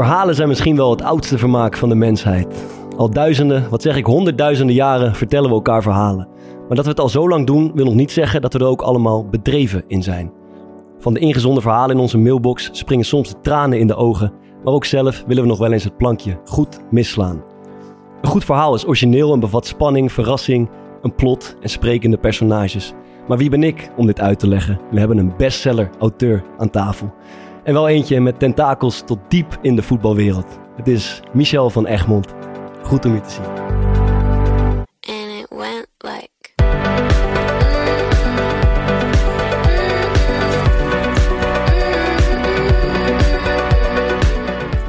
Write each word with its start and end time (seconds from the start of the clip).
Verhalen 0.00 0.34
zijn 0.34 0.48
misschien 0.48 0.76
wel 0.76 0.90
het 0.90 1.02
oudste 1.02 1.38
vermaak 1.38 1.76
van 1.76 1.88
de 1.88 1.94
mensheid. 1.94 2.64
Al 2.96 3.10
duizenden, 3.10 3.70
wat 3.70 3.82
zeg 3.82 3.96
ik, 3.96 4.06
honderdduizenden 4.06 4.74
jaren 4.74 5.14
vertellen 5.14 5.48
we 5.48 5.54
elkaar 5.54 5.82
verhalen. 5.82 6.28
Maar 6.66 6.76
dat 6.76 6.84
we 6.84 6.90
het 6.90 7.00
al 7.00 7.08
zo 7.08 7.28
lang 7.28 7.46
doen, 7.46 7.72
wil 7.74 7.84
nog 7.84 7.94
niet 7.94 8.10
zeggen 8.10 8.40
dat 8.40 8.52
we 8.52 8.58
er 8.58 8.66
ook 8.66 8.82
allemaal 8.82 9.28
bedreven 9.28 9.84
in 9.86 10.02
zijn. 10.02 10.32
Van 10.98 11.14
de 11.14 11.20
ingezonden 11.20 11.62
verhalen 11.62 11.96
in 11.96 12.00
onze 12.02 12.18
mailbox 12.18 12.68
springen 12.72 13.04
soms 13.04 13.28
de 13.28 13.40
tranen 13.40 13.78
in 13.78 13.86
de 13.86 13.94
ogen, 13.94 14.32
maar 14.64 14.74
ook 14.74 14.84
zelf 14.84 15.24
willen 15.26 15.42
we 15.42 15.48
nog 15.48 15.58
wel 15.58 15.72
eens 15.72 15.84
het 15.84 15.96
plankje 15.96 16.38
goed 16.44 16.80
misslaan. 16.90 17.42
Een 18.20 18.28
goed 18.28 18.44
verhaal 18.44 18.74
is 18.74 18.86
origineel 18.86 19.32
en 19.32 19.40
bevat 19.40 19.66
spanning, 19.66 20.12
verrassing, 20.12 20.70
een 21.02 21.14
plot 21.14 21.56
en 21.60 21.68
sprekende 21.68 22.18
personages. 22.18 22.92
Maar 23.28 23.38
wie 23.38 23.50
ben 23.50 23.62
ik 23.62 23.90
om 23.96 24.06
dit 24.06 24.20
uit 24.20 24.38
te 24.38 24.48
leggen? 24.48 24.80
We 24.90 24.98
hebben 24.98 25.18
een 25.18 25.36
bestseller-auteur 25.36 26.44
aan 26.58 26.70
tafel. 26.70 27.12
En 27.64 27.72
wel 27.72 27.88
eentje 27.88 28.20
met 28.20 28.38
tentakels 28.38 29.02
tot 29.06 29.18
diep 29.28 29.58
in 29.62 29.76
de 29.76 29.82
voetbalwereld. 29.82 30.58
Het 30.76 30.88
is 30.88 31.20
Michel 31.32 31.70
van 31.70 31.86
Egmond. 31.86 32.34
Goed 32.82 33.04
om 33.04 33.14
je 33.14 33.20
te 33.20 33.30
zien. 33.30 33.99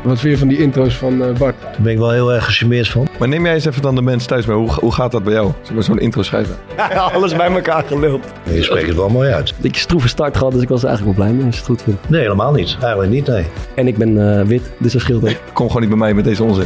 Wat 0.04 0.20
vind 0.20 0.34
je 0.34 0.38
van 0.38 0.48
die 0.48 0.58
intro's 0.58 0.96
van 0.96 1.24
eh, 1.24 1.38
Bart? 1.38 1.56
Daar 1.62 1.82
ben 1.82 1.92
ik 1.92 1.98
wel 1.98 2.12
heel 2.12 2.34
erg 2.34 2.46
gecharmeerd 2.46 2.88
van. 2.88 3.08
Maar 3.20 3.28
neem 3.28 3.46
jij 3.46 3.54
eens 3.54 3.66
even 3.66 3.82
dan 3.82 3.96
de 3.96 4.02
mensen 4.02 4.30
thuis 4.30 4.46
mee. 4.46 4.58
Hoe, 4.58 4.72
hoe 4.72 4.92
gaat 4.92 5.12
dat 5.12 5.24
bij 5.24 5.34
jou? 5.34 5.52
Zullen 5.62 5.80
we 5.80 5.86
zo'n 5.86 6.00
intro 6.00 6.22
schrijven? 6.22 6.56
Alles 7.14 7.36
bij 7.36 7.52
elkaar 7.52 7.84
geluld. 7.84 8.26
Je 8.44 8.64
spreekt 8.64 8.88
het 8.88 8.96
wel 8.96 9.10
mooi 9.10 9.32
uit. 9.32 9.54
Beetje 9.58 9.82
stroeve 9.82 10.08
start 10.08 10.38
gehad, 10.38 10.54
dus 10.54 10.62
ik 10.62 10.70
was 10.70 10.82
er 10.82 10.88
eigenlijk 10.88 11.18
wel 11.18 11.26
blij 11.26 11.38
mee 11.38 11.46
als 11.46 11.56
je 11.56 11.62
het 11.62 11.70
goed 11.70 11.82
vindt. 11.82 12.10
Nee, 12.10 12.22
helemaal 12.22 12.52
niet. 12.52 12.78
Eigenlijk 12.82 13.12
niet, 13.12 13.28
nee. 13.28 13.46
En 13.76 13.88
ik 13.88 13.98
ben 13.98 14.40
eh, 14.40 14.46
wit, 14.46 14.72
dus 14.78 14.92
dat 14.94 15.02
scheelt 15.02 15.24
ook. 15.24 15.36
Kom 15.54 15.68
gewoon 15.68 15.82
niet 15.82 15.90
bij 15.90 16.00
mij 16.00 16.14
met 16.14 16.24
deze 16.24 16.44
onzin. 16.44 16.66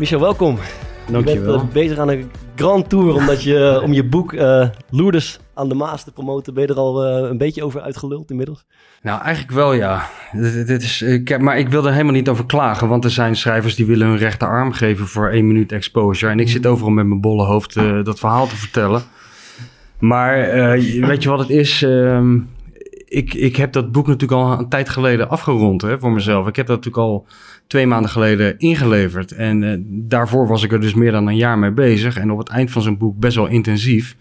Michel, 0.00 0.20
welkom. 0.20 0.56
Je 0.56 1.12
bent 1.12 1.24
Dankjewel. 1.26 1.54
eh, 1.54 1.68
bezig 1.72 1.98
aan 1.98 2.08
een 2.08 2.30
grand 2.56 2.88
tour 2.88 3.14
omdat 3.14 3.42
je, 3.42 3.80
om 3.84 3.92
je 3.92 4.04
boek 4.04 4.32
eh 4.32 4.68
Loerders 4.90 5.38
aan 5.54 5.68
de 5.68 5.74
Maas 5.74 6.04
te 6.04 6.12
promoten. 6.12 6.54
Ben 6.54 6.62
je 6.62 6.68
er 6.68 6.78
al 6.78 7.04
eh, 7.04 7.28
een 7.30 7.38
beetje 7.38 7.64
over 7.64 7.80
uitgeluld 7.80 8.30
inmiddels? 8.30 8.64
Nou, 9.02 9.22
eigenlijk 9.22 9.54
wel 9.54 9.72
ja. 9.72 10.08
Dit, 10.32 10.66
dit 10.66 10.82
is, 10.82 11.02
ik 11.02 11.28
heb, 11.28 11.40
maar 11.40 11.58
ik 11.58 11.68
wil 11.68 11.86
er 11.86 11.92
helemaal 11.92 12.12
niet 12.12 12.28
over 12.28 12.46
klagen, 12.46 12.88
want 12.88 13.04
er 13.04 13.10
zijn 13.10 13.36
schrijvers 13.36 13.74
die 13.74 13.86
willen 13.86 14.06
hun 14.06 14.18
rechterarm 14.18 14.72
geven 14.72 15.06
voor 15.06 15.28
één 15.28 15.46
minuut 15.46 15.72
exposure. 15.72 16.32
En 16.32 16.40
ik 16.40 16.48
zit 16.48 16.66
overal 16.66 16.92
met 16.92 17.06
mijn 17.06 17.20
bolle 17.20 17.44
hoofd 17.44 17.76
eh, 17.76 18.04
dat 18.04 18.18
verhaal 18.18 18.46
te 18.46 18.56
vertellen. 18.56 19.02
Maar 19.98 20.38
eh, 20.38 21.04
weet 21.06 21.22
je 21.22 21.28
wat 21.28 21.38
het 21.38 21.50
is? 21.50 21.82
Ehm, 21.82 22.38
ik, 23.08 23.34
ik 23.34 23.56
heb 23.56 23.72
dat 23.72 23.92
boek 23.92 24.06
natuurlijk 24.06 24.40
al 24.40 24.58
een 24.58 24.68
tijd 24.68 24.88
geleden 24.88 25.28
afgerond 25.28 25.82
hè, 25.82 25.98
voor 25.98 26.12
mezelf. 26.12 26.46
Ik 26.46 26.56
heb 26.56 26.66
dat 26.66 26.76
natuurlijk 26.76 27.06
al 27.06 27.26
twee 27.70 27.86
maanden 27.86 28.10
geleden 28.10 28.58
ingeleverd. 28.58 29.32
En 29.32 29.62
eh, 29.62 29.78
daarvoor 29.84 30.46
was 30.46 30.62
ik 30.62 30.72
er 30.72 30.80
dus 30.80 30.94
meer 30.94 31.12
dan 31.12 31.26
een 31.26 31.36
jaar 31.36 31.58
mee 31.58 31.70
bezig. 31.70 32.16
En 32.16 32.30
op 32.30 32.38
het 32.38 32.48
eind 32.48 32.70
van 32.70 32.82
zo'n 32.82 32.98
boek 32.98 33.18
best 33.18 33.36
wel 33.36 33.46
intensief. 33.46 34.16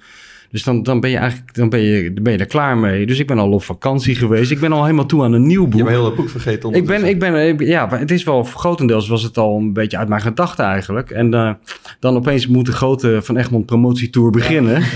Dus 0.51 0.63
dan, 0.63 0.83
dan 0.83 0.99
ben 0.99 1.09
je 1.09 1.17
eigenlijk 1.17 1.55
dan 1.55 1.69
ben 1.69 1.79
je, 1.79 2.13
dan 2.13 2.23
ben 2.23 2.33
je 2.33 2.39
er 2.39 2.45
klaar 2.45 2.77
mee. 2.77 3.05
Dus 3.05 3.19
ik 3.19 3.27
ben 3.27 3.39
al 3.39 3.51
op 3.51 3.63
vakantie 3.63 4.15
geweest. 4.15 4.51
Ik 4.51 4.59
ben 4.59 4.71
al 4.71 4.83
helemaal 4.83 5.05
toe 5.05 5.23
aan 5.23 5.33
een 5.33 5.47
nieuw 5.47 5.61
Je 5.61 5.67
boek. 5.67 5.79
hebt 5.79 5.89
heel 5.91 6.03
dat 6.03 6.15
boek 6.15 6.29
vergeten. 6.29 6.73
Ik 6.73 6.85
ben, 6.85 7.03
ik 7.05 7.19
ben, 7.19 7.47
ik- 7.47 7.61
ja, 7.67 7.85
maar 7.85 7.99
het 7.99 8.11
is 8.11 8.23
wel, 8.23 8.43
grotendeels 8.43 9.07
was 9.07 9.23
het 9.23 9.37
al 9.37 9.57
een 9.57 9.73
beetje 9.73 9.97
uit 9.97 10.07
mijn 10.09 10.21
gedachten 10.21 10.65
eigenlijk. 10.65 11.09
En 11.09 11.33
eh, 11.33 11.51
dan 11.99 12.15
opeens 12.15 12.47
moet 12.47 12.65
de 12.65 12.71
grote 12.71 13.19
Van 13.21 13.37
Egmond 13.37 13.65
promotietour 13.65 14.31
beginnen. 14.31 14.81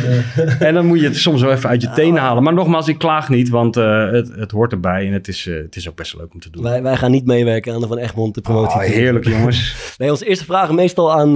En 0.60 0.74
dan 0.74 0.86
moet 0.86 1.00
je 1.00 1.06
het 1.06 1.18
soms 1.18 1.42
wel 1.42 1.52
even 1.52 1.70
uit 1.70 1.82
je 1.82 1.92
tenen 1.92 2.22
halen. 2.22 2.44
Maar 2.44 2.54
nogmaals, 2.54 2.88
ik 2.88 2.98
klaag 2.98 3.30
niet, 3.30 3.50
want 3.50 3.78
eh, 3.78 4.12
het, 4.12 4.32
het 4.36 4.52
hoort 4.52 4.72
erbij. 4.72 5.08
En 5.08 5.14
het 5.14 5.28
is, 5.28 5.48
eh, 5.48 5.56
het 5.56 5.76
is 5.76 5.90
ook 5.90 5.96
best 5.96 6.16
leuk 6.18 6.34
om 6.34 6.40
te 6.40 6.50
doen. 6.50 6.64
Wij, 6.64 6.82
wij 6.84 6.96
gaan 6.96 7.12
niet 7.12 7.26
meewerken 7.26 7.74
aan 7.74 7.82
de 7.82 7.88
Van 7.88 7.98
Egmond 7.98 8.36
de 8.36 8.42
promotie. 8.42 8.80
Oh, 8.80 8.86
heerlijk 8.86 9.28
jongens. 9.28 9.76
Nee, 9.98 10.10
onze 10.12 10.26
eerste 10.28 10.46
vragen 10.46 10.76
meestal 10.76 11.14
aan 11.14 11.32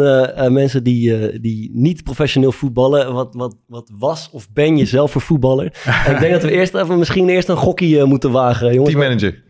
mensen 0.53 0.84
die, 0.84 1.17
eh, 1.17 1.38
die 1.41 1.72
niet 1.73 2.03
professioneel 2.03 2.51
voetballen. 2.51 3.13
Wat, 3.13 3.34
wat, 3.35 3.55
wat 3.67 3.91
was 4.07 4.29
of 4.31 4.47
ben 4.53 4.78
je 4.78 4.85
zelf 4.85 5.12
voor 5.12 5.22
voetballer? 5.22 5.73
En 6.06 6.13
ik 6.13 6.19
denk 6.19 6.34
dat 6.34 6.44
we 6.44 6.51
eerst 6.51 6.73
even 6.73 6.97
misschien 6.97 7.29
eerst 7.29 7.50
een 7.50 7.57
gokkie 7.57 8.00
eh, 8.00 8.06
moeten 8.06 8.31
wagen. 8.31 8.73
Jongens, 8.73 8.94
Teammanager. 8.94 9.44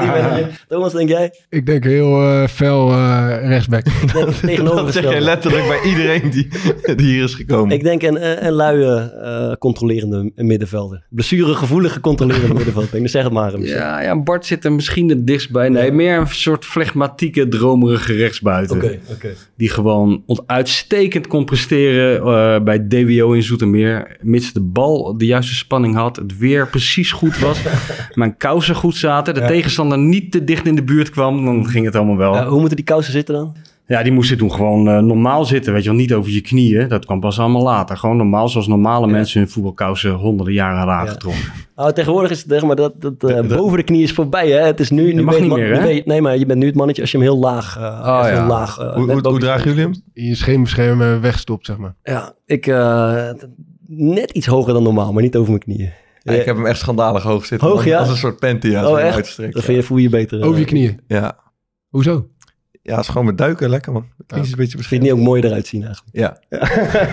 Teammanager. 0.00 0.64
Thomas, 0.68 0.92
denk 0.92 1.08
jij? 1.08 1.34
Ik 1.48 1.66
denk 1.66 1.84
heel 1.84 2.22
eh, 2.22 2.46
fel 2.46 2.90
eh, 2.90 3.48
rechtsback. 3.48 3.84
Dat 4.12 4.92
zeg 4.92 5.02
jij 5.02 5.20
letterlijk 5.20 5.66
bij 5.68 5.90
iedereen 5.90 6.30
die, 6.30 6.48
die 6.96 7.06
hier 7.06 7.24
is 7.24 7.34
gekomen. 7.34 7.76
Ik 7.76 7.82
denk 7.82 8.02
een, 8.02 8.28
een, 8.28 8.46
een 8.46 8.52
luie, 8.52 9.10
eh, 9.10 9.52
controlerende 9.58 10.32
middenvelder. 10.34 11.02
Blessuregevoelige 11.10 12.00
controlerende 12.00 12.54
middenvelder. 12.54 12.88
Ik 12.88 12.98
denk, 12.98 13.08
zeg 13.08 13.22
het 13.22 13.32
maar. 13.32 13.60
Ja, 13.60 14.00
ja, 14.00 14.22
Bart 14.22 14.46
zit 14.46 14.64
er 14.64 14.72
misschien 14.72 15.08
het 15.08 15.26
dichtst 15.26 15.50
bij. 15.50 15.68
Nee, 15.68 15.92
meer 15.92 16.18
een 16.18 16.26
soort 16.28 16.64
flegmatieke, 16.64 17.48
dromerige 17.48 18.12
rechtsbuiten. 18.12 18.76
Oké, 18.76 18.98
oké. 19.10 19.28
Die 19.56 19.70
gewoon 19.70 20.22
uitstekend 20.46 21.26
kon 21.26 21.44
presteren 21.44 22.16
eh, 22.18 22.62
bij 22.62 22.86
DWO 22.88 23.32
in 23.38 23.44
Zoetermeer. 23.44 24.16
Mits 24.20 24.52
de 24.52 24.60
bal 24.60 25.18
de 25.18 25.26
juiste 25.26 25.54
spanning 25.54 25.94
had. 25.94 26.16
Het 26.16 26.38
weer 26.38 26.68
precies 26.68 27.12
goed 27.12 27.38
was. 27.38 27.62
mijn 28.14 28.36
kousen 28.36 28.74
goed 28.74 28.96
zaten. 28.96 29.34
De 29.34 29.46
tegenstander 29.46 29.98
niet 29.98 30.32
te 30.32 30.44
dicht 30.44 30.66
in 30.66 30.74
de 30.74 30.84
buurt 30.84 31.10
kwam. 31.10 31.44
Dan 31.44 31.66
ging 31.66 31.84
het 31.84 31.96
allemaal 31.96 32.16
wel. 32.16 32.44
Hoe 32.44 32.58
moeten 32.58 32.76
die 32.76 32.84
kousen 32.84 33.12
zitten 33.12 33.34
dan? 33.34 33.56
Ja, 33.88 34.02
die 34.02 34.12
moesten 34.12 34.38
toen 34.38 34.52
gewoon 34.52 34.88
eh, 34.88 34.98
normaal 34.98 35.44
zitten. 35.44 35.72
Weet 35.72 35.82
je 35.82 35.88
wel, 35.88 35.98
niet 35.98 36.12
over 36.14 36.32
je 36.32 36.40
knieën. 36.40 36.88
Dat 36.88 37.04
kwam 37.04 37.20
pas 37.20 37.38
allemaal 37.38 37.62
later. 37.62 37.96
Gewoon 37.96 38.16
normaal, 38.16 38.48
zoals 38.48 38.66
normale 38.66 39.06
mensen 39.06 39.40
hun 39.40 39.48
voetbalkousen 39.48 40.12
honderden 40.12 40.54
jaren 40.54 40.76
hadden 40.76 40.94
aangetrokken. 40.94 41.42
Nou, 41.76 41.92
tegenwoordig 41.92 42.30
is 42.30 42.38
het 42.38 42.48
zeg 42.50 42.62
maar 42.62 42.76
dat, 42.76 43.00
dat 43.00 43.24
eh, 43.24 43.56
boven 43.56 43.76
de 43.76 43.82
knie 43.84 44.02
is 44.02 44.12
voorbij. 44.12 44.50
Hè? 44.50 44.60
Het 44.66 44.80
is 44.80 44.90
nu, 44.90 45.12
nu 45.14 45.22
mag 45.22 45.40
niet 45.40 45.52
meer, 45.52 45.80
hè? 45.80 45.86
je- 45.86 46.02
nee, 46.04 46.20
maar 46.20 46.36
je 46.38 46.46
bent 46.46 46.58
nu 46.58 46.66
het 46.66 46.74
mannetje 46.74 47.02
als 47.02 47.10
je 47.10 47.16
hem 47.18 47.26
heel 47.26 47.38
laag. 47.38 47.76
eh, 47.76 47.82
ja. 47.82 48.24
heel 48.24 48.46
laag 48.46 48.76
hoe, 48.76 49.20
hoe, 49.22 49.38
dragen 49.38 49.64
jullie 49.68 49.82
hem? 49.82 49.94
In 50.12 50.24
je 50.24 50.34
scheenbeschermen 50.34 51.20
wegstopt, 51.20 51.66
zeg 51.66 51.76
maar. 51.76 51.94
Ja, 52.02 52.32
ik 52.46 52.66
eh, 52.66 53.30
net 53.86 54.30
iets 54.30 54.46
hoger 54.46 54.72
dan 54.72 54.82
normaal, 54.82 55.12
maar 55.12 55.22
niet 55.22 55.36
over 55.36 55.50
mijn 55.50 55.62
knieën. 55.62 55.90
Ja, 56.22 56.32
ik 56.32 56.44
heb 56.44 56.56
hem 56.56 56.66
echt 56.66 56.78
schandalig 56.78 57.22
hoog 57.22 57.44
zitten. 57.46 57.68
Hoog, 57.68 57.84
ja? 57.84 57.98
Als 57.98 58.08
een 58.08 58.16
soort 58.16 58.38
panty. 58.38 58.68
Ja, 58.68 58.88
oh, 58.88 59.14
Dat 59.14 59.34
ja. 59.36 59.50
vind 59.60 59.66
je, 59.66 59.82
voel 59.82 59.98
je 59.98 60.08
beter. 60.08 60.42
Over 60.44 60.58
je 60.58 60.64
knieën. 60.64 61.00
Ja. 61.06 61.36
Hoezo? 61.88 62.26
Ja, 62.88 62.94
het 62.94 63.04
is 63.04 63.08
gewoon 63.08 63.26
met 63.26 63.38
duiken 63.38 63.68
lekker 63.68 63.92
man. 63.92 64.06
Het 64.26 64.44
is 64.44 64.50
een 64.50 64.56
beetje 64.56 64.78
Vind 64.78 64.90
je 64.90 64.98
niet 64.98 65.20
ook 65.20 65.26
mooi 65.26 65.42
eruit 65.42 65.66
zien 65.66 65.84
eigenlijk? 65.84 66.16
Ja, 66.16 66.38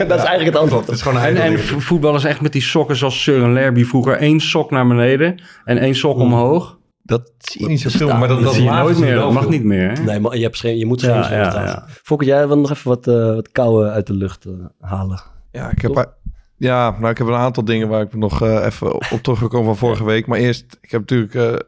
dat 0.08 0.20
is 0.20 0.26
eigenlijk 0.26 0.46
het 0.46 0.56
antwoord. 0.56 0.86
het 0.86 0.96
is 0.96 1.02
gewoon 1.02 1.22
een 1.22 1.38
En, 1.38 1.38
en 1.38 1.60
voetballers 1.60 2.24
echt 2.24 2.42
met 2.42 2.52
die 2.52 2.62
sokken 2.62 2.96
zoals 2.96 3.30
Søren 3.30 3.54
Lerby 3.54 3.84
vroeger. 3.84 4.18
één 4.18 4.40
sok 4.40 4.72
naar 4.72 4.88
beneden 4.88 5.42
en 5.66 5.78
één 5.78 5.96
sok 5.96 6.18
omhoog. 6.18 6.78
Dat 7.04 7.32
zie 7.38 7.62
je 7.62 7.68
niet 7.68 7.82
zo 7.82 7.90
Dat 7.90 7.98
veel, 7.98 8.18
maar 8.18 8.28
dat, 8.28 8.38
niet. 8.38 8.46
dat 8.46 8.54
Dat 8.54 8.54
zie 8.54 8.64
je 8.64 8.72
nooit 8.72 9.00
meer. 9.00 9.16
Dat 9.16 9.32
mag 9.32 9.50
niet 9.50 9.64
meer. 9.64 9.92
Hè? 9.92 10.04
Nee, 10.04 10.20
maar 10.20 10.38
je, 10.38 10.44
hebt 10.44 10.60
geen, 10.60 10.78
je 10.78 10.86
moet 10.86 11.02
geen 11.02 11.14
Ja, 11.14 11.32
ja, 11.32 11.54
ja, 11.54 11.64
ja. 11.66 11.86
Fokker, 12.04 12.28
jij 12.28 12.48
wil 12.48 12.58
nog 12.58 12.72
even 12.72 12.90
wat, 12.90 13.08
eh 13.08 13.36
wat 13.36 13.52
kou 13.52 13.88
uit 13.88 14.08
de 14.08 14.14
lucht 14.14 14.46
eh, 14.46 14.52
halen. 14.80 15.22
Ja, 15.52 15.70
ik 15.72 15.82
heb, 15.82 16.16
ja, 16.58 16.96
nou, 17.00 17.10
ik 17.10 17.18
heb 17.18 17.28
een 17.28 17.34
aantal 17.34 17.66
dingen 17.66 17.88
waar 17.88 18.02
ik 18.02 18.16
nog 18.16 18.42
eh, 18.42 18.66
even 18.66 18.94
op 18.94 19.06
op 19.12 19.22
teruggekomen 19.22 19.66
van 19.66 19.78
vorige 19.78 20.06
week. 20.06 20.28
Maar 20.28 20.40
eerst, 20.40 20.78
ik 20.82 20.92
heb 20.92 21.00
natuurlijk... 21.00 21.34
eh, 21.36 21.60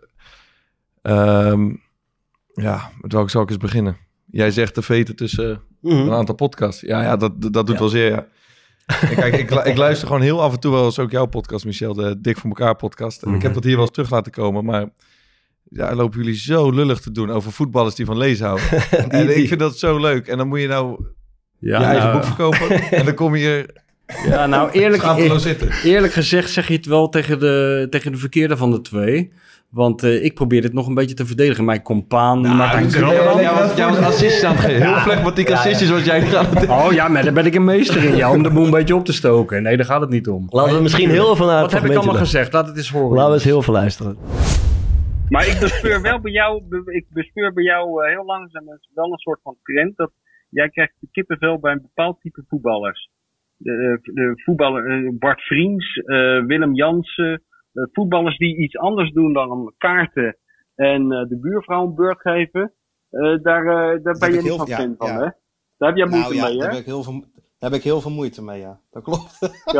ehm, 1.02 1.70
ja, 2.62 2.92
met 3.02 3.14
welke 3.14 3.30
zal 3.30 3.42
ik 3.42 3.50
eens 3.50 3.58
beginnen? 3.58 3.98
Jij 4.32 4.52
zegt 4.52 4.76
de 4.76 4.82
veten 4.82 5.16
tussen 5.16 5.62
Mhm. 5.82 5.96
een 5.96 6.12
aantal 6.12 6.36
podcasts. 6.36 6.82
Ja, 6.82 7.02
ja 7.02 7.18
dat, 7.18 7.42
dat 7.42 7.54
doet 7.54 7.70
Ja. 7.76 7.80
wel 7.80 7.90
zeer, 7.90 8.10
ja. 8.12 8.26
Kijk, 9.16 9.38
ik, 9.38 9.52
ik 9.52 9.78
luister 9.78 10.08
gewoon 10.08 10.22
heel 10.22 10.42
af 10.42 10.54
en 10.54 10.60
toe 10.60 10.72
wel 10.72 10.86
eens 10.86 11.00
ook 11.00 11.12
jouw 11.12 11.26
podcast, 11.26 11.66
Michel. 11.66 11.94
De 11.94 12.22
Dik 12.22 12.38
voor 12.38 12.50
elkaar 12.50 12.76
podcast. 12.76 13.24
En 13.24 13.34
ik 13.34 13.42
heb 13.42 13.54
dat 13.54 13.64
hier 13.64 13.76
wel 13.76 13.82
eens 13.82 13.92
terug 13.94 14.10
laten 14.10 14.32
komen, 14.32 14.66
maar... 14.66 14.90
Ja, 15.70 15.96
lopen 15.96 16.20
jullie 16.20 16.36
zo 16.40 16.72
lullig 16.72 17.00
te 17.00 17.12
doen 17.12 17.30
over 17.32 17.52
voetballers 17.52 17.96
die 17.96 18.06
van 18.06 18.18
lezen 18.18 18.46
houden. 18.46 18.68
en 19.10 19.38
ik 19.38 19.48
vind 19.48 19.60
dat 19.60 19.78
zo 19.78 20.00
leuk. 20.00 20.28
En 20.28 20.38
dan 20.38 20.48
moet 20.48 20.60
je 20.60 20.68
nou 20.68 21.06
Ja, 21.60 21.80
je 21.80 21.86
eigen 21.86 22.04
nou, 22.08 22.14
boek 22.14 22.26
verkopen. 22.26 22.70
en 22.92 23.06
dan 23.06 23.14
kom 23.14 23.36
je 23.36 23.42
hier 23.46 23.84
ja, 24.30 24.46
nou 24.46 24.72
eerlijk, 24.82 25.40
zitten. 25.40 25.72
eerlijk 25.84 26.14
gezegd 26.14 26.50
zeg 26.50 26.68
je 26.68 26.74
het 26.74 26.86
wel 26.86 27.10
tegen 27.10 27.40
de, 27.40 27.88
tegen 27.90 28.12
de 28.12 28.18
verkeerde 28.18 28.58
van 28.58 28.72
de 28.72 28.82
twee. 28.82 29.32
Want 29.70 30.04
eh, 30.04 30.24
ik 30.24 30.34
probeer 30.34 30.62
dit 30.62 30.74
nog 30.74 30.88
een 30.88 30.94
beetje 30.94 31.16
te 31.16 31.26
verdedigen. 31.26 31.66
Mijn 31.66 31.82
compaan 31.82 32.42
Martijn 32.42 32.88
Krabbe. 32.88 33.42
Jij 33.42 33.54
was, 33.62 33.76
jij 33.76 33.88
was 33.88 33.98
assistjes 33.98 34.44
aan 34.44 34.56
het 34.56 34.66
geven. 34.66 34.88
Heel 34.88 35.02
flegmatiek 35.02 35.52
assistjes 35.52 35.90
was 35.90 36.06
jij 36.06 36.20
het 36.20 36.70
Oh 36.70 36.92
ja, 36.92 37.08
maar 37.08 37.24
daar 37.24 37.34
ben 37.34 37.46
ik 37.46 37.56
een 37.56 37.64
meester 37.64 38.04
in. 38.04 38.16
Ja, 38.16 38.32
om 38.32 38.44
de 38.44 38.52
boel 38.52 38.66
een 38.66 38.72
beetje 38.72 38.96
op 38.96 39.06
te 39.06 39.14
stoken. 39.14 39.64
Nee, 39.64 39.78
daar 39.78 39.86
gaat 39.86 40.02
het 40.02 40.10
niet 40.10 40.28
om. 40.28 40.48
Laten 40.50 40.76
we 40.76 40.82
misschien 40.82 41.10
heel 41.10 41.36
veel 41.36 41.46
naar 41.46 41.62
Wat 41.62 41.72
heb 41.72 41.86
ik 41.86 41.96
allemaal 41.96 42.16
gezegd? 42.16 42.54
Laat 42.54 42.68
het 42.68 42.78
eens 42.78 42.90
horen. 42.90 43.16
Laten 43.16 43.30
we 43.30 43.34
eens 43.34 43.44
heel 43.44 43.62
veel 43.62 43.74
luisteren. 43.74 44.18
Maar 45.30 45.48
ik 45.48 45.58
bespeur 45.60 46.02
wel 46.02 46.20
bij 46.20 46.32
jou, 46.32 46.64
ik 46.86 47.06
bespeur 47.10 47.54
bij 47.54 47.64
jou 47.64 48.04
eh, 48.04 48.10
heel 48.10 48.26
langzaam 48.26 48.66
wel 48.94 49.12
een 49.12 49.18
soort 49.18 49.40
van 49.44 49.56
trend 49.64 49.98
dat 49.98 50.12
jij 50.50 50.70
krijgt 50.70 50.94
de 51.00 51.08
kippenvel 51.12 51.60
bij 51.60 51.72
een 51.72 51.82
bepaald 51.82 52.22
type 52.22 52.44
voetballers. 52.48 53.10
De, 53.58 53.72
eh, 53.72 54.14
de 54.14 54.34
voetballer 54.36 55.18
Bart 55.18 55.42
Vriends, 55.42 55.96
eh, 55.96 56.46
Willem 56.46 56.76
Jansen, 56.76 57.44
voetballers 57.92 58.38
die 58.38 58.58
iets 58.58 58.78
anders 58.78 59.12
doen 59.12 59.34
dan 59.34 59.74
kaarten 59.78 60.38
en 60.78 61.12
eh, 61.12 61.28
de 61.30 61.40
buurvrouw 61.42 61.86
een 61.86 61.96
beurt 61.96 62.22
geven, 62.22 62.74
eh, 63.10 63.38
daar, 63.42 63.66
eh, 63.66 64.04
daar 64.04 64.18
ben 64.20 64.34
je 64.34 64.42
niet 64.42 64.56
van 64.56 64.68
ja, 64.68 64.76
fan 64.78 64.96
van, 64.98 65.08
ja. 65.08 65.14
hè? 65.14 65.30
Daar 65.78 65.90
heb 65.90 65.98
jij 65.98 66.08
moeite 66.08 66.28
Nou 66.28 66.36
ja, 66.36 66.44
mee, 66.48 66.58
daar 66.58 66.68
hè? 66.68 66.74
heb, 66.74 66.82
ik 66.82 66.86
heel 66.86 67.04
veel, 67.04 67.20
daar 67.60 67.70
heb 67.70 67.80
ik 67.80 67.84
heel 67.84 68.02
veel 68.02 68.12
moeite 68.12 68.44
mee, 68.44 68.60
ja. 68.60 68.80
Dat 68.92 69.04
klopt. 69.04 69.40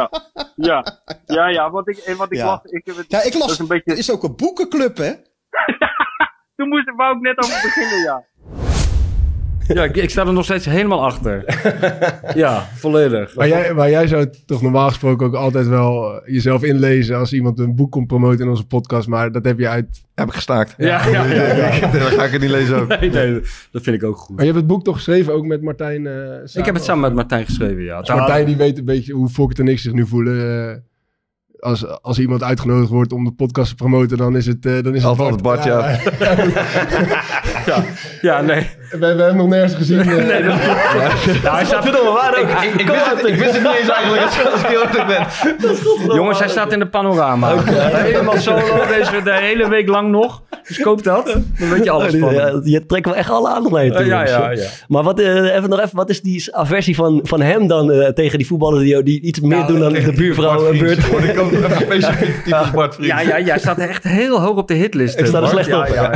Ja, 0.56 0.84
ja, 1.26 1.48
ja, 1.48 1.72
wat 1.72 1.88
ik, 1.88 2.14
wat 2.18 2.32
ik 2.32 2.38
Ja. 2.38 2.46
las, 2.46 2.64
ik 2.64 2.86
het, 2.86 3.06
Ja, 3.08 3.24
ik 3.24 3.32
dat 3.32 3.42
las, 3.42 3.52
is 3.52 3.60
een 3.60 3.68
beetje, 3.68 3.92
er 3.92 3.98
is 3.98 4.12
ook 4.12 4.24
een 4.24 4.36
boekenclub, 4.36 4.98
hè? 4.98 5.12
toen 6.56 6.68
moest 6.68 6.96
wou 6.96 7.16
ik 7.16 7.22
net 7.22 7.38
over 7.38 7.62
beginnen, 7.62 8.02
ja. 8.04 8.26
Ja, 9.68 9.84
ik, 9.84 9.98
ik 9.98 10.10
sta 10.10 10.26
er 10.26 10.34
nog 10.34 10.44
steeds 10.44 10.66
helemaal 10.66 11.06
achter. 11.06 11.44
ja, 12.36 12.68
volledig. 12.76 13.36
Maar 13.36 13.48
jij, 13.48 13.74
maar 13.74 13.90
jij 13.90 14.08
zou 14.08 14.28
toch 14.46 14.62
normaal 14.62 14.88
gesproken 14.88 15.28
ook 15.28 15.34
altijd 15.36 15.68
wel 15.68 16.14
eh, 16.22 16.34
jezelf 16.34 16.64
inlezen 16.64 17.18
als 17.18 17.34
iemand 17.34 17.60
een 17.60 17.76
boek 17.76 17.92
komt 17.92 18.08
promoten 18.08 18.40
in 18.46 18.50
onze 18.50 18.66
podcast. 18.66 19.08
Maar 19.08 19.32
dat 19.32 19.46
heb 19.46 19.60
je 19.60 19.68
uit... 19.68 19.86
Heb 20.16 20.28
ik 20.28 20.34
gestaakt. 20.34 20.74
Ja, 20.78 21.08
ja, 21.08 21.24
ja. 21.26 21.54
ja. 21.54 21.80
Dan 21.92 22.02
ga 22.02 22.24
ik 22.24 22.32
het 22.32 22.42
niet 22.42 22.50
lezen 22.50 22.76
ook. 22.82 23.00
Nee, 23.00 23.10
nee, 23.10 23.42
dat 23.72 23.82
vind 23.84 23.96
ik 23.96 24.04
ook 24.04 24.18
goed. 24.18 24.36
Maar 24.36 24.46
je 24.46 24.52
hebt 24.52 24.62
het 24.64 24.68
boek 24.72 24.84
toch 24.84 24.96
geschreven 24.96 25.34
ook 25.34 25.46
met 25.46 25.62
Martijn? 25.62 26.08
eh, 26.08 26.14
Ik 26.54 26.66
heb 26.66 26.76
het 26.76 26.84
samen 26.84 27.02
met 27.02 27.14
Martijn 27.14 27.46
geschreven, 27.46 27.84
ja. 27.84 28.00
Dus 28.00 28.10
Martijn 28.10 28.46
die 28.46 28.56
weet 28.58 28.78
een 28.78 28.86
beetje 28.86 29.14
hoe 29.14 29.30
Fokker 29.30 29.60
en 29.60 29.68
ik 29.68 29.80
zich 29.80 29.94
nu 29.94 30.08
voelen. 30.08 30.70
eh, 30.70 30.76
als, 31.60 32.02
als 32.02 32.20
iemand 32.20 32.44
uitgenodigd 32.44 32.90
wordt 32.90 33.14
om 33.14 33.24
de 33.24 33.32
podcast 33.32 33.70
te 33.70 33.76
promoten, 33.76 34.18
dan 34.18 34.36
is 34.36 34.46
het, 34.46 34.62
dan 34.62 34.96
is 34.96 35.04
het 35.04 35.04
Altijd 35.04 35.42
Bart, 35.42 35.64
ja. 35.64 36.00
Ja, 37.66 37.84
ja 38.22 38.42
nee. 38.42 38.68
We, 38.92 38.98
we 39.00 39.06
hebben 39.06 39.26
hem 39.26 39.36
nog 39.36 39.48
nergens 39.48 39.74
gezien. 39.74 40.00
eh. 40.00 40.06
nee 40.32 40.44
dat 40.44 40.56
Nou, 41.44 41.56
hij 41.56 41.66
staat 41.66 41.84
Verdomme, 41.84 42.12
waar 42.12 42.38
ook? 42.40 42.50
Ik, 42.50 42.74
ik, 42.82 42.88
wist 42.88 43.06
het, 43.12 43.26
ik 43.28 43.36
wist 43.36 43.52
het 43.54 43.64
niet 43.64 43.76
eens 43.80 43.90
eigenlijk 43.90 44.24
als, 44.26 44.52
als 44.52 44.62
ik 44.62 44.68
heel 44.68 44.82
eerlijk 44.82 45.08
ben. 45.08 46.16
Jongens, 46.16 46.40
hij 46.40 46.48
staat 46.48 46.72
in 46.74 46.80
de 46.80 46.88
panorama. 46.88 47.64
Helemaal 47.64 48.38
solo, 48.38 48.86
deze 48.88 49.22
de 49.24 49.34
hele 49.34 49.70
week 49.70 49.88
lang 49.88 50.10
nog. 50.10 50.42
Dus 50.68 50.80
koop 50.80 51.04
dat. 51.04 51.26
Dan 51.60 51.70
weet 51.70 51.84
je 51.84 51.90
alles 51.90 52.16
van. 52.20 52.34
Ja, 52.34 52.60
je 52.64 52.86
trekt 52.86 53.06
wel 53.06 53.16
echt 53.16 53.30
alle 53.30 53.50
aandacht 53.50 53.74
naar 53.76 53.84
je 53.86 53.92
toe. 53.92 54.00
Eh, 54.00 54.08
ja, 54.08 54.26
ja, 54.26 54.52
ja. 54.52 54.64
Maar 54.88 55.04
wat, 55.04 55.20
eh, 55.20 55.56
even 55.56 55.70
nog 55.70 55.80
even, 55.80 55.96
wat 55.96 56.10
is 56.10 56.22
die 56.22 56.56
aversie 56.56 56.96
van, 56.96 57.20
van 57.24 57.42
hem 57.42 57.68
dan 57.68 57.92
eh, 57.92 58.10
tegen 58.10 58.38
die 58.38 58.48
voetballers 58.48 58.84
die, 58.84 59.04
die 59.04 59.22
iets 59.22 59.40
meer 59.40 59.66
doen 59.66 59.80
dan 59.80 59.94
de 59.94 60.14
buurvrouw 60.16 60.56
Bart 60.56 60.70
een 60.72 60.78
beurt? 60.78 60.98
Ik 60.98 61.40
ook 61.40 61.52
even 61.52 61.72
specifiek 61.82 62.46
Bart. 62.74 62.96
Ja, 63.00 63.20
ja, 63.20 63.40
jij 63.40 63.60
staat 63.60 63.78
echt 63.78 64.04
heel 64.04 64.42
hoog 64.42 64.58
op 64.58 64.68
de 64.68 64.74
hitlist. 64.74 65.20
Ik 65.20 65.26
sta 65.26 65.42
er 65.42 65.48
slecht 65.48 65.68
ja, 65.68 65.80
op, 65.80 65.88
Ja, 65.88 65.94
ja. 66.04 66.12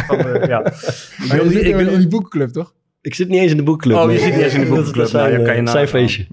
ja. 0.48 0.60
Ik 0.60 0.74
Maar 1.28 1.38
wil 1.38 1.38
je 1.38 1.44
niet- 1.44 1.54
zit 1.54 1.66
ik 1.66 1.80
in 1.80 1.98
die 1.98 2.08
boekenclub, 2.08 2.50
toch? 2.50 2.61
Ik 3.02 3.16
zit 3.16 3.28
niet 3.30 3.40
eens 3.40 3.52
in 3.52 3.58
de 3.58 3.64
boekclub. 3.64 3.98
Oh, 3.98 4.02
je 4.02 4.08
nee. 4.08 4.18
zit 4.20 4.34
niet 4.34 4.44
eens 4.44 4.54
in 4.54 4.60
de 4.60 4.68
boekclub. 4.68 4.96
Dat, 4.96 5.06
is 5.06 5.12
Nou, 5.12 5.28
zijn, 5.30 5.40
ja, 5.40 5.46
kan 5.46 5.56
je 5.56 5.62
eh, 5.62 5.68
zijn 5.72 5.88
feestje. 5.88 6.26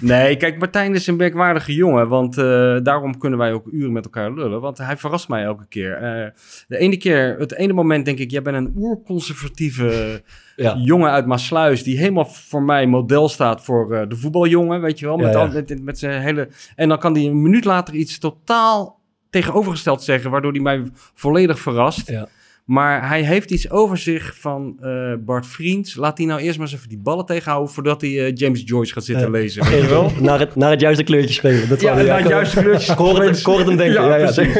Nee, 0.00 0.36
kijk, 0.36 0.58
Martijn 0.58 0.94
is 0.94 1.06
een 1.06 1.16
merkwaardige 1.16 1.74
jongen. 1.74 2.08
Want 2.08 2.38
eh, 2.38 2.44
daarom 2.82 3.18
kunnen 3.18 3.38
wij 3.38 3.52
ook 3.52 3.66
uren 3.72 3.92
met 3.92 4.04
elkaar 4.04 4.32
lullen. 4.32 4.60
Want 4.60 4.78
hij 4.78 4.96
verrast 4.96 5.28
mij 5.28 5.44
elke 5.44 5.66
keer. 5.68 5.92
Eh, 5.92 6.30
de 6.68 6.78
ene 6.78 6.96
keer, 6.96 7.36
het 7.38 7.54
ene 7.54 7.72
moment 7.72 8.04
denk 8.04 8.18
ik... 8.18 8.30
jij 8.30 8.42
bent 8.42 8.56
een 8.56 8.72
oerconservatieve 8.76 10.22
Ja. 10.56 10.76
jongen 10.76 11.10
uit 11.10 11.26
Maasluis... 11.26 11.82
die 11.82 11.98
helemaal 11.98 12.26
voor 12.26 12.62
mij 12.62 12.86
model 12.86 13.28
staat 13.28 13.64
voor 13.64 13.92
eh, 13.94 14.08
de 14.08 14.16
voetbaljongen. 14.16 14.80
Weet 14.80 14.98
je 14.98 15.06
wel? 15.06 15.16
Met, 15.16 15.26
Ja, 15.26 15.32
ja. 15.32 15.38
al- 15.46 15.52
met, 15.52 15.82
met 15.82 15.98
zijn 15.98 16.22
hele... 16.22 16.48
En 16.76 16.88
dan 16.88 16.98
kan 16.98 17.14
hij 17.14 17.24
een 17.24 17.42
minuut 17.42 17.64
later 17.64 17.94
iets 17.94 18.18
totaal 18.18 19.00
tegenovergesteld 19.30 20.02
zeggen... 20.02 20.30
waardoor 20.30 20.52
hij 20.52 20.60
mij 20.60 20.82
volledig 21.14 21.58
verrast. 21.58 22.08
Ja. 22.08 22.28
Maar 22.64 23.08
hij 23.08 23.22
heeft 23.22 23.50
iets 23.50 23.70
over 23.70 23.98
zich 23.98 24.36
van 24.40 24.76
eh, 24.80 25.12
Bart 25.24 25.46
Vriends. 25.46 25.94
Laat 25.94 26.18
hij 26.18 26.26
nou 26.26 26.40
eerst 26.40 26.58
maar 26.58 26.66
eens 26.66 26.76
even 26.76 26.88
die 26.88 26.98
ballen 26.98 27.26
tegenhouden... 27.26 27.72
voordat 27.74 28.00
hij 28.00 28.10
eh, 28.24 28.30
James 28.34 28.62
Joyce 28.64 28.92
gaat 28.92 29.04
zitten 29.04 29.24
Ja. 29.24 29.30
lezen. 29.30 29.64
Weet 29.70 29.82
je 29.82 29.88
wel? 29.88 30.12
Naar 30.20 30.38
het, 30.38 30.56
naar 30.56 30.70
het 30.70 30.80
juiste 30.80 31.02
kleurtje 31.04 31.34
spelen. 31.34 31.68
Dat 31.68 31.80
Ja, 31.80 31.94
naar 31.94 32.18
het 32.18 32.28
juiste 32.28 32.60
kleurtje. 32.60 32.92
Het 32.92 33.44
hem 33.66 33.76
denken. 33.76 34.02
Ja, 34.02 34.16
Ja, 34.16 34.16
ja, 34.16 34.32
precies. 34.32 34.56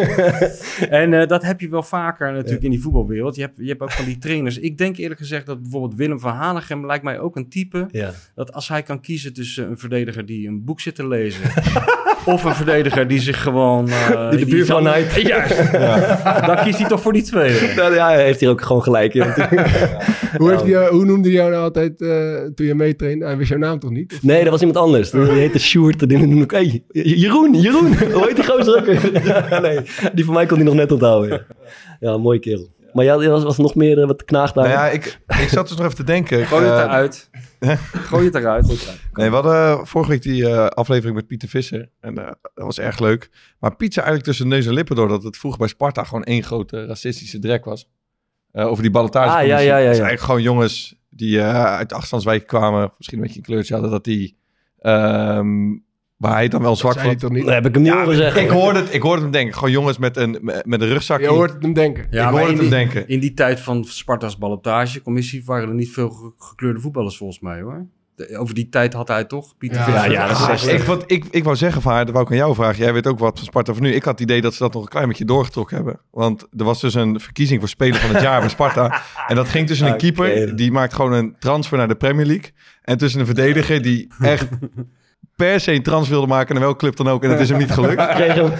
En 0.88 1.14
eh, 1.20 1.28
dat 1.28 1.42
heb 1.42 1.60
je 1.60 1.68
wel 1.68 1.82
vaker 1.82 2.32
natuurlijk 2.32 2.62
in 2.64 2.70
die 2.70 2.80
voetbalwereld. 2.80 3.34
Je 3.36 3.40
hebt, 3.42 3.54
je 3.56 3.68
hebt 3.68 3.80
ook 3.80 3.92
van 3.92 4.04
die 4.04 4.18
trainers. 4.18 4.58
Ik 4.58 4.78
denk 4.78 4.96
eerlijk 4.96 5.20
gezegd 5.20 5.46
dat 5.46 5.60
bijvoorbeeld 5.62 5.94
Willem 5.94 6.20
van 6.20 6.32
Hanegem 6.32 6.86
lijkt 6.86 7.04
mij 7.04 7.18
ook 7.18 7.36
een 7.36 7.48
type. 7.48 7.86
Ja. 7.90 8.10
Dat 8.34 8.52
als 8.52 8.68
hij 8.68 8.82
kan 8.82 9.00
kiezen 9.00 9.32
tussen 9.32 9.70
een 9.70 9.78
verdediger 9.78 10.26
die 10.26 10.48
een 10.48 10.64
boek 10.64 10.80
zit 10.80 10.94
te 10.94 11.08
lezen. 11.08 11.40
of 12.24 12.44
een 12.44 12.54
verdediger 12.54 13.08
die 13.08 13.20
zich 13.20 13.42
gewoon... 13.42 13.88
eh, 13.88 14.30
Die 14.30 14.38
de 14.38 14.46
buurvrouw. 14.46 14.82
Juist. 15.16 15.72
Dan 16.46 16.56
kiest 16.64 16.78
hij 16.78 16.88
toch 16.88 17.00
voor 17.02 17.12
die 17.12 17.22
tweede. 17.22 17.93
Ja, 17.94 18.08
hij 18.08 18.24
heeft 18.24 18.40
hier 18.40 18.48
ook 18.48 18.62
gewoon 18.62 18.82
gelijk. 18.82 19.14
in. 19.14 19.22
Hoe, 20.36 20.50
heeft 20.50 20.64
die, 20.64 20.76
hoe 20.76 21.04
noemde 21.04 21.28
hij 21.28 21.36
jou 21.36 21.50
nou 21.50 21.62
altijd 21.62 22.00
eh, 22.02 22.08
toen 22.54 22.66
je 22.66 22.74
meetrainde? 22.74 23.24
Hij 23.24 23.36
wist 23.36 23.48
jouw 23.48 23.58
naam 23.58 23.78
toch 23.78 23.90
niet? 23.90 24.12
Of- 24.12 24.22
Nee, 24.22 24.42
dat 24.42 24.50
was 24.52 24.60
iemand 24.62 24.78
anders. 24.78 25.10
Die 25.10 25.20
heette 25.22 25.58
Sjoerd. 25.58 26.08
Die 26.08 26.18
noemde 26.18 26.42
ik, 26.44 26.50
hey, 26.50 26.82
Jeroen, 26.88 27.54
Jeroen. 27.60 27.96
Hoe 28.12 28.26
heet 28.26 28.36
die 28.36 28.44
gozer 28.44 28.76
ook? 28.76 29.22
Ja, 29.24 29.58
nee, 29.68 29.78
die 30.14 30.24
van 30.24 30.34
mij 30.34 30.46
kon 30.46 30.56
hij 30.56 30.66
nog 30.66 30.74
net 30.74 30.92
onthouden. 30.92 31.30
Ja, 32.00 32.10
ja 32.10 32.16
mooie 32.18 32.38
kerel. 32.38 32.68
Maar 32.92 33.04
ja, 33.04 33.14
er 33.18 33.30
was, 33.30 33.42
was 33.44 33.58
nog 33.58 33.74
meer 33.74 34.00
eh, 34.00 34.06
wat 34.06 34.24
knaagd 34.24 34.54
daar. 34.54 34.64
Nou 34.68 34.76
ja, 34.78 34.88
ik, 34.88 35.18
ik 35.42 35.48
zat 35.48 35.68
dus 35.68 35.76
nog 35.76 35.84
even 35.86 35.96
te 35.98 36.04
denken. 36.04 36.46
Gooi 36.46 36.64
het 36.64 36.72
Eh, 36.78 36.80
eruit. 36.84 37.30
Gooi 38.10 38.24
het 38.24 38.34
eruit. 38.34 38.66
Nee, 39.12 39.28
we 39.28 39.34
hadden 39.34 39.86
vorige 39.86 40.10
week 40.10 40.22
die 40.22 40.48
eh, 40.48 40.66
aflevering 40.66 41.16
met 41.16 41.26
Pieter 41.26 41.48
Visser. 41.48 41.90
En 42.00 42.18
eh, 42.18 42.32
dat 42.54 42.64
was 42.64 42.78
erg 42.78 42.98
leuk. 42.98 43.30
Maar 43.58 43.76
Piet 43.76 43.94
zei 43.94 44.06
eigenlijk 44.06 44.24
tussen 44.24 44.48
neus 44.48 44.66
en 44.66 44.72
lippen 44.72 44.96
door 44.96 45.08
dat 45.08 45.22
het 45.22 45.36
vroeger 45.36 45.60
bij 45.60 45.68
Sparta 45.68 46.04
gewoon 46.04 46.24
één 46.24 46.42
grote 46.42 46.86
racistische 46.86 47.38
drek 47.38 47.64
was. 47.64 47.88
Eh, 48.52 48.66
over 48.66 48.82
die 48.82 48.92
ballotage. 48.92 49.36
Ah, 49.36 49.46
ja, 49.46 49.58
ja, 49.58 49.76
ja, 49.76 49.86
eigenlijk 49.86 50.20
gewoon 50.20 50.42
jongens 50.42 50.94
die 51.10 51.40
eh, 51.40 51.64
uit 51.64 51.88
de 51.88 51.94
achterstandswijk 51.94 52.46
kwamen. 52.46 52.92
Misschien 52.96 53.18
een 53.18 53.24
beetje 53.24 53.38
een 53.38 53.46
kleurtje 53.46 53.72
hadden. 53.72 53.92
Dat 53.92 54.04
die... 54.04 54.36
ehm, 54.78 55.70
waar 56.24 56.34
hij 56.34 56.48
dan 56.48 56.62
wel 56.62 56.76
zwak 56.76 56.98
van... 57.00 57.16
toch 57.16 57.30
niet? 57.30 57.44
Dat 57.44 57.54
heb 57.54 57.66
ik 57.66 57.74
hem 57.74 57.82
niet 57.82 57.92
horen 57.92 58.16
zeggen. 58.16 58.42
Ik 58.42 58.48
hoorde, 58.48 58.78
het, 58.78 58.94
ik 58.94 59.02
hoorde 59.02 59.22
hem 59.22 59.30
denken. 59.30 59.54
Gewoon 59.54 59.70
jongens 59.70 59.98
met 59.98 60.16
een, 60.16 60.38
met 60.64 60.80
een 60.80 60.88
rugzak. 60.88 61.20
Je 61.20 61.26
hoort 61.26 61.52
het 61.52 61.62
hem 61.62 61.72
denken. 61.72 62.06
Ja, 62.10 62.18
ik 62.18 62.22
maar 62.24 62.32
hoorde 62.32 62.46
hem 62.52 62.60
die- 62.60 62.68
denken. 62.70 63.08
In 63.08 63.20
die 63.20 63.34
tijd 63.34 63.60
van 63.60 63.84
Sparta's 63.84 64.38
ballotagecommissie 64.38 65.42
waren 65.44 65.68
er 65.68 65.74
niet 65.74 65.90
veel 65.92 66.10
ge- 66.10 66.32
gekleurde 66.38 66.80
voetballers 66.80 67.16
volgens 67.16 67.40
mij 67.40 67.60
hoor. 67.60 67.86
De- 68.16 68.38
over 68.38 68.54
die 68.54 68.68
tijd 68.68 68.92
had 68.92 69.08
hij 69.08 69.24
toch, 69.24 69.56
Pieter 69.58 69.78
Ja, 69.78 69.84
Visser? 69.84 70.10
ja, 70.10 70.26
dat 70.28 70.50
is 70.50 70.66
Ah, 70.68 70.72
ik, 70.74 70.82
wat, 70.82 71.04
ik, 71.06 71.24
ik 71.30 71.44
wou 71.44 71.56
zeggen 71.56 71.82
van 71.82 71.92
haar, 71.92 72.04
dat 72.04 72.12
wou 72.14 72.24
ik 72.26 72.30
aan 72.32 72.36
jou 72.38 72.54
vragen. 72.54 72.84
Jij 72.84 72.92
weet 72.92 73.06
ook 73.06 73.18
wat 73.18 73.36
van 73.38 73.46
Sparta 73.46 73.72
van 73.74 73.82
nu. 73.82 73.92
Ik 73.92 74.02
had 74.04 74.12
het 74.18 74.28
idee 74.28 74.40
dat 74.40 74.54
ze 74.54 74.62
dat 74.62 74.72
nog 74.72 74.82
een 74.82 74.88
klein 74.88 75.08
beetje 75.08 75.24
doorgetrokken 75.24 75.76
hebben. 75.76 76.00
Want 76.10 76.46
er 76.56 76.64
was 76.64 76.80
dus 76.80 76.94
een 76.94 77.20
verkiezing 77.20 77.60
voor 77.60 77.68
Speler 77.68 78.00
van 78.00 78.10
het 78.10 78.22
Jaar 78.22 78.40
bij 78.40 78.48
Sparta. 78.48 79.02
En 79.28 79.36
dat 79.36 79.48
ging 79.48 79.66
tussen 79.66 79.86
een 79.86 79.96
keeper, 79.96 80.56
die 80.56 80.72
maakt 80.72 80.94
gewoon 80.94 81.12
een 81.12 81.36
transfer 81.38 81.78
naar 81.78 81.88
de 81.88 81.94
Premier 81.96 82.26
League. 82.26 82.50
En 82.82 82.98
tussen 82.98 83.20
een 83.20 83.26
verdediger 83.26 83.82
die 83.82 84.08
echt 84.20 84.48
per 85.36 85.60
se 85.60 85.72
een 85.72 85.82
trans 85.82 86.08
wilde 86.08 86.26
maken 86.26 86.54
naar 86.54 86.62
welke 86.62 86.78
club 86.78 86.96
dan 86.96 87.08
ook. 87.08 87.24
En 87.24 87.30
het 87.30 87.40
is 87.40 87.48
hem 87.48 87.58
niet 87.58 87.70
gelukt. 87.70 88.02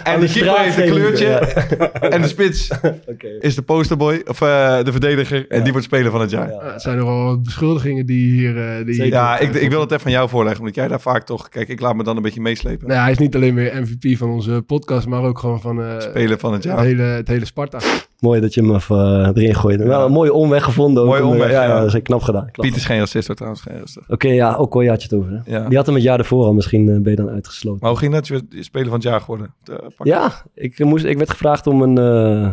En 0.03 0.21
de 0.21 0.27
keeper 0.33 0.61
heeft 0.61 0.79
een 0.79 0.89
kleurtje. 0.91 1.27
Ja, 1.27 1.91
En 2.15 2.23
de 2.23 2.29
spits 2.29 2.71
oké. 3.13 3.27
is 3.41 3.55
de 3.55 3.63
posterboy, 3.63 4.23
of 4.27 4.41
eh, 4.41 4.83
de 4.85 4.91
verdediger. 4.93 5.47
En 5.49 5.63
die 5.63 5.73
wordt 5.73 5.87
Speler 5.87 6.11
van 6.11 6.21
het 6.21 6.31
Jaar. 6.31 6.49
Ja. 6.51 6.63
Ja, 6.65 6.73
het 6.73 6.83
zijn 6.83 6.99
nogal 6.99 7.25
wat 7.25 7.43
beschuldigingen 7.43 8.07
die 8.07 8.31
hier... 8.33 8.79
eh, 8.79 8.87
die. 8.87 9.07
Ja, 9.07 9.39
ik, 9.39 9.55
ik 9.55 9.71
wil 9.71 9.81
het 9.81 9.91
even 9.91 10.03
van 10.03 10.13
jou 10.13 10.29
voorleggen, 10.29 10.61
omdat 10.61 10.75
jij 10.75 10.89
daar 10.89 11.01
vaak 11.01 11.25
toch... 11.27 11.49
Kijk, 11.49 11.69
ik 11.69 11.81
laat 11.81 11.97
me 11.97 12.03
dan 12.05 12.17
een 12.17 12.23
beetje 12.23 12.41
meeslepen. 12.41 12.89
Nou, 12.89 13.01
hij 13.01 13.11
is 13.11 13.19
niet 13.19 13.35
alleen 13.35 13.55
meer 13.55 13.83
MVP 13.83 14.19
van 14.19 14.31
onze 14.31 14.63
podcast, 14.67 15.07
maar 15.07 15.23
ook 15.23 15.39
gewoon 15.39 15.61
van 15.61 15.83
eh, 15.83 16.01
Speler 16.01 16.39
van 16.39 16.53
het 16.53 16.65
het, 16.65 16.73
jaar. 16.73 16.85
hele, 16.85 17.03
het 17.03 17.29
hele 17.29 17.45
Sparta. 17.45 17.79
Mooi 18.21 18.41
dat 18.41 18.55
je 18.55 18.61
hem 18.61 18.75
even 18.75 18.97
eh, 18.97 19.31
erin 19.43 19.55
gooide. 19.55 19.85
Wel 19.85 20.05
een 20.07 20.13
mooie 20.13 20.33
omweg 20.33 20.65
gevonden. 20.65 21.03
ook. 21.03 21.09
Mooie 21.09 21.25
omweg, 21.25 21.51
Ja, 21.51 21.63
ja, 21.63 21.69
ja. 21.69 21.81
dat 21.85 21.95
is 21.95 22.03
knap 22.03 22.23
gedaan. 22.23 22.51
Knap 22.51 22.67
Piet 22.67 22.77
is 22.77 22.85
geen 22.85 22.99
racist 22.99 23.27
hoor, 23.27 23.37
trouwens. 23.37 23.63
Geen 23.63 23.79
racist. 23.79 24.01
Oké, 24.09 24.29
ja, 24.29 24.55
ook 24.55 24.75
al 24.75 24.85
had 24.87 25.03
je 25.03 25.09
het 25.17 25.19
over. 25.25 25.43
Hè? 25.45 25.57
Ja. 25.57 25.69
Die 25.69 25.77
had 25.77 25.87
hem 25.87 25.95
het 25.95 26.05
jaar 26.05 26.19
ervoor 26.19 26.45
al. 26.45 26.53
Misschien 26.53 26.89
eh, 26.89 27.01
ben 27.01 27.11
je 27.11 27.17
dan 27.17 27.29
uitgesloten. 27.29 27.79
Maar 27.81 27.91
hoe 27.91 27.99
ging 27.99 28.13
dat? 28.13 28.27
Je 28.27 28.33
werd 28.33 28.65
speler 28.65 28.87
van 28.87 28.95
het 28.95 29.03
jaar 29.03 29.21
geworden? 29.21 29.55
Eh, 29.65 29.77
Ja, 30.03 30.33
ik, 30.55 30.85
moest, 30.85 31.05
ik 31.05 31.17
werd 31.17 31.31
gevraagd 31.31 31.67
om 31.67 31.83
een 31.83 31.99
eh, 31.99 32.47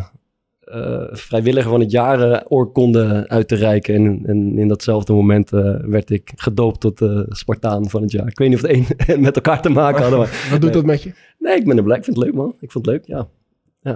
eh, 0.64 1.08
vrijwilliger 1.12 1.70
van 1.70 1.80
het 1.80 1.90
jaar 1.90 2.20
eh, 2.30 2.40
oorkonde 2.48 3.24
uit 3.28 3.48
te 3.48 3.54
reiken. 3.54 3.94
En, 3.94 4.20
en 4.26 4.58
in 4.58 4.68
datzelfde 4.68 5.12
moment 5.12 5.52
eh, 5.52 5.74
werd 5.80 6.10
ik 6.10 6.32
gedoopt 6.36 6.80
tot 6.80 7.00
eh 7.00 7.20
Spartaan 7.28 7.88
van 7.90 8.02
het 8.02 8.12
jaar. 8.12 8.26
Ik 8.26 8.38
weet 8.38 8.48
niet 8.48 8.62
of 8.62 8.68
het 8.70 9.08
een 9.08 9.20
met 9.28 9.34
elkaar 9.36 9.62
te 9.62 9.68
maken 9.68 10.00
hadden. 10.02 10.18
Maar... 10.18 10.46
Wat 10.50 10.60
doet 10.60 10.70
Nee. 10.70 10.72
dat 10.72 10.84
met 10.84 11.02
je? 11.02 11.12
Nee, 11.38 11.56
ik 11.56 11.64
ben 11.66 11.76
er 11.76 11.82
blij. 11.82 11.96
Ik 11.98 12.04
vind 12.04 12.16
het 12.16 12.24
leuk, 12.24 12.34
man. 12.34 12.54
Ik 12.60 12.70
vond 12.72 12.86
het 12.86 12.94
leuk, 12.94 13.06
ja. 13.06 13.28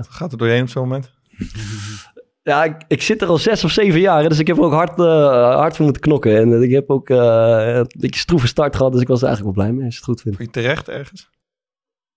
Gaat 0.08 0.32
er 0.32 0.38
doorheen 0.38 0.62
op 0.62 0.68
zo'n 0.68 0.82
moment? 0.82 1.14
Ja, 2.46 2.64
ik, 2.64 2.84
ik 2.88 3.02
zit 3.02 3.22
er 3.22 3.28
al 3.28 3.38
zes 3.38 3.64
of 3.64 3.70
zeven 3.70 4.00
jaar, 4.00 4.28
dus 4.28 4.38
ik 4.38 4.46
heb 4.46 4.56
er 4.56 4.62
ook 4.62 4.72
hard, 4.72 4.98
eh, 4.98 5.54
hard 5.54 5.76
voor 5.76 5.84
moeten 5.84 6.02
knokken. 6.02 6.36
En 6.36 6.52
eh, 6.52 6.62
ik 6.62 6.70
heb 6.70 6.90
ook 6.90 7.10
eh, 7.10 7.76
een 7.76 7.90
beetje 7.98 8.20
stroeve 8.20 8.46
start 8.46 8.76
gehad, 8.76 8.92
dus 8.92 9.00
ik 9.00 9.08
was 9.08 9.20
er 9.20 9.26
eigenlijk 9.26 9.56
wel 9.56 9.64
blij 9.64 9.76
mee, 9.76 9.84
als 9.84 9.94
je 9.94 10.00
het 10.00 10.08
goed 10.08 10.20
vindt. 10.20 10.38
Vond 10.38 10.54
je 10.54 10.60
terecht 10.60 10.88
ergens? 10.88 11.30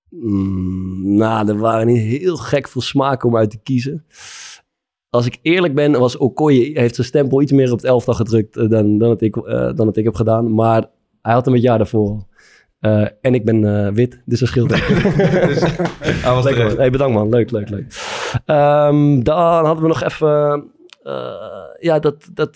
Mm, 0.09 1.15
nou, 1.15 1.47
er 1.47 1.57
waren 1.57 1.87
niet 1.87 2.21
heel 2.21 2.37
gek 2.37 2.67
veel 2.67 2.81
smaken 2.81 3.29
om 3.29 3.37
uit 3.37 3.49
te 3.49 3.59
kiezen. 3.63 4.05
Als 5.09 5.25
ik 5.25 5.39
eerlijk 5.41 5.75
ben, 5.75 5.99
was 5.99 6.17
Okoye 6.17 6.79
heeft 6.79 6.95
zijn 6.95 7.07
stempel 7.07 7.41
iets 7.41 7.51
meer 7.51 7.71
op 7.71 7.77
het 7.77 7.87
elftal 7.87 8.13
gedrukt 8.13 8.69
dan, 8.69 8.97
dan, 8.97 9.09
het 9.09 9.21
ik, 9.21 9.35
dan 9.75 9.87
het 9.87 9.97
ik 9.97 10.03
heb 10.03 10.15
gedaan. 10.15 10.53
Maar 10.53 10.85
hij 11.21 11.33
had 11.33 11.45
hem 11.45 11.53
het 11.53 11.63
jaar 11.63 11.77
daarvoor 11.77 12.25
Eh, 12.79 13.05
en 13.21 13.33
ik 13.33 13.45
ben 13.45 13.85
eh, 13.85 13.91
wit, 13.93 14.21
dus 14.25 14.39
dat 14.39 14.49
scheelt. 14.49 14.69
dus, 15.47 15.61
Lekker. 16.43 16.77
Hey, 16.77 16.89
bedankt 16.89 17.13
man. 17.13 17.29
Leuk, 17.29 17.51
leuk, 17.51 17.69
leuk. 17.69 17.85
Ehm, 18.45 19.21
dan 19.23 19.65
hadden 19.65 19.81
we 19.83 19.87
nog 19.87 20.03
even... 20.03 20.63
eh, 21.03 21.23
ja, 21.79 21.99
dat, 21.99 22.29
dat 22.33 22.55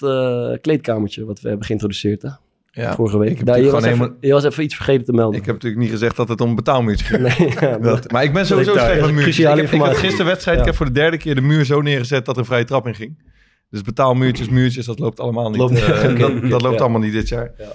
kleedkamertje 0.62 1.26
wat 1.26 1.42
we 1.42 1.48
hebben 1.48 1.66
geïntroduceerd. 1.66 2.22
Hè? 2.22 2.30
Ja, 2.72 2.94
vorige 2.96 3.18
week. 3.18 3.46
Daar, 3.46 3.62
je, 3.62 3.70
was 3.72 3.84
even, 3.84 4.16
je 4.20 4.32
was 4.34 4.44
even 4.44 4.64
iets 4.64 4.76
vergeten 4.76 5.06
te 5.06 5.12
melden. 5.14 5.40
Ik 5.40 5.46
heb 5.46 5.54
natuurlijk 5.56 5.82
niet 5.82 5.92
gezegd 5.92 6.16
dat 6.16 6.28
het 6.30 6.42
om 6.42 6.50
een 6.50 6.56
betaalmuurtje 6.56 7.06
ging. 7.06 7.22
Nee, 7.40 7.54
ja, 7.70 7.78
Dat- 7.78 8.12
maar 8.12 8.24
ik 8.24 8.34
ben 8.34 8.46
sowieso 8.46 8.72
slecht 8.72 9.02
met 9.02 9.12
muurtjes. 9.12 9.40
Ik 9.40 9.46
heb, 9.46 9.56
ik 9.58 9.62
informatie. 9.62 9.98
gisteren 9.98 10.26
wedstrijd, 10.26 10.56
Ja. 10.58 10.64
ik 10.64 10.70
heb 10.70 10.78
voor 10.78 10.86
de 10.86 10.92
derde 10.92 11.18
keer 11.18 11.36
de 11.36 11.42
muur 11.42 11.66
zo 11.66 11.82
neergezet 11.82 12.26
dat 12.26 12.38
er 12.38 12.46
vrije 12.46 12.64
trap 12.64 12.88
in 12.88 12.96
ging. 12.96 13.32
Dus 13.70 13.82
betaalmuurtjes, 13.82 14.50
muurtjes, 14.50 14.86
dat 14.86 15.00
loopt 15.00 15.20
allemaal 15.20 15.50
niet. 15.50 15.58
Loopt- 15.60 16.20
dat, 16.20 16.50
dat 16.50 16.62
loopt 16.62 16.82
allemaal 16.82 17.00
niet 17.02 17.14
dit 17.14 17.28
jaar. 17.30 17.52
Ja. 17.58 17.66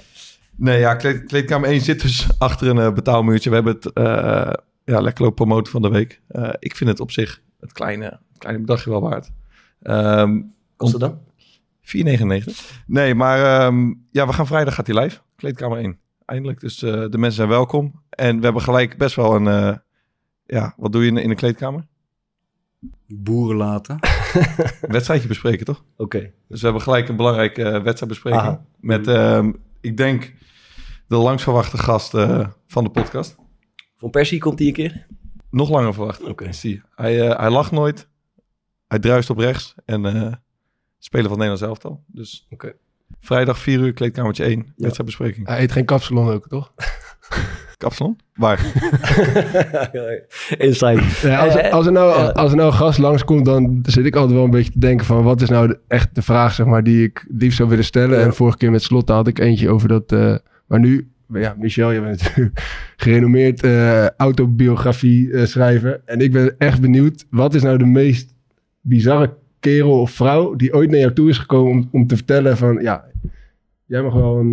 Nee, 0.59 0.79
ja, 0.79 0.95
kleed, 0.95 1.25
kleedkamer 1.25 1.69
1 1.69 1.81
zit 1.81 2.03
dus 2.03 2.29
achter 2.39 2.69
een 2.69 2.79
eh, 2.79 2.93
betaalmuurtje. 2.93 3.49
We 3.49 3.55
hebben 3.55 3.75
het 3.75 3.91
uh, 3.95 4.53
ja, 4.85 5.01
lekker 5.01 5.23
lopen 5.23 5.35
promoten 5.35 5.73
van 5.73 5.83
de 5.83 5.89
week. 5.89 6.21
Uh, 6.31 6.51
ik 6.59 6.77
vind 6.77 6.91
het 6.91 7.01
op 7.01 7.11
zich 7.11 7.43
het 7.61 7.73
kleine, 7.73 8.05
het 8.05 8.39
kleine 8.39 8.61
bedragje 8.61 8.91
wel 8.91 9.01
waard. 9.01 9.31
Um, 9.83 10.55
Kost 10.77 10.93
het 10.93 11.01
dan? 11.01 11.19
4,99. 11.81 12.85
Nee, 12.87 13.15
maar 13.15 13.67
um, 13.67 14.07
ja, 14.11 14.27
we 14.27 14.33
gaan 14.33 14.47
vrijdag 14.47 14.75
gaat 14.75 14.87
hij 14.87 15.03
live. 15.03 15.19
Kleedkamer 15.37 15.79
1. 15.79 15.99
Eindelijk. 16.25 16.61
Dus 16.61 16.83
uh, 16.83 16.91
de 16.93 17.19
mensen 17.19 17.33
zijn 17.33 17.49
welkom. 17.49 18.03
En 18.11 18.37
we 18.37 18.45
hebben 18.45 18.63
gelijk 18.63 18.97
best 18.97 19.17
wel 19.17 19.35
een... 19.35 19.45
Uh, 19.47 19.77
ja, 20.47 20.75
wat 20.77 20.93
doe 20.93 21.03
je 21.03 21.09
in, 21.09 21.17
in 21.17 21.29
de 21.29 21.35
kleedkamer? 21.35 21.87
Boeren 23.07 23.57
laten. 23.57 23.99
wedstrijdje 24.81 25.29
bespreken, 25.29 25.65
toch? 25.65 25.85
Oké. 25.97 26.17
Okay. 26.17 26.33
Dus 26.49 26.59
we 26.61 26.65
hebben 26.65 26.83
gelijk 26.83 27.09
een 27.09 27.17
belangrijke 27.17 27.63
uh, 27.63 27.83
wedstrijdbespreking. 27.83 28.43
Aha. 28.43 28.65
Met, 28.81 29.09
uh, 29.09 29.49
ik 29.81 29.97
denk, 29.97 30.35
de 31.07 31.17
langsverwachte 31.17 31.79
gast 31.79 32.15
uh, 32.15 32.47
van 32.67 32.85
de 32.85 32.91
podcast. 32.91 33.37
Van 33.97 34.11
Persie 34.11 34.39
komt 34.39 34.59
hij 34.59 34.69
een 34.69 34.75
keer? 34.75 35.07
Nog 35.51 35.71
langer 35.71 35.95
verwacht. 35.95 36.21
Oké. 36.21 36.31
Okay. 36.31 36.53
Zie. 36.53 36.83
Hij, 36.95 37.29
uh, 37.29 37.39
hij 37.39 37.51
lacht 37.51 37.71
nooit. 37.71 38.09
Hij 38.87 38.99
druist 38.99 39.31
op 39.31 39.39
rechts. 39.39 39.75
En 39.85 40.05
uh, 40.05 40.33
speler 40.99 41.29
van 41.29 41.39
het 41.41 41.49
Nederlands 41.49 41.63
elftal. 41.63 42.05
Dus 42.07 42.47
okay. 42.51 42.75
vrijdag 43.21 43.59
4 43.59 43.81
uur, 43.81 43.93
kleedkamertje 43.93 44.45
1. 44.45 44.59
Ja. 44.59 44.73
Wedstrijdbespreking. 44.77 45.47
Hij 45.47 45.63
eet 45.63 45.73
geen 45.73 45.85
kapsalon 45.85 46.31
ook, 46.31 46.49
toch? 46.49 46.73
Kapsalon? 47.79 48.19
Waar? 48.35 48.61
Insight. 50.59 51.19
Ja, 51.19 51.45
als, 51.45 51.71
als, 51.71 51.87
er 51.87 51.93
nou, 51.93 52.33
als 52.33 52.51
er 52.51 52.57
nou 52.57 52.69
een 52.69 52.77
gast 52.77 52.99
langskomt, 52.99 53.45
dan 53.45 53.79
zit 53.83 54.07
ik 54.07 54.17
altijd 54.17 54.35
wel 54.35 54.45
een 54.45 54.51
beetje 54.51 54.73
te 54.73 54.79
denken 54.79 55.07
van... 55.07 55.23
wat 55.23 55.41
is 55.41 55.49
nou 55.49 55.69
de, 55.69 55.79
echt 55.89 56.15
de 56.15 56.23
vraag 56.23 56.55
zeg 56.55 56.67
maar, 56.67 56.85
die 56.85 57.03
ik 57.03 57.27
liefst 57.29 57.57
zou 57.57 57.69
willen 57.69 57.85
stellen. 57.85 58.19
Ja. 58.19 58.25
En 58.25 58.35
vorige 58.35 58.57
keer 58.57 58.71
met 58.71 58.83
Slot 58.83 59.09
had 59.09 59.27
ik 59.27 59.39
eentje 59.39 59.71
over 59.71 59.89
dat... 59.89 60.13
Uh, 60.13 60.37
maar 60.67 60.81
nu, 60.81 61.11
ja, 61.33 61.55
Michel, 61.59 61.91
je 61.91 62.01
bent 62.01 62.23
natuurlijk 62.23 62.61
gerenommeerd 62.97 63.65
uh, 63.65 64.09
autobiografie 64.09 65.29
uh, 65.29 65.45
schrijver. 65.45 66.01
En 66.05 66.21
ik 66.21 66.33
ben 66.33 66.55
echt 66.59 66.81
benieuwd, 66.81 67.27
wat 67.31 67.55
is 67.55 67.63
nou 67.63 67.79
de 67.79 67.87
meest 67.87 68.35
bizarre 68.81 69.37
kerel 69.61 70.01
of 70.01 70.11
vrouw... 70.11 70.55
die 70.55 70.75
ooit 70.75 70.91
naar 70.91 71.01
jou 71.01 71.13
toe 71.13 71.29
is 71.29 71.39
gekomen 71.39 71.73
om, 71.73 71.89
om 71.93 72.07
te 72.07 72.17
vertellen 72.17 72.57
van... 72.57 72.79
ja, 72.83 73.05
jij 73.85 74.03
mag 74.03 74.15
wel 74.15 74.39
een, 74.39 74.53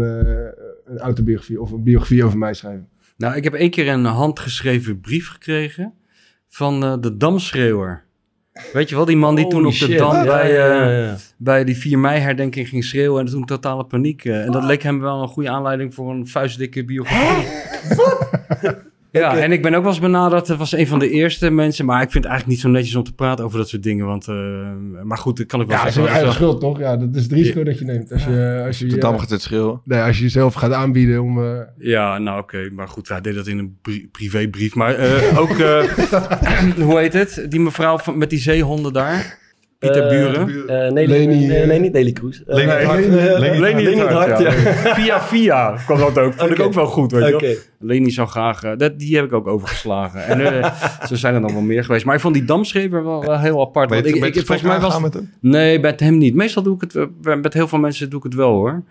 een 0.85 0.97
autobiografie 0.97 1.61
of 1.61 1.71
een 1.71 1.83
biografie 1.83 2.23
over 2.23 2.37
mij 2.37 2.53
schrijven. 2.53 2.87
Nou, 3.17 3.35
ik 3.35 3.43
heb 3.43 3.53
één 3.53 3.69
keer 3.69 3.87
een 3.87 4.05
handgeschreven 4.05 4.99
brief 4.99 5.29
gekregen 5.29 5.93
van 6.49 6.83
uh, 6.83 6.93
de 6.99 7.17
Damschreeuwer. 7.17 8.03
Weet 8.73 8.89
je 8.89 8.95
wel, 8.95 9.05
die 9.05 9.17
man 9.17 9.35
die 9.35 9.43
Holy 9.43 9.55
toen 9.55 9.65
op 9.65 9.89
de. 9.89 9.95
Dam 9.95 10.13
Ja, 10.15 10.23
bij, 10.23 10.51
uh, 10.51 10.57
ja, 10.57 10.89
ja. 10.89 11.17
bij 11.37 11.63
die 11.63 11.77
4 11.77 11.99
mei 11.99 12.19
herdenking 12.19 12.69
ging 12.69 12.83
schreeuwen 12.83 13.25
en 13.25 13.31
toen 13.31 13.45
totale 13.45 13.85
paniek. 13.85 14.25
Uh, 14.25 14.45
en 14.45 14.51
dat 14.51 14.63
leek 14.63 14.83
hem 14.83 14.99
wel 14.99 15.21
een 15.21 15.27
goede 15.27 15.49
aanleiding 15.49 15.93
voor 15.93 16.11
een 16.11 16.27
vuistdikke 16.27 16.85
biografie. 16.85 17.47
Ja, 19.19 19.29
okay. 19.29 19.41
en 19.41 19.51
ik 19.51 19.61
ben 19.61 19.73
ook 19.73 19.81
wel 19.81 19.91
eens 19.91 20.01
benaderd. 20.01 20.47
Dat 20.47 20.57
was 20.57 20.71
een 20.71 20.87
van 20.87 20.99
de 20.99 21.09
eerste 21.09 21.49
mensen. 21.49 21.85
Maar 21.85 22.01
ik 22.01 22.11
vind 22.11 22.23
het 22.23 22.33
eigenlijk 22.33 22.47
niet 22.47 22.59
zo 22.59 22.69
netjes 22.77 22.95
om 22.95 23.03
te 23.03 23.13
praten 23.13 23.45
over 23.45 23.57
dat 23.57 23.69
soort 23.69 23.83
dingen. 23.83 24.05
Want, 24.05 24.27
uh, 24.27 24.35
maar 25.03 25.17
goed, 25.17 25.37
dat 25.37 25.45
kan 25.45 25.61
ik 25.61 25.67
wel 25.67 25.77
ja, 25.77 25.83
zeggen. 25.83 26.01
Ja, 26.01 26.07
is 26.07 26.13
je 26.13 26.19
eigen 26.19 26.35
schuld, 26.35 26.59
toch? 26.59 26.79
Ja, 26.79 26.97
dat 26.97 27.15
is 27.15 27.23
het 27.23 27.31
risico 27.31 27.59
ja. 27.59 27.65
dat 27.65 27.79
je 27.79 27.85
neemt. 27.85 28.11
Als 28.11 28.23
je, 28.23 28.63
als 28.65 28.79
je, 28.79 29.01
gaat 29.01 29.29
het 29.29 29.41
schreeuwen. 29.41 29.81
Nee, 29.83 30.01
als 30.01 30.17
je 30.17 30.23
jezelf 30.23 30.53
gaat 30.53 30.71
aanbieden 30.71 31.21
om... 31.21 31.37
Uh... 31.37 31.59
Ja, 31.77 32.17
nou 32.17 32.39
oké. 32.41 32.55
Okay. 32.55 32.69
Maar 32.69 32.87
goed, 32.87 33.07
hij 33.07 33.21
deed 33.21 33.35
dat 33.35 33.47
in 33.47 33.57
een 33.57 33.77
pri 33.81 34.07
privébrief. 34.11 34.75
Maar 34.75 34.99
uh, 34.99 35.39
ook, 35.39 35.49
hoe 36.87 36.99
heet 36.99 37.13
het? 37.13 37.45
Die 37.49 37.59
mevrouw 37.59 37.97
van, 37.97 38.17
met 38.17 38.29
die 38.29 38.39
zeehonden 38.39 38.93
daar. 38.93 39.43
Pieter 39.85 40.09
Buren. 40.09 40.49
Uh, 40.49 40.91
nee, 40.91 41.07
Leni, 41.07 41.47
nee, 41.47 41.65
nee, 41.65 41.79
niet 41.79 41.93
Nelly 41.93 42.11
Kroes. 42.11 42.43
Uh, 42.47 42.55
Leni 42.55 42.71
het 42.71 42.83
Hart. 42.83 43.07
Leni 43.59 43.99
het 43.99 44.09
Hart, 44.09 44.39
ja. 44.39 44.51
Via 44.95 45.21
via 45.21 45.77
kwam 45.85 45.99
dat 45.99 46.17
ook. 46.17 46.33
Vond 46.33 46.51
okay. 46.51 46.55
ik 46.55 46.59
ook 46.59 46.73
wel 46.73 46.85
goed, 46.85 47.11
weet 47.11 47.27
je 47.27 47.35
okay. 47.35 47.57
Leni 47.79 48.11
zou 48.11 48.27
graag... 48.27 48.63
Uh, 48.63 48.71
dat, 48.77 48.99
die 48.99 49.15
heb 49.15 49.25
ik 49.25 49.33
ook 49.33 49.47
overgeslagen. 49.47 50.25
en 50.25 50.39
uh, 50.39 50.81
zo 51.09 51.15
zijn 51.15 51.33
er 51.33 51.41
nog 51.41 51.51
wel 51.51 51.61
meer 51.61 51.83
geweest. 51.83 52.05
Maar 52.05 52.15
ik 52.15 52.21
vond 52.21 52.33
die 52.33 52.45
damschrever 52.45 53.03
wel, 53.03 53.25
wel 53.25 53.39
heel 53.39 53.61
apart. 53.61 53.89
Ben 53.89 53.97
je, 53.97 54.03
want 54.03 54.15
ik, 54.15 54.23
ik, 54.23 54.35
ik, 54.35 54.45
volgens 54.45 54.67
mij 54.67 54.79
was 54.79 54.99
met 54.99 55.13
hem? 55.13 55.31
Nee, 55.39 55.79
met 55.79 55.99
hem 55.99 56.17
niet. 56.17 56.35
Meestal 56.35 56.63
doe 56.63 56.75
ik 56.75 56.81
het... 56.81 57.09
met 57.41 57.53
heel 57.53 57.67
veel 57.67 57.79
mensen 57.79 58.09
doe 58.09 58.19
ik 58.19 58.25
het 58.25 58.35
wel, 58.35 58.51
hoor. 58.51 58.83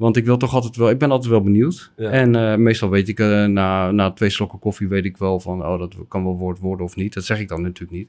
Want 0.00 0.16
ik 0.16 0.24
wil 0.24 0.36
toch 0.36 0.54
altijd 0.54 0.76
wel... 0.76 0.90
Ik 0.90 0.98
ben 0.98 1.10
altijd 1.10 1.30
wel 1.30 1.42
benieuwd. 1.42 1.92
Ja. 1.96 2.10
En 2.10 2.36
uh, 2.36 2.54
meestal 2.54 2.90
weet 2.90 3.08
ik... 3.08 3.20
Uh, 3.20 3.44
na, 3.44 3.90
na 3.90 4.10
twee 4.10 4.30
slokken 4.30 4.58
koffie 4.58 4.88
weet 4.88 5.04
ik 5.04 5.16
wel 5.16 5.40
van... 5.40 5.66
Oh, 5.66 5.78
dat 5.78 5.94
kan 6.08 6.24
wel 6.24 6.36
woord 6.36 6.58
worden 6.58 6.86
of 6.86 6.96
niet. 6.96 7.14
Dat 7.14 7.24
zeg 7.24 7.40
ik 7.40 7.48
dan 7.48 7.62
natuurlijk 7.62 7.98
niet. 7.98 8.08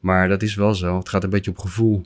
Maar 0.00 0.28
dat 0.28 0.42
is 0.42 0.54
wel 0.54 0.74
zo. 0.74 0.98
Het 0.98 1.08
gaat 1.08 1.24
een 1.24 1.30
beetje 1.30 1.50
op 1.50 1.58
gevoel. 1.58 2.02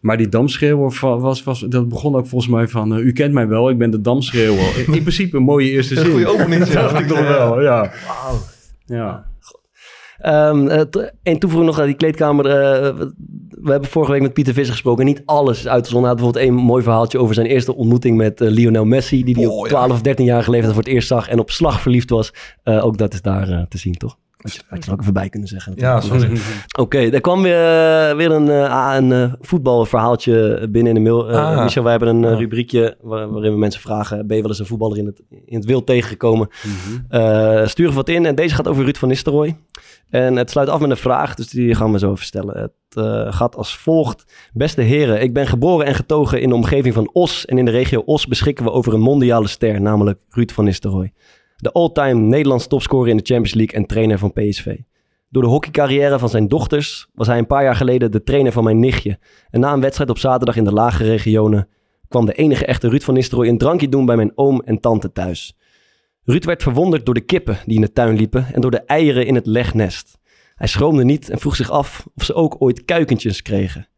Maar 0.00 0.16
die 0.16 0.28
damschreeuwer 0.28 0.98
was, 1.00 1.42
was, 1.42 1.60
dat 1.60 1.88
begon 1.88 2.14
ook 2.14 2.26
volgens 2.26 2.50
mij 2.50 2.68
van... 2.68 2.98
Uh, 2.98 3.04
u 3.04 3.12
kent 3.12 3.32
mij 3.32 3.48
wel, 3.48 3.70
ik 3.70 3.78
ben 3.78 3.90
de 3.90 4.00
damschreeuwer. 4.00 4.78
in, 4.78 4.94
in 4.98 5.02
principe 5.02 5.36
een 5.36 5.42
mooie 5.42 5.70
eerste 5.70 5.94
zin. 5.94 6.04
Een 6.04 6.10
goede 6.10 6.26
opening. 6.26 6.64
dacht 6.72 7.00
ik 7.00 7.06
toch 7.06 7.28
wel, 7.28 7.62
ja. 7.62 7.92
Wauw. 8.06 8.38
Ja. 8.86 9.31
Um, 10.26 10.68
en 11.22 11.38
toevoeging 11.38 11.70
nog 11.70 11.80
aan 11.80 11.86
die 11.86 11.94
kleedkamer. 11.94 12.46
Uh, 12.46 12.52
we 13.48 13.70
hebben 13.70 13.90
vorige 13.90 14.12
week 14.12 14.22
met 14.22 14.32
Pieter 14.32 14.54
Visser 14.54 14.72
gesproken. 14.72 15.04
Niet 15.04 15.22
alles 15.24 15.58
is 15.58 15.68
uitgezonden. 15.68 16.10
Hij 16.10 16.18
had 16.18 16.26
bijvoorbeeld 16.26 16.56
één 16.56 16.66
mooi 16.66 16.82
verhaaltje 16.82 17.18
over 17.18 17.34
zijn 17.34 17.46
eerste 17.46 17.74
ontmoeting 17.74 18.16
met 18.16 18.40
uh, 18.40 18.48
Lionel 18.48 18.84
Messi. 18.84 19.24
Die 19.24 19.34
hij 19.34 19.46
Oh, 19.46 19.58
op 19.58 19.64
ja. 19.64 19.70
12 19.70 19.90
of 19.92 20.00
13 20.00 20.24
jaar 20.24 20.42
geleden 20.42 20.68
voor 20.68 20.82
het 20.82 20.92
eerst 20.92 21.08
zag. 21.08 21.28
En 21.28 21.38
op 21.38 21.50
slag 21.50 21.80
verliefd 21.80 22.10
was. 22.10 22.32
Uh, 22.64 22.84
ook 22.84 22.98
dat 22.98 23.12
is 23.12 23.22
daar 23.22 23.66
te 23.68 23.78
zien, 23.78 23.94
toch? 23.94 24.16
Had 24.42 24.54
je, 24.54 24.60
had 24.68 24.84
je 24.84 24.86
er 24.86 24.92
ook 24.92 25.00
even 25.00 25.12
bij 25.12 25.28
kunnen 25.28 25.48
zeggen. 25.48 25.72
Ja, 25.76 26.00
sorry. 26.00 26.30
Oké, 26.32 26.80
okay, 26.80 27.10
er 27.10 27.20
kwam 27.20 27.42
weer, 27.42 28.10
uh, 28.10 28.16
weer 28.16 28.30
een, 28.30 28.46
uh, 28.46 28.92
een 28.96 29.10
uh, 29.10 29.32
voetbalverhaaltje 29.40 30.66
binnen 30.70 30.96
in 30.96 31.02
de 31.02 31.10
mail. 31.10 31.30
Ah. 31.30 31.62
Michel, 31.62 31.82
wij 31.82 31.90
hebben 31.90 32.08
een 32.08 32.24
ah. 32.24 32.38
rubriekje 32.38 32.96
waar, 33.00 33.30
waarin 33.30 33.52
we 33.52 33.58
mensen 33.58 33.80
vragen... 33.80 34.26
ben 34.26 34.36
je 34.36 34.42
wel 34.42 34.50
eens 34.50 34.60
een 34.60 34.66
voetballer 34.66 34.98
in 34.98 35.06
het, 35.06 35.22
in 35.28 35.56
het 35.56 35.64
wild 35.64 35.86
tegengekomen? 35.86 36.48
Mm-hmm. 36.62 37.66
stuur 37.66 37.84
even 37.84 37.96
wat 37.96 38.08
in. 38.08 38.26
En 38.26 38.34
deze 38.34 38.54
gaat 38.54 38.68
over 38.68 38.84
Ruud 38.84 38.96
van 38.96 39.08
Nistelrooy. 39.08 39.56
En 40.10 40.36
het 40.36 40.50
sluit 40.50 40.68
af 40.68 40.80
met 40.80 40.90
een 40.90 40.96
vraag, 40.96 41.34
dus 41.34 41.48
die 41.48 41.74
gaan 41.74 41.92
we 41.92 41.98
zo 41.98 42.12
even 42.12 42.24
stellen. 42.24 42.60
Het 42.60 43.34
gaat 43.34 43.56
als 43.56 43.76
volgt. 43.76 44.24
Beste 44.52 44.80
heren, 44.80 45.22
ik 45.22 45.32
ben 45.32 45.46
geboren 45.46 45.86
en 45.86 45.94
getogen 45.94 46.40
in 46.40 46.48
de 46.48 46.54
omgeving 46.54 46.94
van 46.94 47.10
Os. 47.12 47.44
En 47.44 47.58
in 47.58 47.64
de 47.64 47.70
regio 47.70 48.02
Os 48.04 48.26
beschikken 48.26 48.64
we 48.64 48.70
over 48.70 48.94
een 48.94 49.00
mondiale 49.00 49.48
ster, 49.48 49.80
namelijk 49.80 50.20
Ruud 50.28 50.50
van 50.50 50.64
Nistelrooy. 50.64 51.12
De 51.62 51.72
all-time 51.72 52.20
Nederlands 52.20 52.66
topscorer 52.66 53.08
in 53.08 53.16
de 53.16 53.22
Champions 53.24 53.54
League 53.54 53.76
en 53.76 53.86
trainer 53.86 54.18
van 54.18 54.32
PSV. 54.32 54.76
Door 55.28 55.42
de 55.42 55.48
hockeycarrière 55.48 56.18
van 56.18 56.28
zijn 56.28 56.48
dochters 56.48 57.08
was 57.14 57.26
hij 57.26 57.38
een 57.38 57.46
paar 57.46 57.62
jaar 57.62 57.76
geleden 57.76 58.10
de 58.10 58.22
trainer 58.22 58.52
van 58.52 58.64
mijn 58.64 58.78
nichtje. 58.78 59.18
En 59.50 59.60
na 59.60 59.72
een 59.72 59.80
wedstrijd 59.80 60.10
op 60.10 60.18
zaterdag 60.18 60.56
in 60.56 60.64
de 60.64 60.72
lage 60.72 61.04
regionen 61.04 61.68
kwam 62.08 62.26
de 62.26 62.32
enige 62.32 62.66
echte 62.66 62.88
Ruud 62.88 63.02
van 63.02 63.14
Nistelrooy 63.14 63.48
een 63.48 63.58
drankje 63.58 63.88
doen 63.88 64.06
bij 64.06 64.16
mijn 64.16 64.32
oom 64.34 64.60
en 64.60 64.80
tante 64.80 65.12
thuis. 65.12 65.56
Ruud 66.24 66.44
werd 66.44 66.62
verwonderd 66.62 67.04
door 67.04 67.14
de 67.14 67.20
kippen 67.20 67.58
die 67.66 67.74
in 67.74 67.80
de 67.80 67.92
tuin 67.92 68.16
liepen 68.16 68.46
en 68.52 68.60
door 68.60 68.70
de 68.70 68.84
eieren 68.84 69.26
in 69.26 69.34
het 69.34 69.46
legnest. 69.46 70.18
Hij 70.54 70.66
schroomde 70.66 71.04
niet 71.04 71.30
en 71.30 71.38
vroeg 71.38 71.56
zich 71.56 71.70
af 71.70 72.06
of 72.14 72.24
ze 72.24 72.34
ook 72.34 72.56
ooit 72.58 72.84
kuikentjes 72.84 73.42
kregen. 73.42 73.88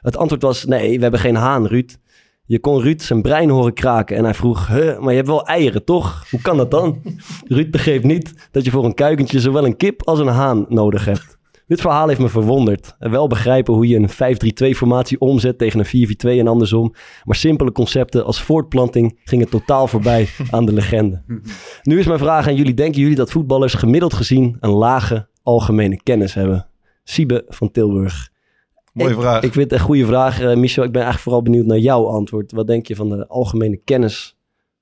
Het 0.00 0.16
antwoord 0.16 0.42
was 0.42 0.64
nee, 0.64 0.96
we 0.96 1.02
hebben 1.02 1.20
geen 1.20 1.36
haan, 1.36 1.66
Ruud. 1.66 1.96
Je 2.52 2.60
kon 2.60 2.80
Ruud 2.80 3.00
zijn 3.00 3.22
brein 3.22 3.50
horen 3.50 3.72
kraken 3.72 4.16
en 4.16 4.24
hij 4.24 4.34
vroeg, 4.34 4.66
huh, 4.66 4.98
maar 4.98 5.10
je 5.10 5.16
hebt 5.16 5.28
wel 5.28 5.46
eieren, 5.46 5.84
toch? 5.84 6.24
Hoe 6.30 6.40
kan 6.40 6.56
dat 6.56 6.70
dan? 6.70 7.02
Ruud 7.56 7.70
begreep 7.70 8.02
niet 8.02 8.48
dat 8.50 8.64
je 8.64 8.70
voor 8.70 8.84
een 8.84 8.94
kuikentje 8.94 9.40
zowel 9.40 9.64
een 9.64 9.76
kip 9.76 10.02
als 10.02 10.18
een 10.18 10.26
haan 10.26 10.66
nodig 10.68 11.04
hebt. 11.04 11.38
Dit 11.66 11.80
verhaal 11.80 12.08
heeft 12.08 12.20
me 12.20 12.28
verwonderd. 12.28 12.96
En 12.98 13.10
wel 13.10 13.26
begrijpen 13.26 13.74
hoe 13.74 13.86
je 13.88 13.96
een 13.96 14.74
5-3-2 14.74 14.76
formatie 14.76 15.20
omzet 15.20 15.58
tegen 15.58 15.80
een 15.80 16.08
4-4-2 16.36 16.38
en 16.38 16.46
andersom. 16.46 16.94
Maar 17.24 17.36
simpele 17.36 17.72
concepten 17.72 18.24
als 18.24 18.42
voortplanting 18.42 19.20
gingen 19.24 19.48
totaal 19.48 19.86
voorbij 19.86 20.28
aan 20.50 20.66
de 20.66 20.72
legende. 20.72 21.22
Nu 21.82 21.98
is 21.98 22.06
mijn 22.06 22.18
vraag 22.18 22.46
aan 22.46 22.56
jullie. 22.56 22.74
Denken 22.74 23.00
jullie 23.00 23.16
dat 23.16 23.30
voetballers 23.30 23.74
gemiddeld 23.74 24.14
gezien 24.14 24.56
een 24.60 24.70
lage 24.70 25.28
algemene 25.42 26.02
kennis 26.02 26.34
hebben? 26.34 26.66
Siebe 27.04 27.44
van 27.48 27.70
Tilburg. 27.70 28.30
Mooie 28.92 29.10
ik, 29.10 29.20
vraag. 29.20 29.42
Ik 29.42 29.52
vind 29.52 29.70
het 29.70 29.80
een 29.80 29.86
goede 29.86 30.06
vraag, 30.06 30.40
uh, 30.40 30.54
Michel. 30.54 30.84
Ik 30.84 30.92
ben 30.92 31.02
eigenlijk 31.02 31.22
vooral 31.22 31.42
benieuwd 31.42 31.66
naar 31.66 31.78
jouw 31.78 32.06
antwoord. 32.06 32.52
Wat 32.52 32.66
denk 32.66 32.86
je 32.86 32.96
van 32.96 33.08
de 33.08 33.28
algemene 33.28 33.80
kennis 33.84 34.36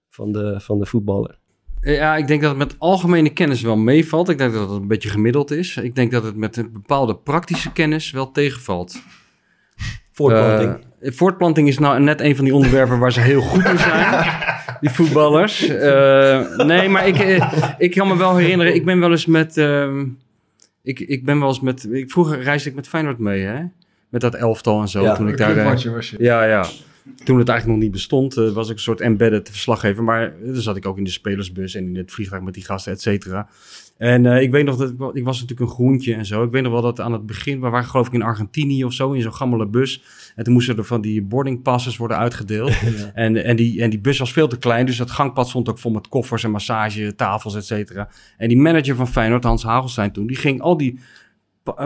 van 0.08 0.32
de, 0.32 0.60
van 0.60 0.78
de 0.78 0.86
voetballer? 0.86 1.38
Ja, 1.80 2.16
ik 2.16 2.26
denk 2.26 2.40
dat 2.40 2.50
het 2.50 2.58
met 2.58 2.74
algemene 2.78 3.30
kennis 3.30 3.62
wel 3.62 3.76
meevalt. 3.76 4.28
Ik 4.28 4.38
denk 4.38 4.52
dat 4.52 4.70
het 4.70 4.80
een 4.80 4.88
beetje 4.88 5.08
gemiddeld 5.08 5.50
is. 5.50 5.76
Ik 5.76 5.94
denk 5.94 6.10
dat 6.10 6.24
het 6.24 6.36
met 6.36 6.56
een 6.56 6.72
bepaalde 6.72 7.16
praktische 7.16 7.72
kennis 7.72 8.10
wel 8.10 8.30
tegenvalt. 8.30 9.02
Voortplanting. 10.12 10.84
Uh, 11.00 11.12
voortplanting 11.12 11.68
is 11.68 11.78
nou 11.78 12.00
net 12.00 12.20
een 12.20 12.36
van 12.36 12.44
die 12.44 12.54
onderwerpen 12.54 12.98
waar 12.98 13.12
ze 13.12 13.20
heel 13.20 13.40
goed 13.40 13.64
in 13.64 13.78
zijn. 13.78 14.26
die 14.80 14.90
voetballers. 14.90 15.68
Uh, 15.68 16.56
nee, 16.56 16.88
maar 16.88 17.06
ik, 17.06 17.44
ik 17.78 17.90
kan 17.90 18.08
me 18.08 18.16
wel 18.16 18.36
herinneren. 18.36 18.74
Ik 18.74 18.84
ben 18.84 19.00
wel 19.00 19.10
eens 19.10 19.26
met... 19.26 19.56
Uh, 19.56 20.02
ik, 20.82 21.00
ik 21.00 21.24
ben 21.24 21.38
wel 21.38 21.48
eens 21.48 21.60
met... 21.60 21.88
Ik, 21.90 22.10
vroeger 22.10 22.42
reisde 22.42 22.68
ik 22.68 22.74
met 22.74 22.88
Feyenoord 22.88 23.18
mee, 23.18 23.42
hè? 23.42 23.62
Met 24.10 24.20
dat 24.20 24.34
elftal 24.34 24.80
en 24.80 24.88
zo. 24.88 25.02
Ja, 25.02 25.14
toen 25.16 25.28
ik 25.28 25.36
daar, 25.36 25.64
was 25.64 25.82
je, 25.82 25.90
was 25.90 26.10
je. 26.10 26.16
Ja, 26.18 26.44
ja. 26.44 26.62
toen 27.24 27.38
het 27.38 27.48
eigenlijk 27.48 27.66
nog 27.66 27.76
niet 27.78 27.90
bestond, 27.90 28.36
eh, 28.36 28.48
was 28.50 28.68
ik 28.68 28.74
een 28.74 28.80
soort 28.82 29.00
embedded 29.00 29.48
verslaggever. 29.50 30.04
Maar 30.04 30.22
eh, 30.22 30.32
dan 30.52 30.62
zat 30.62 30.76
ik 30.76 30.86
ook 30.86 30.98
in 30.98 31.04
de 31.04 31.10
spelersbus 31.10 31.74
en 31.74 31.86
in 31.86 31.96
het 31.96 32.10
vliegtuig 32.12 32.42
met 32.42 32.54
die 32.54 32.64
gasten, 32.64 32.92
et 32.92 33.00
cetera. 33.00 33.48
En 33.96 34.26
eh, 34.26 34.42
ik 34.42 34.50
weet 34.50 34.64
nog 34.64 34.76
dat 34.76 34.90
ik, 34.90 34.98
wa- 34.98 35.10
ik 35.12 35.24
was 35.24 35.40
natuurlijk 35.40 35.70
een 35.70 35.76
groentje 35.76 36.14
en 36.14 36.26
zo. 36.26 36.42
Ik 36.42 36.50
weet 36.50 36.62
nog 36.62 36.72
wel 36.72 36.82
dat 36.82 37.00
aan 37.00 37.12
het 37.12 37.26
begin, 37.26 37.60
we 37.60 37.68
waren 37.68 37.88
geloof 37.88 38.06
ik 38.06 38.12
in 38.12 38.22
Argentinië 38.22 38.84
of 38.84 38.92
zo, 38.92 39.12
in 39.12 39.22
zo'n 39.22 39.34
gammele 39.34 39.66
bus. 39.66 40.02
En 40.36 40.44
toen 40.44 40.52
moesten 40.52 40.76
er 40.76 40.84
van 40.84 41.00
die 41.00 41.22
boarding 41.22 41.62
passes 41.62 41.96
worden 41.96 42.16
uitgedeeld. 42.16 42.72
en, 43.14 43.44
en, 43.44 43.56
die, 43.56 43.82
en 43.82 43.90
die 43.90 43.98
bus 44.00 44.18
was 44.18 44.32
veel 44.32 44.48
te 44.48 44.58
klein, 44.58 44.86
dus 44.86 44.96
dat 44.96 45.10
gangpad 45.10 45.48
stond 45.48 45.68
ook 45.68 45.78
vol 45.78 45.90
met 45.92 46.08
koffers 46.08 46.44
en 46.44 46.50
massage, 46.50 47.14
tafels, 47.14 47.54
et 47.54 47.64
cetera. 47.66 48.08
En 48.36 48.48
die 48.48 48.56
manager 48.56 48.94
van 48.96 49.08
Feyenoord, 49.08 49.44
Hans 49.44 49.62
Hagelstein 49.62 50.12
toen, 50.12 50.26
die 50.26 50.36
ging 50.36 50.60
al 50.60 50.76
die 50.76 50.92
eh, 50.98 51.04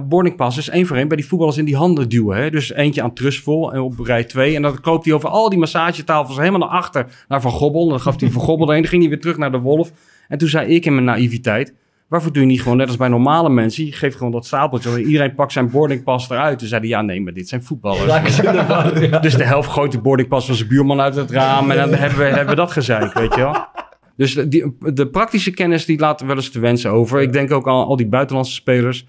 boarding 0.04 0.36
passes 0.36 0.68
één 0.68 0.86
voor 0.86 0.96
één 0.96 1.08
bij 1.08 1.16
die 1.16 1.26
voetballers 1.26 1.56
in 1.56 1.64
die 1.64 1.76
handen 1.76 2.08
duwen. 2.08 2.36
Hè? 2.36 2.50
Dus 2.50 2.72
eentje 2.72 3.02
aan 3.02 3.12
Trustful 3.12 3.72
en 3.72 3.80
op 3.80 3.98
rij 3.98 4.24
2. 4.24 4.54
En 4.54 4.62
dan 4.62 4.80
koopt 4.80 5.04
hij 5.04 5.14
over 5.14 5.28
al 5.28 5.48
die 5.48 5.58
massagetafels 5.58 6.36
helemaal 6.36 6.60
naar 6.60 6.68
achter 6.68 7.06
naar 7.28 7.40
Van 7.40 7.50
Gobbel. 7.50 7.82
En 7.82 7.88
dan 7.88 8.00
gaf 8.00 8.20
hij 8.20 8.30
Van 8.30 8.42
Gobbel 8.42 8.66
erheen. 8.66 8.82
Dan 8.82 8.90
ging 8.90 9.02
hij 9.02 9.10
weer 9.10 9.20
terug 9.20 9.36
naar 9.36 9.52
de 9.52 9.58
Wolf. 9.58 9.92
En 10.28 10.38
toen 10.38 10.48
zei 10.48 10.74
ik 10.74 10.86
in 10.86 10.92
mijn 10.92 11.06
naïviteit... 11.06 11.74
Waarvoor 12.08 12.32
doe 12.32 12.42
je 12.42 12.48
niet 12.48 12.62
gewoon 12.62 12.76
net 12.76 12.86
als 12.86 12.96
bij 12.96 13.08
normale 13.08 13.50
mensen? 13.50 13.84
Je 13.84 13.92
geeft 13.92 14.16
gewoon 14.16 14.32
dat 14.32 14.46
stapeltje. 14.46 15.04
Iedereen 15.04 15.34
pakt 15.34 15.52
zijn 15.52 15.70
boardingpas 15.70 16.30
eruit. 16.30 16.58
Toen 16.58 16.68
zeiden 16.68 16.90
ja, 16.90 17.02
nee, 17.02 17.20
maar 17.20 17.32
dit 17.32 17.48
zijn 17.48 17.62
voetballers. 17.62 18.36
Ja. 18.36 19.18
Dus 19.18 19.36
de 19.36 19.44
helft 19.44 19.68
gooit 19.68 19.92
de 19.92 20.00
boardingpas 20.00 20.46
van 20.46 20.54
zijn 20.54 20.68
buurman 20.68 21.00
uit 21.00 21.14
het 21.14 21.30
raam. 21.30 21.70
En 21.70 21.76
dan 21.76 21.98
hebben 21.98 22.18
we, 22.18 22.24
hebben 22.24 22.48
we 22.48 22.54
dat 22.54 22.72
gezeik, 22.72 23.12
weet 23.12 23.34
je 23.34 23.40
wel. 23.40 23.66
Dus 24.16 24.34
de, 24.34 24.48
die, 24.48 24.76
de 24.78 25.08
praktische 25.08 25.50
kennis 25.50 25.84
die 25.84 25.98
laat 25.98 26.20
wel 26.20 26.36
eens 26.36 26.50
te 26.50 26.60
wensen 26.60 26.90
over. 26.90 27.20
Ik 27.20 27.32
denk 27.32 27.52
ook 27.52 27.68
aan 27.68 27.84
al 27.84 27.96
die 27.96 28.08
buitenlandse 28.08 28.54
spelers... 28.54 29.06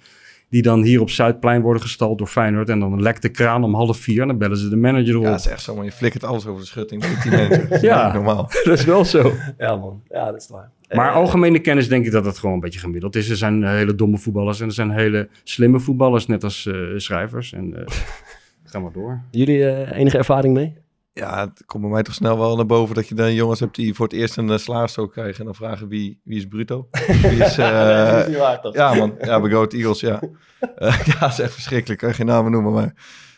die 0.56 0.64
dan 0.64 0.84
hier 0.84 1.02
op 1.02 1.10
Zuidplein 1.10 1.62
worden 1.62 1.82
gestald 1.82 2.18
door 2.18 2.28
Feyenoord... 2.28 2.70
en 2.70 2.80
dan 2.80 3.02
lekt 3.02 3.22
de 3.22 3.30
kraan 3.30 3.64
om 3.64 3.74
half 3.76 3.98
vier... 3.98 4.22
en 4.22 4.28
dan 4.28 4.38
bellen 4.38 4.58
ze 4.58 4.70
de 4.70 4.76
manager 4.76 5.10
erop. 5.10 5.24
Ja, 5.24 5.30
dat 5.30 5.40
is 5.40 5.48
echt 5.48 5.62
zo, 5.62 5.76
maar 5.76 5.86
je 5.86 5.92
flikkert 5.92 6.24
alles 6.24 6.46
over 6.48 6.62
de 6.62 6.68
schutting. 6.68 7.02
Dat. 7.24 7.70
Dat 7.70 7.82
Ja. 7.82 8.14
normaal. 8.14 8.50
dat 8.64 8.80
is 8.80 8.86
wel 8.86 9.06
zo. 9.06 9.32
Ja, 9.58 9.76
man. 9.76 10.02
Ja, 10.10 10.26
dat 10.32 10.42
is 10.42 10.48
waar. 10.50 10.72
Maar 10.94 11.10
Eh, 11.10 11.16
algemene 11.16 11.60
kennis 11.60 11.88
denk 11.88 12.06
ik 12.06 12.12
dat 12.12 12.26
het 12.26 12.38
gewoon 12.38 12.56
een 12.56 12.62
beetje 12.62 12.80
gemiddeld 12.80 13.16
is. 13.16 13.30
Er 13.30 13.38
zijn 13.38 13.64
hele 13.64 13.96
domme 13.96 14.18
voetballers 14.18 14.60
en 14.60 14.66
er 14.68 14.74
zijn 14.74 14.92
hele 14.92 15.30
slimme 15.44 15.80
voetballers, 15.80 16.28
net 16.28 16.44
als 16.44 16.66
eh, 16.66 16.76
schrijvers. 16.96 17.54
En 17.54 17.74
eh 17.76 17.94
ga 18.72 18.80
maar 18.80 18.92
door. 18.92 19.22
Jullie 19.32 19.66
eh, 19.70 20.00
enige 20.00 20.18
ervaring 20.18 20.54
mee? 20.54 20.74
Ja, 21.18 21.40
het 21.40 21.66
komt 21.66 21.84
bij 21.84 21.92
mij 21.92 22.04
toch 22.04 22.14
snel 22.14 22.38
wel 22.38 22.56
naar 22.56 22.66
boven 22.66 22.96
dat 22.96 23.08
je 23.08 23.16
dan 23.16 23.34
jongens 23.34 23.60
hebt 23.60 23.76
die 23.76 23.94
voor 23.94 24.06
het 24.06 24.16
eerst 24.16 24.38
een 24.38 24.50
uh, 24.50 25.08
krijgen. 25.12 25.40
En 25.40 25.46
dan 25.46 25.56
vragen 25.56 25.88
wie, 25.88 26.20
wie 26.24 26.38
is 26.38 26.48
bruto? 26.48 26.88
Wie 27.22 27.44
is, 27.44 27.58
eh, 27.58 28.28
niet 28.28 28.38
waar, 28.38 28.62
toch? 28.62 28.74
ja 28.74 28.94
man, 28.94 29.16
ja, 29.22 29.42
bij 29.42 29.52
Goat 29.52 29.74
Eagles, 29.74 30.00
ja. 30.00 30.20
Ja, 31.06 31.20
dat 31.20 31.32
is 31.32 31.40
echt 31.40 31.54
verschrikkelijk. 31.54 32.00
Kan 32.00 32.10
je 32.10 32.16
geen 32.16 32.26
namen 32.26 32.52
noemen, 32.52 32.74
maar... 32.74 32.94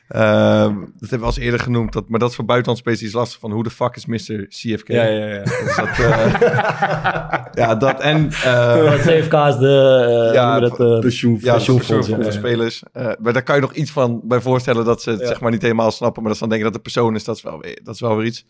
ehm, 0.07 0.75
dat 0.79 0.99
hebben 0.99 1.09
we 1.09 1.17
al 1.17 1.25
eens 1.25 1.37
eerder 1.37 1.59
genoemd. 1.59 1.93
Dat, 1.93 2.09
maar 2.09 2.19
dat 2.19 2.29
is 2.29 2.35
voor 2.35 2.45
buitenlandspelers 2.45 3.01
iets 3.03 3.13
lastig 3.13 3.39
van 3.39 3.51
hoe 3.51 3.63
de 3.63 3.69
fuck 3.69 3.95
is 3.95 4.05
Mr. 4.05 4.47
CFK? 4.47 4.87
Ja, 4.87 5.03
ja, 5.03 5.25
ja. 5.27 5.43
Dus 5.43 5.75
dat, 5.75 5.87
eh, 5.87 6.39
ja, 7.63 7.75
dat 7.75 7.99
en... 8.01 8.31
eh, 8.31 8.93
CFK 8.93 9.33
is 9.33 9.57
de... 9.57 10.25
eh, 10.27 10.33
Ja, 10.33 10.59
dat, 10.59 10.99
Pensioen. 10.99 11.37
Ja, 11.41 11.59
spelers. 12.31 12.83
Eh, 12.93 13.11
maar 13.19 13.33
daar 13.33 13.43
kan 13.43 13.55
je 13.55 13.61
nog 13.61 13.73
iets 13.73 13.91
van 13.91 14.21
bij 14.23 14.41
voorstellen 14.41 14.85
dat 14.85 15.01
ze 15.01 15.09
het 15.09 15.19
Ja. 15.19 15.27
zeg 15.27 15.39
maar 15.41 15.51
niet 15.51 15.61
helemaal 15.61 15.91
snappen. 15.91 16.21
Maar 16.21 16.31
dat 16.31 16.41
ze 16.41 16.47
dan 16.47 16.57
denken 16.57 16.71
dat 16.73 16.83
de 16.83 16.91
persoon 16.91 17.15
is, 17.15 17.23
dat 17.23 17.35
is 17.35 17.41
wel 17.43 17.59
weer, 17.59 17.79
dat 17.83 17.93
is 17.93 18.01
wel 18.01 18.15
weer 18.17 18.25
iets. 18.25 18.45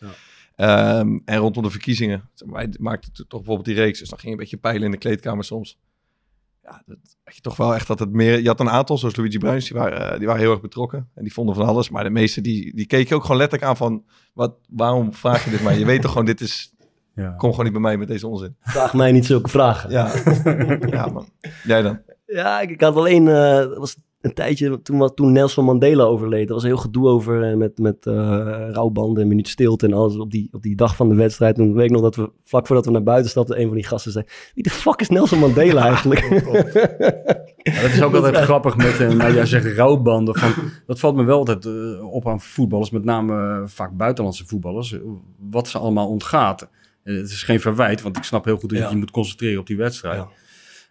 Ehm, 0.55 1.17
en 1.25 1.37
rondom 1.37 1.63
de 1.63 1.69
verkiezingen. 1.69 2.29
Zeg 2.33 2.47
maar, 2.47 2.57
Wij 2.57 2.73
maakten 2.79 3.11
toch 3.13 3.25
bijvoorbeeld 3.27 3.65
die 3.65 3.75
reeks. 3.75 3.99
Dus 3.99 4.09
dan 4.09 4.19
ging 4.19 4.31
je 4.31 4.37
een 4.37 4.43
beetje 4.43 4.57
peilen 4.57 4.83
in 4.85 4.91
de 4.91 4.97
kleedkamer 4.97 5.43
soms. 5.43 5.77
Ja, 6.69 6.81
dat 6.85 6.97
had 7.23 7.35
je 7.35 7.41
toch 7.41 7.57
wel 7.57 7.75
echt 7.75 7.87
dat 7.87 7.99
het 7.99 8.11
meer... 8.11 8.41
Je 8.41 8.47
had 8.47 8.59
een 8.59 8.69
aantal, 8.69 8.97
zoals 8.97 9.15
Luigi 9.15 9.37
Bruins, 9.37 9.67
die 9.67 9.77
waren, 9.77 10.11
eh, 10.11 10.17
die 10.17 10.27
waren 10.27 10.41
heel 10.41 10.51
erg 10.51 10.61
betrokken. 10.61 11.09
En 11.15 11.23
die 11.23 11.33
vonden 11.33 11.55
van 11.55 11.65
alles. 11.65 11.89
Maar 11.89 12.03
de 12.03 12.09
meeste, 12.09 12.41
die, 12.41 12.75
die 12.75 12.85
keken 12.85 13.15
ook 13.15 13.21
gewoon 13.21 13.37
letterlijk 13.37 13.69
aan 13.69 13.77
van... 13.77 14.05
Wat, 14.33 14.55
waarom 14.69 15.13
vraag 15.13 15.43
je 15.43 15.49
dit 15.49 15.63
mij? 15.63 15.79
Je 15.79 15.85
weet 15.85 16.01
toch 16.01 16.11
gewoon, 16.11 16.25
dit 16.25 16.41
is... 16.41 16.73
Ja. 17.15 17.29
Kom 17.37 17.49
gewoon 17.49 17.63
niet 17.65 17.73
bij 17.73 17.81
mij 17.81 17.97
met 17.97 18.07
deze 18.07 18.27
onzin. 18.27 18.55
Vraag 18.61 18.93
mij 18.93 19.11
niet 19.11 19.25
zulke 19.25 19.49
vragen. 19.49 19.89
Ja, 19.89 20.11
ja 20.89 21.07
man. 21.07 21.29
Jij 21.63 21.81
dan? 21.81 22.01
Ja, 22.25 22.61
ik, 22.61 22.69
ik 22.69 22.81
had 22.81 22.95
alleen, 22.95 23.27
eh, 23.27 23.55
dat 23.55 23.77
was 23.77 23.97
een 24.21 24.33
tijdje, 24.33 24.81
toen, 24.81 24.97
was- 24.97 25.11
toen 25.15 25.31
Nelson 25.31 25.65
Mandela 25.65 26.03
overleed, 26.03 26.47
er 26.47 26.53
was 26.53 26.63
heel 26.63 26.77
gedoe 26.77 27.07
over 27.07 27.43
eh, 27.51 27.55
met, 27.57 27.77
met 27.77 28.05
eh, 28.05 28.13
rouwbanden 28.71 29.21
en 29.23 29.27
minuut 29.29 29.47
stilte 29.47 29.85
en 29.85 29.93
alles 29.93 30.17
op 30.17 30.31
die, 30.31 30.49
op 30.51 30.61
die 30.61 30.75
dag 30.75 30.95
van 30.95 31.09
de 31.09 31.15
wedstrijd. 31.15 31.55
Toen 31.55 31.73
weet 31.73 31.85
ik 31.85 31.91
nog 31.91 32.01
dat 32.01 32.15
we, 32.15 32.31
vlak 32.43 32.67
voordat 32.67 32.85
we 32.85 32.91
naar 32.91 33.03
buiten 33.03 33.29
stapten, 33.29 33.59
een 33.61 33.67
van 33.67 33.75
die 33.75 33.85
gasten 33.85 34.11
zei, 34.11 34.25
wie 34.53 34.63
de 34.63 34.69
fuck 34.69 35.01
is 35.01 35.09
Nelson 35.09 35.39
Mandela 35.39 35.85
eigenlijk? 35.85 36.19
Ja, 37.63 37.81
dat 37.81 37.91
is 37.91 38.01
ook 38.01 38.15
altijd 38.15 38.35
grappig 38.37 38.77
met, 38.77 38.99
eh, 38.99 39.09
nou 39.09 39.33
jij 39.33 39.45
zegt 39.45 39.75
rouwbanden. 39.77 40.35
Van, 40.35 40.51
dat 40.85 40.99
valt 40.99 41.15
me 41.15 41.23
wel 41.23 41.37
altijd 41.37 41.67
op 42.01 42.27
aan 42.27 42.41
voetballers, 42.41 42.89
met 42.89 43.03
name 43.03 43.63
vaak 43.67 43.97
buitenlandse 43.97 44.45
voetballers, 44.45 44.95
wat 45.49 45.67
ze 45.67 45.77
allemaal 45.77 46.07
ontgaat. 46.07 46.69
Het 47.03 47.29
is 47.29 47.43
geen 47.43 47.59
verwijt, 47.59 48.01
want 48.01 48.17
ik 48.17 48.23
snap 48.23 48.45
heel 48.45 48.57
goed 48.57 48.69
dat 48.69 48.77
je 48.77 48.83
Ja. 48.83 48.89
je 48.89 48.95
moet 48.97 49.11
concentreren 49.11 49.59
op 49.59 49.67
die 49.67 49.77
wedstrijd. 49.77 50.25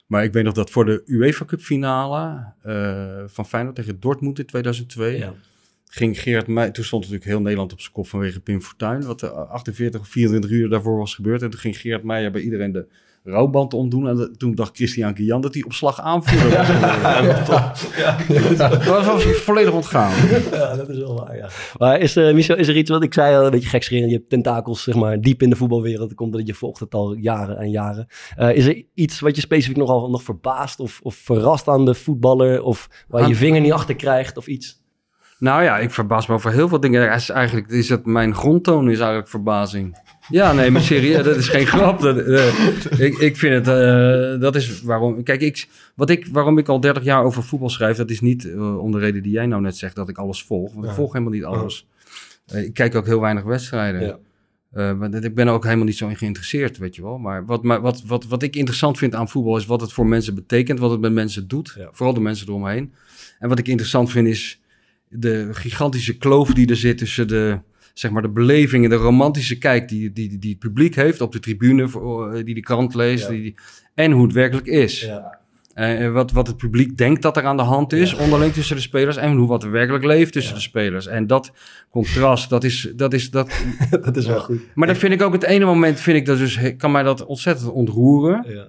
Maar 0.06 0.24
ik 0.24 0.32
weet 0.32 0.44
nog 0.44 0.54
dat 0.54 0.70
voor 0.70 0.84
de 0.84 1.02
UEFA 1.06 1.44
Cup 1.44 1.60
finale 1.60 2.52
eh, 2.62 3.24
van 3.26 3.46
Feyenoord 3.46 3.76
tegen 3.76 4.00
Dortmund 4.00 4.38
in 4.38 4.46
2002... 4.46 5.18
Ja. 5.18 5.34
ging 5.84 6.20
Gerard 6.20 6.46
Meij... 6.46 6.70
Toen 6.70 6.84
stond 6.84 7.02
natuurlijk 7.02 7.30
heel 7.30 7.40
Nederland 7.40 7.72
op 7.72 7.80
zijn 7.80 7.92
kop 7.92 8.08
vanwege 8.08 8.40
Pim 8.40 8.62
Fortuyn... 8.62 9.06
wat 9.06 9.22
er 9.22 9.30
48 9.30 10.00
of 10.00 10.08
24 10.08 10.50
uur 10.50 10.68
daarvoor 10.68 10.98
was 10.98 11.14
gebeurd. 11.14 11.42
En 11.42 11.50
toen 11.50 11.60
ging 11.60 11.78
Gerard 11.78 12.02
Meijer 12.02 12.30
bij 12.30 12.40
iedereen 12.40 12.72
de 12.72 12.86
rouwband 13.26 13.74
omdoen. 13.74 14.08
En 14.08 14.16
de- 14.16 14.30
toen 14.36 14.54
dacht 14.54 14.76
Christian 14.76 15.14
Kian 15.14 15.40
dat 15.40 15.54
hij 15.54 15.62
op 15.64 15.72
slag 15.72 16.00
aanvoerder 16.00 16.50
was 16.58 16.66
geworden. 16.66 18.56
Dat 18.56 19.04
was 19.04 19.22
volledig 19.24 19.72
ontgaan. 19.72 20.12
Ja, 20.52 20.76
dat 20.76 20.88
is 20.88 20.98
wel 20.98 21.14
waar, 21.24 21.36
ja. 21.36 21.48
Maar 21.78 21.98
is, 22.00 22.16
eh, 22.16 22.34
Michel, 22.34 22.56
is 22.56 22.68
er 22.68 22.76
iets 22.76 22.90
wat 22.90 23.02
ik 23.02 23.14
zei, 23.14 23.36
al 23.36 23.44
een 23.44 23.50
beetje 23.50 23.68
gekscherend, 23.68 24.10
je 24.10 24.16
hebt 24.16 24.28
tentakels 24.30 24.82
zeg 24.82 24.94
maar 24.94 25.20
diep 25.20 25.42
in 25.42 25.50
de 25.50 25.56
voetbalwereld, 25.56 26.08
dat 26.08 26.16
komt 26.16 26.32
dat 26.32 26.46
je 26.46 26.54
volgt 26.54 26.80
het 26.80 26.94
al 26.94 27.14
jaren 27.14 27.56
en 27.58 27.70
jaren. 27.70 28.06
Eh, 28.36 28.54
is 28.56 28.66
er 28.66 28.84
iets 28.94 29.20
wat 29.20 29.34
je 29.34 29.40
specifiek 29.40 29.76
nogal 29.76 30.10
nog 30.10 30.22
verbaast 30.22 30.80
of, 30.80 31.00
of 31.02 31.14
verrast 31.14 31.68
aan 31.68 31.84
de 31.84 31.94
voetballer, 31.94 32.62
of 32.62 32.88
waar 33.08 33.28
je 33.28 33.34
vinger 33.34 33.60
niet 33.60 33.72
achter 33.72 33.96
krijgt 33.96 34.36
of 34.36 34.46
iets? 34.46 34.84
Nou 35.38 35.62
ja, 35.62 35.78
ik 35.78 35.90
verbaas 35.90 36.26
me 36.26 36.34
over 36.34 36.52
heel 36.52 36.68
veel 36.68 36.80
dingen. 36.80 37.12
Is 37.12 37.30
eigenlijk 37.30 37.68
is 37.68 37.88
het 37.88 38.06
mijn 38.06 38.34
grondtoon 38.34 38.90
is 38.90 38.98
eigenlijk 38.98 39.28
verbazing. 39.28 39.98
Ja, 40.28 40.52
nee, 40.52 40.70
maar 40.70 40.80
serieus, 40.80 41.24
dat 41.24 41.36
is 41.36 41.48
geen 41.48 41.66
grap. 41.66 42.00
Dat, 42.00 42.18
eh, 42.18 43.00
ik, 43.06 43.18
ik 43.18 43.36
vind 43.36 43.66
het, 43.66 43.76
eh, 43.76 44.40
dat 44.40 44.56
is 44.56 44.82
waarom. 44.82 45.22
Kijk, 45.22 45.40
ik, 45.40 45.68
wat 45.94 46.10
ik, 46.10 46.26
waarom 46.32 46.58
ik 46.58 46.68
al 46.68 46.80
30 46.80 47.02
jaar 47.04 47.22
over 47.24 47.42
voetbal 47.42 47.68
schrijf, 47.70 47.96
dat 47.96 48.10
is 48.10 48.20
niet 48.20 48.44
eh, 48.50 48.78
om 48.78 48.92
de 48.92 48.98
reden 48.98 49.22
die 49.22 49.32
jij 49.32 49.46
nou 49.46 49.62
net 49.62 49.76
zegt, 49.76 49.94
dat 49.96 50.08
ik 50.08 50.18
alles 50.18 50.42
volg. 50.42 50.72
Want 50.72 50.86
ik 50.86 50.92
volg 50.92 51.12
helemaal 51.12 51.34
niet 51.34 51.44
alles. 51.44 51.86
Eh, 52.46 52.62
ik 52.64 52.74
kijk 52.74 52.94
ook 52.94 53.06
heel 53.06 53.20
weinig 53.20 53.42
wedstrijden. 53.44 54.00
Ja. 54.00 54.94
Maar 54.94 55.10
dat- 55.10 55.24
ik 55.24 55.34
ben 55.34 55.46
er 55.46 55.52
ook 55.52 55.64
helemaal 55.64 55.84
niet 55.84 55.96
zo 55.96 56.08
in 56.08 56.16
geïnteresseerd, 56.16 56.78
weet 56.78 56.94
je 56.96 57.02
wel. 57.02 57.18
Maar 57.18 57.44
wat, 57.46 57.62
maar 57.62 57.80
wat, 57.80 58.02
wat, 58.06 58.26
wat 58.26 58.42
ik 58.42 58.56
interessant 58.56 58.98
vind 58.98 59.14
aan 59.14 59.28
voetbal 59.28 59.56
is 59.56 59.66
wat 59.66 59.80
het 59.80 59.92
voor 59.92 60.06
mensen 60.06 60.34
betekent, 60.34 60.78
wat 60.78 60.90
het 60.90 61.00
met 61.00 61.12
mensen 61.12 61.48
doet. 61.48 61.74
Ja. 61.78 61.88
Vooral 61.92 62.14
de 62.14 62.20
mensen 62.20 62.48
eromheen. 62.48 62.92
En 63.38 63.48
wat 63.48 63.58
ik 63.58 63.68
interessant 63.68 64.10
vind 64.10 64.26
is 64.28 64.60
de 65.08 65.48
gigantische 65.52 66.16
kloof 66.16 66.52
die 66.54 66.68
er 66.68 66.76
zit 66.76 66.98
tussen 66.98 67.28
de, 67.28 67.58
zeg 67.94 68.10
maar, 68.10 68.22
de 68.22 68.28
beleving 68.28 68.84
en 68.84 68.90
de 68.90 68.96
romantische 68.96 69.58
kijk 69.58 69.88
die, 69.88 70.12
die, 70.12 70.38
die 70.38 70.50
het 70.50 70.58
publiek 70.58 70.94
heeft 70.94 71.20
op 71.20 71.32
de 71.32 71.40
tribune, 71.40 71.82
eh, 71.82 72.44
die 72.44 72.54
de 72.54 72.60
krant 72.60 72.94
leest, 72.94 73.24
Ja. 73.24 73.30
die, 73.30 73.54
en 73.94 74.12
hoe 74.12 74.22
het 74.24 74.32
werkelijk 74.32 74.66
is. 74.66 75.00
Ja. 75.00 75.38
Eh, 75.74 76.12
wat, 76.12 76.32
wat 76.32 76.46
het 76.46 76.56
publiek 76.56 76.96
denkt 76.96 77.22
dat 77.22 77.36
er 77.36 77.44
aan 77.44 77.56
de 77.56 77.62
hand 77.62 77.92
is, 77.92 78.14
onderling 78.14 78.52
tussen 78.52 78.76
de 78.76 78.82
spelers, 78.82 79.16
en 79.16 79.36
hoe 79.36 79.48
wat 79.48 79.62
er 79.62 79.70
werkelijk 79.70 80.04
leeft 80.04 80.32
tussen 80.32 80.54
de 80.54 80.60
spelers. 80.60 81.06
En 81.06 81.26
dat 81.26 81.52
contrast, 81.90 82.50
dat 82.50 82.64
is, 82.64 82.92
dat 82.96 83.12
is, 83.12 83.30
dat, 83.30 83.50
dat 84.04 84.16
is 84.16 84.26
wel 84.26 84.40
goed. 84.40 84.60
maar 84.74 84.86
dan 84.86 84.96
vind 84.96 85.12
ik 85.12 85.22
ook 85.22 85.32
het 85.32 85.44
ene 85.44 85.64
moment, 85.64 86.00
vind 86.00 86.16
ik 86.16 86.26
dat 86.26 86.38
dus, 86.38 86.58
kan 86.76 86.92
mij 86.92 87.02
dat 87.02 87.24
ontzettend 87.26 87.70
ontroeren. 87.70 88.44
Ja. 88.48 88.62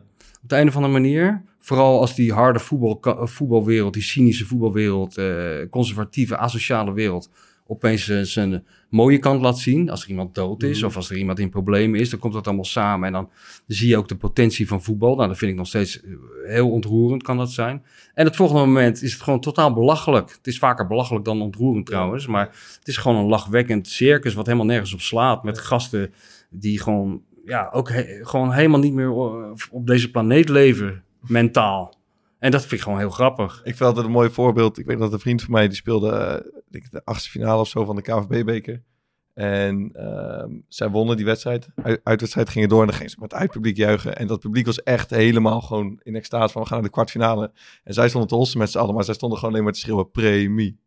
Op 0.44 0.50
de 0.50 0.58
een 0.58 0.68
of 0.68 0.76
andere 0.76 0.94
manier. 0.94 1.42
Vooral 1.68 2.00
als 2.00 2.16
die 2.16 2.34
harde 2.34 2.60
voetbal, 2.60 2.98
ka- 3.00 3.26
voetbalwereld, 3.26 3.94
die 3.94 4.04
cynische 4.04 4.46
voetbalwereld, 4.46 5.18
eh, 5.18 5.26
conservatieve, 5.70 6.38
asociale 6.38 6.94
wereld, 6.94 7.30
opeens 7.66 8.10
eh, 8.10 8.22
zijn 8.22 8.66
mooie 8.90 9.18
kant 9.20 9.42
laat 9.42 9.60
zien. 9.60 9.90
Als 9.90 10.04
er 10.04 10.10
iemand 10.10 10.36
dood 10.36 10.64
is 10.64 10.84
of 10.84 10.96
als 10.96 11.10
er 11.10 11.18
iemand 11.18 11.40
in 11.40 11.50
problemen 11.50 12.00
is, 12.00 12.10
dan 12.10 12.20
komt 12.20 12.34
dat 12.34 12.48
allemaal 12.48 12.66
samen. 12.66 13.08
En 13.08 13.14
dan 13.14 13.30
zie 13.68 13.88
je 13.90 13.98
ook 13.98 14.08
de 14.08 14.16
potentie 14.18 14.68
van 14.68 14.84
voetbal. 14.84 15.16
Nou, 15.16 15.28
dat 15.28 15.38
vind 15.38 15.52
ik 15.52 15.58
nog 15.58 15.68
steeds 15.68 16.02
eh, 16.02 16.10
heel 16.46 16.70
ontroerend, 16.72 17.24
kan 17.24 17.38
dat 17.38 17.52
zijn. 17.52 17.84
En 18.14 18.26
het 18.26 18.36
volgende 18.36 18.62
moment 18.66 19.02
is 19.02 19.14
het 19.14 19.22
gewoon 19.22 19.40
totaal 19.42 19.74
belachelijk. 19.74 20.30
Het 20.32 20.48
is 20.48 20.60
vaker 20.60 20.88
belachelijk 20.88 21.26
dan 21.26 21.42
ontroerend 21.42 21.86
trouwens. 21.86 22.28
Maar 22.28 22.46
het 22.80 22.88
is 22.88 22.98
gewoon 22.98 23.18
een 23.18 23.30
lachwekkend 23.30 23.88
circus 23.88 24.34
wat 24.34 24.46
helemaal 24.46 24.68
nergens 24.68 24.94
op 24.94 25.02
slaat. 25.02 25.44
Met 25.44 25.58
gasten 25.60 26.14
die 26.50 26.80
gewoon, 26.82 27.22
ja, 27.46 27.70
ook 27.74 27.90
he- 27.90 28.20
gewoon 28.26 28.52
helemaal 28.54 28.80
niet 28.80 28.94
meer 28.94 29.12
op 29.72 29.88
deze 29.88 30.12
planeet 30.12 30.50
leven, 30.50 31.04
mentaal. 31.28 31.96
En 32.40 32.52
dat 32.52 32.62
vind 32.62 32.72
ik 32.74 32.82
gewoon 32.82 32.98
heel 33.00 33.10
grappig. 33.10 33.56
Ik 33.64 33.76
vind 33.76 33.82
altijd 33.82 34.06
een 34.06 34.12
mooi 34.12 34.30
voorbeeld. 34.30 34.78
Ik 34.80 34.86
weet 34.86 35.00
dat 35.00 35.14
een 35.14 35.20
vriend 35.20 35.42
van 35.42 35.52
mij 35.52 35.68
die 35.68 35.78
speelde 35.78 36.10
eh, 36.12 36.36
ik 36.36 36.72
denk 36.72 36.92
de 36.92 37.02
achtste 37.06 37.30
finale 37.30 37.60
of 37.62 37.68
zo 37.68 37.86
van 37.86 37.96
de 37.96 38.02
KVB-beker. 38.02 38.82
En 39.34 39.90
ehm, 39.94 40.50
zij 40.68 40.90
wonnen 40.90 41.16
die 41.16 41.26
wedstrijd. 41.26 41.68
Uit, 41.84 42.00
uitwedstrijd 42.04 42.50
gingen 42.50 42.70
door 42.70 42.80
en 42.82 42.86
dan 42.88 42.96
gingen 42.96 43.12
ze 43.12 43.18
met 43.20 43.32
het 43.32 43.40
uitpubliek 43.42 43.78
juichen. 43.78 44.18
En 44.18 44.28
dat 44.28 44.40
publiek 44.40 44.66
was 44.66 44.84
echt 44.84 45.10
helemaal 45.10 45.62
gewoon 45.62 46.00
in 46.04 46.16
extase 46.16 46.52
van 46.52 46.62
we 46.62 46.68
gaan 46.68 46.78
naar 46.78 46.86
de 46.88 46.94
kwartfinale. 46.94 47.52
En 47.84 47.94
zij 47.94 48.08
stonden 48.10 48.30
te 48.30 48.36
hossen 48.36 48.60
met 48.60 48.72
z'n 48.72 48.78
allen, 48.78 48.96
maar 48.96 49.04
zij 49.04 49.14
stonden 49.14 49.38
gewoon 49.38 49.54
alleen 49.54 49.64
maar 49.66 49.74
te 49.74 49.80
schreeuwen 49.80 50.12
premie, 50.12 50.80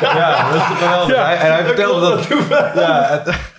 Ja, 0.00 0.50
dat 0.52 0.60
is 0.60 0.66
toch 0.66 0.78
geweldig. 0.78 1.16
Hij, 1.16 1.36
en 1.36 1.52
hij 1.52 1.64
vertelde 1.64 2.00
dat... 2.00 2.26
Ja, 2.74 3.06
het- 3.08 3.52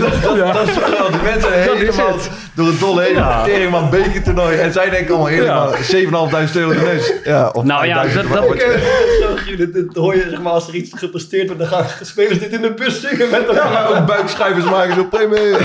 dat, 0.00 0.22
dat, 0.22 0.52
dat 0.54 0.68
is 0.68 0.74
toch 0.74 0.84
geweldig. 0.84 1.10
Die 1.12 1.22
mensen 1.22 1.52
helemaal 1.62 2.16
door 2.54 2.66
het 2.66 2.80
dolle 2.80 3.02
heen. 3.02 3.14
Ja. 3.14 3.44
Teringman 3.44 3.90
bekertoernooi. 3.90 4.56
En 4.56 4.72
zij 4.72 4.90
denken 4.90 5.14
allemaal 5.14 5.26
helemaal 5.32 5.72
7.500 5.72 6.56
euro 6.56 6.72
de 6.72 6.80
neus. 6.80 7.12
Ja, 7.24 7.48
of 7.48 7.64
Nou 7.64 7.86
ja, 7.86 8.02
5.000, 8.04 8.14
dat- 8.14 8.28
maar 8.28 8.40
dat- 8.56 9.56
dit, 9.56 9.72
dit 9.72 9.96
hoor 9.96 10.14
je, 10.14 10.26
zeg 10.30 10.42
maar, 10.42 10.52
als 10.52 10.68
er 10.68 10.74
iets 10.74 10.92
gepresteerd 10.98 11.46
wordt, 11.46 11.60
dan 11.70 11.70
gaan 11.70 11.86
spelers 12.02 12.38
dit 12.38 12.52
in 12.52 12.60
de 12.62 12.74
bus 12.74 13.00
zingen 13.00 13.30
met 13.30 13.40
Ja, 13.40 13.46
elkaar. 13.46 14.00
ook 14.00 14.06
buikschuivers 14.06 14.64
maken 14.64 14.94
zo 14.94 15.04
premie. 15.04 15.56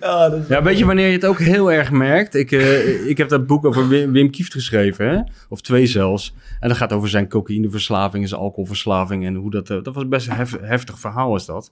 Ja, 0.00 0.28
dat 0.28 0.38
is- 0.40 0.48
Ja, 0.48 0.62
weet 0.62 0.78
je 0.78 0.84
wanneer 0.86 1.06
je 1.06 1.12
het 1.12 1.24
ook 1.24 1.38
heel 1.38 1.72
erg 1.72 1.90
merkt? 1.90 2.34
Ik, 2.34 2.52
eh, 2.52 3.06
ik 3.08 3.18
heb 3.18 3.28
dat 3.28 3.46
boek 3.46 3.64
over 3.66 3.88
Wim, 3.88 4.12
Wim 4.12 4.30
Kieft 4.30 4.52
geschreven, 4.52 5.08
hè? 5.08 5.18
of 5.48 5.60
twee 5.60 5.86
zelfs. 5.86 6.34
En 6.60 6.68
dat 6.68 6.76
gaat 6.76 6.92
over 6.92 7.08
zijn 7.08 7.28
cocaïneverslaving 7.28 8.22
en 8.22 8.28
zijn 8.28 8.40
alcoholverslaving. 8.40 9.26
En 9.26 9.34
hoe 9.34 9.50
dat, 9.50 9.70
eh, 9.70 9.76
dat 9.82 9.94
was 9.94 10.08
best 10.08 10.26
een 10.26 10.32
hef- 10.36 10.58
heftig 10.62 10.98
verhaal 10.98 11.36
is 11.36 11.44
dat. 11.44 11.70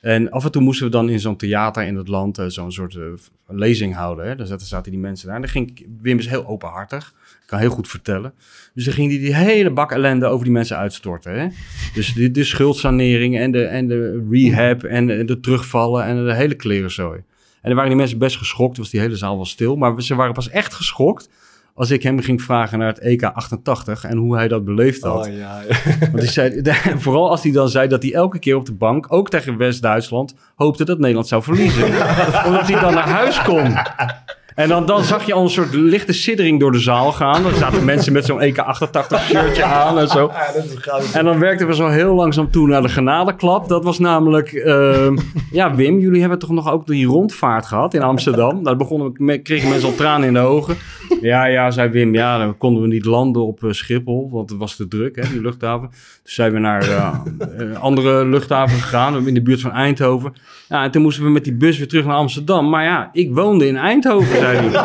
En 0.00 0.30
af 0.30 0.44
en 0.44 0.50
toe 0.50 0.62
moesten 0.62 0.86
we 0.86 0.92
dan 0.92 1.08
in 1.08 1.20
zo'n 1.20 1.36
theater 1.36 1.82
in 1.82 1.96
het 1.96 2.08
land 2.08 2.38
eh, 2.38 2.46
zo'n 2.46 2.72
soort 2.72 2.94
eh, 2.94 3.02
lezing 3.46 3.94
houden. 3.94 4.26
Hè? 4.26 4.36
Daar 4.36 4.46
zaten, 4.58 4.90
die 4.90 5.00
mensen 5.00 5.26
daar. 5.26 5.36
En 5.36 5.42
dan 5.42 5.50
ging 5.50 5.86
Wim 6.02 6.18
is 6.18 6.26
heel 6.26 6.46
openhartig. 6.46 7.14
Kan 7.46 7.58
heel 7.58 7.70
goed 7.70 7.88
vertellen. 7.88 8.32
Dus 8.74 8.84
dan 8.84 8.94
ging 8.94 9.10
hij 9.10 9.20
die 9.20 9.34
hele 9.34 9.70
bak 9.70 9.92
ellende 9.92 10.26
over 10.26 10.44
die 10.44 10.52
mensen 10.52 10.76
uitstorten. 10.76 11.40
Hè? 11.40 11.48
Dus 11.94 12.14
de, 12.14 12.30
de 12.30 12.44
schuldsanering 12.44 13.38
en 13.38 13.50
de, 13.50 13.64
en 13.64 13.88
de 13.88 14.26
rehab 14.30 14.82
en 14.82 15.06
de, 15.06 15.24
de 15.24 15.40
terugvallen 15.40 16.04
en 16.04 16.24
de 16.24 16.34
hele 16.34 16.54
klerenzooi. 16.54 17.18
En 17.18 17.68
dan 17.68 17.74
waren 17.74 17.88
die 17.88 17.98
mensen 17.98 18.18
best 18.18 18.36
geschokt, 18.36 18.76
was 18.76 18.90
die 18.90 19.00
hele 19.00 19.16
zaal 19.16 19.36
wel 19.36 19.44
stil. 19.44 19.76
Maar 19.76 20.02
ze 20.02 20.14
waren 20.14 20.34
pas 20.34 20.48
echt 20.48 20.74
geschokt 20.74 21.28
als 21.74 21.90
ik 21.90 22.02
hem 22.02 22.20
ging 22.20 22.42
vragen 22.42 22.78
naar 22.78 22.88
het 22.88 22.98
EK 22.98 23.22
88 23.22 24.04
en 24.04 24.16
hoe 24.16 24.36
hij 24.36 24.48
dat 24.48 24.64
beleefd 24.64 25.02
had. 25.02 25.26
Oh, 25.26 25.36
ja. 25.36 25.60
Want 26.00 26.18
hij 26.18 26.26
zei, 26.26 26.62
vooral 27.04 27.30
als 27.30 27.42
hij 27.42 27.52
dan 27.52 27.68
zei 27.68 27.88
dat 27.88 28.02
hij 28.02 28.14
elke 28.14 28.38
keer 28.38 28.56
op 28.56 28.66
de 28.66 28.74
bank, 28.74 29.12
ook 29.12 29.30
tegen 29.30 29.56
West-Duitsland, 29.56 30.34
hoopte 30.54 30.84
dat 30.84 30.98
Nederland 30.98 31.28
zou 31.28 31.42
verliezen. 31.42 31.84
Omdat 32.46 32.68
hij 32.68 32.80
dan 32.80 32.94
naar 32.94 33.08
huis 33.08 33.42
kon. 33.42 33.74
En 34.54 34.68
dan, 34.68 34.86
dan 34.86 35.04
zag 35.04 35.26
je 35.26 35.32
al 35.32 35.42
een 35.42 35.50
soort 35.50 35.74
lichte 35.74 36.12
siddering 36.12 36.60
door 36.60 36.72
de 36.72 36.78
zaal 36.78 37.12
gaan. 37.12 37.42
Dan 37.42 37.54
zaten 37.54 37.84
mensen 37.84 38.12
met 38.12 38.24
zo'n 38.24 38.40
EK 38.40 38.58
88 38.58 39.22
shirtje 39.22 39.64
aan 39.64 39.98
en 39.98 40.08
zo. 40.08 40.30
Ja, 40.40 40.52
dat 40.52 40.64
is 40.64 40.74
goud. 40.74 41.12
En 41.12 41.24
dan 41.24 41.38
werkten 41.38 41.66
we 41.66 41.74
zo 41.74 41.88
heel 41.88 42.14
langzaam 42.14 42.50
toe 42.50 42.66
naar 42.68 42.82
de 42.82 42.88
genadeklap. 42.88 43.68
Dat 43.68 43.84
was 43.84 43.98
namelijk... 43.98 44.52
ehm, 44.52 45.16
ja, 45.52 45.74
Wim, 45.74 45.98
jullie 45.98 46.20
hebben 46.20 46.38
toch 46.38 46.50
nog 46.50 46.70
ook 46.70 46.86
die 46.86 47.06
rondvaart 47.06 47.66
gehad 47.66 47.94
in 47.94 48.02
Amsterdam? 48.02 48.64
Daar 48.64 48.76
begonnen 48.76 49.12
we, 49.16 49.38
kregen 49.38 49.68
mensen 49.68 49.88
al 49.88 49.94
tranen 49.94 50.26
in 50.26 50.34
de 50.34 50.40
ogen. 50.40 50.76
Ja, 51.20 51.44
ja, 51.44 51.70
zei 51.70 51.88
Wim. 51.88 52.14
Ja, 52.14 52.38
dan 52.38 52.56
konden 52.56 52.82
we 52.82 52.88
niet 52.88 53.04
landen 53.04 53.42
op 53.42 53.64
eh, 53.64 53.70
Schiphol. 53.70 54.30
Want 54.30 54.50
het 54.50 54.58
was 54.58 54.76
te 54.76 54.88
druk, 54.88 55.16
hè, 55.16 55.22
die 55.30 55.40
luchthaven. 55.40 55.90
Dus 56.22 56.34
zijn 56.34 56.52
we 56.52 56.58
naar 56.58 56.88
een 57.38 57.76
andere 57.76 58.26
luchthaven 58.26 58.78
gegaan. 58.78 59.26
In 59.26 59.34
de 59.34 59.42
buurt 59.42 59.60
van 59.60 59.72
Eindhoven. 59.72 60.32
Ja, 60.70 60.82
en 60.84 60.90
toen 60.90 61.02
moesten 61.02 61.24
we 61.24 61.30
met 61.30 61.44
die 61.44 61.52
bus 61.54 61.78
weer 61.78 61.88
terug 61.88 62.04
naar 62.04 62.14
Amsterdam. 62.16 62.68
Maar 62.68 62.84
ja, 62.84 63.08
ik 63.12 63.34
woonde 63.34 63.66
in 63.66 63.76
Eindhoven, 63.76 64.36
zei 64.36 64.56
hij. 64.58 64.80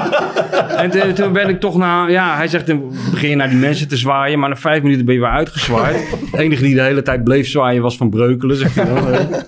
En 0.84 0.90
toen- 0.92 1.14
toen 1.14 1.34
ben 1.34 1.50
ik 1.50 1.60
toch 1.60 1.78
naar... 1.78 2.12
Ja, 2.12 2.36
hij 2.36 2.48
zegt, 2.48 2.68
dan 2.68 2.92
begin 3.12 3.30
je 3.30 3.36
naar 3.36 3.50
die 3.50 3.58
mensen 3.58 3.88
te 3.88 3.98
zwaaien. 3.98 4.40
Maar 4.40 4.50
na 4.50 4.56
vijf 4.56 4.82
minuten 4.84 5.06
ben 5.06 5.14
je 5.14 5.20
weer 5.20 5.30
uitgezwaaid. 5.30 6.18
De 6.32 6.38
enige 6.38 6.62
die 6.64 6.76
de 6.76 6.82
hele 6.82 7.02
tijd 7.02 7.24
bleef 7.24 7.48
zwaaien 7.48 7.82
was 7.82 7.98
Van 7.98 8.10
Breukelen, 8.10 8.56
zegt 8.58 8.76
hij 8.76 8.86
dan. 8.86 9.04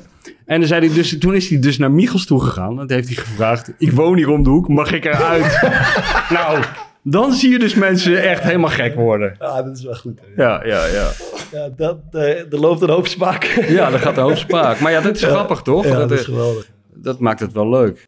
En 0.45 0.59
dan 0.59 0.67
zei 0.67 0.85
hij 0.85 0.95
dus, 0.95 1.17
toen 1.17 1.35
is 1.35 1.49
hij 1.49 1.59
dus 1.59 1.77
naar 1.77 1.91
Michels 1.91 2.25
toegegaan. 2.25 2.69
En 2.79 2.87
toen 2.87 2.95
heeft 2.95 3.07
hij 3.07 3.17
gevraagd, 3.17 3.73
ik 3.77 3.91
woon 3.91 4.15
hier 4.17 4.29
om 4.29 4.43
de 4.43 4.49
hoek, 4.49 4.67
mag 4.67 4.91
ik 4.93 5.05
eruit? 5.05 5.59
nou, 6.29 6.63
dan 7.09 7.33
zie 7.33 7.51
je 7.51 7.59
dus 7.59 7.73
mensen 7.75 8.21
echt 8.23 8.43
helemaal 8.43 8.69
gek 8.69 8.95
worden. 8.95 9.35
Ja, 9.39 9.63
dat 9.63 9.77
is 9.77 9.83
wel 9.83 9.95
goed. 9.95 10.19
hè. 10.19 10.43
Ja, 10.43 10.65
ja, 10.65 10.85
ja. 10.85 11.11
Ja, 11.51 11.69
dat, 11.75 11.97
eh, 12.11 12.39
er 12.39 12.59
loopt 12.59 12.81
een 12.81 12.89
hoop 12.89 13.07
smaak. 13.07 13.43
Ja, 13.67 13.89
dan 13.89 13.99
gaat 13.99 14.15
de 14.15 14.21
hoofdspraak. 14.21 14.79
Maar 14.79 14.91
ja, 14.91 15.01
dat 15.01 15.15
is 15.15 15.23
grappig, 15.23 15.61
toch? 15.61 15.83
Ja, 15.83 15.97
dat, 15.97 16.09
dat 16.09 16.19
is 16.19 16.25
geweldig. 16.25 16.69
dat 16.93 17.19
maakt 17.19 17.39
het 17.39 17.51
wel 17.51 17.69
leuk. 17.69 18.07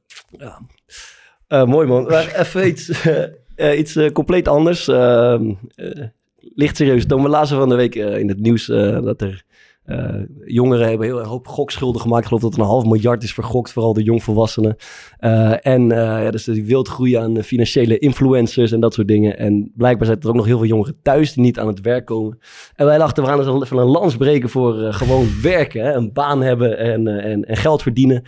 Eh, 1.50 1.64
mooi 1.64 1.88
man. 1.88 2.04
Maar 2.04 2.36
even 2.36 2.68
iets, 2.68 2.92
eh, 3.56 3.78
iets 3.78 3.98
compleet 4.14 4.48
anders. 4.48 4.88
Ehm, 4.88 5.54
eh, 5.76 6.04
licht 6.40 6.76
serieus. 6.76 7.06
Toen 7.06 7.24
we 7.24 7.30
lazen 7.30 7.58
van 7.58 7.70
de 7.70 7.76
week 7.76 7.96
in 7.96 8.28
het 8.28 8.40
nieuws 8.40 8.66
dat 9.04 9.22
er 9.22 9.44
eh, 9.90 10.22
jongeren 10.46 10.88
hebben 10.88 11.08
heel 11.08 11.20
een 11.20 11.26
hoop 11.26 11.48
gokschulden 11.48 12.02
gemaakt. 12.02 12.22
Ik 12.22 12.28
geloof 12.28 12.42
dat 12.42 12.54
er 12.54 12.60
een 12.60 12.66
half 12.66 12.84
miljard 12.84 13.24
is 13.24 13.34
vergokt, 13.34 13.72
vooral 13.72 13.94
de 13.94 14.04
jongvolwassenen. 14.04 14.76
Eh, 15.18 15.66
en 15.66 15.92
eh, 15.92 16.24
ja, 16.24 16.32
dus 16.32 16.44
die 16.44 16.66
wild 16.66 16.88
groeien 16.88 17.22
aan 17.22 17.44
financiële 17.44 17.98
influencers 17.98 18.72
en 18.72 18.80
dat 18.80 18.94
soort 18.94 19.08
dingen. 19.08 19.38
En 19.38 19.72
blijkbaar 19.76 20.06
zijn 20.06 20.20
er 20.20 20.28
ook 20.28 20.36
nog 20.36 20.46
heel 20.46 20.58
veel 20.58 20.68
jongeren 20.68 20.96
thuis 21.02 21.34
die 21.34 21.44
niet 21.44 21.60
aan 21.60 21.68
het 21.68 21.82
werk 21.82 22.06
komen. 22.06 22.40
En 22.76 22.86
wij 22.86 22.98
dachten, 22.98 23.24
we 23.24 23.30
gaan 23.30 23.62
even 23.62 23.78
een 23.78 23.86
lans 23.86 24.18
breken 24.18 24.50
voor 24.50 24.94
gewoon 24.94 25.28
werken. 25.42 25.96
Een 25.96 26.14
baan 26.14 26.42
hebben 26.42 26.78
en, 26.78 27.08
en, 27.08 27.46
en 27.46 27.58
geld 27.58 27.82
verdienen. 27.82 28.24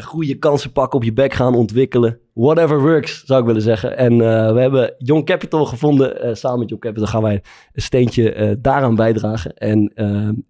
Goede 0.00 0.34
kansen 0.34 0.72
pakken, 0.72 0.98
op 0.98 1.04
je 1.04 1.12
bek 1.12 1.32
gaan, 1.32 1.54
ontwikkelen. 1.54 2.18
Whatever 2.38 2.80
works, 2.80 3.22
zou 3.24 3.40
ik 3.40 3.46
willen 3.46 3.62
zeggen. 3.62 3.96
En 3.96 4.12
eh, 4.12 4.52
we 4.52 4.60
hebben 4.60 4.94
Young 4.98 5.24
Capital 5.24 5.64
gevonden. 5.64 6.22
Eh, 6.22 6.34
samen 6.34 6.58
met 6.58 6.68
Young 6.68 6.82
Capital 6.82 7.06
gaan 7.06 7.22
wij 7.22 7.42
een 7.72 7.82
steentje 7.82 8.32
eh, 8.32 8.54
daaraan 8.58 8.94
bijdragen. 8.94 9.54
En 9.54 9.92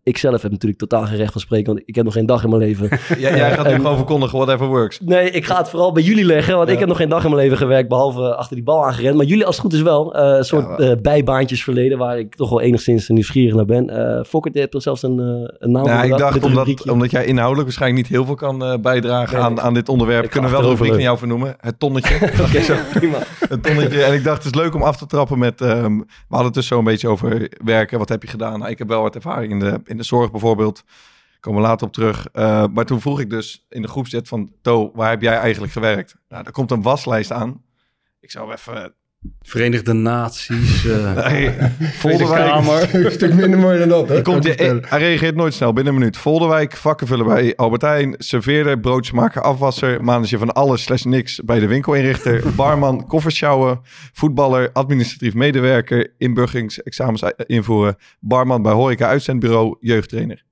ik 0.03 0.19
zelf 0.19 0.43
heb 0.43 0.51
natuurlijk 0.51 0.81
totaal 0.81 1.07
geen 1.07 1.17
recht 1.17 1.33
van 1.33 1.41
spreken, 1.41 1.67
want 1.75 1.83
ik 1.87 1.95
heb 1.95 2.05
nog 2.05 2.15
geen 2.15 2.27
dag 2.27 2.43
in 2.43 2.49
mijn 2.49 2.63
leven. 2.63 2.89
Jij, 3.19 3.37
jij 3.37 3.53
gaat 3.53 3.67
nu 3.67 3.75
gewoon 3.75 3.97
verkondigen, 3.97 4.39
whatever 4.39 4.67
works. 4.67 5.01
Nee, 5.01 5.31
ik 5.31 5.45
ga 5.45 5.59
het 5.59 5.69
vooral 5.69 5.93
bij 5.93 6.03
jullie 6.03 6.25
leggen, 6.25 6.57
want 6.57 6.69
ik 6.69 6.79
heb 6.79 6.89
nog 6.89 6.97
geen 6.97 7.09
dag 7.09 7.25
in 7.25 7.31
mijn 7.31 7.43
leven 7.43 7.59
gewerkt, 7.59 7.89
behalve 7.89 8.37
achter 8.37 8.57
die 8.57 8.65
bal 8.65 8.85
aangerend. 8.85 9.17
Maar 9.17 9.27
jullie 9.27 9.47
als 9.47 9.57
het 9.57 9.65
goed 9.65 9.75
is 9.75 9.83
wel, 9.83 10.17
een 10.17 10.45
soort 10.45 11.03
bijbaantjes 11.03 11.65
verleden, 11.65 11.99
waar 11.99 12.19
ik 12.19 12.35
toch 12.35 12.51
wel 12.51 12.61
enigszins 12.61 13.09
nieuwsgierig 13.09 13.55
naar 13.55 13.65
ben. 13.65 13.91
Eh 13.91 14.25
Fokker, 14.25 14.53
hebt 14.53 14.75
er 14.75 14.83
zelfs 14.83 15.03
een, 15.03 15.19
een 15.59 15.71
naam 15.71 15.85
Ja, 15.85 16.01
voor 16.01 16.11
ik 16.11 16.19
dacht, 16.19 16.43
omdat, 16.43 16.91
omdat 16.91 17.11
jij 17.11 17.25
inhoudelijk 17.25 17.65
waarschijnlijk 17.65 18.03
niet 18.03 18.17
heel 18.17 18.25
veel 18.25 18.35
kan 18.35 18.79
bijdragen 18.83 19.37
Nee, 19.37 19.45
aan, 19.45 19.61
aan 19.61 19.75
dit 19.75 19.89
onderwerp, 19.89 20.31
kunnen 20.31 20.51
we 20.51 20.57
wel 20.57 20.65
een 20.65 20.71
rubriek 20.71 20.93
van 20.93 21.03
jou 21.03 21.19
vernoemen. 21.19 21.57
Het 21.61 21.78
tonnetje. 21.79 22.15
Oké, 22.45 22.63
zo, 22.63 22.77
prima. 22.99 23.19
het 23.49 23.63
tonnetje. 23.63 24.03
En 24.03 24.13
ik 24.15 24.25
dacht, 24.25 24.45
het 24.45 24.55
is 24.55 24.61
leuk 24.61 24.75
om 24.75 24.83
af 24.83 24.97
te 24.97 25.07
trappen 25.07 25.39
met... 25.39 25.61
ehm, 25.61 25.99
we 25.99 26.05
hadden 26.29 26.47
het 26.47 26.55
dus 26.55 26.67
zo 26.67 26.79
een 26.79 26.85
beetje 26.85 27.09
over 27.09 27.51
werken. 27.65 27.99
Wat 27.99 28.09
heb 28.09 28.23
je 28.23 28.29
gedaan? 28.29 28.59
Nou, 28.59 28.71
ik 28.71 28.79
heb 28.79 28.89
wel 28.89 29.03
wat 29.03 29.15
ervaring 29.15 29.53
in 29.53 29.59
de, 29.59 29.81
in 29.85 29.97
de 29.97 30.03
zorg 30.03 30.31
bijvoorbeeld. 30.31 30.85
Komen 31.41 31.63
we 31.63 31.69
later 31.69 31.87
op 31.87 31.93
terug. 31.93 32.29
Eh, 32.33 32.65
maar 32.73 32.85
toen 32.85 33.01
vroeg 33.01 33.21
ik 33.21 33.31
dus 33.31 33.67
in 33.69 33.83
de 33.83 33.89
groepset 33.89 34.29
van... 34.29 34.53
To, 34.63 34.91
waar 34.95 35.11
heb 35.11 35.23
jij 35.23 35.37
eigenlijk 35.37 35.73
gewerkt? 35.73 36.17
Nou, 36.29 36.45
er 36.45 36.53
komt 36.53 36.71
een 36.71 36.83
waslijst 36.83 37.33
aan. 37.33 37.63
Ik 38.21 38.31
zou 38.31 38.53
even... 38.53 38.95
Verenigde 39.43 39.93
Naties, 39.93 40.87
eh 40.87 41.27
Nee, 41.31 41.51
Volderwijk. 41.81 42.45
Kamer. 42.45 42.95
een 42.95 43.11
stuk 43.11 43.35
minder 43.35 43.59
mooi 43.59 43.79
dan 43.79 43.89
dat. 43.89 44.09
Hè? 44.09 44.23
Komt, 44.23 44.47
ik 44.47 44.59
hij, 44.59 44.99
reageert 44.99 45.35
nooit 45.35 45.55
snel, 45.55 45.73
binnen 45.73 45.93
een 45.93 45.99
minuut. 45.99 46.17
Volderwijk, 46.17 46.77
vakkenvullen 46.77 47.27
bij 47.27 47.57
Albertijn, 47.57 48.15
serveerder, 48.19 48.81
broodjesmaker, 48.81 49.43
afwasser, 49.43 50.05
manager 50.05 50.39
van 50.39 50.53
alles 50.53 50.83
slash 50.83 51.03
niks 51.03 51.41
bij 51.45 51.59
de 51.59 51.67
winkelinrichter, 51.67 52.43
barman, 52.57 53.07
koffers 53.07 53.37
sjouwen, 53.37 53.81
voetballer, 54.13 54.71
administratief 54.73 55.35
medewerker, 55.35 56.15
inburgeringsexamens 56.19 57.23
eh, 57.23 57.31
invoeren, 57.47 57.97
barman 58.21 58.63
bij 58.63 58.73
horeca 58.73 59.07
uitzendbureau, 59.09 59.77
jeugdtrainer. 59.81 60.45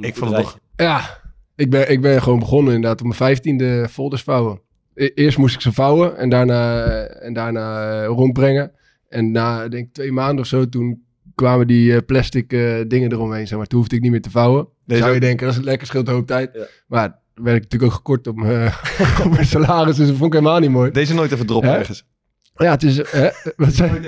Ik 0.00 0.16
vond 0.16 0.30
het 0.30 0.40
toch... 0.40 0.58
Ja, 0.76 1.20
ik 1.56 1.70
ben, 1.70 1.90
ik 1.90 2.00
ben 2.00 2.22
gewoon 2.22 2.38
begonnen 2.38 2.74
inderdaad 2.74 3.00
op 3.00 3.06
mijn 3.06 3.18
vijftiende 3.18 3.88
folders 3.90 4.22
vouwen. 4.22 4.60
E- 4.94 5.10
Eerst 5.14 5.38
moest 5.38 5.54
ik 5.54 5.60
ze 5.60 5.72
vouwen 5.72 6.16
en 6.16 6.28
daarna, 6.28 6.86
en 7.04 7.32
daarna 7.32 8.00
eh, 8.02 8.06
rondbrengen. 8.06 8.72
En 9.08 9.30
na, 9.30 9.68
denk 9.68 9.86
ik, 9.86 9.92
twee 9.92 10.12
maanden 10.12 10.38
of 10.40 10.46
zo, 10.46 10.68
toen 10.68 11.02
kwamen 11.34 11.66
die 11.66 11.94
eh, 11.94 12.00
plastic 12.06 12.52
eh, 12.52 12.74
dingen 12.88 13.12
eromheen. 13.12 13.46
Zeg 13.46 13.58
maar. 13.58 13.66
Toen 13.66 13.78
hoefde 13.78 13.96
ik 13.96 14.02
niet 14.02 14.10
meer 14.10 14.22
te 14.22 14.30
vouwen. 14.30 14.68
Deze 14.86 15.00
Zou 15.02 15.14
je 15.14 15.20
denken, 15.20 15.46
dat 15.46 15.56
is 15.56 15.62
lekker, 15.62 15.86
scheelt 15.86 16.08
een 16.08 16.14
hoop 16.14 16.26
tijd. 16.26 16.50
Ja. 16.54 16.66
Maar 16.86 17.18
werd 17.34 17.56
ik 17.56 17.62
natuurlijk 17.62 17.92
ook 17.92 17.96
gekort 17.96 18.26
op 18.26 18.36
mijn, 18.36 18.72
op 19.24 19.30
mijn 19.30 19.46
salaris, 19.46 19.96
dus 19.96 20.06
dat 20.06 20.16
vond 20.16 20.34
ik 20.34 20.40
helemaal 20.40 20.60
niet 20.60 20.70
mooi. 20.70 20.90
Deze 20.90 21.14
nooit 21.14 21.32
even 21.32 21.46
droppen 21.46 21.70
ergens. 21.70 22.06
Ja, 22.56 22.70
het 22.70 22.82
is... 22.82 22.96
Hè, 23.10 23.28
wat 23.56 23.72
zei 23.74 23.90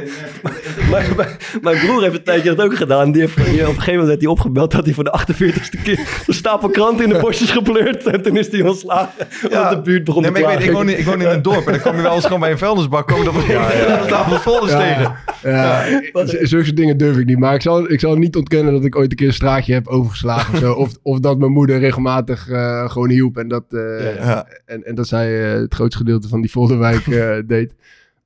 mijn, 0.91 1.07
mijn, 1.17 1.29
mijn 1.63 1.79
broer 1.87 2.03
heeft 2.03 2.15
een 2.15 2.23
tijdje 2.23 2.55
dat 2.55 2.65
ook 2.67 2.77
gedaan. 2.77 3.13
Die 3.13 3.21
heeft, 3.21 3.37
die- 3.37 3.45
op 3.45 3.51
een 3.53 3.67
gegeven 3.67 3.91
moment 3.93 4.09
werd 4.09 4.21
hij 4.21 4.31
opgebeld 4.31 4.71
dat 4.71 4.85
hij 4.85 4.95
voor 4.95 5.05
de 5.05 5.19
48ste 5.21 5.83
keer 5.83 5.99
een 6.27 6.35
stapel 6.35 6.69
kranten 6.69 7.05
in 7.05 7.11
de 7.13 7.19
bosjes 7.19 7.51
gepleurd. 7.51 8.05
En 8.07 8.23
toen 8.23 8.37
is 8.37 8.49
hij 8.51 8.63
ontslagen. 8.63 9.27
Want 9.51 9.71
de 9.71 9.81
buurt 9.83 10.05
begon 10.05 10.23
Nee, 10.23 10.33
te 10.33 10.41
maar 10.41 10.53
ik, 10.53 10.59
weet, 10.59 10.67
ik, 10.69 10.73
woon 10.75 10.89
in, 10.89 10.99
ik 10.99 11.05
woon 11.05 11.21
in 11.21 11.29
een 11.29 11.43
dorp 11.43 11.67
en 11.67 11.73
dan 11.73 11.81
kom 11.83 11.97
je 11.97 12.03
wel 12.03 12.15
eens 12.15 12.25
gewoon 12.25 12.41
bij 12.41 12.51
een 12.51 12.59
vuilnisbak. 12.59 13.09
Kom 13.09 13.19
je 13.19 13.25
dan 13.25 13.35
ja, 13.49 13.73
ja, 13.73 14.01
een 14.03 14.09
tafel 14.09 14.37
folders 14.39 14.73
tegen. 14.73 15.15
Ja, 15.43 15.85
zulke 16.23 16.47
soort 16.65 16.77
dingen 16.77 16.97
durf 16.97 17.17
ik 17.17 17.27
niet. 17.27 17.39
Maar 17.39 17.55
ik 17.55 17.63
zal, 17.63 17.91
ik 17.91 18.01
zal 18.01 18.17
niet 18.17 18.37
ontkennen 18.37 18.73
dat 18.73 18.85
ik 18.85 18.97
ooit 18.97 19.11
een 19.11 19.17
keer 19.17 19.27
een 19.27 19.33
straatje 19.33 19.73
heb 19.73 19.87
overgeslagen. 19.87 20.55
of, 20.55 20.61
zo. 20.61 20.73
of, 20.73 20.91
of 21.03 21.19
dat 21.19 21.39
mijn 21.39 21.53
moeder 21.53 21.79
regelmatig 21.79 22.49
eh, 22.49 22.91
gewoon 22.91 23.11
hielp. 23.11 23.37
En 23.37 23.49
dat, 23.49 23.65
eh, 23.71 24.15
Ja. 24.17 24.47
en, 24.65 24.85
en 24.85 24.95
dat 24.95 25.09
zij 25.09 25.53
eh, 25.55 25.61
het 25.61 25.75
grootste 25.75 25.99
gedeelte 25.99 26.29
van 26.29 26.41
die 26.41 26.51
Volderwijk 26.51 27.07
eh, 27.07 27.31
deed. 27.47 27.75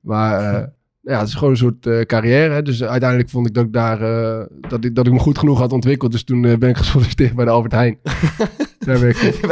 Maar 0.01 0.53
eh, 0.53 0.67
ja, 1.11 1.19
het 1.19 1.27
is 1.27 1.33
gewoon 1.33 1.49
een 1.49 1.57
soort 1.57 1.85
eh, 1.85 2.01
carrière. 2.01 2.53
Hè. 2.53 2.61
Dus 2.61 2.83
uiteindelijk 2.83 3.29
vond 3.29 3.47
ik 3.47 3.53
dat 3.53 3.65
ik 3.65 3.73
daar 3.73 4.01
eh, 4.01 4.45
dat, 4.69 4.83
ik, 4.83 4.95
dat 4.95 5.07
ik 5.07 5.13
me 5.13 5.19
goed 5.19 5.37
genoeg 5.37 5.59
had 5.59 5.71
ontwikkeld. 5.71 6.11
Dus 6.11 6.23
toen 6.23 6.41
ben 6.41 6.69
ik 6.69 6.77
gesolliciteerd 6.83 7.35
bij 7.35 7.45
de 7.45 7.51
Albert 7.51 7.73
Heijn. 7.73 7.99
daar 8.79 8.99
werk 8.99 9.17
ik. 9.17 9.43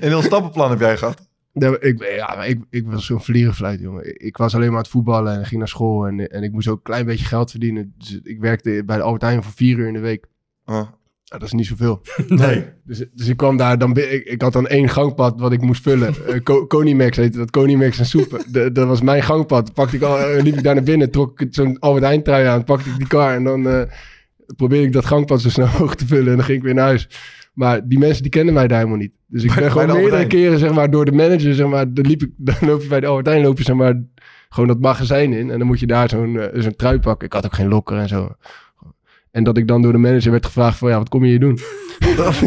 Een 0.00 0.08
heel 0.08 0.22
stappenplan 0.22 0.70
heb 0.70 0.80
jij 0.80 0.96
gehad. 0.96 1.28
Ja, 1.52 1.76
ik, 1.80 2.04
ja, 2.16 2.44
ik, 2.44 2.64
ik 2.70 2.86
was 2.86 3.06
zo'n 3.06 3.20
vlierenfluit, 3.20 3.80
jongen. 3.80 4.08
Ik, 4.08 4.16
ik 4.16 4.36
was 4.36 4.54
alleen 4.54 4.66
maar 4.66 4.76
aan 4.76 4.82
het 4.82 4.92
voetballen 4.92 5.38
en 5.38 5.46
ging 5.46 5.58
naar 5.58 5.68
school. 5.68 6.06
En, 6.06 6.30
en 6.30 6.42
ik 6.42 6.52
moest 6.52 6.68
ook 6.68 6.76
een 6.76 6.82
klein 6.82 7.06
beetje 7.06 7.24
geld 7.24 7.50
verdienen. 7.50 7.94
Dus 7.98 8.20
ik 8.22 8.40
werkte 8.40 8.82
bij 8.86 8.96
de 8.96 9.02
Albert 9.02 9.22
Heijn 9.22 9.42
voor 9.42 9.52
vier 9.52 9.78
uur 9.78 9.86
in 9.86 9.92
de 9.92 9.98
week. 9.98 10.26
Ah. 10.64 10.88
Dat 11.28 11.42
is 11.42 11.52
niet 11.52 11.66
zoveel. 11.66 12.00
Nee. 12.28 12.64
Dus, 12.84 13.04
dus 13.14 13.28
ik 13.28 13.36
kwam 13.36 13.56
daar, 13.56 13.78
dan, 13.78 13.96
ik, 13.96 14.24
ik 14.24 14.42
had 14.42 14.52
dan 14.52 14.66
één 14.66 14.88
gangpad 14.88 15.40
wat 15.40 15.52
ik 15.52 15.60
moest 15.60 15.82
vullen. 15.82 16.14
Uh, 16.28 16.40
Co- 16.42 16.66
Conimax 16.66 17.16
heette 17.16 17.38
dat, 17.38 17.50
Conimax 17.50 17.98
en 17.98 18.06
soep. 18.06 18.44
De- 18.52 18.72
dat 18.72 18.86
was 18.86 19.00
mijn 19.00 19.22
gangpad. 19.22 19.72
Pakte 19.74 19.96
ik 19.96 20.02
al, 20.02 20.18
eh, 20.18 20.42
liep 20.42 20.56
ik 20.56 20.62
daar 20.62 20.74
naar 20.74 20.84
binnen, 20.84 21.10
trok 21.10 21.40
ik 21.40 21.48
zo'n 21.54 21.78
Albert 21.78 22.04
Heijn 22.04 22.22
trui 22.22 22.46
aan, 22.46 22.64
pakte 22.64 22.90
ik 22.90 22.96
die 22.98 23.06
kar 23.06 23.34
en 23.34 23.44
dan 23.44 23.68
eh, 23.68 23.82
probeerde 24.56 24.86
ik 24.86 24.92
dat 24.92 25.04
gangpad 25.04 25.40
zo 25.40 25.48
snel 25.48 25.66
mogelijk 25.72 25.94
te 25.94 26.06
vullen 26.06 26.28
en 26.30 26.36
dan 26.36 26.44
ging 26.44 26.58
ik 26.58 26.64
weer 26.64 26.74
naar 26.74 26.84
huis. 26.84 27.08
Maar 27.54 27.88
die 27.88 27.98
mensen 27.98 28.22
die 28.22 28.30
kenden 28.30 28.54
mij 28.54 28.68
daar 28.68 28.78
helemaal 28.78 28.98
niet. 28.98 29.12
Dus 29.26 29.42
ik 29.42 29.48
ben 29.48 29.58
bij 29.58 29.70
gewoon 29.70 29.86
meerdere 29.96 30.26
keren 30.26 30.58
zeg 30.58 30.72
maar, 30.74 30.90
door 30.90 31.04
de 31.04 31.12
manager, 31.12 31.54
zeg 31.54 31.66
maar, 31.66 31.92
dan, 31.94 32.06
liep 32.06 32.22
ik, 32.22 32.30
dan 32.36 32.54
loop 32.60 32.82
je 32.82 32.88
bij 32.88 33.00
de 33.00 33.06
Albert 33.06 33.26
Heijn, 33.26 33.42
loop 33.42 33.58
je 33.58 33.64
zeg 33.64 33.76
maar, 33.76 34.02
gewoon 34.48 34.68
dat 34.68 34.80
magazijn 34.80 35.32
in. 35.32 35.50
En 35.50 35.58
dan 35.58 35.66
moet 35.66 35.80
je 35.80 35.86
daar 35.86 36.08
zo'n 36.08 36.38
eh, 36.40 36.60
zo'n 36.62 36.76
trui 36.76 36.98
pakken. 37.00 37.26
Ik 37.26 37.32
had 37.32 37.44
ook 37.44 37.54
geen 37.54 37.68
lokker 37.68 37.96
en 37.98 38.08
zo. 38.08 38.28
En 39.30 39.44
dat 39.44 39.56
ik 39.56 39.68
dan 39.68 39.82
door 39.82 39.92
de 39.92 39.98
manager 39.98 40.30
werd 40.30 40.46
gevraagd 40.46 40.78
van, 40.78 40.88
ja, 40.90 40.98
wat 40.98 41.08
kom 41.08 41.22
je 41.24 41.30
hier 41.30 41.40
doen? 41.40 41.58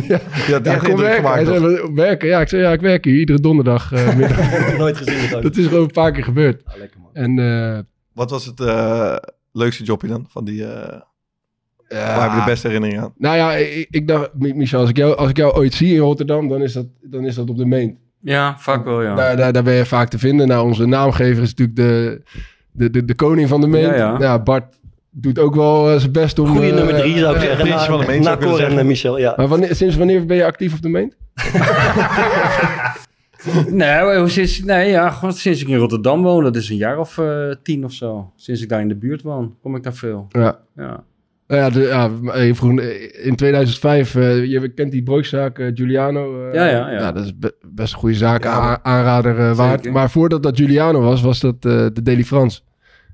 ja, 0.08 0.20
Ja, 0.48 0.60
die 0.60 0.72
ja, 0.72 0.78
kom 0.78 0.96
werken. 0.98 1.06
Hij 1.06 1.15
gemaakt. 1.15 1.46
zei, 1.48 1.60
"Wat- 1.82 1.89
werken? 1.94 2.28
Ja, 2.28 2.41
ik 2.41 2.48
zei, 2.48 2.62
ja, 2.62 2.72
ik 2.72 2.82
werk 2.82 3.06
hier 3.06 3.20
iedere 3.20 3.39
donderdag. 3.39 3.91
eh, 3.91 4.15
middag. 4.17 4.78
Nooit 4.78 4.98
gezien. 4.98 5.30
Dat, 5.30 5.41
dat 5.44 5.58
is 5.58 5.65
gewoon 5.67 5.82
een 5.84 5.91
paar 5.91 6.12
keer 6.12 6.24
gebeurd. 6.24 6.62
Ah, 6.65 6.78
lekker 6.78 7.00
man. 7.00 7.10
En 7.13 7.39
eh, 7.39 7.80
Wat 8.13 8.30
was 8.30 8.46
het 8.46 8.60
eh, 8.60 9.15
leukste 9.52 9.84
jobje 9.84 10.08
dan? 10.08 10.26
Van 10.30 10.46
die, 10.46 10.63
eh, 10.65 11.00
ja, 11.88 12.15
Waar 12.15 12.22
heb 12.24 12.32
je 12.32 12.39
de 12.46 12.46
beste 12.52 12.67
herinnering 12.67 13.00
aan? 13.02 13.13
Nou 13.17 13.36
ja, 13.36 13.54
ik, 13.54 13.88
ik 13.89 14.08
dacht, 14.08 14.30
Mi- 14.34 14.54
Michel, 14.54 14.80
als 14.80 14.89
ik, 14.89 14.98
jou, 14.98 15.15
als 15.15 15.30
ik 15.30 15.38
jou 15.38 15.54
ooit 15.54 15.74
zie 15.74 15.94
in 15.94 16.00
Rotterdam, 16.00 16.48
dan 16.48 16.62
is 16.62 16.74
dat, 16.74 16.86
dan 17.02 17.26
is 17.26 17.36
dat 17.36 17.50
op 17.50 17.58
de 17.58 17.65
main. 17.65 17.98
Ja, 18.20 18.56
vaak 18.60 18.84
wel, 18.84 19.02
ja. 19.02 19.15
Daar, 19.15 19.38
daar, 19.38 19.54
daar 19.54 19.63
ben 19.63 19.74
je 19.74 19.86
vaak 19.86 20.10
te 20.10 20.20
vinden. 20.20 20.48
Nou, 20.48 20.67
onze 20.67 20.86
naamgever 20.86 21.44
is 21.44 21.54
natuurlijk 21.56 21.78
de, 21.78 22.22
de, 22.72 22.89
de, 22.89 23.06
de 23.06 23.15
koning 23.15 23.50
van 23.50 23.62
de 23.62 23.67
main. 23.67 23.84
Ja, 23.84 23.96
ja. 23.96 24.17
Nou, 24.17 24.39
Bart 24.41 24.80
doet 25.12 25.39
ook 25.39 25.56
wel 25.56 25.91
eh, 25.91 26.00
zijn 26.00 26.12
best 26.12 26.39
om... 26.39 26.47
Goeie 26.47 26.69
eh, 26.69 26.76
nummer 26.76 26.95
drie 26.95 27.17
zou 27.17 27.36
ik 27.36 27.41
eh, 27.41 27.47
zeggen. 27.47 27.67
Prinsje 27.67 27.86
van 27.89 28.00
de 28.00 28.06
Main 28.06 28.21
Na, 28.21 28.24
zou 28.24 28.24
na 28.24 28.34
ik 28.34 28.39
willen 28.39 28.54
Cor 28.56 28.63
en 28.63 28.69
zeggen. 28.71 28.88
Michel, 28.88 29.17
ja. 29.17 29.34
Maar 29.38 29.47
wanneer, 29.47 29.76
sinds 29.76 29.95
wanneer 29.95 30.26
ben 30.26 30.38
je 30.38 30.45
actief 30.45 30.74
op 30.74 30.82
de 30.82 30.89
main? 30.89 31.13
Nee, 33.69 34.28
sinds, 34.28 34.63
nee 34.63 34.89
ja, 34.89 35.10
gewoon 35.10 35.34
sinds 35.34 35.62
ik 35.62 35.67
in 35.67 35.78
Rotterdam 35.78 36.21
woon, 36.24 36.43
dat 36.43 36.56
is 36.56 36.69
een 36.69 36.76
jaar 36.76 37.00
of 37.00 37.17
eh, 37.17 37.50
tien 37.63 37.86
of 37.86 37.91
zo. 37.91 38.32
Sinds 38.36 38.62
ik 38.62 38.69
daar 38.69 38.82
in 38.82 38.88
de 38.88 38.95
buurt 38.95 39.21
woon, 39.21 39.56
kom 39.62 39.76
ik 39.76 39.84
daar 39.84 39.93
veel. 39.93 40.26
Ja. 40.30 40.60
Ja, 40.76 41.04
Nou 41.47 41.62
ja, 41.62 41.69
de, 41.69 41.80
ja 41.82 42.08
maar 42.08 42.43
je 42.43 42.56
vroeg, 42.56 42.80
in 43.24 43.36
2005, 43.36 44.15
eh, 44.15 44.45
je 44.45 44.74
kent 44.74 44.91
die 44.91 45.04
broodzaak 45.04 45.60
eh, 45.60 45.67
Giuliano. 45.74 46.47
eh, 46.47 46.54
Ja, 46.54 46.65
ja, 46.65 46.91
ja. 46.91 47.12
dat 47.12 47.24
is 47.26 47.38
be- 47.38 47.56
best 47.71 47.93
een 47.93 48.00
goede 48.00 48.15
zaak, 48.15 48.43
Ja, 48.43 48.80
aanrader 48.84 49.56
waard. 49.56 49.91
Maar 49.91 50.10
voordat 50.12 50.43
dat 50.43 50.58
Giuliano 50.58 51.02
was, 51.02 51.21
was 51.21 51.39
dat 51.39 51.56
eh, 51.56 51.62
de 51.93 52.02
Daily 52.04 52.24
France. 52.24 52.62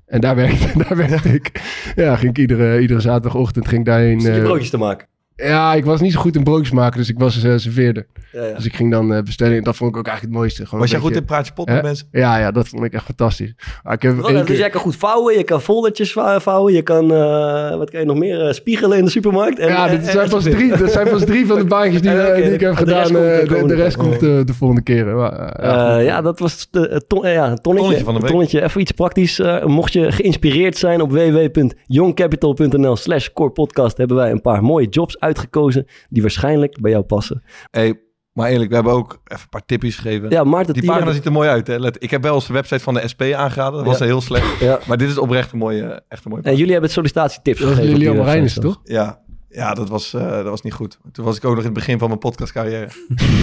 En 0.08 0.20
daar 0.20 0.36
werkte, 0.44 0.84
daar 0.88 0.96
werkte 0.96 1.28
ik. 1.28 1.50
Ja, 1.96 2.16
ging 2.16 2.30
ik 2.30 2.38
iedere, 2.38 2.80
iedere 2.80 3.00
zaterdagochtend 3.00 3.68
ging 3.68 3.84
daarheen. 3.84 4.20
Zit 4.20 4.34
je 4.34 4.40
eh, 4.40 4.46
broodjes 4.46 4.70
te 4.70 4.78
maken? 4.78 5.07
Ja, 5.46 5.74
ik 5.74 5.84
was 5.84 6.00
niet 6.00 6.12
zo 6.12 6.20
goed 6.20 6.36
in 6.36 6.42
broodjes 6.42 6.70
maken, 6.70 6.98
dus 6.98 7.08
ik 7.08 7.18
was 7.18 7.44
uh, 7.44 7.56
serveerder. 7.56 8.06
Ja, 8.32 8.44
ja. 8.44 8.54
Dus 8.54 8.64
ik 8.64 8.74
ging 8.74 8.90
dan 8.90 9.14
eh, 9.14 9.22
bestellen 9.22 9.56
en 9.56 9.62
dat 9.64 9.76
vond 9.76 9.90
ik 9.90 9.96
ook 9.96 10.06
eigenlijk 10.06 10.34
het 10.34 10.42
mooiste. 10.42 10.64
Gewoon 10.64 10.80
Was 10.80 10.90
een 10.92 10.96
jij 10.96 11.06
goed 11.06 11.16
in 11.16 11.24
praatje 11.24 11.52
pot 11.52 11.66
met 11.68 11.82
mensen? 11.82 12.08
Ja, 12.12 12.38
ja, 12.38 12.50
dat 12.50 12.68
vond 12.68 12.84
ik 12.84 12.92
echt 12.92 13.04
fantastisch. 13.04 13.54
Maar 13.82 13.92
ik 13.94 14.02
heb 14.02 14.12
één 14.24 14.32
dus 14.34 14.44
keer- 14.44 14.56
jij 14.56 14.70
kan 14.70 14.80
goed 14.80 14.96
vouwen, 14.96 15.36
je 15.36 15.44
kan 15.44 15.60
foldertjes 15.60 16.12
vou- 16.12 16.40
vouwen, 16.40 16.72
je 16.72 16.82
kan, 16.82 17.12
eh, 17.12 17.76
wat 17.76 17.90
kan 17.90 18.00
je 18.00 18.06
nog 18.06 18.16
meer, 18.18 18.46
eh, 18.46 18.52
spiegelen 18.52 18.98
in 18.98 19.04
de 19.04 19.10
supermarkt. 19.10 19.58
En, 19.58 19.68
ja, 19.68 19.88
en- 19.88 20.04
zijn, 20.04 20.28
pas 20.28 20.42
drie, 20.44 20.76
dat 20.76 20.90
zijn 20.92 21.08
pas 21.08 21.24
drie 21.24 21.46
van 21.46 21.58
de 21.58 21.64
baantjes 21.64 22.00
die, 22.02 22.10
eh, 22.20 22.52
ik 22.52 22.60
heb 22.60 22.70
de 22.70 22.76
gedaan. 22.76 23.12
de 23.12 23.18
eh, 23.18 23.40
de, 23.40 23.46
de 23.46 23.52
komende 23.54 23.74
rest 23.74 23.96
komt 23.96 24.20
de, 24.20 24.42
de 24.44 24.54
volgende. 24.54 25.04
Maar, 25.04 25.32
eh, 25.32 25.64
ja, 25.64 25.98
Eh, 25.98 26.04
ja, 26.04 26.20
dat 26.22 26.38
was 26.38 26.68
de, 26.70 26.80
het 26.90 27.08
ton, 27.08 27.24
eh, 27.24 27.32
ja, 27.32 27.50
een 27.50 27.58
tonnetje. 27.58 27.88
Tonnetje 27.88 28.04
van 28.04 28.14
de 28.14 28.18
Een 28.20 28.24
week. 28.26 28.30
tonnetje, 28.32 28.62
even 28.62 28.80
iets 28.80 28.92
praktisch. 28.92 29.38
Eh, 29.38 29.64
mocht 29.64 29.92
je 29.92 30.12
geïnspireerd 30.12 30.76
zijn 30.76 31.00
op 31.00 31.10
www.youngcapital.nl 31.10 32.96
slash 32.96 33.28
corepodcast 33.32 33.96
hebben 33.96 34.16
wij 34.16 34.30
een 34.30 34.40
paar 34.40 34.62
mooie 34.62 34.86
jobs 34.88 35.18
uitgekozen 35.28 35.86
die 36.08 36.22
waarschijnlijk 36.22 36.80
bij 36.80 36.90
jou 36.90 37.04
passen. 37.04 37.42
Hey, 37.70 38.00
maar 38.32 38.50
eerlijk, 38.50 38.68
we 38.68 38.74
hebben 38.74 38.92
ook 38.92 39.12
even 39.24 39.42
een 39.42 39.48
paar 39.48 39.64
tipjes 39.66 39.96
gegeven. 39.96 40.30
Ja, 40.30 40.44
Maarten, 40.44 40.74
Die 40.74 40.84
pagina 40.84 41.12
ziet 41.12 41.24
er 41.24 41.32
mooi 41.32 41.48
uit. 41.48 41.66
Hè? 41.66 41.78
Let, 41.78 41.96
ik 42.02 42.10
heb 42.10 42.22
wel 42.22 42.34
eens 42.34 42.46
de 42.46 42.52
website 42.52 42.80
van 42.82 42.94
de 42.94 43.08
SP 43.12 43.22
aangeraden. 43.22 43.72
Dat 43.78 43.86
was 43.86 43.98
Ja. 43.98 44.04
heel 44.04 44.20
slecht. 44.20 44.58
Ja. 44.60 44.78
Maar 44.86 44.96
dit 44.96 45.08
is 45.08 45.18
oprecht 45.18 45.52
een 45.52 45.58
mooie, 45.58 46.02
echt 46.08 46.24
een 46.24 46.30
mooie 46.30 46.42
En 46.42 46.50
jullie 46.50 46.64
hebben 46.72 46.82
het 46.82 46.92
sollicitatietips 46.92 47.58
dat 47.58 47.68
was 47.68 47.78
gegeven. 47.78 47.98
Lilian 47.98 48.16
Marijnissen, 48.16 48.62
toch? 48.62 48.80
Ja, 48.84 49.20
ja 49.48 49.74
dat, 49.74 49.88
was, 49.88 50.14
eh, 50.14 50.30
dat 50.30 50.44
was 50.44 50.62
niet 50.62 50.72
goed. 50.72 50.98
Toen 51.12 51.24
was 51.24 51.36
ik 51.36 51.44
ook 51.44 51.50
nog 51.50 51.58
in 51.60 51.64
het 51.64 51.74
begin 51.74 51.98
van 51.98 52.08
mijn 52.08 52.20
podcastcarrière. 52.20 52.88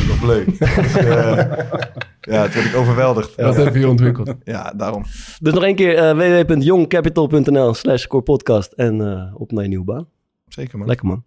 Nog 0.08 0.24
leuk. 0.24 0.46
Dus, 0.60 0.96
eh, 0.96 2.34
ja, 2.34 2.44
toen 2.44 2.54
werd 2.54 2.66
ik 2.66 2.76
overweldigd. 2.76 3.34
Ja, 3.36 3.44
dat 3.44 3.56
heb 3.56 3.76
je 3.76 3.88
ontwikkeld. 3.90 4.34
Ja, 4.44 4.74
daarom. 4.78 5.04
Dus 5.40 5.54
nog 5.54 5.64
één 5.64 5.76
keer 5.76 6.18
uh, 6.18 6.44
www.youngcapital.nl 6.44 7.74
slash 7.74 8.06
corepodcast 8.06 8.72
en 8.72 9.00
uh, 9.00 9.42
op 9.42 9.52
naar 9.52 9.64
je 9.64 9.70
nieuwe 9.70 9.86
baan. 9.86 10.08
Zeker 10.48 10.78
man. 10.78 10.88
Lekker 10.88 11.08
man. 11.08 11.24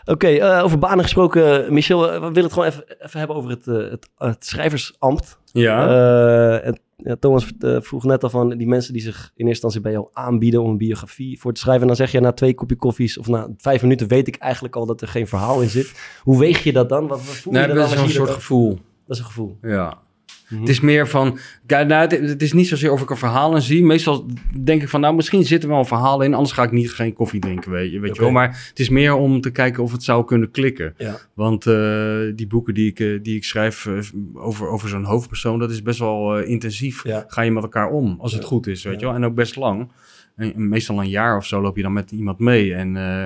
Oké, 0.00 0.10
okay, 0.12 0.58
uh, 0.58 0.64
over 0.64 0.78
banen 0.78 1.04
gesproken. 1.04 1.72
Michel, 1.72 2.00
we 2.00 2.18
willen 2.18 2.42
het 2.42 2.52
gewoon 2.52 2.68
even, 2.68 2.84
even 2.98 3.18
hebben 3.18 3.36
over 3.36 3.50
het, 3.50 3.66
uh, 3.66 3.90
het, 3.90 4.08
het 4.16 4.46
schrijversambt. 4.46 5.38
Ja. 5.52 5.88
Uh, 5.88 6.66
en, 6.66 6.78
ja, 6.96 7.16
Thomas 7.16 7.52
vroeg 7.58 8.04
net 8.04 8.22
al 8.22 8.30
van 8.30 8.48
die 8.48 8.66
mensen 8.66 8.92
die 8.92 9.02
zich 9.02 9.16
in 9.16 9.46
eerste 9.46 9.46
instantie 9.46 9.80
bij 9.80 9.92
jou 9.92 10.08
aanbieden 10.12 10.62
om 10.62 10.70
een 10.70 10.78
biografie 10.78 11.40
voor 11.40 11.52
te 11.52 11.60
schrijven. 11.60 11.82
En 11.82 11.88
dan 11.88 11.96
zeg 11.96 12.12
je 12.12 12.20
na 12.20 12.32
twee 12.32 12.54
kopje 12.54 12.76
koffies 12.76 13.18
of 13.18 13.28
na 13.28 13.48
vijf 13.56 13.82
minuten 13.82 14.08
weet 14.08 14.28
ik 14.28 14.36
eigenlijk 14.36 14.76
al 14.76 14.86
dat 14.86 15.00
er 15.00 15.08
geen 15.08 15.26
verhaal 15.26 15.60
in 15.60 15.68
zit. 15.68 16.20
Hoe 16.22 16.38
weeg 16.38 16.62
je 16.62 16.72
dat 16.72 16.88
dan? 16.88 17.06
Wat, 17.06 17.26
wat 17.26 17.34
voel 17.34 17.52
nee, 17.52 17.62
je 17.62 17.68
dat 17.68 17.76
dan 17.76 17.94
is 17.94 18.00
een 18.00 18.10
soort 18.10 18.30
gevoel. 18.30 18.70
Dat 19.06 19.16
is 19.16 19.18
een 19.18 19.24
gevoel. 19.24 19.58
Ja. 19.62 20.02
Mm-hmm. 20.54 20.68
Het 20.68 20.76
is 20.76 20.82
meer 20.82 21.08
van, 21.08 21.38
nou, 21.66 21.92
het, 21.92 22.10
het, 22.10 22.42
is 22.42 22.52
niet 22.52 22.68
zozeer 22.68 22.92
of 22.92 23.02
ik 23.02 23.10
er 23.10 23.18
verhalen 23.18 23.62
zie. 23.62 23.84
Meestal 23.84 24.26
denk 24.64 24.82
ik 24.82 24.88
van, 24.88 25.00
nou, 25.00 25.14
misschien 25.14 25.44
zit 25.44 25.62
er 25.62 25.68
wel 25.68 25.78
een 25.78 25.84
verhaal 25.84 26.20
in, 26.20 26.34
anders 26.34 26.52
ga 26.52 26.62
ik 26.62 26.70
niet 26.70 26.92
geen 26.92 27.12
koffie 27.12 27.40
drinken, 27.40 27.70
weet 27.70 27.92
je, 27.92 28.00
weet 28.00 28.10
okay. 28.10 28.14
je 28.14 28.20
wel. 28.20 28.30
Maar 28.30 28.66
het 28.68 28.78
is 28.78 28.88
meer 28.88 29.14
om 29.14 29.40
te 29.40 29.50
kijken 29.50 29.82
of 29.82 29.92
het 29.92 30.02
zou 30.02 30.24
kunnen 30.24 30.50
klikken. 30.50 30.94
Ja. 30.98 31.18
Want 31.34 31.66
uh, 31.66 32.32
die 32.34 32.46
boeken 32.46 32.74
die 32.74 32.90
ik, 32.90 32.98
uh, 32.98 33.22
die 33.22 33.36
ik 33.36 33.44
schrijf 33.44 33.84
uh, 33.84 33.98
over, 34.34 34.68
over 34.68 34.88
zo'n 34.88 35.04
hoofdpersoon, 35.04 35.58
dat 35.58 35.70
is 35.70 35.82
best 35.82 35.98
wel 35.98 36.36
eh, 36.36 36.48
intensief. 36.48 37.04
Ja. 37.04 37.24
Ga 37.28 37.42
je 37.42 37.50
met 37.50 37.62
elkaar 37.62 37.90
om, 37.90 38.16
als 38.18 38.32
het 38.32 38.44
goed 38.44 38.66
is, 38.66 38.82
weet 38.82 39.00
je 39.00 39.06
wel. 39.06 39.14
En 39.14 39.24
ook 39.24 39.34
best 39.34 39.56
lang. 39.56 39.88
Meestal 40.54 41.00
een 41.00 41.08
jaar 41.08 41.36
of 41.36 41.46
zo 41.46 41.60
loop 41.60 41.76
je 41.76 41.82
dan 41.82 41.92
met 41.92 42.10
iemand 42.10 42.38
mee. 42.38 42.74
En 42.74 42.94
uh, 42.94 43.24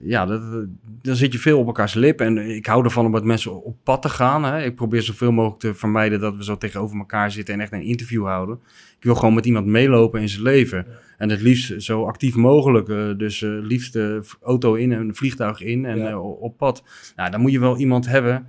ja, 0.00 0.26
dat, 0.26 0.66
dan 1.02 1.16
zit 1.16 1.32
je 1.32 1.38
veel 1.38 1.58
op 1.58 1.66
elkaars 1.66 1.94
lip. 1.94 2.20
En 2.20 2.38
ik 2.38 2.66
hou 2.66 2.84
ervan 2.84 3.04
om 3.04 3.10
met 3.10 3.24
mensen 3.24 3.64
op 3.64 3.76
pad 3.82 4.02
te 4.02 4.08
gaan. 4.08 4.44
Hè. 4.44 4.64
Ik 4.64 4.74
probeer 4.74 5.02
zoveel 5.02 5.32
mogelijk 5.32 5.60
te 5.60 5.74
vermijden 5.74 6.20
dat 6.20 6.36
we 6.36 6.44
zo 6.44 6.56
tegenover 6.56 6.98
elkaar 6.98 7.30
zitten 7.30 7.54
en 7.54 7.60
echt 7.60 7.72
een 7.72 7.82
interview 7.82 8.26
houden. 8.26 8.58
Ik 8.98 9.04
wil 9.04 9.14
gewoon 9.14 9.34
met 9.34 9.46
iemand 9.46 9.66
meelopen 9.66 10.20
in 10.20 10.28
zijn 10.28 10.42
leven. 10.42 10.86
Ja. 10.88 10.94
En 11.18 11.30
het 11.30 11.40
liefst 11.40 11.82
zo 11.82 12.04
actief 12.04 12.34
mogelijk. 12.34 12.88
Uh, 12.88 13.16
dus 13.16 13.40
uh, 13.40 13.58
liefst 13.62 13.98
auto 14.42 14.74
in 14.74 14.92
en 14.92 15.14
vliegtuig 15.14 15.60
in 15.60 15.84
en 15.84 15.98
ja. 15.98 16.18
op 16.18 16.56
pad. 16.56 16.84
Nou, 17.16 17.30
dan 17.30 17.40
moet 17.40 17.52
je 17.52 17.60
wel 17.60 17.78
iemand 17.78 18.06
hebben 18.06 18.46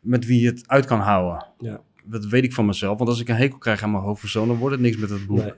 met 0.00 0.26
wie 0.26 0.40
je 0.40 0.46
het 0.46 0.62
uit 0.66 0.84
kan 0.84 1.00
houden. 1.00 1.46
Ja. 1.58 1.80
Dat 2.04 2.26
weet 2.26 2.44
ik 2.44 2.52
van 2.52 2.66
mezelf. 2.66 2.98
Want 2.98 3.10
als 3.10 3.20
ik 3.20 3.28
een 3.28 3.34
hekel 3.34 3.58
krijg 3.58 3.82
aan 3.82 3.90
mijn 3.90 4.02
hoofdpersoon, 4.02 4.48
dan 4.48 4.56
wordt 4.56 4.74
het 4.74 4.84
niks 4.84 4.96
met 4.96 5.10
het 5.10 5.26
boek. 5.26 5.38
Nee. 5.38 5.52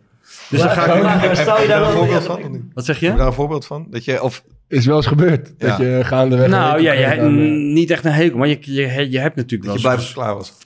Dus 0.50 0.60
dan 0.60 0.70
ga 0.70 0.94
ik... 0.94 1.34
Stel 1.34 1.60
je 1.62 1.68
daar 1.68 1.82
een 1.82 1.92
voorbeeld 1.92 2.24
van? 2.24 2.70
Wat 2.74 2.84
zeg 2.84 2.98
je? 2.98 3.04
Heb 3.04 3.14
je 3.14 3.18
daar 3.20 3.28
een 3.28 3.34
voorbeeld 3.34 3.66
van? 3.66 3.86
Dat 3.90 4.04
je, 4.04 4.22
of 4.22 4.44
Is 4.68 4.86
wel 4.86 4.96
eens 4.96 5.06
gebeurd. 5.06 5.54
Ja. 5.58 5.68
Dat 5.68 5.78
je 5.78 6.00
gaandeweg... 6.04 6.48
Nou 6.48 6.80
ja, 6.80 6.92
je, 6.92 7.06
aan, 7.06 7.18
eh, 7.18 7.72
niet 7.72 7.90
echt 7.90 8.04
een 8.04 8.12
hekel, 8.12 8.38
maar 8.38 8.48
je, 8.48 8.58
je, 8.60 9.10
je 9.10 9.18
hebt 9.18 9.36
natuurlijk 9.36 9.70
dat 9.72 9.80
wel 9.82 9.90
je 9.92 9.96
eens- 9.98 10.12
blij 10.12 10.26
dat 10.26 10.36
het 10.36 10.48
klaar 10.48 10.58
was. 10.58 10.64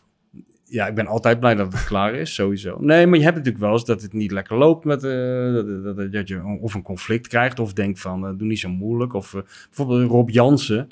Ja, 0.65 0.87
ik 0.87 0.95
ben 0.95 1.07
altijd 1.07 1.41
blij 1.41 1.55
dat 1.55 1.73
het 1.73 1.85
klaar 1.85 2.15
is, 2.15 2.35
sowieso. 2.35 2.77
Nee, 2.81 3.07
maar 3.07 3.19
je 3.19 3.25
hebt 3.25 3.37
natuurlijk 3.37 3.65
wel 3.65 3.73
eens 3.73 3.85
dat 3.85 4.03
het 4.03 4.13
niet 4.13 4.31
lekker 4.31 4.57
loopt 4.57 4.85
met... 4.85 5.05
eh, 5.05 5.53
dat, 5.53 5.97
dat, 5.97 6.13
dat 6.13 6.29
je 6.29 6.59
of 6.61 6.75
een 6.75 6.83
conflict 6.83 7.29
krijgt 7.29 7.59
of 7.59 7.73
denkt 7.73 8.01
van, 8.01 8.27
eh, 8.27 8.33
doe 8.37 8.49
niet 8.49 8.59
zo 8.59 8.69
moeilijk. 8.69 9.15
Of 9.15 9.35
bijvoorbeeld 9.69 10.11
Rob 10.11 10.31
Jansen, 10.31 10.87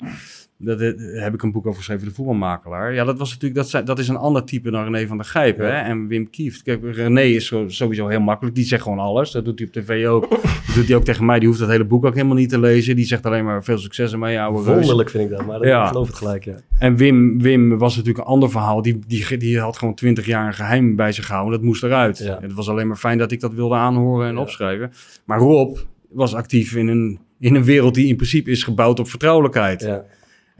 dat 0.61 0.81
eh, 0.81 0.91
heb 1.21 1.33
ik 1.33 1.41
een 1.43 1.51
boek 1.51 1.65
over 1.65 1.77
geschreven, 1.77 2.07
De 2.07 2.13
Voetbalmakelaar. 2.13 2.93
Ja, 2.93 3.03
dat, 3.03 3.17
was 3.17 3.29
natuurlijk, 3.29 3.55
dat, 3.59 3.69
zijn- 3.69 3.85
dat 3.85 3.99
is 3.99 4.07
een 4.07 4.15
ander 4.15 4.43
type 4.43 4.71
dan 4.71 4.83
René 4.83 5.07
van 5.07 5.17
der 5.17 5.25
Gijpen 5.25 5.65
hè? 5.65 5.71
en 5.81 6.07
Wim 6.07 6.29
Kieft. 6.29 6.61
Kijk, 6.63 6.79
René 6.83 7.21
is 7.21 7.53
sowieso 7.67 8.07
heel 8.07 8.19
makkelijk, 8.19 8.55
die 8.55 8.65
zegt 8.65 8.83
gewoon 8.83 8.99
alles. 8.99 9.31
Dat 9.31 9.45
doet 9.45 9.59
hij 9.59 9.67
op 9.67 9.73
tv 9.73 10.07
ook. 10.07 10.27
Dat 10.69 10.77
doet 10.77 10.87
hij 10.87 10.95
ook 10.97 11.03
tegen 11.03 11.25
mij, 11.25 11.39
die 11.39 11.47
hoeft 11.47 11.59
dat 11.59 11.69
hele 11.69 11.85
boek 11.85 12.05
ook 12.05 12.13
helemaal 12.15 12.35
niet 12.35 12.49
te 12.49 12.59
lezen. 12.59 12.95
Die 12.95 13.05
zegt 13.05 13.25
alleen 13.25 13.45
maar 13.45 13.63
veel 13.63 13.77
succes 13.77 14.11
ermee, 14.11 14.39
ouwe. 14.39 14.63
Wonderlijk 14.63 15.09
vind 15.09 15.23
ik 15.23 15.37
dat, 15.37 15.45
maar 15.45 15.57
dat, 15.59 15.67
Ja. 15.67 15.81
ik 15.81 15.87
geloof 15.87 16.07
het 16.07 16.15
gelijk, 16.15 16.43
ja. 16.45 16.55
En 16.79 16.95
Wim, 16.95 17.41
Wim 17.41 17.77
was 17.77 17.95
natuurlijk 17.95 18.25
een 18.25 18.31
ander 18.31 18.49
verhaal. 18.49 18.81
Die, 18.81 18.99
die, 19.07 19.37
die 19.37 19.59
had 19.59 19.77
gewoon 19.77 19.93
twintig 19.93 20.25
jaar 20.25 20.47
een 20.47 20.53
geheim 20.53 20.95
bij 20.95 21.11
zich 21.11 21.25
gehouden. 21.25 21.53
Dat 21.53 21.61
moest 21.63 21.83
eruit. 21.83 22.17
Ja. 22.17 22.37
Het 22.41 22.53
was 22.53 22.69
alleen 22.69 22.87
maar 22.87 22.97
fijn 22.97 23.17
dat 23.17 23.31
ik 23.31 23.39
dat 23.39 23.53
wilde 23.53 23.75
aanhoren 23.75 24.27
en 24.27 24.37
opschrijven. 24.37 24.91
Maar 25.25 25.39
Rob 25.39 25.77
was 26.09 26.33
actief 26.33 26.75
in 26.75 26.87
een, 26.87 27.19
in 27.39 27.55
een 27.55 27.63
wereld 27.63 27.93
die 27.95 28.07
in 28.07 28.15
principe 28.15 28.51
is 28.51 28.63
gebouwd 28.63 28.99
op 28.99 29.09
vertrouwelijkheid. 29.09 29.81
ja. 29.81 30.03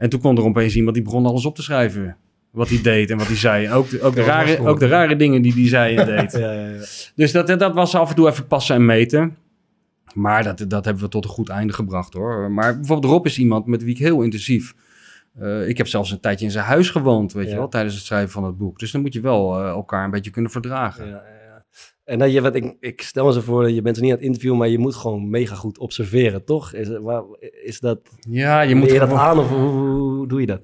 En 0.00 0.08
toen 0.08 0.20
kwam 0.20 0.36
er 0.36 0.44
opeens 0.44 0.76
iemand 0.76 0.94
die 0.94 1.04
begon 1.04 1.26
alles 1.26 1.46
op 1.46 1.54
te 1.54 1.62
schrijven. 1.62 2.16
Wat 2.50 2.68
hij 2.68 2.82
deed 2.82 3.10
en 3.10 3.18
wat 3.18 3.26
hij 3.26 3.36
zei. 3.36 3.66
En 3.66 3.72
Ook 3.72 3.90
de, 3.90 4.00
ook 4.00 4.14
de, 4.14 4.22
rare, 4.22 4.66
ook 4.66 4.78
de 4.78 4.86
rare 4.86 5.16
dingen 5.16 5.42
die 5.42 5.52
hij 5.52 5.68
zei 5.68 5.96
en 5.96 6.06
deed. 6.16 6.32
Ja, 6.32 6.52
ja, 6.52 6.68
ja. 6.68 6.78
Dus 7.14 7.32
dat, 7.32 7.46
dat 7.46 7.74
was 7.74 7.94
af 7.94 8.08
en 8.08 8.14
toe 8.14 8.28
even 8.28 8.46
passen 8.46 8.74
en 8.74 8.84
meten. 8.84 9.36
Maar 10.14 10.42
dat, 10.42 10.64
dat 10.68 10.84
hebben 10.84 11.02
we 11.02 11.08
tot 11.08 11.24
een 11.24 11.30
goed 11.30 11.48
einde 11.48 11.72
gebracht 11.72 12.14
hoor. 12.14 12.50
Maar 12.50 12.76
bijvoorbeeld 12.76 13.12
Rob 13.12 13.26
is 13.26 13.38
iemand 13.38 13.66
met 13.66 13.82
wie 13.82 13.94
ik 13.94 13.98
heel 13.98 14.22
intensief 14.22 14.74
Eh, 15.38 15.68
ik 15.68 15.76
heb 15.76 15.86
zelfs 15.86 16.10
een 16.10 16.20
tijdje 16.20 16.44
in 16.44 16.50
zijn 16.50 16.64
huis 16.64 16.90
gewoond, 16.90 17.32
weet 17.32 17.48
je 17.50 17.56
wel, 17.56 17.68
tijdens 17.68 17.94
het 17.94 18.04
schrijven 18.04 18.30
van 18.30 18.44
het 18.44 18.58
boek. 18.58 18.78
Dus 18.78 18.90
dan 18.90 19.00
moet 19.00 19.12
je 19.12 19.20
wel 19.20 19.60
eh, 19.60 19.68
elkaar 19.68 20.04
een 20.04 20.10
beetje 20.10 20.30
kunnen 20.30 20.50
verdragen. 20.50 21.22
En 22.10 22.18
dan 22.18 22.30
je, 22.30 22.40
wat 22.40 22.54
ik, 22.54 22.76
ik 22.80 23.02
stel 23.02 23.26
me 23.26 23.32
zo 23.32 23.40
voor, 23.40 23.70
je 23.70 23.82
bent 23.82 23.96
er 23.96 24.02
niet 24.02 24.10
aan 24.10 24.16
het 24.16 24.26
interviewen, 24.26 24.58
maar 24.58 24.68
je 24.68 24.78
moet 24.78 24.94
gewoon 24.94 25.30
mega 25.30 25.54
goed 25.54 25.78
observeren, 25.78 26.44
toch? 26.44 26.72
Is, 26.72 26.88
waar, 27.00 27.22
is 27.64 27.80
dat, 27.80 28.00
Ja, 28.28 28.60
je 28.60 28.74
moet 28.74 28.90
je 28.90 28.98
dat 28.98 29.12
aan 29.12 29.38
of 29.38 29.48
hoe, 29.48 29.68
hoe 29.68 30.28
doe 30.28 30.40
je 30.40 30.46
dat? 30.46 30.60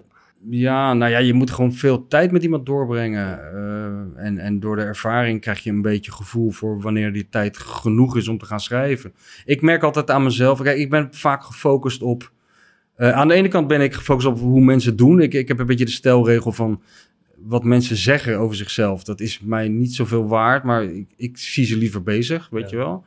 Ja, 0.50 0.94
nou 0.94 1.10
ja, 1.10 1.18
je 1.18 1.32
moet 1.32 1.50
gewoon 1.50 1.72
veel 1.72 2.06
tijd 2.06 2.30
met 2.32 2.42
iemand 2.42 2.66
doorbrengen. 2.66 3.52
Eh, 3.52 4.24
en, 4.24 4.38
en 4.38 4.60
door 4.60 4.76
de 4.76 4.82
ervaring 4.82 5.40
krijg 5.40 5.58
je 5.62 5.70
een 5.70 5.82
beetje 5.82 6.12
gevoel 6.12 6.50
voor 6.50 6.80
wanneer 6.80 7.12
die 7.12 7.28
tijd 7.28 7.56
genoeg 7.58 8.16
is 8.16 8.28
om 8.28 8.38
te 8.38 8.46
gaan 8.46 8.60
schrijven. 8.60 9.12
Ik 9.44 9.62
merk 9.62 9.82
altijd 9.82 10.10
aan 10.10 10.22
mezelf, 10.22 10.62
kijk, 10.62 10.78
ik 10.78 10.90
ben 10.90 11.08
vaak 11.10 11.42
gefocust 11.44 12.02
op. 12.02 12.32
eh, 12.96 13.12
aan 13.12 13.28
de 13.28 13.34
ene 13.34 13.48
kant 13.48 13.66
ben 13.66 13.80
ik 13.80 13.94
gefocust 13.94 14.26
op 14.26 14.38
hoe 14.38 14.60
mensen 14.60 14.88
het 14.88 14.98
doen. 14.98 15.20
Ik, 15.20 15.34
ik 15.34 15.48
heb 15.48 15.58
een 15.58 15.66
beetje 15.66 15.84
de 15.84 15.90
stelregel 15.90 16.52
van 16.52 16.82
wat 17.38 17.64
mensen 17.64 17.96
zeggen 17.96 18.38
over 18.38 18.56
zichzelf. 18.56 19.04
Dat 19.04 19.20
is 19.20 19.40
mij 19.40 19.68
niet 19.68 19.94
zoveel 19.94 20.26
waard, 20.28 20.62
maar 20.64 20.84
ik, 20.84 21.08
ik 21.16 21.38
zie 21.38 21.64
ze 21.64 21.76
liever 21.76 22.02
bezig, 22.02 22.48
weet 22.50 22.70
Ja. 22.70 22.76
je 22.76 22.76
wel. 22.76 23.04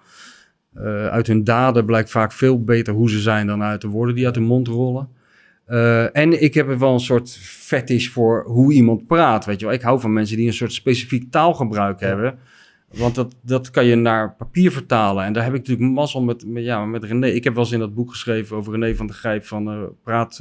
Eh, 0.74 1.08
uit 1.08 1.28
hun 1.28 1.44
daden 1.44 1.86
blijkt 1.86 2.12
vaak 2.12 2.32
veel 2.32 2.63
beter 2.63 2.94
hoe 2.94 3.10
ze 3.10 3.20
zijn 3.20 3.48
dan 3.48 3.63
uit 3.63 3.82
de 3.82 3.88
woorden 3.88 4.15
die 4.15 4.26
uit 4.26 4.36
hun 4.36 4.44
mond 4.44 4.68
rollen. 4.68 5.10
Eh, 5.65 6.15
en 6.18 6.42
ik 6.44 6.54
heb 6.54 6.68
er 6.68 6.80
wel 6.80 6.94
een 6.94 7.00
soort 7.00 7.38
fetish 7.42 8.08
voor 8.08 8.44
hoe 8.48 8.74
iemand 8.74 9.08
praat. 9.08 9.46
Weet 9.46 9.60
je 9.60 9.65
wel, 9.65 9.76
ik 9.76 9.82
hou 9.82 10.00
van 10.00 10.13
mensen 10.13 10.38
die 10.38 10.48
een 10.48 10.54
soort 10.54 10.74
specifiek 10.74 11.32
taalgebruik 11.32 12.00
hebben. 12.00 12.38
Want 12.94 13.15
dat, 13.15 13.36
dat 13.42 13.70
kan 13.70 13.86
je 13.86 13.96
naar 13.96 14.36
papier 14.36 14.72
vertalen. 14.72 15.24
En 15.24 15.34
daar 15.34 15.44
heb 15.44 15.54
ik 15.54 15.60
natuurlijk 15.60 15.92
mazzel 15.92 16.22
met, 16.22 16.46
met, 16.48 16.63
ja, 16.63 16.86
met 16.86 17.04
René. 17.04 17.28
Ik 17.28 17.44
heb 17.44 17.54
wel 17.54 17.63
eens 17.63 17.72
in 17.74 17.80
dat 17.80 17.94
boek 17.96 18.10
geschreven 18.10 18.58
over 18.58 18.74
René 18.74 18.96
van 18.96 19.08
der 19.08 19.15
Grijp. 19.15 19.46
Van 19.46 19.70
eh, 19.70 19.82
praat 20.04 20.39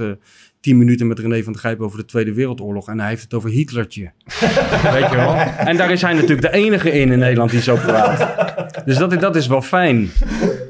tien 0.60 0.78
minuten 0.78 1.06
met 1.06 1.18
René 1.18 1.42
van 1.42 1.52
der 1.52 1.60
Grijp 1.60 1.80
over 1.80 1.98
de 1.98 2.04
Tweede 2.04 2.32
Wereldoorlog. 2.32 2.88
En 2.88 3.00
hij 3.00 3.08
heeft 3.08 3.22
het 3.22 3.34
over 3.34 3.50
Hitlertje. 3.50 4.02
Weet 4.92 5.10
je 5.10 5.16
wel? 5.16 5.34
En 5.34 5.76
daar 5.76 5.90
is 5.90 6.02
hij 6.02 6.12
natuurlijk 6.12 6.40
de 6.40 6.52
enige 6.52 6.90
in 6.90 7.12
in 7.12 7.18
Nederland 7.18 7.50
die 7.50 7.60
zo 7.60 7.76
praat. 7.76 8.84
Dus 8.84 8.96
dat, 8.96 9.20
dat 9.20 9.36
is 9.36 9.46
wel 9.46 9.62
fijn. 9.62 10.10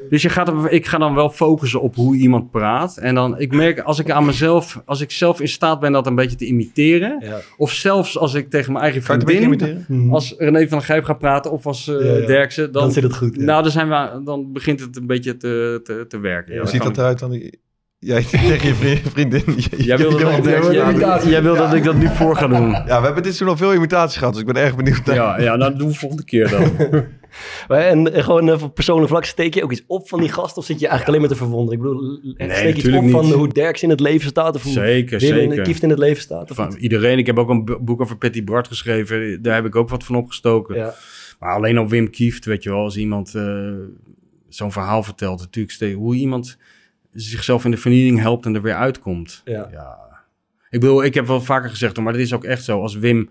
Dus 0.09 0.21
je 0.21 0.29
gaat, 0.29 0.51
ik 0.69 0.85
ga 0.85 0.97
dan 0.97 1.15
wel 1.15 1.29
focussen 1.29 1.81
op 1.81 1.95
hoe 1.95 2.15
iemand 2.15 2.51
praat. 2.51 2.97
En 2.97 3.15
dan, 3.15 3.39
ik 3.39 3.53
merk 3.53 3.79
als 3.79 3.99
ik 3.99 4.11
aan 4.11 4.25
mezelf, 4.25 4.81
als 4.85 5.01
ik 5.01 5.11
zelf 5.11 5.41
in 5.41 5.47
staat 5.47 5.79
ben 5.79 5.91
dat 5.91 6.07
een 6.07 6.15
beetje 6.15 6.37
te 6.37 6.45
imiteren. 6.45 7.17
Ja. 7.25 7.39
Of 7.57 7.71
zelfs 7.71 8.17
als 8.17 8.33
ik 8.33 8.49
tegen 8.49 8.71
mijn 8.71 8.83
eigen 8.83 9.03
vriendin, 9.03 9.41
imiteren? 9.41 9.85
als 10.11 10.35
René 10.37 10.59
van 10.59 10.77
der 10.77 10.81
Grijp 10.81 11.03
gaat 11.03 11.19
praten 11.19 11.51
of 11.51 11.65
als 11.65 11.87
eh 11.87 12.05
Ja, 12.05 12.13
ja. 12.17 12.25
Derksen, 12.25 12.71
dan, 12.71 12.81
Dan 12.81 12.91
zit 12.91 13.03
het 13.03 13.15
goed. 13.15 13.35
ja. 13.35 13.43
nou, 13.43 13.63
dan, 13.63 13.71
zijn 13.71 13.89
we, 13.89 14.21
dan 14.23 14.53
begint 14.53 14.79
het 14.79 14.97
een 14.97 15.07
beetje 15.07 15.37
te, 15.37 15.79
te, 15.83 16.05
te 16.07 16.19
werken. 16.19 16.53
Ja, 16.53 16.59
Hoe 16.59 16.69
ziet 16.69 16.83
dat 16.83 16.97
eruit 16.97 17.19
dan? 17.19 17.41
Jij 17.99 18.23
tegen 18.31 18.67
je 18.67 18.73
vriend- 18.75 18.99
vriendin. 19.11 19.43
Jij 19.77 19.97
wil, 19.97 20.17
dat, 20.17 20.37
ik- 20.37 20.43
Derksen. 20.43 20.73
jij- 20.73 20.93
Ja, 20.93 21.21
jij 21.23 21.41
wil 21.43 21.55
dat 21.55 21.73
ik 21.73 21.83
dat 21.83 21.95
nu 21.95 22.07
voor 22.07 22.35
ga 22.35 22.47
doen. 22.47 22.69
Ja, 22.69 22.85
we 22.85 22.91
hebben 23.05 23.13
dit 23.23 23.35
seizoen 23.35 23.47
al 23.47 23.57
veel 23.57 23.73
imitaties 23.73 24.17
gehad, 24.17 24.33
dus 24.33 24.41
ik 24.41 24.53
ben 24.53 24.63
erg 24.63 24.75
benieuwd. 24.75 25.05
naar- 25.05 25.15
Ja, 25.15 25.39
ja 25.41 25.55
nou, 25.55 25.75
doen 25.77 25.87
we 25.87 25.93
volgende 25.93 26.23
keer 26.25 26.49
dan. 26.49 26.71
Maar 27.67 27.79
En, 27.79 28.13
en 28.13 28.23
gewoon 28.23 28.49
eh, 28.49 28.63
op 28.63 28.73
persoonlijk 28.75 29.09
vlak, 29.09 29.25
steek 29.25 29.53
je 29.53 29.63
ook 29.63 29.71
iets 29.71 29.83
op 29.87 30.09
van 30.09 30.19
die 30.19 30.29
gast 30.31 30.57
of 30.57 30.65
zit 30.65 30.79
je 30.79 30.87
eigenlijk 30.87 31.07
alleen 31.17 31.29
maar 31.29 31.37
te 31.37 31.43
verwonderen? 31.45 31.79
Ik 31.79 31.85
bedoel, 31.85 32.19
Nee, 32.37 32.49
steek 32.57 32.75
je 32.75 32.87
iets 32.87 32.97
op 32.97 33.09
van 33.09 33.31
hoe 33.31 33.47
Derks 33.53 33.83
in 33.83 33.89
het 33.89 33.99
leven 33.99 34.29
staat 34.29 34.55
of 34.55 34.63
hoe 34.63 34.71
Zeker, 34.71 35.19
zeker. 35.21 35.61
Kieft 35.63 35.83
in 35.83 35.89
het 35.89 35.99
leven 35.99 36.21
staat? 36.21 36.49
Of 36.49 36.55
Van 36.55 36.67
niet? 36.69 36.77
iedereen. 36.77 37.17
Ik 37.17 37.25
heb 37.25 37.37
ook 37.37 37.49
een 37.49 37.65
bo- 37.65 37.79
boek 37.79 38.01
over 38.01 38.17
Patty 38.17 38.43
Bart 38.43 38.67
geschreven. 38.67 39.41
Daar 39.41 39.55
heb 39.55 39.65
ik 39.65 39.75
ook 39.75 39.89
wat 39.89 40.03
van 40.03 40.15
opgestoken. 40.15 40.75
Ja. 40.75 40.93
Maar 41.39 41.55
alleen 41.55 41.77
al 41.77 41.87
Wim 41.87 42.09
Kieft, 42.09 42.45
weet 42.45 42.63
je 42.63 42.69
wel, 42.69 42.79
als 42.79 42.97
iemand 42.97 43.35
eh, 43.35 43.71
zo'n 44.47 44.71
verhaal 44.71 45.03
vertelt, 45.03 45.39
natuurlijk 45.39 45.93
hoe 45.95 46.15
iemand 46.15 46.57
zichzelf 47.21 47.65
in 47.65 47.71
de 47.71 47.77
vernieling 47.77 48.19
helpt 48.19 48.45
en 48.45 48.55
er 48.55 48.61
weer 48.61 48.75
uitkomt. 48.75 49.41
Ja. 49.45 49.97
Ik 50.69 50.79
bedoel, 50.79 51.03
ik 51.03 51.13
heb 51.13 51.27
wel 51.27 51.41
vaker 51.41 51.69
gezegd, 51.69 51.97
maar 51.97 52.13
dat 52.13 52.21
is 52.21 52.33
ook 52.33 52.43
echt 52.43 52.63
zo. 52.63 52.81
Als 52.81 52.95
Wim, 52.95 53.29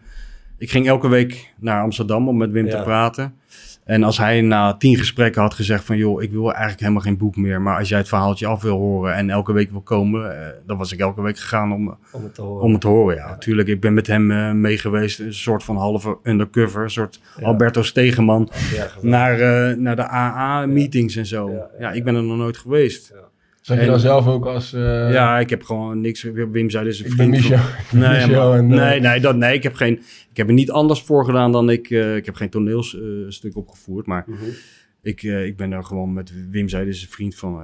ik 0.58 0.70
ging 0.70 0.86
elke 0.86 1.08
week 1.08 1.52
naar 1.58 1.82
Amsterdam 1.82 2.28
om 2.28 2.36
met 2.36 2.50
Wim 2.50 2.66
Ja. 2.66 2.76
te 2.76 2.82
praten. 2.82 3.34
En 3.84 4.02
als 4.02 4.18
hij 4.18 4.40
na 4.40 4.74
tien 4.74 4.96
gesprekken 4.96 5.42
had 5.42 5.54
gezegd 5.54 5.84
van, 5.84 5.96
joh, 5.96 6.22
ik 6.22 6.30
wil 6.30 6.50
eigenlijk 6.50 6.80
helemaal 6.80 7.02
geen 7.02 7.16
boek 7.16 7.36
meer, 7.36 7.60
maar 7.60 7.78
als 7.78 7.88
jij 7.88 7.98
het 7.98 8.08
verhaaltje 8.08 8.46
af 8.46 8.62
wil 8.62 8.76
horen 8.76 9.14
en 9.14 9.30
elke 9.30 9.52
week 9.52 9.70
wil 9.70 9.80
komen, 9.80 10.40
eh, 10.40 10.46
dan 10.66 10.76
was 10.76 10.92
ik 10.92 10.98
elke 10.98 11.22
week 11.22 11.38
gegaan 11.38 11.72
om, 11.72 11.96
Om 12.12 12.22
het 12.22 12.34
te 12.34 12.42
horen. 12.42 12.62
om 12.64 12.72
het 12.72 12.80
te 12.80 12.86
horen. 12.88 13.16
Ja, 13.16 13.28
natuurlijk. 13.28 13.68
Ik 13.68 13.80
ben 13.80 13.94
met 13.94 14.06
hem 14.06 14.30
eh, 14.30 14.52
mee 14.52 14.78
geweest, 14.78 15.18
een 15.18 15.34
soort 15.34 15.62
van 15.64 15.76
halve 15.76 16.18
undercover, 16.22 16.82
een 16.82 16.90
soort 16.90 17.20
Ja. 17.38 17.46
Alberto 17.46 17.82
Stegeman 17.82 18.48
Ja, 18.52 18.56
geweldig. 18.82 19.02
naar, 19.02 19.40
eh, 19.40 19.76
naar 19.76 19.96
de 19.96 20.08
AA-meetings 20.10 21.16
en 21.16 21.26
zo. 21.26 21.50
Ja, 21.50 21.54
Ja, 21.56 21.68
ja, 21.78 21.92
ik 21.92 22.04
ben 22.04 22.14
er 22.14 22.22
nog 22.22 22.36
nooit 22.36 22.56
geweest. 22.56 23.12
Zag 23.68 23.80
je 23.80 23.86
dan 23.86 24.00
zelf 24.00 24.26
ook 24.26 24.46
als... 24.46 24.72
eh, 24.72 25.12
ja, 25.12 25.38
ik 25.38 25.50
heb 25.50 25.62
gewoon 25.62 26.00
niks. 26.00 26.22
Wim 26.22 26.70
zei 26.70 26.84
dus 26.84 26.98
een 27.04 27.10
vriend. 27.10 27.18
van- 27.20 27.50
Michel. 27.50 27.56
ik 27.84 27.86
ben 27.90 28.00
Nee, 28.00 28.26
Michel 28.26 28.48
maar- 28.48 28.58
en, 28.58 28.70
eh, 28.72 28.76
nee, 28.78 29.00
nee, 29.00 29.20
dat, 29.20 29.36
nee, 29.36 29.54
ik 29.54 29.62
heb 29.62 29.74
geen. 29.74 29.98
Ik 30.30 30.36
heb 30.36 30.46
er 30.48 30.52
niet 30.54 30.70
anders 30.70 31.02
voor 31.02 31.24
gedaan 31.24 31.52
dan 31.52 31.70
ik. 31.70 31.90
eh, 31.90 32.16
ik 32.16 32.26
heb 32.26 32.34
geen 32.34 32.50
toneelstuk 32.50 33.56
opgevoerd, 33.56 34.06
maar 34.06 34.24
Mhm. 34.26 34.38
ik, 35.02 35.22
ik 35.22 35.56
ben 35.56 35.72
er 35.72 35.84
gewoon 35.84 36.12
met 36.12 36.32
Wim 36.50 36.68
zei 36.68 36.84
dus 36.84 37.02
een 37.02 37.08
vriend 37.08 37.34
van. 37.34 37.60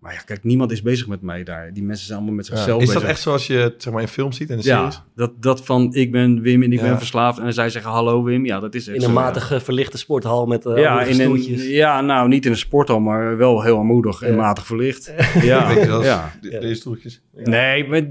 Eh, 0.00 0.06
maar 0.06 0.12
ja, 0.12 0.20
kijk, 0.20 0.44
niemand 0.44 0.70
is 0.72 0.82
bezig 0.82 1.06
met 1.06 1.20
mij 1.22 1.44
daar. 1.44 1.72
Die 1.72 1.82
mensen 1.82 2.06
zijn 2.06 2.18
allemaal 2.18 2.36
met 2.36 2.46
zichzelf 2.46 2.80
Is 2.80 2.86
bezig. 2.86 3.00
dat 3.02 3.10
echt 3.10 3.20
zoals 3.20 3.46
je 3.46 3.54
het 3.54 3.82
zeg 3.82 3.92
maar, 3.92 4.02
in 4.02 4.08
film 4.08 4.32
ziet 4.32 4.50
en 4.50 4.56
de 4.56 4.62
Ja, 4.64 4.76
series? 4.78 5.02
dat, 5.14 5.42
dat 5.42 5.64
van 5.64 5.94
ik 5.94 6.12
ben 6.12 6.40
Wim 6.40 6.62
en 6.62 6.72
ik 6.72 6.78
Ja. 6.80 6.84
ben 6.88 6.98
verslaafd. 6.98 7.38
En 7.38 7.52
zij 7.52 7.70
zeggen 7.70 7.90
hallo 7.90 8.22
Wim. 8.22 8.44
Ja, 8.46 8.60
dat 8.60 8.74
is 8.74 8.86
echt 8.86 8.96
In 8.96 9.02
een 9.02 9.08
zo, 9.08 9.14
ja. 9.14 9.20
matige 9.24 9.60
verlichte 9.60 9.98
sporthal 9.98 10.46
met 10.46 10.66
eh 10.66 10.76
Ja, 10.78 11.02
in 11.02 11.08
een, 11.08 11.14
stoeltjes. 11.14 11.66
ja, 11.66 12.00
nou 12.00 12.28
niet 12.28 12.44
in 12.44 12.50
een 12.50 12.56
sporthal, 12.56 13.00
maar 13.00 13.36
wel 13.36 13.62
heel 13.62 13.76
armoedig 13.76 14.22
en 14.22 14.30
Ja. 14.30 14.36
matig 14.36 14.66
verlicht. 14.66 15.12
Ja, 15.42 15.70
ja. 15.70 16.32
de- 16.40 16.48
Ja. 16.50 16.60
Deze 16.60 16.74
stoeltjes. 16.74 17.22
Nee, 17.34 17.88
maar, 17.88 18.02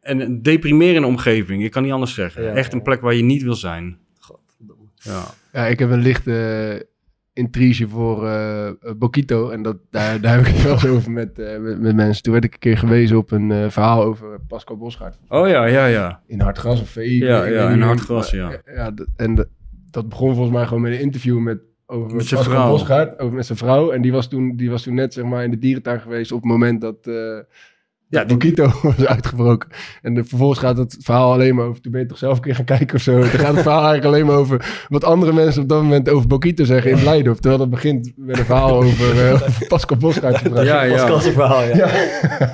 en 0.00 0.20
een 0.20 0.42
deprimerende 0.42 1.08
omgeving. 1.08 1.64
Ik 1.64 1.70
kan 1.70 1.82
niet 1.82 1.92
anders 1.92 2.14
zeggen. 2.14 2.42
Ja. 2.42 2.52
Echt 2.52 2.72
een 2.72 2.82
plek 2.82 3.00
waar 3.00 3.14
je 3.14 3.22
niet 3.22 3.42
wil 3.42 3.54
zijn. 3.54 3.98
Godverdomme. 4.18 4.84
Ja. 4.96 5.24
Ja, 5.52 5.66
ik 5.66 5.78
heb 5.78 5.90
een 5.90 6.02
lichte 6.02 6.32
eh, 6.80 6.86
intrige 7.36 7.88
voor 7.88 8.26
eh 8.26 8.70
Bokito. 8.96 9.50
En 9.50 9.62
dat, 9.62 9.76
daar, 9.90 10.20
daar 10.20 10.36
heb 10.36 10.46
ik 10.46 10.54
het 10.54 10.80
wel 10.82 10.92
over 10.94 11.10
met, 11.10 11.38
eh, 11.38 11.58
met, 11.58 11.80
met 11.80 11.96
mensen. 11.96 12.22
Toen 12.22 12.32
werd 12.32 12.44
ik 12.44 12.52
een 12.52 12.58
keer 12.58 12.78
gewezen 12.78 13.16
op 13.16 13.30
een 13.30 13.50
eh, 13.50 13.70
verhaal 13.70 14.02
over 14.02 14.40
Pascal 14.48 14.76
Bosgaard. 14.76 15.18
Oh 15.28 15.48
ja, 15.48 15.64
ja, 15.64 15.86
ja. 15.86 16.20
In 16.26 16.40
Hartgras 16.40 16.80
of 16.80 16.88
VI. 16.88 17.18
Ja, 17.18 17.44
ja, 17.44 17.70
in. 17.70 17.80
Hartgras, 17.80 18.30
ja. 18.30 18.50
eh, 18.50 18.74
ja 18.74 18.94
en 19.16 19.48
dat 19.90 20.08
begon 20.08 20.34
volgens 20.34 20.54
mij 20.56 20.66
gewoon 20.66 20.82
met 20.82 20.92
een 20.92 21.00
interview 21.00 21.38
met, 21.38 21.58
over 21.86 22.16
Met 22.16 22.26
zijn 22.26 22.44
vrouw. 22.44 22.70
Bosgaard. 22.70 23.18
Over 23.18 23.34
met 23.34 23.46
zijn 23.46 23.58
vrouw. 23.58 23.90
En 23.90 24.02
die 24.02 24.12
was, 24.12 24.28
toen, 24.28 24.56
die 24.56 24.70
was 24.70 24.82
toen 24.82 24.94
net 24.94 25.12
zeg 25.12 25.24
maar, 25.24 25.44
in 25.44 25.50
de 25.50 25.58
dierentuin 25.58 26.00
geweest 26.00 26.32
op 26.32 26.42
het 26.42 26.50
moment 26.50 26.80
dat... 26.80 27.10
Ja, 28.08 28.24
Bokito 28.24 28.70
was 28.82 29.06
uitgebroken. 29.06 29.68
En 30.02 30.14
de, 30.14 30.24
vervolgens 30.24 30.58
gaat 30.58 30.76
het 30.76 30.96
verhaal 31.00 31.32
alleen 31.32 31.54
maar 31.54 31.64
over... 31.66 31.82
Toen 31.82 31.92
ben 31.92 32.00
je 32.00 32.06
toch 32.06 32.18
zelf 32.18 32.36
een 32.36 32.42
keer 32.42 32.54
gaan 32.54 32.64
kijken 32.64 32.96
of 32.96 33.02
zo. 33.02 33.18
Dan 33.18 33.28
gaat 33.28 33.54
het 33.54 33.62
verhaal 33.62 33.84
eigenlijk 33.84 34.04
alleen 34.04 34.26
maar 34.26 34.36
over... 34.36 34.86
wat 34.88 35.04
andere 35.04 35.32
mensen 35.32 35.62
op 35.62 35.68
dat 35.68 35.82
moment 35.82 36.08
over 36.08 36.28
Bokito 36.28 36.64
zeggen 36.64 36.90
in 36.90 36.98
Blijdorp. 36.98 37.38
Terwijl 37.38 37.60
het 37.60 37.70
begint 37.70 38.12
met 38.16 38.38
een 38.38 38.44
verhaal 38.44 38.82
over, 38.82 39.26
eh, 39.26 39.32
over 39.48 39.66
Pascal 39.66 39.96
Bosgaard. 39.96 40.40
Ja, 40.64 40.82
ja. 40.82 40.92
Pascal's 40.94 41.28
verhaal, 41.28 41.62
ja. 41.62 41.90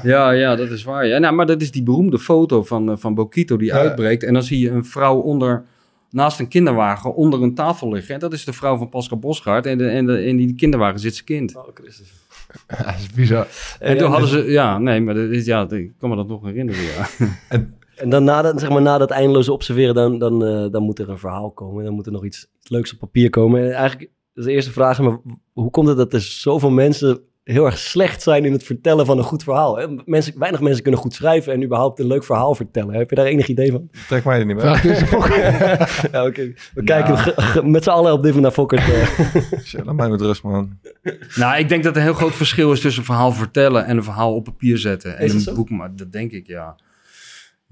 Ja, 0.02 0.30
ja, 0.30 0.56
dat 0.56 0.70
is 0.70 0.84
waar. 0.84 1.06
Ja, 1.06 1.18
nou, 1.18 1.34
maar 1.34 1.46
dat 1.46 1.60
is 1.60 1.70
die 1.70 1.82
beroemde 1.82 2.18
foto 2.18 2.62
van, 2.62 2.90
eh, 2.90 2.96
van 2.96 3.14
Bokito 3.14 3.56
die 3.56 3.68
Ja. 3.68 3.74
uitbreekt. 3.78 4.22
En 4.22 4.32
dan 4.32 4.42
zie 4.42 4.58
je 4.58 4.70
een 4.70 4.84
vrouw 4.84 5.16
onder, 5.18 5.64
naast 6.10 6.38
een 6.38 6.48
kinderwagen 6.48 7.14
onder 7.14 7.42
een 7.42 7.54
tafel 7.54 7.92
liggen. 7.92 8.14
En 8.14 8.20
dat 8.20 8.32
is 8.32 8.44
de 8.44 8.52
vrouw 8.52 8.76
van 8.76 8.88
Pascal 8.88 9.18
Bosgaard. 9.18 9.66
En, 9.66 9.78
de, 9.78 9.88
en 9.88 10.06
de, 10.06 10.24
in 10.24 10.36
die 10.36 10.54
kinderwagen 10.54 11.00
zit 11.00 11.14
zijn 11.14 11.26
kind. 11.26 11.56
Oh, 11.56 11.68
Christus. 11.74 12.12
Ja, 12.68 12.84
dat 12.84 12.94
is 12.98 13.10
bizar. 13.10 13.46
En 13.80 13.98
toen 13.98 14.10
hadden 14.10 14.28
ze, 14.28 14.50
ja, 14.50 14.78
nee, 14.78 15.00
maar 15.00 15.14
dat 15.14 15.30
is, 15.30 15.44
ja, 15.44 15.70
ik 15.70 15.92
kan 15.98 16.10
me 16.10 16.16
dat 16.16 16.28
nog 16.28 16.44
herinneren, 16.44 16.82
ja. 16.82 17.06
En 17.96 18.08
dan 18.08 18.24
na 18.24 18.42
dat, 18.42 18.60
zeg 18.60 18.68
maar, 18.68 18.82
na 18.82 18.98
dat 18.98 19.10
eindeloze 19.10 19.52
observeren, 19.52 19.94
dan, 19.94 20.18
dan, 20.18 20.44
eh, 20.44 20.70
dan 20.70 20.82
moet 20.82 20.98
er 20.98 21.08
een 21.08 21.18
verhaal 21.18 21.50
komen. 21.50 21.84
Dan 21.84 21.94
moet 21.94 22.06
er 22.06 22.12
nog 22.12 22.24
iets, 22.24 22.48
iets 22.60 22.70
leuks 22.70 22.92
op 22.92 22.98
papier 22.98 23.30
komen. 23.30 23.64
En 23.64 23.72
eigenlijk 23.72 24.10
is 24.34 24.44
de 24.44 24.52
eerste 24.52 24.72
vraag, 24.72 25.00
maar 25.00 25.18
hoe 25.52 25.70
komt 25.70 25.88
het 25.88 25.96
dat 25.96 26.12
er 26.12 26.20
zoveel 26.20 26.70
mensen 26.70 27.20
heel 27.44 27.64
erg 27.66 27.78
slecht 27.78 28.22
zijn 28.22 28.44
in 28.44 28.52
het 28.52 28.64
vertellen 28.64 29.06
van 29.06 29.18
een 29.18 29.24
goed 29.24 29.42
verhaal? 29.42 29.76
Hè? 29.78 29.86
Mensen, 30.04 30.38
weinig 30.38 30.60
mensen 30.60 30.82
kunnen 30.82 31.00
goed 31.00 31.14
schrijven 31.14 31.52
en 31.52 31.62
überhaupt 31.62 31.98
een 31.98 32.06
leuk 32.06 32.24
verhaal 32.24 32.54
vertellen. 32.54 32.94
Heb 32.94 33.10
je 33.10 33.16
daar 33.16 33.24
enig 33.26 33.46
idee 33.48 33.70
van? 33.70 33.88
Trek 34.08 34.24
mij 34.24 34.38
er 34.38 34.46
niet 34.46 34.56
meer. 34.56 34.76
Fokker. 35.06 35.38
ja, 36.12 36.26
oké. 36.26 36.52
We 36.74 36.82
kijken 36.84 37.70
met 37.70 37.82
z'n 37.84 37.90
allen 37.90 38.12
op 38.12 38.22
dit 38.22 38.34
moment 38.34 38.42
naar 38.42 38.52
Fokker. 38.52 38.78
eh. 38.78 39.42
Shit, 39.64 39.84
Laat 39.84 39.94
mij 39.94 40.08
met 40.08 40.20
rust, 40.20 40.42
man. 40.42 40.78
Nou, 41.34 41.58
ik 41.58 41.68
denk 41.68 41.82
dat 41.84 41.92
er 41.92 41.98
een 42.00 42.06
heel 42.06 42.14
groot 42.16 42.34
verschil 42.34 42.72
is 42.72 42.80
tussen 42.80 43.00
een 43.00 43.06
verhaal 43.06 43.32
vertellen 43.32 43.84
en 43.86 43.96
een 43.96 44.04
verhaal 44.04 44.34
op 44.34 44.44
papier 44.44 44.78
zetten. 44.78 45.18
En 45.18 45.30
een 45.30 45.54
boek, 45.54 45.70
maar 45.70 45.96
dat 45.96 46.12
denk 46.12 46.32
ik, 46.32 46.46
ja. 46.46 46.76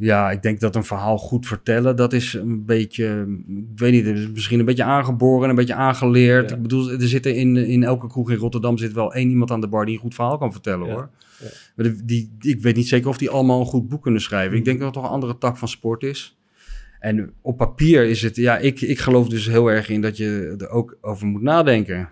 Ja, 0.00 0.30
ik 0.30 0.42
denk 0.42 0.60
dat 0.60 0.76
een 0.76 0.84
verhaal 0.84 1.18
goed 1.18 1.46
vertellen, 1.46 1.96
dat 1.96 2.12
is 2.12 2.32
een 2.34 2.64
beetje, 2.64 3.26
ik 3.72 3.78
weet 3.78 3.92
niet, 3.92 4.06
is 4.06 4.30
misschien 4.30 4.58
een 4.58 4.64
beetje 4.64 4.84
aangeboren, 4.84 5.48
een 5.48 5.54
beetje 5.54 5.74
aangeleerd. 5.74 6.50
Ja. 6.50 6.56
Ik 6.56 6.62
bedoel, 6.62 6.90
er 6.90 7.08
zit 7.08 7.26
er 7.26 7.36
in, 7.36 7.56
in 7.56 7.82
elke 7.84 8.06
kroeg 8.06 8.30
in 8.30 8.36
Rotterdam 8.36 8.78
zit 8.78 8.92
wel 8.92 9.14
één 9.14 9.30
iemand 9.30 9.50
aan 9.50 9.60
de 9.60 9.68
bar 9.68 9.84
die 9.84 9.94
een 9.94 10.00
goed 10.00 10.14
verhaal 10.14 10.38
kan 10.38 10.52
vertellen, 10.52 10.86
Ja, 10.86 10.92
hoor. 10.92 11.10
ja. 11.40 11.46
Maar 11.76 11.86
die, 11.86 12.30
die, 12.38 12.52
ik 12.56 12.62
weet 12.62 12.76
niet 12.76 12.88
zeker 12.88 13.08
of 13.08 13.18
die 13.18 13.30
allemaal 13.30 13.60
een 13.60 13.66
goed 13.66 13.88
boek 13.88 14.02
kunnen 14.02 14.20
schrijven. 14.20 14.56
Ik 14.58 14.64
denk 14.64 14.76
dat 14.78 14.86
het 14.86 14.94
toch 14.96 15.04
een 15.04 15.10
andere 15.14 15.38
tak 15.38 15.56
van 15.56 15.68
sport 15.68 16.02
is. 16.02 16.38
En 17.00 17.32
op 17.42 17.56
papier 17.56 18.04
is 18.04 18.22
het, 18.22 18.36
ja, 18.36 18.58
ik, 18.58 18.80
ik 18.80 18.98
geloof 18.98 19.28
dus 19.28 19.46
heel 19.46 19.70
erg 19.70 19.88
in 19.88 20.00
dat 20.00 20.16
je 20.16 20.54
er 20.58 20.68
ook 20.68 20.98
over 21.00 21.26
moet 21.26 21.42
nadenken. 21.42 22.08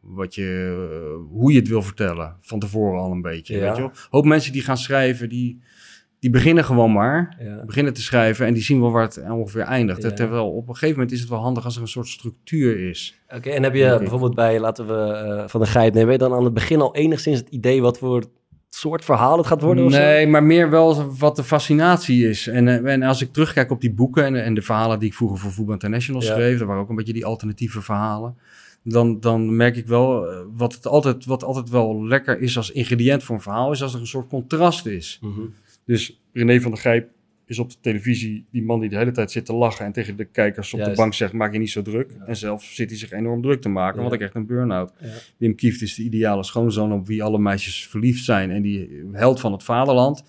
Wat 0.00 0.34
je, 0.34 0.74
eh, 0.90 1.30
hoe 1.38 1.52
je 1.52 1.58
het 1.58 1.68
wil 1.68 1.82
vertellen. 1.82 2.36
Van 2.40 2.58
tevoren 2.58 3.00
al 3.00 3.12
een 3.12 3.22
beetje. 3.22 3.56
Ja. 3.56 3.60
Weet 3.66 3.76
je 3.76 3.82
wel? 3.82 3.92
Hoop 4.10 4.24
mensen 4.24 4.52
die 4.52 4.62
gaan 4.62 4.76
schrijven, 4.78 5.28
die, 5.28 5.60
die 6.24 6.32
beginnen 6.32 6.64
gewoon 6.64 6.92
maar. 6.92 7.36
Ja. 7.38 7.64
Beginnen 7.66 7.92
te 7.92 8.02
schrijven 8.02 8.46
en 8.46 8.54
die 8.54 8.62
zien 8.62 8.80
wel 8.80 8.90
waar 8.90 9.02
het 9.02 9.22
ongeveer 9.30 9.62
eindigt. 9.62 10.02
Ja. 10.02 10.10
Terwijl 10.10 10.50
op 10.50 10.68
een 10.68 10.74
gegeven 10.74 10.94
moment 10.94 11.12
is 11.12 11.20
het 11.20 11.28
wel 11.28 11.38
handig 11.38 11.64
als 11.64 11.76
er 11.76 11.82
een 11.82 11.88
soort 11.88 12.08
structuur 12.08 12.88
is. 12.88 13.18
Oké, 13.36 13.50
en 13.50 13.62
heb 13.62 13.74
je 13.74 13.96
bijvoorbeeld 13.98 14.34
bij, 14.34 14.60
laten 14.60 14.86
we 14.86 15.12
eh, 15.12 15.48
van 15.48 15.60
de 15.60 15.66
geit 15.66 15.94
nemen, 15.94 16.18
dan 16.18 16.32
aan 16.32 16.44
het 16.44 16.54
begin 16.54 16.80
al 16.80 16.94
enigszins 16.94 17.38
het 17.38 17.48
idee 17.48 17.82
wat 17.82 17.98
voor 17.98 18.24
soort 18.70 19.04
verhaal 19.04 19.36
het 19.36 19.46
gaat 19.46 19.62
worden? 19.62 19.84
of 19.84 19.92
zo? 19.92 19.98
Nee, 19.98 20.26
maar 20.26 20.42
meer 20.42 20.70
wel 20.70 21.12
wat 21.18 21.36
de 21.36 21.44
fascinatie 21.44 22.28
is. 22.28 22.46
En, 22.46 22.68
eh, 22.68 22.92
en 22.92 23.02
als 23.02 23.22
ik 23.22 23.32
terugkijk 23.32 23.70
op 23.70 23.80
die 23.80 23.92
boeken 23.92 24.24
en, 24.24 24.44
en 24.44 24.54
de 24.54 24.62
verhalen 24.62 24.98
die 24.98 25.08
ik 25.08 25.14
vroeger 25.14 25.38
voor 25.38 25.52
Voetbal 25.52 25.74
International 25.74 26.22
Ja. 26.22 26.32
schreef, 26.32 26.58
dat 26.58 26.66
waren 26.66 26.82
ook 26.82 26.88
een 26.88 26.96
beetje 26.96 27.12
die 27.12 27.26
alternatieve 27.26 27.82
verhalen. 27.82 28.36
Dan, 28.82 29.20
dan 29.20 29.56
merk 29.56 29.76
ik 29.76 29.86
wel, 29.86 30.30
eh, 30.30 30.38
wat, 30.56 30.74
het 30.74 30.86
altijd, 30.86 31.24
wat 31.24 31.44
altijd 31.44 31.70
wel 31.70 32.06
lekker 32.06 32.40
is 32.40 32.56
als 32.56 32.70
ingrediënt 32.70 33.22
voor 33.22 33.34
een 33.34 33.42
verhaal, 33.42 33.72
is 33.72 33.82
als 33.82 33.94
er 33.94 34.00
een 34.00 34.06
soort 34.06 34.28
contrast 34.28 34.86
is. 34.86 35.18
Mhm. 35.22 35.40
Dus 35.86 36.22
René 36.32 36.60
van 36.60 36.70
der 36.70 36.80
Gijp 36.80 37.08
is 37.46 37.58
op 37.58 37.70
de 37.70 37.76
televisie 37.80 38.46
die 38.50 38.62
man 38.62 38.80
die 38.80 38.88
de 38.88 38.96
hele 38.96 39.10
tijd 39.10 39.30
zit 39.30 39.44
te 39.46 39.52
lachen 39.54 39.84
en 39.86 39.92
tegen 39.92 40.16
de 40.16 40.24
kijkers 40.24 40.72
op 40.72 40.78
Juist. 40.78 40.94
de 40.94 41.00
bank 41.02 41.14
zegt, 41.14 41.32
maak 41.32 41.52
je 41.52 41.58
niet 41.58 41.70
zo 41.70 41.82
druk. 41.82 42.10
En 42.26 42.36
zelf 42.36 42.62
zit 42.64 42.88
hij 42.90 42.98
zich 42.98 43.10
enorm 43.10 43.42
druk 43.42 43.60
te 43.60 43.68
maken, 43.68 43.94
Ja. 43.94 44.00
want 44.00 44.12
ik 44.12 44.18
krijg 44.18 44.34
een 44.34 44.46
burn-out. 44.46 44.92
Ja. 45.00 45.08
Wim 45.36 45.54
Kieft 45.54 45.82
is 45.82 45.94
de 45.94 46.02
ideale 46.02 46.44
schoonzoon 46.44 46.92
op 46.92 47.06
wie 47.06 47.22
alle 47.22 47.38
meisjes 47.38 47.86
verliefd 47.88 48.24
zijn 48.24 48.50
en 48.50 48.62
die 48.62 49.04
held 49.12 49.40
van 49.40 49.52
het 49.52 49.62
vaderland. 49.62 50.24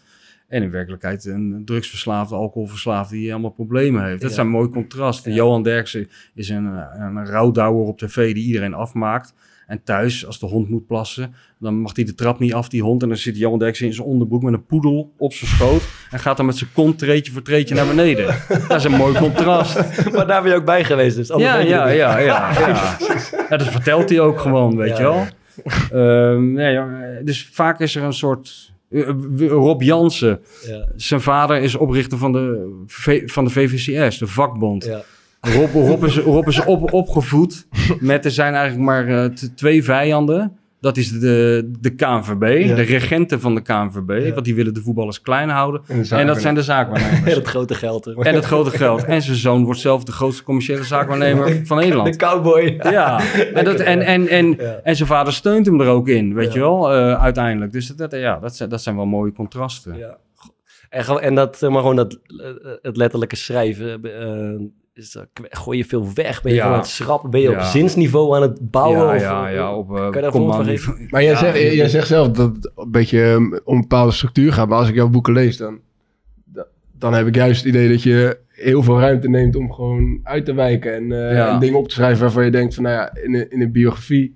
En 0.47 0.63
in 0.63 0.71
werkelijkheid 0.71 1.25
een 1.25 1.61
drugsverslaafde, 1.65 2.35
alcoholverslaafde 2.35 3.15
die 3.15 3.31
allemaal 3.31 3.51
problemen 3.51 4.05
heeft. 4.05 4.21
Dat 4.21 4.33
zijn 4.33 4.47
mooie 4.49 4.69
contrasten. 4.69 5.33
Johan 5.33 5.63
Derksen 5.63 6.07
is 6.33 6.49
een, 6.49 6.65
een 7.01 7.25
rouwdouwer 7.25 7.85
op 7.85 7.97
tv 7.97 8.33
die 8.33 8.45
iedereen 8.45 8.73
afmaakt. 8.73 9.33
En 9.67 9.81
thuis, 9.83 10.25
als 10.25 10.39
de 10.39 10.45
hond 10.45 10.69
moet 10.69 10.87
plassen, 10.87 11.33
dan 11.59 11.75
mag 11.75 11.95
hij 11.95 12.05
de 12.05 12.15
trap 12.15 12.39
niet 12.39 12.53
af, 12.53 12.69
die 12.69 12.81
hond. 12.81 13.01
En 13.01 13.07
dan 13.07 13.17
zit 13.17 13.37
Johan 13.37 13.59
Derksen 13.59 13.85
in 13.85 13.93
zijn 13.93 14.07
onderbroek 14.07 14.43
met 14.43 14.53
een 14.53 14.65
poedel 14.65 15.13
op 15.17 15.33
zijn 15.33 15.49
schoot. 15.51 15.81
En 16.11 16.19
gaat 16.19 16.37
dan 16.37 16.45
met 16.45 16.57
zijn 16.57 16.69
kont 16.73 16.97
treetje 16.99 17.31
voor 17.31 17.41
treetje 17.41 17.75
naar 17.75 17.87
beneden. 17.87 18.25
Dat 18.67 18.77
is 18.77 18.83
een 18.83 18.91
mooi 18.91 19.17
contrast. 19.17 19.75
maar 20.11 20.27
daar 20.27 20.41
ben 20.41 20.51
je 20.51 20.57
ook 20.57 20.65
bij 20.65 20.83
geweest, 20.83 21.15
dus 21.15 21.27
Ja, 21.27 21.57
ja, 21.57 21.87
ja, 21.87 21.87
ja, 21.89 22.17
ja. 22.19 22.97
Ja, 23.49 23.57
dat 23.57 23.67
vertelt 23.67 24.09
hij 24.09 24.19
ook 24.19 24.39
gewoon, 24.39 24.75
weet 24.77 24.97
je 24.97 25.03
wel. 25.03 25.25
Ehm, 25.91 26.51
nee, 26.53 26.79
dus 27.23 27.49
vaak 27.51 27.79
is 27.79 27.95
er 27.95 28.03
een 28.03 28.13
soort... 28.13 28.71
eh, 28.89 29.07
Rob 29.47 29.81
Jansen, 29.81 30.39
Ja, 30.67 30.87
zijn 30.95 31.21
vader 31.21 31.57
is 31.61 31.75
oprichter 31.75 32.17
van 32.17 32.31
de, 32.31 32.75
van 33.25 33.43
de 33.43 33.49
VVCS, 33.49 34.17
de 34.17 34.27
vakbond. 34.27 34.85
ja. 34.85 35.03
Rob, 35.53 35.73
Rob 35.73 36.03
is, 36.03 36.17
Rob 36.17 36.47
is 36.47 36.63
op, 36.65 36.93
opgevoed 36.93 37.67
met, 37.99 38.25
er 38.25 38.31
zijn 38.31 38.53
eigenlijk 38.53 38.85
maar 38.85 39.07
eh, 39.07 39.25
twee 39.55 39.83
vijanden. 39.83 40.57
Dat 40.79 40.97
is 40.97 41.11
de, 41.19 41.69
de 41.79 41.89
KNVB, 41.95 42.63
Ja. 42.67 42.75
de 42.75 42.81
regenten 42.81 43.41
van 43.41 43.55
de 43.55 43.61
KNVB, 43.61 44.25
Ja. 44.25 44.33
want 44.33 44.45
die 44.45 44.55
willen 44.55 44.73
de 44.73 44.81
voetballers 44.81 45.21
klein 45.21 45.49
houden. 45.49 45.81
En, 46.09 46.27
dat 46.27 46.41
zijn 46.41 46.55
de 46.55 46.61
zaakwaarnemers. 46.63 47.19
En 47.31 47.35
het 47.35 47.47
grote 47.47 47.73
geld. 47.75 48.05
hè. 48.05 48.13
en 48.23 48.35
het 48.35 48.45
grote 48.45 48.69
geld. 48.71 49.03
En 49.05 49.21
zijn 49.21 49.37
zoon 49.37 49.63
wordt 49.63 49.79
zelf 49.79 50.03
de 50.03 50.11
grootste 50.11 50.43
commerciële 50.43 50.83
zaakwaarnemer 50.83 51.61
van 51.65 51.77
Nederland. 51.77 52.19
De 52.19 52.25
cowboy. 52.25 52.79
Ja, 52.81 53.21
en, 53.53 53.65
dat, 53.65 53.79
en, 53.79 54.01
en, 54.01 54.27
en, 54.27 54.55
Ja. 54.57 54.79
en 54.83 54.95
zijn 54.95 55.07
vader 55.07 55.33
steunt 55.33 55.65
hem 55.65 55.81
er 55.81 55.87
ook 55.87 56.07
in, 56.07 56.33
weet 56.33 56.47
Ja. 56.47 56.53
je 56.53 56.59
wel, 56.59 56.93
eh, 56.93 57.21
uiteindelijk. 57.23 57.71
Dus 57.71 57.87
dat, 57.87 58.11
dat- 58.11 58.19
ja, 58.19 58.39
dat, 58.39 58.55
zijn, 58.55 58.69
dat 58.69 58.81
zijn 58.81 58.95
wel 58.95 59.05
mooie 59.05 59.31
contrasten. 59.33 59.97
Ja. 59.97 60.17
En, 60.89 61.05
en 61.21 61.35
dat, 61.35 61.57
zeg 61.57 61.69
maar 61.69 61.79
gewoon 61.81 61.95
dat, 61.95 62.13
eh, 62.13 62.71
het 62.81 62.97
letterlijke 62.97 63.35
schrijven, 63.35 64.03
eh, 64.03 64.65
is, 64.97 65.11
dat- 65.11 65.27
gooi 65.49 65.77
je 65.77 65.85
veel 65.85 66.07
weg? 66.13 66.41
Ben 66.41 66.51
je 66.51 66.57
Ja. 66.57 66.65
aan 66.65 66.77
het 66.77 66.87
schrappen? 66.87 67.29
Ben 67.29 67.41
je 67.41 67.51
op 67.51 67.59
zinsniveau 67.61 68.35
aan 68.35 68.41
het 68.41 68.71
bouwen? 68.71 68.99
ja, 69.07 69.15
of, 69.15 69.21
ja, 69.21 69.47
eh, 69.47 69.53
ja, 69.55 69.75
op 69.75 69.89
uh, 69.91 69.95
kan 69.95 70.05
je 70.05 70.11
daar 70.11 70.23
een 70.23 70.31
voorbeeld 70.31 70.55
van 70.55 70.65
geven? 70.65 71.07
Maar 71.09 71.23
jij, 71.23 71.31
Ja, 71.31 71.37
zegt, 71.37 71.73
jij 71.73 71.89
zegt 71.89 72.07
zelf 72.07 72.27
dat 72.31 72.55
het 72.55 72.71
een 72.75 72.91
beetje 72.91 73.21
eh, 73.23 73.35
om 73.63 73.75
een 73.75 73.81
bepaalde 73.81 74.11
structuur 74.11 74.53
gaat. 74.53 74.67
Maar 74.69 74.77
als 74.77 74.89
ik 74.89 74.95
jouw 74.95 75.09
boeken 75.09 75.33
lees, 75.33 75.57
dan, 75.57 75.79
dan 76.97 77.13
heb 77.13 77.27
ik 77.27 77.35
juist 77.35 77.63
het 77.63 77.73
idee 77.73 77.89
dat 77.89 78.03
je 78.03 78.37
heel 78.47 78.83
veel 78.83 78.99
ruimte 78.99 79.29
neemt 79.29 79.55
om 79.55 79.71
gewoon 79.73 80.19
uit 80.23 80.45
te 80.45 80.53
wijken. 80.53 80.93
En, 80.95 81.11
eh, 81.11 81.35
Ja. 81.35 81.53
en 81.53 81.59
dingen 81.59 81.79
op 81.79 81.87
te 81.87 81.93
schrijven 81.93 82.21
waarvan 82.21 82.45
je 82.45 82.51
denkt 82.51 82.73
van, 82.73 82.83
nou 82.83 82.95
ja, 82.95 83.15
in 83.23 83.33
een, 83.35 83.51
in 83.51 83.61
een 83.61 83.71
biografie 83.71 84.35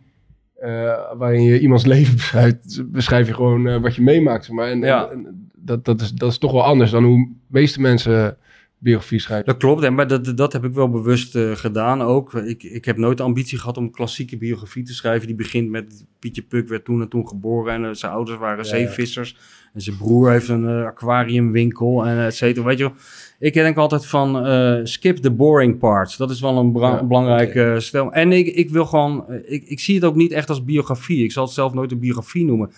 eh, 0.55 0.69
waarin 1.17 1.43
je 1.43 1.59
iemands 1.59 1.85
leven 1.95 2.15
beschrijft, 2.15 2.91
beschrijf 2.91 3.27
je 3.27 3.33
gewoon 3.33 3.67
eh, 3.67 3.81
wat 3.81 3.95
je 3.95 4.01
meemaakt. 4.01 4.45
Zeg 4.45 4.55
maar. 4.55 4.67
en, 4.69 4.79
Ja. 4.81 5.09
en- 5.11 5.25
en 5.25 5.49
dat, 5.55 5.85
dat, 5.85 6.01
is, 6.01 6.11
dat 6.11 6.31
is 6.31 6.37
toch 6.37 6.51
wel 6.51 6.63
anders 6.63 6.91
dan 6.91 7.03
hoe 7.03 7.27
de 7.27 7.35
meeste 7.47 7.81
mensen 7.81 8.37
biografie 8.79 9.19
schrijven. 9.19 9.45
Dat 9.45 9.57
klopt, 9.57 9.83
en 9.83 9.93
maar 9.95 10.07
dat, 10.07 10.37
dat 10.37 10.53
heb 10.53 10.63
ik 10.63 10.73
wel 10.73 10.89
bewust 10.89 11.35
eh, 11.35 11.51
gedaan 11.55 12.01
ook. 12.01 12.33
Ik, 12.33 12.63
ik 12.63 12.85
heb 12.85 12.97
nooit 12.97 13.17
de 13.17 13.23
ambitie 13.23 13.57
gehad 13.57 13.77
om 13.77 13.83
een 13.83 13.91
klassieke 13.91 14.37
biografie 14.37 14.83
te 14.83 14.93
schrijven. 14.93 15.27
Die 15.27 15.35
begint 15.35 15.69
met 15.69 16.05
Pietje 16.19 16.41
Puk 16.41 16.67
werd 16.67 16.85
toen 16.85 17.01
en 17.01 17.07
toen 17.09 17.27
geboren 17.27 17.73
en 17.73 17.85
eh, 17.85 17.93
zijn 17.93 18.11
ouders 18.11 18.37
waren 18.37 18.57
Ja. 18.63 18.69
zeevissers. 18.69 19.37
En 19.73 19.81
zijn 19.81 19.97
broer 19.97 20.31
heeft 20.31 20.47
een 20.47 20.67
eh, 20.67 20.85
aquariumwinkel 20.85 22.05
en 22.05 22.25
et 22.25 22.35
cetera. 22.35 22.65
Weet 22.65 22.77
je 22.77 22.83
wel. 22.83 22.93
Ik 23.39 23.53
denk 23.53 23.77
altijd 23.77 24.05
van 24.05 24.47
skip 24.87 25.17
the 25.17 25.31
boring 25.31 25.77
parts. 25.77 26.17
Dat 26.17 26.29
is 26.29 26.41
wel 26.41 26.57
een 26.57 26.73
Ja, 26.79 27.03
belangrijke 27.03 27.75
stel. 27.79 28.11
En 28.13 28.31
ik, 28.31 28.47
ik 28.47 28.69
wil 28.69 28.85
gewoon, 28.85 29.25
ik, 29.45 29.63
ik 29.65 29.79
zie 29.79 29.95
het 29.95 30.03
ook 30.03 30.15
niet 30.15 30.31
echt 30.31 30.49
als 30.49 30.63
biografie. 30.63 31.23
Ik 31.23 31.31
zal 31.31 31.43
het 31.45 31.53
zelf 31.53 31.73
nooit 31.73 31.91
een 31.91 31.99
biografie 31.99 32.45
noemen. 32.45 32.71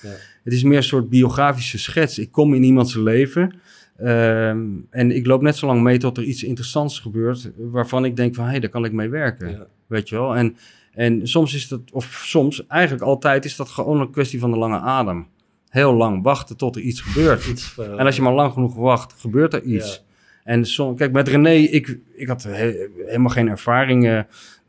Het 0.44 0.54
is 0.54 0.64
meer 0.64 0.78
een 0.78 0.84
soort 0.84 1.10
biografische 1.10 1.78
schets. 1.80 2.20
Ik 2.20 2.32
kom 2.32 2.54
in 2.54 2.64
iemands 2.64 2.96
leven. 2.96 3.54
Ehm, 4.04 4.68
en 4.90 5.12
ik 5.12 5.26
loop 5.26 5.42
net 5.42 5.56
zo 5.56 5.66
lang 5.66 5.82
mee 5.82 5.98
tot 5.98 6.18
er 6.18 6.24
iets 6.24 6.44
interessants 6.44 7.00
gebeurt. 7.00 7.52
Waarvan 7.58 8.06
ik 8.06 8.16
denk 8.16 8.36
van, 8.36 8.44
hé, 8.44 8.50
hey, 8.50 8.60
daar 8.60 8.70
kan 8.70 8.86
ik 8.86 8.92
mee 8.92 9.10
werken. 9.10 9.50
Ja. 9.50 9.68
Weet 9.88 10.10
je 10.10 10.16
wel? 10.16 10.36
En, 10.36 10.56
en 10.94 11.28
soms 11.28 11.54
is 11.56 11.68
dat, 11.68 11.82
of 11.92 12.22
soms, 12.26 12.68
eigenlijk 12.68 13.04
altijd 13.04 13.46
is 13.46 13.56
dat 13.56 13.70
gewoon 13.70 14.00
een 14.02 14.12
kwestie 14.12 14.40
van 14.40 14.52
de 14.52 14.58
lange 14.58 14.80
adem. 14.80 15.28
Heel 15.70 15.94
lang 15.94 16.24
wachten 16.24 16.58
tot 16.58 16.76
er 16.76 16.82
iets 16.82 17.02
gebeurt. 17.02 17.48
Iets, 17.48 17.76
eh, 17.80 17.86
En 17.86 18.06
als 18.06 18.16
je 18.16 18.22
maar 18.22 18.34
lang 18.34 18.54
genoeg 18.54 18.76
wacht, 18.76 19.14
gebeurt 19.18 19.54
er 19.54 19.64
iets. 19.64 20.04
En 20.44 20.66
kijk, 20.96 21.12
met 21.12 21.28
René, 21.28 21.50
ik, 21.54 21.98
ik 22.16 22.28
had 22.28 22.44
he- 22.44 22.88
helemaal 23.06 23.30
geen 23.30 23.48
ervaring 23.48 24.08
eh, 24.08 24.20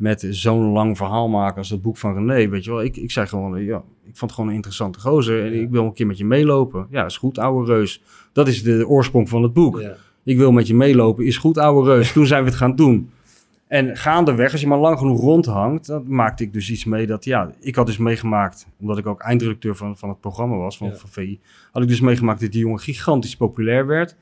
met 0.03 0.27
zo'n 0.31 0.65
lang 0.73 0.97
verhaal 0.97 1.29
maken 1.29 1.57
als 1.59 1.69
dat 1.69 1.83
boek 1.83 1.97
van 1.97 2.15
René. 2.15 2.49
Weet 2.49 2.65
je 2.65 2.71
wel, 2.71 2.83
ik, 2.83 2.97
ik 2.97 3.11
zei 3.11 3.27
gewoon, 3.27 3.65
ja, 3.65 3.77
ik 4.05 4.17
vond 4.17 4.21
het 4.21 4.33
gewoon 4.33 4.49
een 4.49 4.55
interessante 4.57 5.01
gozer. 5.01 5.45
En 5.47 5.61
ik 5.61 5.71
wil 5.71 5.85
een 5.85 5.93
keer 5.93 6.07
met 6.07 6.19
je 6.19 6.25
meelopen. 6.25 6.87
Ja, 6.91 7.05
is 7.05 7.17
goed, 7.17 7.39
ouwe 7.39 7.67
reus. 7.67 8.03
Dat 8.33 8.49
is 8.49 8.63
de 8.63 8.89
oorsprong 8.89 9.29
van 9.29 9.43
het 9.43 9.53
boek. 9.53 9.81
ja. 9.81 9.95
Ik 10.25 10.37
wil 10.37 10.53
met 10.53 10.67
je 10.67 10.75
meelopen, 10.75 11.25
is 11.27 11.37
goed, 11.37 11.59
ouwe 11.59 11.85
reus. 11.85 12.13
Toen 12.13 12.27
zijn 12.27 12.43
we 12.45 12.49
het 12.49 12.59
gaan 12.59 12.77
doen. 12.77 13.11
En 13.67 13.97
gaandeweg, 13.97 14.53
als 14.53 14.61
je 14.61 14.67
maar 14.67 14.79
lang 14.79 14.99
genoeg 14.99 15.21
rondhangt, 15.21 15.87
dan 15.87 16.05
maakte 16.07 16.43
ik 16.43 16.53
dus 16.53 16.71
iets 16.71 16.85
mee 16.85 17.07
dat, 17.07 17.25
ja, 17.25 17.51
ik 17.61 17.75
had 17.75 17.87
dus 17.87 17.97
meegemaakt, 17.99 18.67
omdat 18.81 18.99
ik 18.99 19.07
ook 19.07 19.21
eindredacteur 19.21 19.77
van, 19.77 19.97
van 19.99 20.09
het 20.09 20.21
programma 20.21 20.57
was, 20.57 20.77
van, 20.77 20.89
Ja. 20.89 20.95
van 20.97 21.09
VI, 21.11 21.41
had 21.73 21.83
ik 21.83 21.89
dus 21.89 22.01
meegemaakt 22.01 22.41
dat 22.41 22.53
die 22.53 22.61
jongen 22.61 22.79
gigantisch 22.81 23.37
populair 23.37 23.87
werd. 23.87 24.17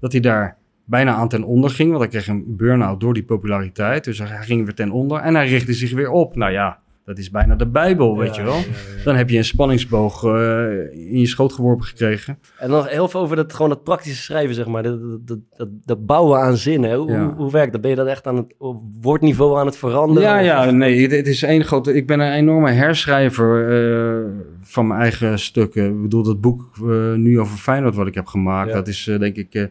Dat 0.00 0.12
hij 0.12 0.20
daar 0.20 0.56
bijna 0.86 1.14
aan 1.14 1.28
ten 1.28 1.44
onder 1.44 1.70
ging, 1.70 1.88
want 1.88 2.02
hij 2.02 2.10
kreeg 2.10 2.28
een 2.28 2.44
burn-out 2.56 3.00
door 3.00 3.14
die 3.14 3.24
populariteit. 3.24 4.04
Dus 4.04 4.18
hij 4.18 4.42
ging 4.42 4.64
weer 4.64 4.74
ten 4.74 4.90
onder 4.90 5.20
en 5.20 5.34
hij 5.34 5.48
richtte 5.48 5.72
zich 5.72 5.92
weer 5.92 6.10
op. 6.10 6.36
Nou 6.36 6.52
ja, 6.52 6.78
dat 7.06 7.18
is 7.18 7.30
bijna 7.30 7.54
de 7.54 7.66
Bijbel, 7.66 8.18
weet 8.18 8.34
Ja, 8.34 8.42
je 8.42 8.48
wel. 8.48 8.56
ja, 8.56 8.64
ja. 8.96 9.04
Dan 9.04 9.16
heb 9.16 9.30
je 9.30 9.36
een 9.36 9.44
spanningsboog 9.44 10.24
eh, 10.24 10.32
in 10.92 11.18
je 11.18 11.26
schoot 11.26 11.52
geworpen 11.52 11.86
gekregen. 11.86 12.38
En 12.58 12.70
nog 12.70 12.88
heel 12.88 13.08
veel 13.08 13.20
over 13.20 13.36
dat, 13.36 13.52
gewoon 13.52 13.68
dat 13.68 13.84
praktische 13.84 14.22
schrijven, 14.22 14.54
zeg 14.54 14.66
maar. 14.66 14.82
Dat, 14.82 15.26
dat, 15.26 15.38
dat, 15.56 15.68
dat, 15.84 16.06
bouwen 16.06 16.40
aan 16.40 16.56
zinnen. 16.56 16.94
Hoe, 16.94 17.16
hoe, 17.16 17.34
hoe 17.36 17.50
werkt 17.50 17.72
dat? 17.72 17.80
Ben 17.80 17.90
je 17.90 17.96
dat 17.96 18.06
echt 18.06 18.26
aan 18.26 18.36
het 18.36 18.54
op 18.58 18.82
woordniveau 19.00 19.58
aan 19.58 19.66
het 19.66 19.76
veranderen? 19.76 20.22
Ja, 20.28 20.38
ja, 20.38 20.70
nee, 20.70 21.08
het, 21.08 21.26
is 21.26 21.42
één 21.42 21.64
grote... 21.64 21.94
Ik 21.94 22.06
ben 22.06 22.20
een 22.20 22.32
enorme 22.32 22.70
herschrijver 22.70 23.68
eh, 23.68 24.30
van 24.62 24.86
mijn 24.86 25.00
eigen 25.00 25.38
stukken. 25.38 25.84
Ik 25.84 26.02
bedoel, 26.02 26.22
dat 26.22 26.40
boek 26.40 26.70
eh, 26.76 27.12
nu 27.12 27.40
over 27.40 27.56
Feyenoord 27.56 27.94
wat 27.94 28.06
ik 28.06 28.14
heb 28.14 28.26
gemaakt, 28.26 28.72
dat 28.72 28.88
is 28.88 29.04
denk 29.18 29.36
ik 29.36 29.70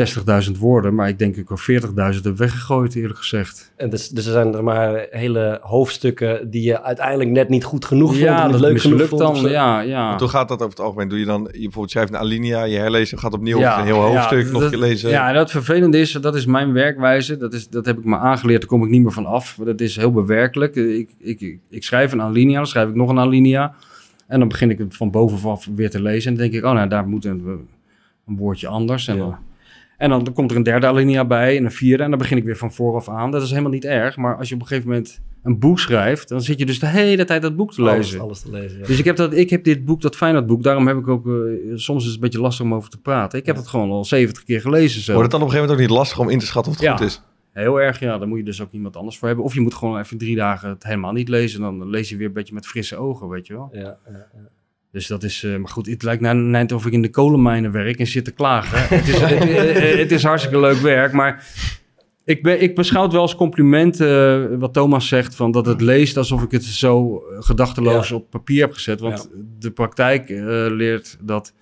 60.000 0.00 0.58
woorden. 0.58 0.94
Maar 0.94 1.08
ik 1.08 1.18
denk 1.18 1.34
dat 1.36 1.44
ik 1.44 1.50
er 1.68 2.14
40.000 2.14 2.20
heb 2.22 2.36
weggegooid, 2.36 2.94
eerlijk 2.94 3.18
gezegd. 3.18 3.72
En 3.76 3.90
dus, 3.90 4.08
dus 4.08 4.26
er 4.26 4.32
zijn 4.32 4.54
er 4.54 4.64
maar 4.64 5.06
hele 5.10 5.58
hoofdstukken 5.62 6.50
die 6.50 6.62
je 6.62 6.82
uiteindelijk 6.82 7.30
net 7.30 7.48
niet 7.48 7.64
goed 7.64 7.84
genoeg 7.84 8.08
vond. 8.10 8.20
ja, 8.20 8.36
of 8.38 8.42
niet 8.42 8.52
dat 8.52 8.60
leuk 8.60 8.80
genoeg 8.80 9.08
vond. 9.08 9.20
dan. 9.20 9.50
Ja, 9.50 9.80
ja. 9.80 10.18
Hoe 10.18 10.28
gaat 10.28 10.48
dat 10.48 10.58
over 10.58 10.70
het 10.70 10.80
algemeen? 10.80 11.08
Doe 11.08 11.18
je 11.18 11.24
dan, 11.24 11.42
je 11.42 11.50
bijvoorbeeld 11.50 11.90
schrijft 11.90 12.12
een 12.12 12.18
alinea, 12.18 12.62
je 12.64 12.76
herleest 12.78 13.10
hem, 13.10 13.20
gaat 13.20 13.32
opnieuw 13.32 13.58
Ja, 13.58 13.78
een 13.78 13.84
heel 13.84 14.00
hoofdstuk 14.00 14.46
ja, 14.46 14.50
nog 14.52 14.62
dat- 14.62 14.74
lezen? 14.74 15.10
Ja, 15.10 15.28
en 15.28 15.34
dat 15.34 15.50
vervelende 15.50 15.98
is, 15.98 16.12
dat 16.12 16.34
is 16.34 16.46
mijn 16.46 16.72
werkwijze. 16.72 17.36
Dat, 17.36 17.52
is, 17.52 17.68
dat 17.68 17.86
heb 17.86 17.98
ik 17.98 18.04
me 18.04 18.16
aangeleerd, 18.16 18.60
daar 18.60 18.68
kom 18.70 18.82
ik 18.84 18.90
niet 18.90 19.02
meer 19.02 19.12
van 19.12 19.26
af. 19.26 19.58
Dat 19.64 19.80
is 19.80 19.96
heel 19.96 20.12
bewerkelijk. 20.12 20.76
Ik, 20.76 21.10
ik, 21.18 21.40
ik, 21.40 21.58
ik 21.70 21.84
schrijf 21.84 22.12
een 22.12 22.22
alinea, 22.22 22.56
dan 22.56 22.66
schrijf 22.66 22.88
ik 22.88 22.94
nog 22.94 23.08
een 23.10 23.18
alinea. 23.18 23.74
En 24.26 24.38
dan 24.38 24.48
begin 24.48 24.70
ik 24.70 24.78
het 24.78 24.96
van 24.96 25.10
bovenaf 25.10 25.68
weer 25.74 25.90
te 25.90 26.02
lezen. 26.02 26.30
En 26.30 26.36
dan 26.38 26.48
denk 26.50 26.62
ik, 26.62 26.68
oh 26.68 26.74
nou, 26.74 26.88
daar 26.88 27.08
moet 27.08 27.24
een, 27.24 27.66
een 28.26 28.36
woordje 28.36 28.66
anders. 28.68 29.08
En, 29.08 29.16
Ja. 29.16 29.20
dan, 29.20 29.36
en 30.02 30.08
dan 30.10 30.32
komt 30.32 30.50
er 30.50 30.56
een 30.56 30.62
derde 30.62 30.86
alinea 30.86 31.24
bij 31.24 31.56
en 31.56 31.64
een 31.64 31.70
vierde. 31.70 32.02
En 32.02 32.10
dan 32.10 32.18
begin 32.18 32.36
ik 32.36 32.44
weer 32.44 32.56
van 32.56 32.72
vooraf 32.72 33.08
aan. 33.08 33.30
Dat 33.30 33.42
is 33.42 33.50
helemaal 33.50 33.70
niet 33.70 33.84
erg. 33.84 34.16
Maar 34.16 34.36
als 34.36 34.48
je 34.48 34.54
op 34.54 34.60
een 34.60 34.66
gegeven 34.66 34.88
moment 34.88 35.20
een 35.42 35.58
boek 35.58 35.78
schrijft... 35.78 36.28
dan 36.28 36.40
zit 36.42 36.58
je 36.58 36.66
dus 36.66 36.78
de 36.78 36.86
hele 36.86 37.24
tijd 37.24 37.42
dat 37.42 37.56
boek 37.56 37.72
te 37.74 37.80
Alles, 37.82 37.94
lezen. 37.96 38.20
alles 38.20 38.40
te 38.40 38.50
lezen, 38.50 38.78
ja. 38.78 38.86
Dus 38.86 38.98
ik 38.98 39.04
heb, 39.04 39.16
dat, 39.16 39.32
ik 39.34 39.50
heb 39.50 39.64
dit 39.64 39.84
boek, 39.84 40.00
dat 40.00 40.16
Feyenoord-boek, 40.16 40.62
daarom 40.62 40.86
heb 40.86 40.96
ik 40.96 41.08
ook... 41.08 41.26
eh, 41.26 41.32
soms 41.74 42.00
is 42.02 42.04
het 42.06 42.14
een 42.14 42.20
beetje 42.20 42.40
lastig 42.40 42.64
om 42.64 42.74
over 42.74 42.90
te 42.90 43.00
praten. 43.00 43.38
Ik 43.38 43.46
heb 43.46 43.56
het 43.56 43.66
gewoon 43.68 43.90
al 43.90 44.04
70 44.04 44.42
keer 44.44 44.60
gelezen 44.60 45.00
zo. 45.02 45.12
Wordt 45.12 45.32
het 45.32 45.40
dan 45.40 45.40
op 45.42 45.46
een 45.46 45.52
gegeven 45.52 45.74
moment 45.76 45.90
ook 45.90 45.96
niet 45.98 45.98
lastig 46.08 46.18
om 46.26 46.32
in 46.32 46.38
te 46.38 46.46
schatten 46.46 46.72
of 46.72 46.78
het 46.78 46.86
Ja. 46.88 46.96
goed 46.96 47.06
is? 47.06 47.22
Heel 47.52 47.80
erg, 47.80 48.00
ja. 48.00 48.18
Daar 48.18 48.28
moet 48.28 48.38
je 48.38 48.44
dus 48.44 48.60
ook 48.62 48.72
iemand 48.72 48.96
anders 48.96 49.18
voor 49.18 49.26
hebben. 49.28 49.44
Of 49.46 49.54
je 49.54 49.60
moet 49.60 49.74
gewoon 49.74 49.98
even 49.98 50.18
drie 50.18 50.36
dagen 50.36 50.68
het 50.68 50.82
helemaal 50.84 51.12
niet 51.12 51.28
lezen. 51.28 51.60
Dan 51.60 51.88
lees 51.90 52.08
je 52.08 52.16
weer 52.16 52.26
een 52.26 52.32
beetje 52.32 52.54
met 52.54 52.66
frisse 52.66 52.96
ogen, 52.96 53.28
weet 53.28 53.46
je 53.46 53.52
wel. 53.52 53.68
Ja. 53.72 53.98
Dus 54.92 55.06
dat 55.06 55.22
is, 55.22 55.42
eh, 55.44 55.56
maar 55.56 55.68
goed, 55.68 55.86
het 55.86 56.02
lijkt 56.02 56.22
nou 56.22 56.36
net 56.36 56.72
of 56.72 56.86
ik 56.86 56.92
in 56.92 57.02
de 57.02 57.10
kolenmijnen 57.10 57.72
werk 57.72 57.98
en 57.98 58.06
zit 58.06 58.24
te 58.24 58.30
klagen. 58.32 58.78
het, 58.98 59.08
is, 59.08 59.20
het, 59.20 59.30
eh, 59.48 59.98
het 59.98 60.12
is 60.12 60.22
hartstikke 60.22 60.60
leuk 60.60 60.76
werk, 60.76 61.12
maar 61.12 61.46
ik, 62.24 62.42
ben, 62.42 62.62
ik 62.62 62.74
beschouw 62.74 63.02
het 63.02 63.12
wel 63.12 63.20
als 63.20 63.34
compliment 63.34 64.00
eh, 64.00 64.44
wat 64.58 64.72
Thomas 64.72 65.08
zegt, 65.08 65.34
van 65.34 65.50
dat 65.50 65.66
het 65.66 65.80
leest 65.80 66.16
alsof 66.16 66.42
ik 66.42 66.50
het 66.50 66.64
zo 66.64 67.16
eh, 67.16 67.36
gedachteloos 67.42 68.12
op 68.12 68.30
papier 68.30 68.60
heb 68.60 68.72
gezet. 68.72 69.00
Want 69.00 69.30
de 69.58 69.70
praktijk 69.70 70.30
eh, 70.30 70.36
leert 70.68 71.16
dat 71.20 71.54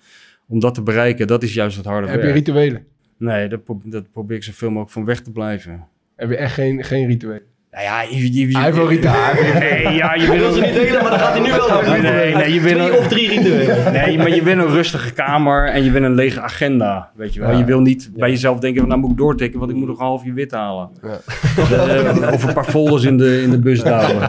om 0.47 0.59
dat 0.59 0.73
te 0.73 0.81
bereiken, 0.81 1.27
dat 1.27 1.43
is 1.43 1.53
juist 1.53 1.77
het 1.77 1.85
harde 1.85 2.07
Heb 2.07 2.15
je 2.15 2.21
werk. 2.21 2.35
rituelen? 2.35 2.85
Nee, 3.17 3.47
dat, 3.47 3.63
pro- 3.63 3.81
dat 3.83 4.11
probeer 4.11 4.37
ik 4.37 4.43
zoveel 4.43 4.69
mogelijk 4.69 4.91
van 4.91 5.05
weg 5.05 5.21
te 5.21 5.31
blijven. 5.31 5.87
Heb 6.15 6.29
je 6.29 6.35
echt 6.35 6.53
geen, 6.53 6.83
geen 6.83 7.07
rituelen? 7.07 7.41
Nou 7.71 7.83
ja, 7.83 8.01
je, 8.01 8.33
je, 8.33 8.47
je- 8.47 8.55
Hij 8.57 8.65
heeft 8.65 8.77
wel 8.77 8.89
rituelen. 8.89 9.59
Nee, 9.59 9.95
ja, 9.95 10.13
je 10.13 10.27
wil 10.27 10.37
wil 10.37 10.51
ze 10.51 10.61
niet 10.61 10.73
delen, 10.73 11.01
maar 11.01 11.11
dat 11.11 11.19
gaat 11.19 11.33
hij 11.33 11.41
nu 11.41 11.49
wel 11.51 11.67
doen. 11.83 12.01
Nee, 12.01 12.35
nee, 12.35 12.53
je 12.53 12.61
wil 12.61 12.77
Twee 12.77 12.97
of 12.97 13.07
drie 13.07 13.27
rituelen. 13.29 13.93
Nee, 13.93 14.17
maar 14.17 14.29
je 14.35 14.43
wil 14.43 14.57
een 14.57 14.67
rustige 14.69 15.13
kamer 15.13 15.67
en 15.69 15.83
je 15.83 15.91
wil 15.91 16.03
een 16.03 16.13
lege 16.15 16.41
agenda, 16.41 17.11
weet 17.15 17.33
je 17.33 17.39
wel. 17.39 17.51
Ja. 17.51 17.57
Je 17.57 17.63
wil 17.65 17.79
niet 17.81 18.11
bij 18.15 18.29
jezelf 18.29 18.59
denken, 18.59 18.79
van, 18.79 18.89
nou 18.89 19.01
moet 19.01 19.11
ik 19.11 19.17
doortikken, 19.17 19.59
want 19.59 19.71
ik 19.71 19.77
moet 19.77 19.87
nog 19.87 19.99
een 19.99 20.05
half 20.05 20.25
uur 20.25 20.33
wit 20.33 20.51
halen. 20.51 20.89
Eh, 21.01 22.29
of 22.33 22.43
een 22.43 22.53
paar 22.53 22.65
folders 22.65 23.03
in 23.03 23.17
de, 23.17 23.41
in 23.41 23.49
de 23.49 23.59
bus 23.59 23.83
duwen. 23.83 24.27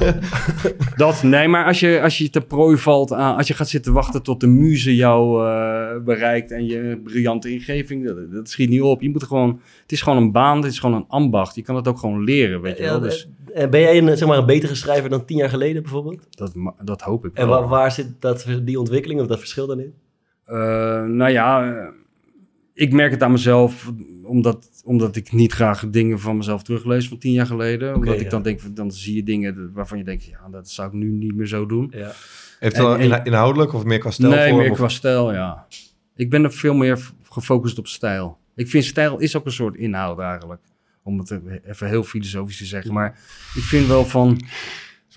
Dat, 0.97 1.22
nee, 1.22 1.49
maar 1.49 1.64
als 1.66 1.80
je, 1.80 2.01
als 2.03 2.18
je 2.18 2.30
te 2.30 2.40
prooi 2.40 2.76
valt 2.76 3.12
aan, 3.12 3.36
als 3.36 3.49
je 3.49 3.55
gaat 3.55 3.68
zitten 3.68 3.93
wachten 3.93 4.22
tot 4.22 4.40
de 4.40 4.47
muze 4.47 4.97
jou 4.97 5.47
eh, 5.47 6.05
bereikt 6.05 6.51
en 6.51 6.66
je 6.66 7.01
briljante 7.05 7.51
ingeving, 7.53 8.07
dat, 8.07 8.16
dat 8.32 8.49
schiet 8.51 8.68
niet 8.68 8.82
op. 8.82 9.03
Je 9.03 9.11
moet 9.11 9.22
gewoon, 9.24 9.61
het 9.93 10.01
is 10.01 10.03
gewoon 10.07 10.22
een 10.22 10.32
baan, 10.32 10.57
het 10.62 10.72
is 10.72 10.78
gewoon 10.78 10.97
een 10.97 11.05
ambacht. 11.09 11.55
Je 11.55 11.62
kan 11.62 11.76
het 11.76 11.88
ook 11.88 11.99
gewoon 11.99 12.24
leren, 12.24 12.61
weet 12.61 12.76
je 12.78 12.82
wel. 12.82 13.01
Dus 13.01 13.28
En 13.55 13.70
ben 13.70 13.80
jij 13.80 13.99
een, 13.99 14.16
zeg 14.16 14.28
maar, 14.28 14.38
een 14.38 14.47
betere 14.47 14.74
schrijver 14.74 15.11
dan 15.11 15.24
tien 15.24 15.36
jaar 15.36 15.49
geleden 15.49 15.82
bijvoorbeeld? 15.82 16.26
dat, 16.30 16.53
dat 16.84 17.01
hoop 17.01 17.24
ik 17.24 17.34
En 17.34 17.49
wel. 17.49 17.61
waar, 17.61 17.68
waar 17.68 17.93
zit 17.93 18.14
dat, 18.20 18.47
die 18.62 18.78
ontwikkeling 18.78 19.20
of 19.20 19.26
dat 19.26 19.38
verschil 19.38 19.66
dan 19.66 19.80
in? 19.80 19.95
Eh, 20.45 20.57
nou 21.05 21.30
ja, 21.30 21.72
eh, 21.72 21.88
ik 22.74 22.93
merk 22.93 23.11
het 23.11 23.22
aan 23.22 23.30
mezelf, 23.32 23.93
omdat, 24.24 24.68
omdat 24.84 25.16
ik 25.16 25.32
niet 25.32 25.53
graag 25.53 25.88
dingen 25.90 26.20
van 26.20 26.36
mezelf 26.36 26.62
teruglees 26.62 27.09
van 27.09 27.18
tien 27.18 27.32
jaar 27.32 27.47
geleden. 27.47 27.95
omdat 27.95 28.20
ik 28.20 28.30
dan 28.30 28.43
denk, 28.43 28.76
dan 28.76 28.90
zie 28.93 29.14
je 29.16 29.22
dingen 29.22 29.70
waarvan 29.74 29.99
je 29.99 30.05
denkt, 30.05 30.24
ja, 30.24 30.49
dat 30.51 30.68
zou 30.68 30.88
ik 30.88 30.95
nu 30.95 31.11
niet 31.11 31.34
meer 31.34 31.47
zo 31.47 31.66
doen. 31.66 31.93
Ja. 31.97 32.11
Heeft 32.59 32.76
het 32.76 32.99
En- 32.99 33.24
inhoudelijk 33.24 33.72
of 33.72 33.84
meer 33.84 33.99
qua 33.99 34.11
stijl? 34.11 34.30
nee, 34.30 34.49
vorm 34.49 34.61
meer 34.61 34.70
of- 34.70 34.76
qua 34.76 34.88
stijl, 34.88 35.32
ja. 35.32 35.66
Ik 36.16 36.30
ben 36.30 36.45
er 36.45 36.53
veel 36.53 36.74
meer 36.74 37.11
gefocust 37.30 37.78
op 37.78 37.86
stijl. 37.86 38.38
Ik 38.55 38.68
vind 38.68 38.84
stijl 38.84 39.18
is 39.18 39.36
ook 39.36 39.44
een 39.44 39.53
soort 39.53 39.76
inhoud 39.76 40.18
eigenlijk. 40.18 40.61
Om 41.03 41.18
het 41.18 41.40
even 41.64 41.88
heel 41.88 42.03
filosofisch 42.03 42.59
te 42.59 42.64
zeggen. 42.64 42.92
Maar 42.92 43.11
ik 43.55 43.62
vind 43.62 43.86
wel 43.86 44.05
van... 44.05 44.40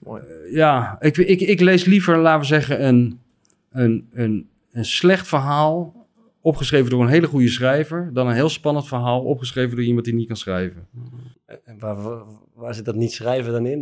eh, 0.04 0.20
ja, 0.52 0.98
ik, 1.00 1.18
ik, 1.18 1.42
ik 1.42 1.60
lees 1.60 1.86
liever, 1.86 2.18
laten 2.18 2.40
we 2.40 2.46
zeggen, 2.46 2.86
een, 2.86 3.20
een, 3.72 4.08
een, 4.12 4.50
een 4.72 4.86
slecht 4.86 5.28
verhaal 5.28 6.08
opgeschreven 6.42 6.90
door 6.90 7.02
een 7.02 7.10
hele 7.10 7.28
goede 7.28 7.50
schrijver... 7.50 8.10
dan 8.14 8.28
een 8.28 8.34
heel 8.36 8.50
spannend 8.50 8.88
verhaal 8.88 9.22
opgeschreven 9.22 9.76
door 9.76 9.86
iemand 9.86 10.06
die 10.06 10.14
niet 10.14 10.28
kan 10.28 10.36
schrijven. 10.36 10.88
En 11.46 11.80
waar, 11.80 12.24
waar, 12.54 12.74
zit 12.74 12.86
dat 12.86 12.96
niet 12.96 13.12
schrijven 13.12 13.52
dan 13.52 13.66
in? 13.66 13.80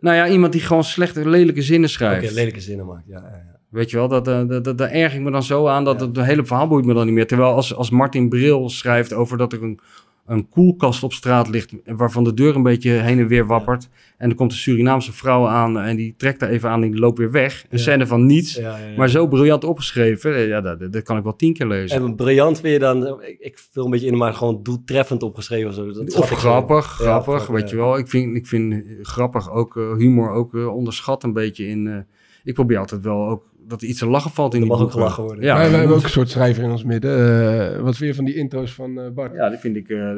Nou 0.00 0.16
ja, 0.16 0.28
iemand 0.28 0.52
die 0.52 0.60
gewoon 0.60 0.84
slechte, 0.84 1.28
lelijke 1.28 1.62
zinnen 1.62 1.88
Oké, 1.88 1.98
schrijft. 1.98 2.34
lelijke 2.34 2.60
zinnen 2.60 2.86
maakt. 2.86 3.06
Ja, 3.06 3.20
ja, 3.20 3.42
ja. 3.46 3.55
Weet 3.70 3.90
je 3.90 3.96
wel, 3.96 4.08
dat, 4.08 4.28
eh, 4.28 4.46
dat, 4.48 4.64
dat, 4.64 4.78
daar 4.78 4.90
erg 4.90 5.14
ik 5.14 5.20
me 5.20 5.30
dan 5.30 5.42
zo 5.42 5.66
aan 5.66 5.84
dat 5.84 6.00
het 6.00 6.16
hele 6.20 6.44
verhaal 6.44 6.68
boeit 6.68 6.84
me 6.84 6.94
dan 6.94 7.04
niet 7.06 7.14
meer. 7.14 7.26
Terwijl 7.26 7.52
als, 7.52 7.74
als 7.74 7.90
Martin 7.90 8.28
Bril 8.28 8.68
schrijft 8.68 9.12
over 9.12 9.38
dat 9.38 9.52
er 9.52 9.62
een, 9.62 9.78
een 10.26 10.48
koelkast 10.48 11.02
op 11.02 11.12
straat 11.12 11.48
ligt... 11.48 11.72
waarvan 11.84 12.24
de 12.24 12.34
deur 12.34 12.56
een 12.56 12.62
beetje 12.62 12.90
heen 12.90 13.18
en 13.18 13.26
weer 13.26 13.46
wappert... 13.46 13.88
en 14.18 14.30
er 14.30 14.36
komt 14.36 14.52
een 14.52 14.58
Surinaamse 14.58 15.12
vrouw 15.12 15.46
aan 15.46 15.78
en 15.78 15.96
die 15.96 16.14
trekt 16.16 16.40
daar 16.40 16.48
even 16.48 16.68
aan 16.70 16.82
en 16.82 16.90
die 16.90 17.00
loopt 17.00 17.18
weer 17.18 17.30
weg. 17.30 17.62
Een 17.62 17.68
Ja. 17.70 17.78
scène 17.78 18.06
van 18.06 18.26
niets, 18.26 18.54
Ja, 18.54 18.76
maar 18.96 19.08
zo 19.08 19.26
briljant 19.26 19.64
opgeschreven. 19.64 20.34
eh, 20.34 20.48
Ja, 20.48 20.60
dat, 20.60 20.92
dat 20.92 21.02
kan 21.02 21.16
ik 21.16 21.22
wel 21.22 21.36
tien 21.36 21.52
keer 21.52 21.66
lezen. 21.66 22.02
En 22.02 22.14
briljant 22.14 22.60
vind 22.60 22.72
je 22.72 22.78
dan, 22.78 23.22
ik, 23.22 23.36
ik 23.40 23.58
vul 23.72 23.84
een 23.84 23.90
beetje 23.90 24.06
in, 24.06 24.16
maar 24.16 24.34
gewoon 24.34 24.60
doeltreffend 24.62 25.22
opgeschreven 25.22 25.68
of 25.68 25.74
zo. 25.74 25.92
Dat 25.92 26.14
of 26.14 26.28
grappig, 26.30 26.84
grappig, 26.84 27.46
weet 27.46 27.70
je 27.70 27.76
wel. 27.76 27.98
Ik 27.98 28.08
vind, 28.08 28.36
ik 28.36 28.46
vind 28.46 28.84
grappig 29.02 29.50
ook 29.50 29.76
eh, 29.76 29.92
humor 29.96 30.30
ook 30.30 30.54
onderschat 30.54 31.22
een 31.24 31.32
beetje 31.32 31.66
in... 31.66 32.06
ik 32.44 32.54
probeer 32.54 32.78
altijd 32.78 33.02
wel 33.04 33.28
ook 33.28 33.54
dat 33.68 33.82
er 33.82 33.88
iets 33.88 33.98
te 33.98 34.06
lachen 34.06 34.30
valt 34.30 34.54
in 34.54 34.60
Er 34.60 34.66
die 34.66 34.76
mag 34.76 34.84
ook 34.84 34.92
gelachen 34.92 35.22
worden. 35.22 35.44
Ja, 35.44 35.56
wij, 35.56 35.68
hebben 35.68 35.96
ook 35.96 36.02
een 36.02 36.08
soort 36.08 36.30
schrijver 36.30 36.62
in 36.62 36.70
ons 36.70 36.84
midden. 36.84 37.10
Eh, 37.74 37.80
wat 37.80 37.96
vind 37.96 38.10
je 38.10 38.16
van 38.16 38.24
die 38.24 38.34
intro's 38.34 38.72
van 38.72 39.00
eh, 39.00 39.10
Bart? 39.10 39.34
Ja, 39.34 39.48
die 39.48 39.58
vind 39.58 39.76
ik 39.76 39.88
eh 39.88 40.10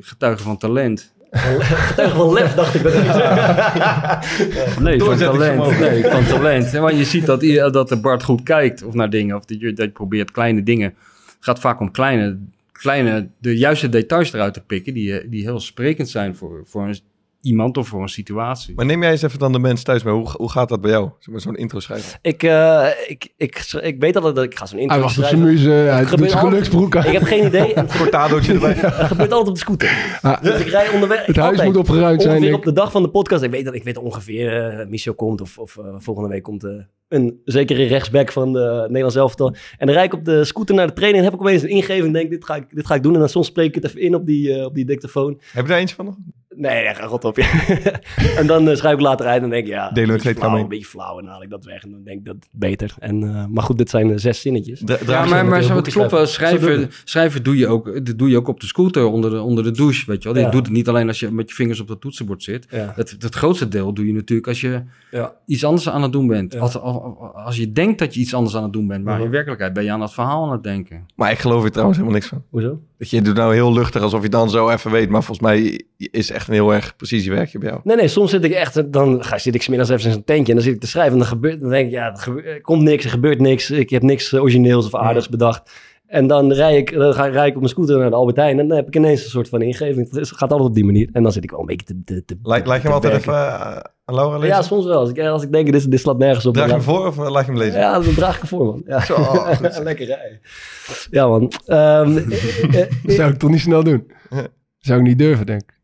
getuige 0.00 0.42
van 0.42 0.56
talent. 0.58 1.12
Getuige 1.30 2.16
van 2.16 2.32
lef, 2.32 2.54
dacht 2.54 2.74
ik. 2.74 2.82
Dat 2.82 2.92
het 2.96 3.02
niet 4.76 4.84
Nee, 4.84 5.00
van 5.00 5.16
talent. 5.16 5.78
Nee, 5.78 6.04
van 6.04 6.24
talent. 6.24 6.70
Ja, 6.70 6.80
Want 6.80 6.96
je 6.96 7.04
ziet 7.04 7.26
dat, 7.26 7.40
dat 7.72 7.88
de 7.88 8.00
Bart 8.00 8.22
goed 8.22 8.42
kijkt 8.42 8.82
of 8.82 8.94
naar 8.94 9.10
dingen. 9.10 9.36
Of 9.36 9.44
dat 9.44 9.60
je, 9.60 9.72
dat 9.72 9.84
je 9.84 9.92
probeert 9.92 10.30
kleine 10.30 10.62
dingen. 10.62 10.94
Het 11.24 11.36
gaat 11.48 11.58
vaak 11.58 11.80
om 11.80 11.90
kleine, 11.90 12.38
kleine, 12.72 13.28
de 13.38 13.58
juiste 13.58 13.88
details 13.88 14.32
eruit 14.32 14.54
te 14.54 14.60
pikken. 14.60 14.94
Die, 14.94 15.28
die 15.28 15.42
heel 15.42 15.60
sprekend 15.60 16.08
zijn 16.08 16.36
voor, 16.36 16.62
voor 16.64 16.82
een, 16.82 16.98
iemand 17.40 17.76
of 17.76 17.88
voor 17.88 18.02
een 18.02 18.08
situatie. 18.08 18.74
Maar 18.76 18.86
neem 18.86 19.02
jij 19.02 19.10
eens 19.10 19.22
even 19.22 19.38
dan 19.38 19.52
de 19.52 19.58
mensen 19.58 19.84
thuis 19.84 20.02
mee. 20.02 20.14
Hoe, 20.14 20.28
hoe 20.36 20.50
gaat 20.50 20.68
dat 20.68 20.80
bij 20.80 20.90
jou? 20.90 21.08
Zeg 21.18 21.28
maar 21.32 21.40
zo'n 21.40 21.56
intro 21.56 21.80
schrijven. 21.80 22.18
ik, 22.22 22.42
eh, 22.42 22.86
ik, 23.06 23.32
ik, 23.36 23.70
ik 23.80 24.00
weet 24.00 24.16
altijd 24.16 24.34
dat 24.34 24.44
ik 24.44 24.58
ga 24.58 24.66
zo'n 24.66 24.78
intro 24.78 24.94
Hij 24.94 25.04
wacht 25.04 25.18
op 25.18 25.24
zijn 25.24 25.36
schrijven. 25.38 25.54
muze, 25.56 25.70
hij 25.70 26.00
doet 26.00 26.08
zijn 26.08 26.22
altijd. 26.22 26.38
geluksbroek 26.44 26.96
aan. 26.96 27.04
Ik 27.04 27.12
heb 27.12 27.22
geen 27.22 27.46
idee. 27.46 27.72
Het 27.80 27.96
Cortadootje 27.96 28.52
erbij. 28.52 28.74
gebeurt 28.74 29.32
altijd 29.32 29.48
op 29.48 29.54
de 29.54 29.60
scooter. 29.60 30.18
Ah, 30.22 30.42
Dus 30.42 30.60
ik 30.60 30.66
rij 30.66 30.88
onderweg. 30.88 31.26
het 31.26 31.36
huis 31.36 31.50
altijd. 31.50 31.68
moet 31.68 31.76
opgeruimd 31.76 32.22
zijn. 32.22 32.36
Ongeveer 32.36 32.54
op 32.54 32.64
de 32.64 32.72
dag 32.72 32.90
van 32.90 33.02
de 33.02 33.08
podcast. 33.10 33.42
Ik 33.42 33.50
weet, 33.50 33.64
dat, 33.64 33.74
ik 33.74 33.84
weet 33.84 33.96
ongeveer, 33.98 34.78
eh 34.80 34.86
Michel 34.86 35.14
komt 35.14 35.40
of, 35.40 35.58
of 35.58 35.76
eh, 35.76 35.84
volgende 35.98 36.28
week 36.28 36.42
komt 36.42 36.64
eh, 36.64 36.70
een 37.08 37.40
zekere 37.44 37.84
rechtsback 37.84 38.32
van 38.32 38.52
de 38.52 38.80
Nederlands 38.86 39.16
elftal. 39.16 39.54
En 39.78 39.86
dan 39.86 39.94
rijd 39.94 40.12
ik 40.12 40.18
op 40.18 40.24
de 40.24 40.44
scooter 40.44 40.74
naar 40.74 40.86
de 40.86 40.92
training 40.92 41.18
en 41.24 41.30
heb 41.30 41.34
ik 41.40 41.46
opeens 41.46 41.62
een 41.62 41.68
ingeving. 41.68 42.12
Denk, 42.12 42.30
dit 42.30 42.44
ga 42.44 42.54
ik, 42.56 42.64
dit 42.74 42.86
ga 42.86 42.94
ik 42.94 43.02
doen. 43.02 43.12
En 43.14 43.18
dan 43.20 43.28
soms 43.28 43.46
spreek 43.46 43.68
ik 43.68 43.74
het 43.74 43.84
even 43.84 44.00
in 44.00 44.14
op 44.14 44.26
die, 44.26 44.54
eh, 44.54 44.64
op 44.64 44.74
die 44.74 44.84
dictafoon. 44.84 45.40
Heb 45.52 45.62
je 45.64 45.70
daar 45.70 45.78
eentje 45.80 45.94
van 45.94 46.04
nog? 46.04 46.14
Nee, 46.56 46.82
ja, 46.82 46.92
ga 46.94 47.04
rot 47.06 47.24
op. 47.24 47.36
Ja. 47.36 47.48
en 48.38 48.46
dan 48.46 48.68
eh, 48.68 48.76
schrijf 48.76 48.94
ik 48.94 49.00
later 49.00 49.26
uit 49.26 49.34
en 49.34 49.40
dan 49.40 49.50
denk 49.50 49.64
ik, 49.66 49.72
ja, 49.72 49.90
Delen 49.90 50.14
een 50.14 50.34
flauw, 50.34 50.56
een 50.56 50.68
beetje 50.68 50.84
flauw. 50.84 51.18
En 51.18 51.24
dan 51.24 51.32
haal 51.32 51.42
ik 51.42 51.50
dat 51.50 51.64
weg 51.64 51.82
en 51.82 51.90
dan 51.90 52.02
denk 52.04 52.18
ik 52.18 52.24
dat 52.24 52.34
het 52.34 52.48
beter. 52.52 52.94
En, 52.98 53.22
eh, 53.22 53.46
maar 53.46 53.62
goed, 53.62 53.78
dit 53.78 53.90
zijn 53.90 54.10
eh, 54.10 54.16
zes 54.18 54.40
zinnetjes. 54.40 54.82
Ja, 54.84 54.96
je 55.24 55.30
maar, 55.30 55.46
maar 55.46 55.62
zo, 55.62 55.76
het 55.76 55.88
klopt 55.88 56.10
wel. 56.10 56.26
schrijven? 56.26 56.90
Schrijven, 57.04 57.42
doe, 57.42 57.56
je 57.56 57.66
ook, 57.66 58.06
dat 58.06 58.18
doe 58.18 58.28
je 58.30 58.36
ook 58.36 58.48
op 58.48 58.60
de 58.60 58.66
scooter 58.66 59.04
onder 59.04 59.30
de, 59.30 59.40
onder 59.40 59.64
de 59.64 59.70
douche. 59.70 60.04
Weet 60.06 60.22
je 60.22 60.28
wel. 60.28 60.38
Je 60.38 60.44
Ja. 60.44 60.50
doet 60.50 60.66
het 60.66 60.74
niet 60.74 60.88
alleen 60.88 61.08
als 61.08 61.20
je 61.20 61.30
met 61.30 61.48
je 61.48 61.54
vingers 61.54 61.80
op 61.80 61.88
dat 61.88 62.00
toetsenbord 62.00 62.42
zit. 62.42 62.66
Ja. 62.70 62.92
Het, 62.96 63.16
het 63.18 63.34
grootste 63.34 63.68
deel 63.68 63.92
doe 63.94 64.06
je 64.06 64.12
natuurlijk 64.12 64.48
als 64.48 64.60
je 64.60 64.82
Ja. 65.10 65.34
iets 65.46 65.64
anders 65.64 65.88
aan 65.88 66.02
het 66.02 66.12
doen 66.12 66.26
bent. 66.26 66.52
Ja. 66.52 66.60
Als, 66.60 66.78
als, 66.78 67.14
als 67.34 67.56
je 67.56 67.72
denkt 67.72 67.98
dat 67.98 68.14
je 68.14 68.20
iets 68.20 68.34
anders 68.34 68.56
aan 68.56 68.62
het 68.62 68.72
doen 68.72 68.86
bent, 68.86 69.04
maar 69.04 69.20
in 69.20 69.30
werkelijkheid 69.30 69.72
ben 69.72 69.84
je 69.84 69.92
aan 69.92 70.00
het 70.00 70.12
verhaal 70.12 70.44
aan 70.46 70.52
het 70.52 70.62
denken. 70.62 71.06
Maar 71.16 71.30
ik 71.30 71.38
geloof 71.38 71.64
er 71.64 71.70
trouwens 71.70 71.98
helemaal 71.98 72.18
niks 72.18 72.30
van. 72.30 72.42
Hoezo? 72.50 72.80
Dat 73.00 73.10
je 73.10 73.22
doet 73.22 73.34
nou 73.34 73.54
heel 73.54 73.72
luchtig 73.72 74.02
alsof 74.02 74.22
je 74.22 74.28
dan 74.28 74.50
zo 74.50 74.68
even 74.70 74.90
weet. 74.90 75.08
Maar 75.08 75.22
volgens 75.22 75.46
mij 75.46 75.80
is 75.96 76.30
echt 76.30 76.48
een 76.48 76.54
heel 76.54 76.74
erg 76.74 76.96
precisiewerkje 76.96 77.58
bij 77.58 77.68
jou. 77.68 77.80
Nee, 77.84 77.96
nee, 77.96 78.08
soms 78.08 78.30
zit 78.30 78.44
ik 78.44 78.52
echt, 78.52 78.92
dan 78.92 79.24
ga, 79.24 79.38
zit 79.38 79.54
ik 79.54 79.62
smiddags 79.62 79.90
even 79.90 80.04
in 80.06 80.12
zo'n 80.12 80.24
tentje 80.24 80.48
en 80.48 80.54
dan 80.54 80.64
zit 80.64 80.74
ik 80.74 80.80
te 80.80 80.86
schrijven 80.86 81.12
en 81.12 81.18
dan 81.18 81.28
gebeurt, 81.28 81.60
dan 81.60 81.70
denk 81.70 81.86
ik, 81.86 81.92
ja, 81.92 82.16
er, 82.16 82.46
er 82.46 82.60
komt 82.60 82.82
niks, 82.82 83.04
er 83.04 83.10
gebeurt 83.10 83.40
niks, 83.40 83.70
ik 83.70 83.90
heb 83.90 84.02
niks 84.02 84.32
eh, 84.32 84.40
origineels 84.40 84.86
of 84.86 84.94
aardigs 84.94 85.28
bedacht. 85.28 85.70
En 86.10 86.26
dan 86.26 86.52
rij 86.52 86.76
ik, 86.76 86.92
dan 86.92 87.14
ga, 87.14 87.26
rij 87.26 87.46
ik 87.46 87.54
op 87.54 87.60
mijn 87.60 87.72
scooter 87.72 87.98
naar 87.98 88.10
de 88.10 88.16
Albert 88.16 88.36
Heijn 88.36 88.58
en 88.58 88.68
dan 88.68 88.76
heb 88.76 88.86
ik 88.86 88.96
ineens 88.96 89.24
een 89.24 89.30
soort 89.30 89.48
van 89.48 89.62
ingeving. 89.62 90.10
Het 90.10 90.28
gaat 90.28 90.50
altijd 90.50 90.68
op 90.68 90.74
die 90.74 90.84
manier. 90.84 91.08
En 91.12 91.22
dan 91.22 91.32
zit 91.32 91.44
ik 91.44 91.50
wel 91.50 91.60
een 91.60 91.66
beetje 91.66 91.86
te... 91.86 92.02
te, 92.04 92.24
te 92.24 92.36
Laat, 92.42 92.66
laat 92.66 92.76
je 92.76 92.82
hem 92.82 92.92
altijd 92.92 93.14
even 93.14 93.32
eh, 93.32 93.80
aan 94.04 94.14
Laura 94.14 94.38
lezen? 94.38 94.56
Ja, 94.56 94.62
soms 94.62 94.84
wel. 94.84 94.98
Als 94.98 95.10
ik, 95.10 95.20
als 95.20 95.42
ik 95.42 95.52
denk, 95.52 95.72
dit, 95.72 95.90
dit 95.90 96.00
slaat 96.00 96.18
nergens 96.18 96.46
op. 96.46 96.54
Draag 96.54 96.66
je 96.66 96.72
hem 96.72 96.82
voor 96.82 97.06
of 97.06 97.18
eh, 97.18 97.30
laat 97.30 97.44
je 97.44 97.50
hem 97.50 97.60
lezen? 97.60 97.80
Ja, 97.80 98.00
dan 98.00 98.14
draag 98.14 98.36
ik 98.36 98.42
ervoor, 98.42 98.64
man. 98.64 98.82
Ja. 98.86 99.00
Zo, 99.00 99.14
zo. 99.72 99.82
Lekker 99.82 100.06
rijden. 100.06 100.40
Ja, 101.10 101.28
man. 101.28 101.52
Ehm, 101.66 102.16
eh, 102.70 102.80
eh, 102.80 102.88
zou 103.04 103.30
ik 103.30 103.38
toch 103.38 103.50
niet 103.50 103.60
snel 103.60 103.84
doen. 103.84 104.10
Zou 104.78 104.98
ik 104.98 105.06
niet 105.06 105.18
durven, 105.18 105.46
denk 105.46 105.60
ik. 105.60 105.79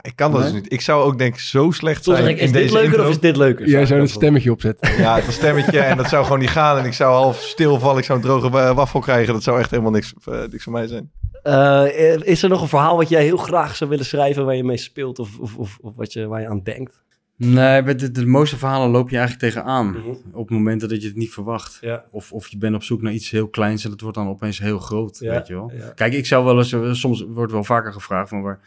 Ik 0.00 0.16
kan 0.16 0.32
dat 0.32 0.40
Nee? 0.40 0.52
dus 0.52 0.60
niet. 0.60 0.72
Ik 0.72 0.80
zou 0.80 1.02
ook 1.04 1.18
denk 1.18 1.34
ik 1.34 1.40
zo 1.40 1.70
slecht 1.70 2.04
zijn 2.04 2.24
ik, 2.28 2.36
in 2.36 2.42
is 2.44 2.52
dit 2.52 2.62
deze 2.62 2.72
leuker 2.72 2.88
intro. 2.90 3.04
of 3.04 3.10
is 3.10 3.20
dit 3.20 3.36
leuker? 3.36 3.68
Jij 3.68 3.86
zou 3.86 4.00
een 4.00 4.08
stemmetje 4.08 4.50
opzetten. 4.52 4.96
Ja, 4.96 5.20
het 5.20 5.32
stemmetje 5.32 5.78
en 5.80 5.96
dat 5.96 6.08
zou 6.08 6.24
gewoon 6.24 6.38
niet 6.38 6.48
gaan. 6.48 6.78
En 6.78 6.84
ik 6.84 6.92
zou 6.92 7.12
half 7.14 7.40
stilvallen. 7.40 7.98
Ik 7.98 8.04
zou 8.04 8.18
een 8.18 8.24
droge 8.24 8.50
wa- 8.50 8.74
waffel 8.74 9.00
krijgen. 9.00 9.32
Dat 9.32 9.42
zou 9.42 9.58
echt 9.58 9.70
helemaal 9.70 9.90
niks, 9.92 10.14
eh, 10.24 10.40
niks 10.50 10.64
voor 10.64 10.72
mij 10.72 10.86
zijn. 10.86 11.10
Eh, 11.42 12.16
is 12.22 12.42
er 12.42 12.48
nog 12.48 12.62
een 12.62 12.68
verhaal 12.68 12.96
wat 12.96 13.08
jij 13.08 13.22
heel 13.24 13.36
graag 13.36 13.76
zou 13.76 13.90
willen 13.90 14.04
schrijven 14.04 14.44
waar 14.44 14.56
je 14.56 14.64
mee 14.64 14.76
speelt 14.76 15.18
of, 15.18 15.38
of, 15.38 15.56
of, 15.56 15.78
of 15.80 15.96
wat 15.96 16.12
je, 16.12 16.26
waar 16.26 16.40
je 16.40 16.48
aan 16.48 16.62
denkt? 16.62 17.00
Nee, 17.36 17.82
de, 17.94 18.10
de 18.10 18.26
mooiste 18.26 18.58
verhalen 18.58 18.90
loop 18.90 19.10
je 19.10 19.16
eigenlijk 19.18 19.52
tegenaan. 19.52 19.86
Mhm. 19.90 20.00
Op 20.32 20.50
momenten 20.50 20.88
dat 20.88 21.02
je 21.02 21.06
het 21.08 21.16
niet 21.16 21.30
verwacht. 21.32 21.78
Ja. 21.80 22.04
Of, 22.10 22.32
of 22.32 22.48
je 22.48 22.58
bent 22.58 22.74
op 22.74 22.82
zoek 22.82 23.02
naar 23.02 23.12
iets 23.12 23.30
heel 23.30 23.48
kleins 23.48 23.84
en 23.84 23.90
dat 23.90 24.00
wordt 24.00 24.16
dan 24.16 24.28
opeens 24.28 24.58
heel 24.58 24.78
groot, 24.78 25.18
Ja, 25.18 25.30
weet 25.34 25.46
je 25.46 25.54
wel. 25.54 25.72
ja. 25.76 25.88
Kijk, 25.94 26.12
ik 26.12 26.26
zou 26.26 26.44
wel 26.44 26.58
eens, 26.58 26.72
eh, 26.72 26.92
soms 26.92 27.24
wordt 27.28 27.52
wel 27.52 27.64
vaker 27.64 27.92
gevraagd 27.92 28.28
van 28.28 28.42
waar, 28.42 28.60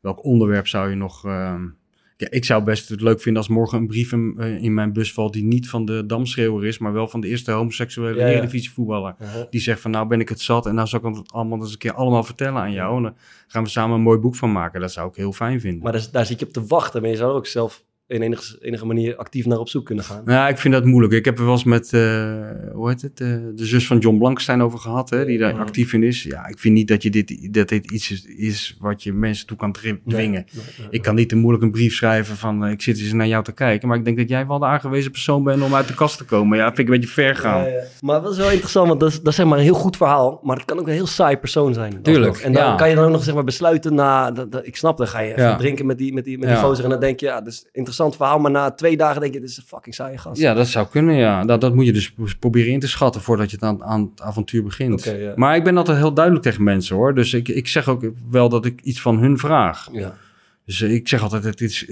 welk 0.00 0.24
onderwerp 0.24 0.66
zou 0.66 0.90
je 0.90 0.96
nog... 0.96 1.24
ehm, 1.24 1.62
ja, 2.16 2.26
ik 2.30 2.44
zou 2.44 2.64
best 2.64 2.88
het 2.88 3.00
leuk 3.00 3.20
vinden 3.20 3.42
als 3.42 3.50
morgen 3.50 3.78
een 3.78 3.86
brief 3.86 4.12
in, 4.12 4.34
eh, 4.38 4.62
in 4.62 4.74
mijn 4.74 4.92
bus 4.92 5.12
valt 5.12 5.32
die 5.32 5.44
niet 5.44 5.68
van 5.68 5.84
de 5.84 6.06
damschreeuwer 6.06 6.66
is, 6.66 6.78
maar 6.78 6.92
wel 6.92 7.08
van 7.08 7.20
de 7.20 7.28
eerste 7.28 7.50
homoseksuele 7.52 8.18
Ja, 8.18 8.26
eredivisie 8.26 8.70
voetballer. 8.70 9.16
Die 9.50 9.60
zegt 9.60 9.80
van 9.80 9.90
nou 9.90 10.06
ben 10.06 10.20
ik 10.20 10.28
het 10.28 10.40
zat 10.40 10.66
en 10.66 10.74
nou 10.74 10.88
zal 10.88 10.98
ik 10.98 11.16
het 11.16 11.32
allemaal 11.32 11.60
eens 11.60 11.72
een 11.72 11.78
keer 11.78 11.92
allemaal 11.94 12.24
vertellen 12.24 12.60
aan 12.60 12.72
jou. 12.72 12.96
En 12.96 13.02
dan 13.02 13.14
gaan 13.46 13.62
we 13.62 13.68
samen 13.68 13.96
een 13.96 14.02
mooi 14.02 14.18
boek 14.18 14.36
van 14.36 14.52
maken. 14.52 14.80
Dat 14.80 14.92
zou 14.92 15.08
ik 15.08 15.14
heel 15.14 15.32
fijn 15.32 15.60
vinden. 15.60 15.82
Maar 15.82 15.92
daar, 15.92 16.08
daar 16.12 16.26
zit 16.26 16.40
je 16.40 16.46
op 16.46 16.52
te 16.52 16.66
wachten. 16.66 17.00
Maar 17.00 17.10
je 17.10 17.16
zou 17.16 17.32
ook 17.32 17.46
zelf 17.46 17.84
in 18.10 18.22
enige, 18.22 18.58
enige 18.60 18.86
manier 18.86 19.16
actief 19.16 19.46
naar 19.46 19.58
op 19.58 19.68
zoek 19.68 19.84
kunnen 19.86 20.04
gaan. 20.04 20.22
Ja, 20.26 20.48
ik 20.48 20.58
vind 20.58 20.74
dat 20.74 20.84
moeilijk. 20.84 21.12
Ik 21.12 21.24
heb 21.24 21.38
er 21.38 21.44
wel 21.44 21.52
eens 21.52 21.64
met, 21.64 21.92
eh, 21.92 22.00
hoe 22.72 22.88
heet 22.88 23.02
het, 23.02 23.20
eh, 23.20 23.28
de 23.54 23.64
zus 23.64 23.86
van 23.86 23.98
John 23.98 24.18
Blankstein 24.18 24.62
over 24.62 24.78
gehad, 24.78 25.10
hè, 25.10 25.24
die 25.24 25.38
daar 25.38 25.54
actief 25.58 25.92
in 25.92 26.02
is. 26.02 26.22
Ja, 26.22 26.46
ik 26.46 26.58
vind 26.58 26.74
niet 26.74 26.88
dat, 26.88 27.02
je 27.02 27.10
dit, 27.10 27.54
dat 27.54 27.68
dit 27.68 27.90
iets 27.90 28.10
is, 28.10 28.24
is 28.24 28.76
wat 28.80 29.02
je 29.02 29.12
mensen 29.12 29.46
toe 29.46 29.56
kan 29.56 29.74
dwingen. 30.06 30.44
Ik 30.90 31.02
kan 31.02 31.14
niet 31.14 31.28
te 31.28 31.36
moeilijk 31.36 31.64
een 31.64 31.70
brief 31.70 31.94
schrijven 31.94 32.36
van, 32.36 32.64
eh, 32.64 32.70
ik 32.70 32.82
zit 32.82 32.98
eens 32.98 33.12
naar 33.12 33.26
jou 33.26 33.44
te 33.44 33.52
kijken. 33.52 33.88
Maar 33.88 33.98
ik 33.98 34.04
denk 34.04 34.16
dat 34.16 34.28
jij 34.28 34.46
wel 34.46 34.58
de 34.58 34.64
aangewezen 34.64 35.10
persoon 35.10 35.44
bent 35.44 35.62
om 35.62 35.74
uit 35.74 35.88
de 35.88 35.94
kast 35.94 36.18
te 36.18 36.24
komen. 36.24 36.58
Ja, 36.58 36.66
vind 36.66 36.78
ik 36.78 36.86
een 36.88 37.00
beetje 37.00 37.14
ver 37.14 37.36
gaan. 37.36 37.62
Ja, 37.62 37.68
ja. 37.68 37.82
Maar 38.00 38.22
dat 38.22 38.32
is 38.32 38.38
wel 38.38 38.50
interessant, 38.50 38.88
want 38.88 39.00
dat 39.00 39.08
is, 39.10 39.16
dat 39.16 39.26
is 39.26 39.34
zeg 39.34 39.46
maar 39.46 39.58
een 39.58 39.64
heel 39.64 39.74
goed 39.74 39.96
verhaal. 39.96 40.40
Maar 40.42 40.56
het 40.56 40.64
kan 40.64 40.78
ook 40.78 40.86
een 40.86 40.92
heel 40.92 41.06
saai 41.06 41.36
persoon 41.36 41.74
zijn. 41.74 42.02
Tuurlijk. 42.02 42.36
En 42.36 42.52
dan 42.52 42.64
ja. 42.64 42.74
kan 42.74 42.88
je 42.88 42.94
dan 42.94 43.04
ook 43.04 43.10
nog 43.10 43.24
zeg 43.24 43.34
maar 43.34 43.44
besluiten 43.44 43.94
na... 43.94 44.30
Dat, 44.30 44.52
dat- 44.52 44.66
ik 44.66 44.76
snap, 44.76 44.98
dan 44.98 45.08
ga 45.08 45.20
je 45.20 45.54
drinken 45.58 45.86
met 45.86 45.98
die, 45.98 46.12
met 46.12 46.24
die, 46.24 46.38
met 46.38 46.48
die 46.48 46.56
gozer. 46.58 46.84
En 46.84 46.90
dan 46.90 47.00
denk 47.00 47.20
je, 47.20 47.26
ja, 47.26 47.40
dat 47.40 47.52
is 47.52 47.66
een 47.72 47.84
interessant 48.00 48.16
verhaal. 48.16 48.38
Maar 48.38 48.50
na 48.50 48.70
twee 48.70 48.96
dagen 48.96 49.20
denk 49.20 49.34
je, 49.34 49.40
dit 49.40 49.50
is 49.50 49.56
een 49.56 49.62
fucking 49.66 49.94
saaie 49.94 50.18
gast. 50.18 50.40
Ja, 50.40 50.54
dat 50.54 50.66
zou 50.66 50.86
kunnen, 50.90 51.14
ja. 51.14 51.44
Dat, 51.44 51.60
dat 51.60 51.74
moet 51.74 51.86
je 51.86 51.92
dus 51.92 52.14
proberen 52.38 52.72
in 52.72 52.80
te 52.80 52.88
schatten 52.88 53.20
voordat 53.20 53.50
je 53.50 53.56
het 53.56 53.64
aan, 53.64 53.84
aan 53.84 54.10
het 54.10 54.22
avontuur 54.22 54.62
begint. 54.62 55.04
Ja. 55.04 55.32
Maar 55.36 55.56
ik 55.56 55.64
ben 55.64 55.76
altijd 55.76 55.98
heel 55.98 56.14
duidelijk 56.14 56.44
tegen 56.44 56.62
mensen, 56.64 56.96
hoor. 56.96 57.14
Dus 57.14 57.34
ik, 57.34 57.48
ik 57.48 57.68
zeg 57.68 57.88
ook 57.88 58.04
wel 58.30 58.48
dat 58.48 58.64
ik 58.64 58.80
iets 58.80 59.00
van 59.00 59.18
hun 59.18 59.38
vraag. 59.38 59.88
Ja. 59.92 60.14
Dus 60.64 60.80
eh, 60.82 60.94
ik 60.94 61.08
zeg 61.08 61.22
altijd, 61.22 61.44
het 61.44 61.60
is, 61.60 61.86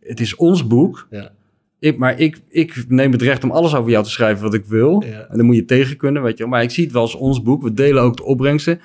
het 0.00 0.20
is 0.20 0.34
ons 0.36 0.66
boek. 0.66 1.06
Ja. 1.10 1.30
Ik, 1.78 1.98
maar 1.98 2.18
ik, 2.18 2.38
ik 2.48 2.84
neem 2.88 3.12
het 3.12 3.22
recht 3.22 3.44
om 3.44 3.50
alles 3.50 3.74
over 3.74 3.90
jou 3.90 4.04
te 4.04 4.10
schrijven 4.10 4.42
wat 4.44 4.54
ik 4.54 4.64
wil. 4.64 5.02
Ja. 5.06 5.26
En 5.30 5.36
dan 5.36 5.46
moet 5.46 5.56
je 5.56 5.64
tegen 5.64 5.96
kunnen, 5.96 6.22
weet 6.22 6.38
je. 6.38 6.46
Maar 6.46 6.62
ik 6.62 6.70
zie 6.70 6.84
het 6.84 6.92
wel 6.92 7.02
als 7.02 7.14
ons 7.14 7.42
boek. 7.42 7.62
We 7.62 7.72
delen 7.72 8.02
ook 8.02 8.16
de 8.16 8.24
opbrengsten. 8.24 8.80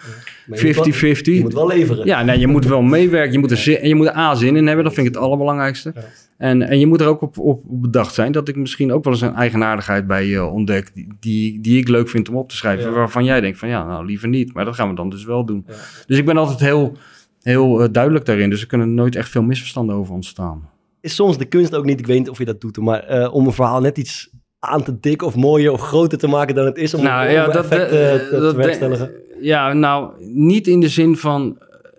Maar 0.47 0.59
je 0.65 0.65
moet 0.65 0.76
wel- 0.76 1.15
50-50. 1.15 1.22
Je 1.22 1.39
moet 1.41 1.53
wel 1.53 1.67
leveren. 1.67 2.05
Ja, 2.05 2.24
nee, 2.24 2.39
je 2.39 2.47
moet 2.47 2.65
wel 2.65 2.82
meewerken. 2.82 3.32
Je 3.32 3.39
moet 3.39 3.51
er, 3.51 3.57
zin, 3.57 3.78
en 3.78 3.88
je 3.88 3.95
moet 3.95 4.07
er 4.07 4.15
A 4.15 4.36
zin 4.36 4.55
in 4.55 4.67
hebben. 4.67 4.86
Dat 4.86 4.93
vind 4.93 5.07
ik 5.07 5.13
het 5.13 5.24
allerbelangrijkste. 5.24 5.91
Ja. 5.95 6.01
En, 6.41 6.61
en 6.61 6.79
je 6.79 6.87
moet 6.87 7.01
er 7.01 7.07
ook 7.07 7.21
op, 7.21 7.37
op, 7.37 7.63
op 7.67 7.81
bedacht 7.81 8.13
zijn 8.13 8.31
dat 8.31 8.47
ik 8.47 8.55
misschien 8.55 8.91
ook 8.91 9.03
wel 9.03 9.13
eens 9.13 9.21
een 9.21 9.35
eigenaardigheid 9.35 10.07
bij 10.07 10.25
je 10.25 10.45
ontdek. 10.45 10.91
Die, 10.93 11.07
die, 11.19 11.61
die 11.61 11.79
ik 11.79 11.87
leuk 11.87 12.09
vind 12.09 12.29
om 12.29 12.35
op 12.35 12.49
te 12.49 12.55
schrijven. 12.55 12.89
Ja. 12.89 12.95
Waarvan 12.95 13.23
jij 13.23 13.41
denkt 13.41 13.59
van 13.59 13.69
ja, 13.69 13.85
nou 13.85 14.05
liever 14.05 14.27
niet. 14.27 14.53
Maar 14.53 14.65
dat 14.65 14.75
gaan 14.75 14.89
we 14.89 14.95
dan 14.95 15.09
dus 15.09 15.23
wel 15.23 15.45
doen. 15.45 15.63
Ja. 15.67 15.73
Dus 16.05 16.17
ik 16.17 16.25
ben 16.25 16.37
altijd 16.37 16.59
heel, 16.59 16.97
heel 17.41 17.81
eh, 17.81 17.89
duidelijk 17.91 18.25
daarin. 18.25 18.49
Dus 18.49 18.61
er 18.61 18.67
kunnen 18.67 18.93
nooit 18.93 19.15
echt 19.15 19.29
veel 19.29 19.41
misverstanden 19.41 19.95
over 19.95 20.13
ontstaan. 20.13 20.69
Is 21.01 21.15
soms 21.15 21.37
de 21.37 21.45
kunst 21.45 21.75
ook 21.75 21.85
niet, 21.85 21.99
ik 21.99 22.07
weet 22.07 22.19
niet 22.19 22.29
of 22.29 22.37
je 22.37 22.45
dat 22.45 22.61
doet, 22.61 22.77
maar 22.77 23.03
eh, 23.03 23.33
om 23.33 23.45
een 23.45 23.53
verhaal 23.53 23.81
net 23.81 23.97
iets 23.97 24.29
aan 24.59 24.83
te 24.83 24.99
dik 24.99 25.21
of 25.21 25.35
mooier 25.35 25.71
of 25.71 25.81
groter 25.81 26.17
te 26.17 26.27
maken 26.27 26.55
dan 26.55 26.65
het 26.65 26.77
is. 26.77 26.93
Om, 26.93 27.03
nou 27.03 27.27
om 27.27 27.33
ja, 27.33 27.45
dat, 27.45 27.55
effect, 27.55 27.83
eh, 27.83 27.89
te, 27.89 28.77
te 28.79 28.87
dat 28.89 29.09
ja, 29.41 29.73
nou 29.73 30.11
niet 30.33 30.67
in 30.67 30.79
de 30.79 30.89
zin 30.89 31.17
van 31.17 31.57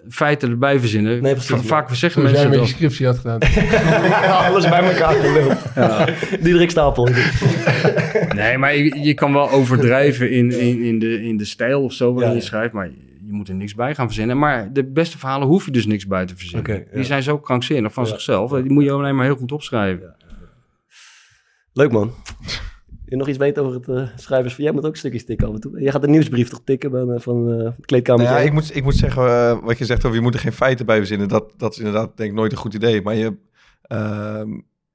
feiten 0.09 0.50
erbij 0.50 0.78
verzinnen. 0.78 1.22
Nee, 1.22 1.32
precies. 1.32 1.50
Va- 1.50 1.62
Vaak 1.62 1.94
zeggen 1.94 2.22
mensen 2.22 2.44
met 2.44 2.55
je 2.55 2.59
dat. 2.61 2.68
scriptie 2.68 3.07
had 3.07 3.18
gedaan. 3.18 3.38
Alles 4.46 4.68
bij 4.68 4.82
elkaar 4.92 5.14
geluld. 5.14 5.59
Ja. 5.74 6.09
Diederik 6.40 6.70
Stapel. 6.70 7.09
Nee, 8.34 8.59
maar 8.59 8.76
je, 8.76 8.98
je 9.03 9.14
kan 9.14 9.32
wel 9.32 9.50
overdrijven 9.50 10.30
in, 10.30 10.50
in, 10.61 10.82
in, 10.82 10.98
de, 10.98 11.22
in 11.22 11.36
de 11.36 11.44
stijl 11.44 11.82
of 11.82 11.92
zo 11.92 12.07
waarin 12.12 12.28
Ja, 12.28 12.34
je 12.36 12.40
ja. 12.42 12.46
schrijft, 12.46 12.72
maar 12.72 12.86
je 13.26 13.32
moet 13.32 13.48
er 13.48 13.55
niks 13.55 13.74
bij 13.74 13.94
gaan 13.94 14.07
verzinnen. 14.07 14.38
Maar 14.38 14.72
de 14.72 14.84
beste 14.90 15.18
verhalen 15.18 15.48
hoef 15.48 15.64
je 15.64 15.70
dus 15.70 15.86
niks 15.86 16.07
bij 16.07 16.26
te 16.26 16.36
verzinnen. 16.36 16.86
Die 16.92 17.05
zijn 17.05 17.22
zo 17.22 17.38
krankzinnig 17.38 17.92
van 17.92 18.05
Ja. 18.05 18.11
zichzelf. 18.11 18.50
Die 18.50 18.72
moet 18.72 18.84
je 18.84 18.90
alleen 18.92 19.16
maar 19.16 19.24
heel 19.24 19.36
goed 19.36 19.53
opschrijven. 19.53 20.16
Leuk 21.72 21.92
man. 21.92 22.14
Je 23.13 23.19
nog 23.19 23.29
iets 23.29 23.39
weten 23.39 23.63
over 23.65 23.75
het 23.75 23.89
eh, 23.89 24.17
schrijvers? 24.17 24.57
Jij 24.57 24.73
moet 24.73 24.87
ook 24.87 24.97
stukjes 24.97 25.25
tikken 25.25 25.49
af 25.49 25.55
en 25.55 25.61
toe. 25.61 25.81
Jij 25.81 25.93
gaat 25.93 26.03
een 26.03 26.11
nieuwsbrief 26.11 26.49
toch 26.49 26.61
tikken 26.65 26.91
van, 26.91 27.13
eh, 27.13 27.21
van 27.21 27.53
eh, 27.53 27.65
het 27.65 27.87
kleedkamer. 27.87 28.25
Nou 28.25 28.37
ja, 28.37 28.43
ik 28.43 28.53
moet, 28.53 28.77
ik 28.77 28.83
moet 28.83 28.95
zeggen, 28.95 29.61
wat 29.61 29.79
je 29.79 29.85
zegt 29.85 30.05
over 30.05 30.17
je 30.17 30.23
moet 30.23 30.35
er 30.35 30.41
geen 30.41 30.53
feiten 30.53 30.87
bij 30.87 30.97
verzinnen. 30.97 31.29
Dat, 31.29 31.55
dat 31.57 31.73
is 31.73 31.79
inderdaad 31.79 32.17
denk 32.17 32.31
ik 32.31 32.37
nooit 32.37 32.53
een 32.53 32.59
goed 32.59 32.75
idee. 32.75 33.03
Maar 33.03 33.15
je, 33.15 33.37
ehm, 33.83 34.51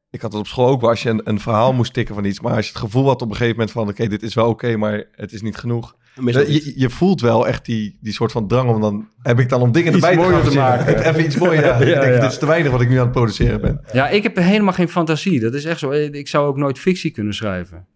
ik 0.09 0.22
had 0.22 0.32
het 0.32 0.41
op 0.41 0.47
school 0.47 0.68
ook 0.68 0.82
wel 0.82 0.89
als 0.89 1.03
je 1.03 1.09
een, 1.09 1.22
een 1.24 1.39
verhaal 1.39 1.74
moest 1.74 1.93
tikken 1.93 2.15
van 2.15 2.26
iets. 2.26 2.39
Maar 2.39 2.55
als 2.55 2.65
je 2.65 2.72
het 2.72 2.82
gevoel 2.82 3.07
had 3.07 3.22
op 3.22 3.30
een 3.30 3.36
gegeven 3.36 3.55
moment 3.55 3.72
van 3.72 3.88
oké, 3.88 4.07
dit 4.07 4.24
is 4.24 4.34
wel 4.34 4.47
oké, 4.47 4.78
maar 4.78 5.03
het 5.11 5.34
is 5.34 5.41
niet 5.41 5.57
genoeg. 5.57 5.95
Je, 6.26 6.74
je 6.76 6.89
voelt 6.89 7.22
wel 7.22 7.47
echt 7.47 7.65
die, 7.65 7.97
die 8.01 8.13
soort 8.13 8.32
van 8.32 8.47
drang 8.47 8.70
om 8.70 8.82
dan, 8.82 9.07
heb 9.22 9.39
ik 9.39 9.49
dan 9.49 9.61
om 9.61 9.72
dingen 9.72 9.95
Iets 9.95 10.05
erbij 10.05 10.41
te 10.41 10.49
te 10.49 10.55
maken. 10.55 10.86
Het 10.86 11.05
Even 11.09 11.26
iets 11.26 11.38
mooier, 11.38 11.65
ja. 11.65 11.68
Ja, 11.68 11.74
ik 11.74 12.01
denk, 12.01 12.13
ja. 12.13 12.20
dit 12.20 12.32
is 12.32 12.38
te 12.38 12.45
weinig 12.45 12.72
wat 12.72 12.82
ik 12.82 12.89
nu 12.89 12.97
aan 12.97 13.03
het 13.03 13.11
produceren 13.11 13.61
ben. 13.61 13.82
Ja, 13.93 14.09
ik 14.09 14.24
heb 14.24 14.36
helemaal 14.36 14.74
geen 14.74 14.89
fantasie. 14.89 15.39
Dat 15.39 15.53
is 15.53 15.65
echt 15.65 15.80
zo. 15.80 15.91
Ik 15.91 16.28
zou 16.28 16.47
ook 16.47 16.57
nooit 16.57 16.80
fictie 16.80 17.11
kunnen 17.11 17.34
schrijven. 17.34 17.88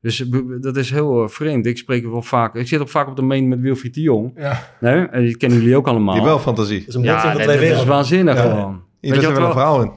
Dus 0.00 0.24
dat 0.60 0.76
is 0.76 0.90
heel 0.90 1.22
eh, 1.22 1.28
vreemd. 1.28 1.66
Ik 1.66 1.78
spreek 1.78 2.06
wel 2.06 2.22
vaak. 2.22 2.54
Ik 2.54 2.68
zit 2.68 2.80
ook 2.80 2.88
vaak 2.88 3.08
op 3.08 3.16
de 3.16 3.22
main 3.22 3.48
met 3.48 3.60
Wilfried 3.60 3.94
de 3.94 4.00
Jong. 4.00 4.32
Ja. 4.36 4.68
Nee? 4.80 5.06
En 5.06 5.22
die 5.24 5.36
kennen 5.36 5.58
jullie 5.58 5.76
ook 5.76 5.86
allemaal. 5.86 6.14
Die 6.14 6.24
wel 6.24 6.38
fantasie. 6.38 6.78
Dat 6.78 6.88
is 6.88 6.94
een 6.94 7.02
ja, 7.02 7.20
van 7.20 7.36
nee, 7.36 7.46
dat 7.46 7.78
is 7.78 7.84
waanzinnig 7.84 8.34
Ja. 8.36 8.50
gewoon. 8.50 8.82
Je 9.00 9.12
heeft 9.12 9.24
wat 9.24 9.36
wel 9.36 9.46
een 9.46 9.52
verhaal 9.52 9.82
in. 9.82 9.90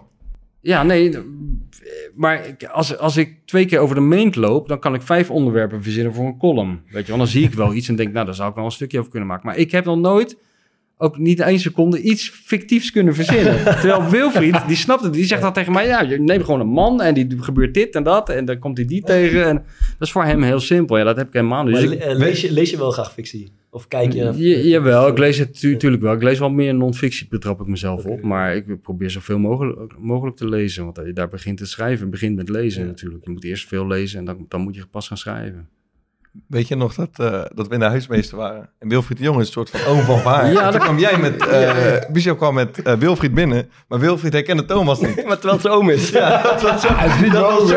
Ja, 0.61 0.83
nee. 0.83 1.17
Maar 2.15 2.47
ik- 2.47 2.63
als, 2.63 2.97
als 2.97 3.17
ik 3.17 3.35
twee 3.45 3.65
keer 3.65 3.79
over 3.79 3.95
de 3.95 4.01
meent 4.01 4.35
loop, 4.35 4.67
dan 4.67 4.79
kan 4.79 4.93
ik 4.93 5.01
vijf 5.01 5.29
onderwerpen 5.29 5.83
verzinnen 5.83 6.13
voor 6.13 6.25
een 6.25 6.37
column. 6.37 6.81
Weet 6.89 7.01
je 7.03 7.07
wel, 7.09 7.17
dan 7.17 7.27
zie 7.27 7.43
ik 7.43 7.53
wel 7.53 7.73
iets 7.73 7.87
en 7.87 7.95
denk, 7.95 8.13
nou, 8.13 8.25
daar 8.25 8.35
zou 8.35 8.49
ik 8.49 8.55
wel 8.55 8.65
een 8.65 8.71
stukje 8.71 8.99
over 8.99 9.11
kunnen 9.11 9.29
maken. 9.29 9.45
Maar 9.45 9.57
ik 9.57 9.71
heb 9.71 9.85
nog 9.85 9.97
nooit, 9.97 10.37
ook 11.01 11.17
niet 11.17 11.39
één 11.39 11.59
seconde, 11.59 12.01
iets 12.01 12.29
fictiefs 12.29 12.91
kunnen 12.91 13.15
verzinnen. 13.15 13.63
Terwijl 13.81 14.09
Wilfried, 14.09 14.67
die 14.67 14.75
snapt 14.75 15.03
het, 15.03 15.13
die 15.13 15.25
zegt 15.25 15.41
dan 15.41 15.53
tegen 15.53 15.73
mij, 15.73 15.87
ja, 15.87 16.01
je 16.01 16.19
neemt 16.19 16.43
gewoon 16.45 16.59
een 16.59 16.67
man 16.67 17.01
en 17.01 17.13
die 17.13 17.27
gebeurt 17.39 17.73
dit 17.73 17.95
en 17.95 18.03
dat 18.03 18.29
en 18.29 18.45
dan 18.45 18.59
komt 18.59 18.77
hij 18.77 18.85
die 18.85 19.01
tegen. 19.03 19.45
En 19.45 19.55
dat 19.97 20.07
is 20.07 20.11
voor 20.11 20.23
hem 20.23 20.41
heel 20.43 20.59
simpel. 20.59 20.97
Ja, 20.97 21.03
dat 21.03 21.17
heb 21.17 21.27
ik 21.27 21.33
helemaal 21.33 21.63
niet. 21.63 21.75
Dus 21.75 21.85
le- 21.85 21.95
eh, 21.95 22.15
lees, 22.15 22.41
je, 22.41 22.51
lees 22.51 22.69
je 22.69 22.77
wel 22.77 22.91
graag 22.91 23.13
fictie? 23.13 23.51
Of 23.69 23.87
kijk 23.87 24.13
je... 24.13 24.31
Ja, 24.35 24.57
jawel, 24.57 25.07
ik 25.07 25.17
lees 25.17 25.37
het 25.37 25.61
natuurlijk 25.63 26.01
wel. 26.01 26.13
Ik 26.13 26.23
lees 26.23 26.39
wel 26.39 26.49
meer 26.49 26.75
non-fictie, 26.75 27.27
betrap 27.29 27.61
ik 27.61 27.67
mezelf 27.67 28.05
op. 28.05 28.21
Maar 28.21 28.55
ik 28.55 28.81
probeer 28.81 29.09
zoveel 29.09 29.39
mogelijk, 29.39 29.93
mogelijk 29.99 30.37
te 30.37 30.47
lezen. 30.49 30.83
Want 30.83 31.15
daar 31.15 31.29
begint 31.29 31.59
het 31.59 31.69
schrijven. 31.69 32.09
Begint 32.09 32.35
met 32.35 32.49
lezen 32.49 32.85
natuurlijk. 32.85 33.25
Je 33.25 33.31
moet 33.31 33.43
eerst 33.43 33.67
veel 33.67 33.87
lezen 33.87 34.19
en 34.19 34.25
dan, 34.25 34.45
dan 34.47 34.61
moet 34.61 34.75
je 34.75 34.85
pas 34.91 35.07
gaan 35.07 35.17
schrijven. 35.17 35.69
Weet 36.47 36.67
je 36.67 36.75
nog 36.75 36.93
dat, 36.93 37.09
eh, 37.15 37.41
dat 37.55 37.67
we 37.67 37.73
in 37.73 37.79
de 37.79 37.85
huismeester 37.85 38.37
waren? 38.37 38.69
En 38.79 38.89
Wilfried 38.89 39.17
de 39.17 39.23
Jong 39.23 39.39
is 39.39 39.45
een 39.45 39.51
soort 39.51 39.69
van 39.69 39.93
oom 39.93 39.99
van 40.01 40.19
Vaar. 40.27 40.51
Ja, 40.51 40.71
kwam 40.71 40.99
jij 40.99 41.17
met... 41.17 41.45
eh 41.47 41.73
Michel 42.13 42.35
kwam 42.35 42.53
met 42.53 42.81
eh, 42.81 42.93
Wilfried 42.93 43.33
binnen, 43.33 43.69
maar 43.87 43.99
Wilfried 43.99 44.33
herkende 44.33 44.65
Thomas 44.65 44.99
niet. 45.01 45.15
Maar 45.27 45.33
terwijl 45.39 45.53
het 45.53 45.61
zijn 45.61 45.73
oom 45.73 45.89
is. 45.89 46.09
Ja, 46.09 46.41
dat 46.41 46.61
was 46.61 46.81
zo... 46.81 46.87
dat 47.31 47.67
zo 47.67 47.75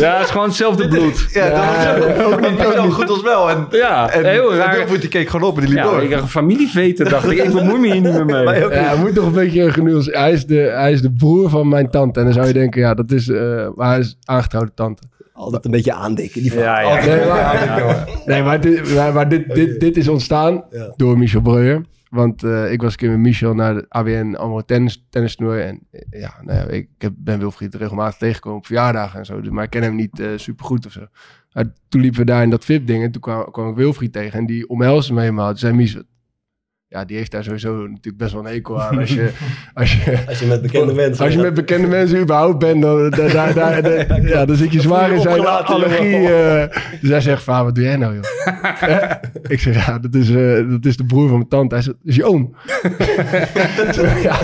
Ja, 0.00 0.16
het 0.16 0.24
is 0.24 0.30
gewoon 0.30 0.46
hetzelfde 0.46 0.88
bloed. 0.88 1.26
Ja, 1.32 1.48
dat 1.50 1.64
was 1.64 1.82
zo... 2.16 2.24
Ook 2.32 2.50
niet 2.50 2.60
zo 2.74 2.90
goed 2.90 3.08
als 3.10 3.22
wel. 3.22 3.50
En, 3.50 3.66
Ja, 3.70 4.10
en, 4.10 4.24
heel 4.24 4.50
en 4.52 4.56
raar. 4.58 4.76
Wilfried 4.76 5.00
die 5.00 5.10
keek 5.10 5.28
gewoon 5.28 5.50
op 5.50 5.54
en 5.58 5.60
die 5.64 5.74
liep 5.74 5.84
Ja, 5.84 5.90
door. 5.90 6.02
ik 6.02 6.10
een 6.10 6.28
familieveten, 6.28 7.08
dacht 7.08 7.30
ik. 7.30 7.38
Ik 7.44 7.52
bemoei 7.52 7.78
me 7.80 7.86
hier 7.92 8.00
niet 8.00 8.12
meer 8.12 8.26
mee. 8.26 8.58
Ja, 8.58 8.68
hij 8.68 8.96
moet 8.96 9.14
toch 9.14 9.26
een 9.26 9.32
beetje 9.32 9.72
genuanceerd. 9.72 10.16
Hij 10.16 10.32
is, 10.32 10.46
de, 10.46 10.58
hij 10.74 10.92
is 10.92 11.02
de 11.02 11.12
broer 11.12 11.50
van 11.50 11.68
mijn 11.68 11.90
tante. 11.90 12.18
En 12.18 12.24
dan 12.24 12.34
zou 12.34 12.46
je 12.46 12.52
denken, 12.52 12.80
ja, 12.80 12.94
dat 12.94 13.10
is... 13.10 13.28
eh, 13.28 13.68
maar 13.74 13.88
hij 13.88 13.98
is 13.98 14.16
aangetrouwde 14.24 14.72
tante. 14.74 15.02
Altijd 15.40 15.64
een 15.64 15.70
beetje 15.70 15.92
aandikken, 15.92 16.42
die 16.42 16.54
Ja, 16.54 16.80
ja. 16.80 17.04
Nee, 17.04 17.26
maar, 17.26 18.08
nee, 18.26 18.42
maar, 18.42 18.60
dit, 18.60 18.94
maar, 18.94 19.12
maar 19.12 19.28
dit, 19.28 19.54
dit, 19.54 19.80
dit 19.80 19.96
is 19.96 20.08
ontstaan 20.08 20.64
Ja. 20.70 20.92
door 20.96 21.18
Michel 21.18 21.40
Breuer. 21.40 21.84
Want 22.10 22.42
eh, 22.42 22.72
ik 22.72 22.82
was 22.82 22.90
een 22.92 22.98
keer 22.98 23.10
met 23.10 23.18
Michel 23.18 23.54
naar 23.54 23.74
de 23.74 23.86
AWN 23.88 24.34
allemaal 24.34 24.64
tennis, 24.64 25.06
tennistoernooi. 25.10 25.62
En 25.62 25.80
eh, 25.90 26.20
ja, 26.20 26.34
nou 26.42 26.58
ja, 26.58 26.66
ik 26.66 26.88
heb, 26.98 27.12
ben 27.16 27.38
Wilfried 27.38 27.74
regelmatig 27.74 28.18
tegengekomen 28.18 28.58
op 28.58 28.66
verjaardagen 28.66 29.18
en 29.18 29.24
zo. 29.26 29.40
Dus, 29.40 29.50
maar 29.50 29.64
ik 29.64 29.70
ken 29.70 29.82
hem 29.82 29.94
niet 29.94 30.10
super 30.14 30.38
supergoed 30.38 30.86
of 30.86 30.92
zo. 30.92 31.06
Maar 31.52 31.64
toen 31.88 32.00
liepen 32.00 32.20
we 32.20 32.26
daar 32.26 32.42
in 32.42 32.50
dat 32.50 32.64
VIP-ding 32.64 33.02
en 33.04 33.10
toen 33.10 33.20
kwam, 33.20 33.50
kwam 33.50 33.68
ik 33.68 33.76
Wilfried 33.76 34.12
tegen. 34.12 34.38
En 34.38 34.46
die 34.46 34.68
omhelsde 34.68 35.12
me 35.12 35.20
helemaal. 35.20 35.48
Toen 35.48 35.58
zei 35.58 35.72
Michel, 35.72 36.02
ja, 36.92 37.04
die 37.04 37.16
heeft 37.16 37.30
daar 37.30 37.44
sowieso 37.44 37.76
natuurlijk 37.76 38.16
best 38.16 38.32
wel 38.32 38.46
een 38.46 38.52
hekel 38.52 38.82
aan. 38.82 38.98
Als 38.98 39.12
je, 39.14 39.30
als 39.74 39.92
je, 40.04 40.18
Als 40.28 40.38
je 40.38 40.46
met 40.46 40.62
bekende 40.62 40.94
mensen... 40.94 41.24
als 41.24 41.34
je 41.34 41.40
met 41.40 41.54
bekende 41.54 41.86
mensen 41.88 42.18
überhaupt 42.20 42.58
bent, 42.58 42.82
dan, 42.82 43.10
dan, 43.10 43.28
daar- 43.28 43.54
daar- 43.54 43.82
daar- 43.82 44.22
ja, 44.28 44.44
dan 44.44 44.56
zit 44.56 44.72
je 44.72 44.80
zwaar 44.80 45.10
in 45.12 45.20
zijn 45.20 45.46
allergie. 45.46 46.10
jongen. 46.10 46.70
eh. 46.70 46.76
dus 47.00 47.10
hij 47.10 47.20
zegt, 47.20 47.42
vader, 47.42 47.64
wat 47.64 47.74
doe 47.74 47.84
jij 47.84 47.96
nou, 47.96 48.14
joh? 48.14 48.22
Hè? 48.74 48.98
ik 49.54 49.60
zeg, 49.60 49.86
ja, 49.86 49.98
dat 49.98 50.14
is, 50.14 50.30
eh, 50.30 50.68
dat 50.70 50.84
is 50.84 50.96
de 50.96 51.04
broer 51.06 51.28
van 51.28 51.36
mijn 51.36 51.48
tante. 51.48 51.74
Hij 51.74 51.84
zegt, 51.84 51.96
dat 52.02 52.08
is 52.10 52.16
je 52.16 52.24
oom. 52.24 52.54
ja, 54.22 54.36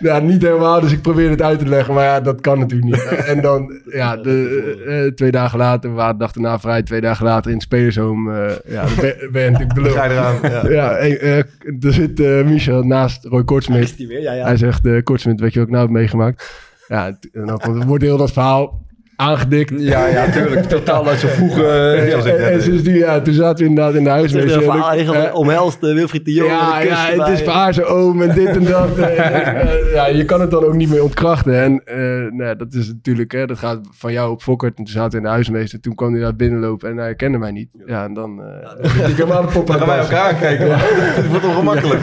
ja, 0.00 0.18
niet 0.18 0.42
helemaal, 0.42 0.80
dus 0.80 0.92
ik 0.92 1.02
probeer 1.02 1.30
het 1.30 1.42
uit 1.42 1.58
te 1.58 1.66
leggen, 1.68 1.94
maar 1.94 2.04
ja, 2.04 2.20
dat 2.20 2.40
kan 2.40 2.58
natuurlijk 2.58 2.90
niet. 2.94 3.04
en 3.26 3.40
dan, 3.40 3.80
ja, 3.92 4.16
de, 4.16 4.74
eh, 4.86 5.14
twee 5.14 5.30
dagen 5.30 5.58
later, 5.58 5.90
we 5.90 5.96
waren 5.96 6.12
de 6.12 6.18
dag 6.18 6.32
daarna 6.32 6.58
vrij, 6.58 6.82
twee 6.82 7.00
dagen 7.00 7.24
later 7.26 7.46
in 7.50 7.56
het 7.56 7.64
spelershome, 7.66 8.46
eh, 8.46 8.72
ja, 8.72 8.84
dan 8.84 8.94
ben, 9.00 9.14
ben 9.32 9.42
je 9.42 9.50
natuurlijk 9.50 9.74
de 9.78 9.82
lul. 9.82 9.92
Ga 9.92 10.04
je 10.04 10.10
eraan. 10.12 10.36
Ja. 10.42 10.68
Ja, 10.68 10.96
eh, 10.96 11.38
eh, 11.38 11.44
er 11.92 12.00
zit 12.00 12.20
eh, 12.20 12.44
Michel 12.44 12.82
naast 12.82 13.24
Roy 13.24 13.44
Kortsmit. 13.44 13.94
Ja, 13.96 14.32
ja. 14.32 14.44
Hij 14.44 14.56
zegt, 14.56 14.84
uh, 14.84 15.02
Kortsmit, 15.02 15.40
weet 15.40 15.52
je 15.52 15.58
wat 15.58 15.68
ik 15.68 15.74
nou 15.74 15.86
heb 15.86 15.94
meegemaakt? 15.94 16.50
Ja, 16.88 17.18
en 17.32 17.46
dan 17.46 17.86
wordt 17.86 18.04
heel 18.04 18.16
dat 18.16 18.32
verhaal 18.32 18.86
aangedikt. 19.28 19.72
Ja, 19.76 20.06
ja, 20.06 20.30
tuurlijk. 20.30 20.62
Totaal 20.68 21.08
uit 21.08 21.18
zijn 21.18 21.32
voegen. 21.32 21.62
Net 21.64 22.24
en, 22.24 22.62
sindsdien, 22.62 22.94
ja, 22.94 23.20
toen 23.20 23.34
zaten 23.34 23.64
we 23.64 23.68
inderdaad 23.68 23.94
in 23.94 24.04
de 24.04 24.10
Zegt 24.10 24.18
huismeester. 24.20 24.52
een 24.52 24.58
en 24.58 24.70
verhaal 24.70 24.88
ik- 24.90 24.96
eigenlijk 24.96 25.24
eh, 25.28 25.34
omhelst 25.34 25.82
eh, 25.82 25.94
Wilfried 25.94 26.24
de 26.24 26.32
Jong. 26.32 26.50
ja, 26.50 26.80
ja, 26.80 27.06
het 27.24 27.28
is 27.38 27.42
voor 27.44 27.52
haar 27.52 27.74
zijn 27.74 27.86
oom 27.86 28.22
en 28.22 28.34
dit 28.34 28.48
en 28.48 28.64
dat. 28.64 28.98
Eh, 28.98 29.18
eh, 29.62 29.92
ja, 29.92 30.06
je 30.06 30.24
kan 30.24 30.40
het 30.40 30.50
dan 30.50 30.64
ook 30.64 30.74
niet 30.74 30.88
meer 30.90 31.02
ontkrachten. 31.02 31.62
En 31.62 31.82
eh, 31.84 32.32
nou, 32.32 32.56
dat 32.56 32.74
is 32.74 32.86
natuurlijk, 32.88 33.32
hè, 33.32 33.46
dat 33.46 33.58
gaat 33.58 33.78
van 33.90 34.12
jou 34.12 34.30
op 34.30 34.42
Fokkert. 34.42 34.78
En 34.78 34.84
toen 34.84 34.92
zaten 34.94 35.10
we 35.10 35.16
in 35.16 35.22
de 35.22 35.28
huismeester. 35.28 35.80
Toen 35.80 35.94
kwam 35.94 36.12
hij 36.12 36.20
daar 36.22 36.36
binnenlopen 36.36 36.90
en 36.90 36.96
hij 36.96 37.06
herkende 37.06 37.38
mij 37.38 37.50
niet. 37.52 37.68
Ja, 37.86 38.04
en 38.04 38.14
dan... 38.14 38.42
eh 38.42 39.08
ik 39.08 39.16
hem 39.16 39.32
aan 39.32 39.46
de 39.46 39.52
pop 39.52 39.66
Dan 39.66 39.78
gaan 39.78 39.86
wij 39.86 39.98
elkaar 39.98 40.32
aankijken. 40.32 40.66
Het 40.78 41.28
wordt 41.30 41.44
ongemakkelijk. 41.44 42.02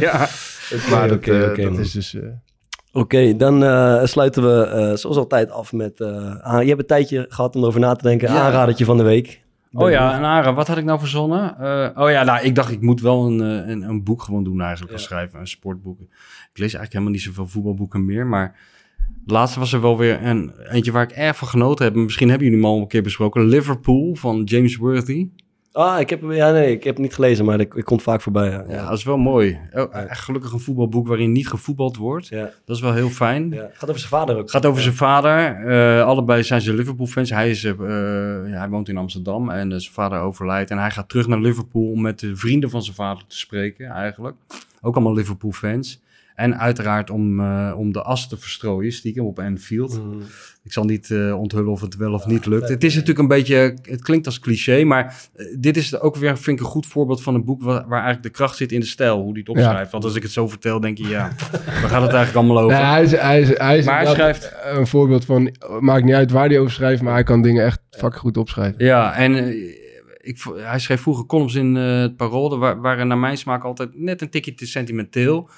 ja. 0.00 0.26
Maar 0.90 1.08
dat, 1.08 1.22
eh, 1.26 1.78
is 1.78 1.92
dus... 1.92 2.16
Oké, 2.92 3.36
dan 3.36 3.64
eh, 3.64 4.04
sluiten 4.04 4.42
we 4.42 4.64
eh, 4.64 4.96
zoals 4.96 5.16
altijd 5.16 5.50
af 5.50 5.72
met... 5.72 6.00
ah, 6.00 6.62
je 6.62 6.68
hebt 6.68 6.80
een 6.80 6.86
tijdje 6.86 7.26
gehad 7.28 7.56
om 7.56 7.62
erover 7.62 7.80
na 7.80 7.94
te 7.94 8.08
denken. 8.08 8.32
Ja. 8.32 8.40
Aanradertje 8.40 8.84
van 8.84 8.96
de 8.96 9.02
week. 9.02 9.42
Oh 9.72 9.90
ja, 9.90 10.16
en 10.16 10.24
Ara, 10.24 10.54
wat 10.54 10.68
had 10.68 10.76
ik 10.78 10.84
nou 10.84 10.98
verzonnen? 10.98 11.50
Oh 11.96 12.10
ja, 12.10 12.24
nou, 12.24 12.44
ik 12.44 12.54
dacht 12.54 12.72
ik 12.72 12.80
moet 12.80 13.00
wel 13.00 13.26
een, 13.26 13.38
een, 13.70 13.82
een 13.82 14.04
boek 14.04 14.22
gewoon 14.22 14.44
doen 14.44 14.60
eigenlijk 14.60 14.92
als 14.92 15.02
Ja. 15.02 15.08
schrijven, 15.08 15.40
een 15.40 15.46
sportboek. 15.46 16.00
Ik 16.00 16.08
lees 16.58 16.74
eigenlijk 16.74 16.92
helemaal 16.92 17.12
niet 17.12 17.22
zoveel 17.22 17.46
voetbalboeken 17.46 18.04
meer, 18.04 18.26
maar 18.26 18.56
laatst 19.26 19.56
was 19.56 19.72
er 19.72 19.80
wel 19.80 19.98
weer 19.98 20.22
een 20.26 20.52
eentje 20.70 20.92
waar 20.92 21.02
ik 21.02 21.10
erg 21.10 21.36
van 21.36 21.48
genoten 21.48 21.84
heb. 21.84 21.94
Misschien 21.94 22.28
hebben 22.28 22.46
jullie 22.46 22.62
hem 22.62 22.72
al 22.72 22.80
een 22.80 22.88
keer 22.88 23.02
besproken. 23.02 23.44
Liverpool 23.44 24.14
van 24.14 24.42
James 24.44 24.76
Worthy. 24.76 25.28
Ah, 25.72 26.00
ik 26.00 26.10
heb, 26.10 26.22
ja, 26.30 26.50
nee, 26.52 26.72
ik 26.72 26.84
heb 26.84 26.94
het 26.94 27.02
niet 27.02 27.14
gelezen, 27.14 27.44
maar 27.44 27.60
ik, 27.60 27.74
ik 27.74 27.84
komt 27.84 28.02
vaak 28.02 28.20
voorbij. 28.20 28.50
Ja. 28.50 28.64
Ja, 28.68 28.88
dat 28.88 28.98
is 28.98 29.04
wel 29.04 29.16
mooi. 29.16 29.58
Oh, 29.72 29.94
echt 29.94 30.20
gelukkig 30.20 30.52
een 30.52 30.60
voetbalboek 30.60 31.06
waarin 31.06 31.32
niet 31.32 31.48
gevoetbald 31.48 31.96
wordt. 31.96 32.28
Ja. 32.28 32.50
Dat 32.64 32.76
is 32.76 32.82
wel 32.82 32.92
heel 32.92 33.08
fijn. 33.08 33.50
Ja. 33.50 33.70
Gaat 33.72 33.88
over 33.88 34.00
zijn 34.00 34.12
vader 34.12 34.36
ook. 34.36 34.50
Gaat 34.50 34.66
over 34.66 34.82
zijn 34.82 34.94
vader. 34.94 35.66
Eh, 35.66 36.04
allebei 36.06 36.42
zijn 36.42 36.60
ze 36.60 36.74
Liverpool-fans. 36.74 37.30
Hij, 37.30 37.50
is, 37.50 37.64
eh, 37.64 37.74
ja, 38.46 38.58
hij 38.58 38.68
woont 38.68 38.88
in 38.88 38.96
Amsterdam 38.96 39.50
en 39.50 39.72
eh, 39.72 39.78
zijn 39.78 39.92
vader 39.92 40.20
overlijdt. 40.20 40.70
En 40.70 40.78
hij 40.78 40.90
gaat 40.90 41.08
terug 41.08 41.26
naar 41.26 41.40
Liverpool 41.40 41.90
om 41.90 42.00
met 42.00 42.18
de 42.18 42.36
vrienden 42.36 42.70
van 42.70 42.82
zijn 42.82 42.96
vader 42.96 43.24
te 43.26 43.38
spreken, 43.38 43.88
eigenlijk. 43.90 44.36
Ook 44.80 44.94
allemaal 44.94 45.14
Liverpool-fans. 45.14 46.00
En 46.40 46.58
uiteraard 46.58 47.10
om, 47.10 47.40
eh, 47.40 47.74
om 47.76 47.92
de 47.92 48.02
as 48.02 48.28
te 48.28 48.36
verstrooien, 48.36 48.92
stiekem 48.92 49.24
op 49.24 49.38
Anfield. 49.38 50.02
Mm. 50.04 50.22
Ik 50.64 50.72
zal 50.72 50.84
niet 50.84 51.10
eh, 51.10 51.38
onthullen 51.38 51.70
of 51.70 51.80
het 51.80 51.96
wel 51.96 52.12
of 52.12 52.26
niet 52.26 52.46
lukt. 52.46 52.68
Het 52.68 52.84
is 52.84 52.92
natuurlijk 52.92 53.18
een 53.18 53.28
beetje, 53.28 53.76
het 53.82 54.02
klinkt 54.02 54.26
als 54.26 54.38
cliché, 54.38 54.84
maar 54.84 55.28
eh, 55.34 55.46
dit 55.58 55.76
is 55.76 56.00
ook 56.00 56.16
weer, 56.16 56.38
vind 56.38 56.58
ik, 56.58 56.64
een 56.64 56.70
goed 56.70 56.86
voorbeeld 56.86 57.22
van 57.22 57.34
een 57.34 57.44
boek 57.44 57.62
waar, 57.62 57.88
waar 57.88 58.02
eigenlijk 58.02 58.22
de 58.22 58.30
kracht 58.30 58.56
zit 58.56 58.72
in 58.72 58.80
de 58.80 58.86
stijl, 58.86 59.20
hoe 59.20 59.34
die 59.34 59.42
het 59.42 59.56
opschrijft. 59.56 59.92
Want 59.92 60.04
als 60.04 60.14
ik 60.14 60.22
het 60.22 60.32
zo 60.32 60.48
vertel, 60.48 60.80
denk 60.80 60.98
je, 60.98 61.08
ja, 61.08 61.32
waar 61.64 61.90
gaat 61.90 62.02
het 62.02 62.12
eigenlijk 62.12 62.34
allemaal 62.34 62.60
over? 62.60 62.76
Nee, 62.76 62.86
hij 62.86 63.02
is, 63.02 63.10
hij 63.10 63.40
is, 63.40 63.58
hij 63.58 63.78
is 63.78 63.84
Maar 63.84 64.02
hij 64.02 64.12
schrijft- 64.12 64.52
een 64.64 64.86
voorbeeld 64.86 65.24
van... 65.24 65.54
Maakt 65.80 66.04
niet 66.04 66.14
uit 66.14 66.30
waar 66.30 66.48
hij 66.48 66.58
over 66.58 66.72
schrijft, 66.72 67.02
maar 67.02 67.12
hij 67.12 67.24
kan 67.24 67.42
dingen 67.42 67.64
echt 67.64 67.80
fucking 67.90 68.20
goed 68.20 68.36
opschrijven. 68.36 68.84
Ja, 68.84 69.14
en 69.14 69.54
ik, 70.20 70.42
hij 70.54 70.78
schreef 70.78 71.00
vroeger 71.00 71.26
columns 71.26 71.54
in 71.54 71.76
eh, 71.76 72.00
het 72.00 72.16
Parool. 72.16 72.58
Waren 72.58 73.08
naar 73.08 73.18
mijn 73.18 73.36
smaak 73.36 73.64
altijd 73.64 73.90
net 73.94 74.22
een 74.22 74.30
tikje 74.30 74.54
te 74.54 74.66
sentimenteel. 74.66 75.48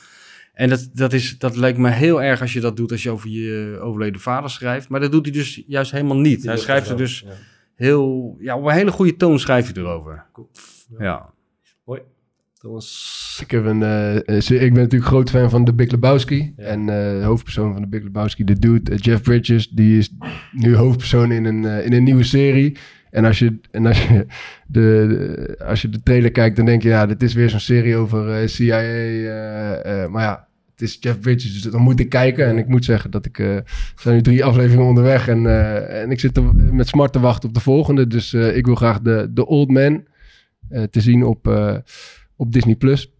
En 0.52 0.68
dat, 0.68 0.88
dat, 0.92 1.12
is, 1.12 1.38
dat 1.38 1.56
lijkt 1.56 1.78
me 1.78 1.90
heel 1.90 2.22
erg 2.22 2.40
als 2.40 2.52
je 2.52 2.60
dat 2.60 2.76
doet 2.76 2.90
als 2.92 3.02
je 3.02 3.10
over 3.10 3.28
je 3.28 3.78
overleden 3.80 4.20
vader 4.20 4.50
schrijft. 4.50 4.88
Maar 4.88 5.00
dat 5.00 5.12
doet 5.12 5.24
hij 5.24 5.34
dus 5.34 5.62
juist 5.66 5.90
helemaal 5.92 6.18
niet. 6.18 6.44
Hij 6.44 6.56
schrijft 6.56 6.88
er 6.88 6.96
dus 6.96 7.20
Ja. 7.26 7.32
heel... 7.74 8.36
Ja, 8.40 8.56
op 8.56 8.64
een 8.64 8.72
hele 8.72 8.90
goede 8.90 9.16
toon 9.16 9.38
schrijft 9.38 9.74
hij 9.74 9.84
erover. 9.84 10.24
Cool. 10.32 10.50
Ja. 10.98 11.30
Mooi. 11.84 12.00
Thomas. 12.58 13.38
Ik, 13.42 13.50
heb 13.50 13.64
een, 13.64 13.82
eh, 13.82 14.40
se- 14.40 14.54
ik 14.58 14.72
ben 14.72 14.82
natuurlijk 14.82 15.10
groot 15.10 15.30
fan 15.30 15.50
van 15.50 15.64
The 15.64 15.74
Big 15.74 15.90
Lebowski. 15.90 16.52
Ja. 16.56 16.64
En 16.64 16.80
eh, 16.80 17.18
de 17.18 17.24
hoofdpersoon 17.24 17.72
van 17.72 17.82
The 17.82 17.88
Big 17.88 18.02
Lebowski, 18.02 18.44
de 18.44 18.58
dude, 18.58 18.90
eh, 18.90 18.98
Jeff 18.98 19.22
Bridges, 19.22 19.68
die 19.68 19.98
is 19.98 20.10
nu 20.52 20.76
hoofdpersoon 20.76 21.32
in 21.32 21.44
een, 21.44 21.64
eh, 21.64 21.86
in 21.86 21.92
een 21.92 22.04
nieuwe 22.04 22.22
serie. 22.22 22.76
En 23.12 23.24
als 23.24 23.38
je, 23.38 23.58
en 23.70 23.86
als 23.86 24.06
je, 24.06 24.26
de, 24.66 25.56
als 25.66 25.82
je 25.82 25.88
de 25.88 26.02
trailer 26.02 26.30
kijkt, 26.30 26.56
dan 26.56 26.64
denk 26.64 26.82
je, 26.82 26.88
ja, 26.88 27.06
dit 27.06 27.22
is 27.22 27.34
weer 27.34 27.50
zo'n 27.50 27.60
serie 27.60 27.96
over 27.96 28.30
eh, 28.30 28.48
CIA. 28.48 28.78
eh, 28.78 30.02
eh, 30.02 30.10
maar 30.10 30.22
ja, 30.22 30.48
het 30.70 30.82
is 30.82 30.96
Jeff 31.00 31.20
Bridges, 31.20 31.62
dus 31.62 31.72
dan 31.72 31.80
moet 31.80 32.00
ik 32.00 32.08
kijken. 32.08 32.46
En 32.46 32.58
ik 32.58 32.68
moet 32.68 32.84
zeggen 32.84 33.10
dat 33.10 33.26
ik, 33.26 33.38
er 33.38 33.64
zijn 33.96 34.14
nu 34.14 34.20
drie 34.20 34.44
afleveringen 34.44 34.86
onderweg. 34.86 35.28
En, 35.28 35.46
en 35.88 36.10
ik 36.10 36.20
zit 36.20 36.40
met 36.72 36.88
smart 36.88 37.12
te 37.12 37.20
wachten 37.20 37.48
op 37.48 37.54
de 37.54 37.60
volgende. 37.60 38.06
Dus 38.06 38.34
ik 38.34 38.66
wil 38.66 38.74
graag 38.74 39.00
de, 39.00 39.30
de 39.30 39.46
Old 39.46 39.70
Man 39.70 40.04
te 40.90 41.00
zien 41.00 41.24
op, 41.24 41.46
op 42.36 42.52
Disney+. 42.52 42.74
Plus 42.74 43.11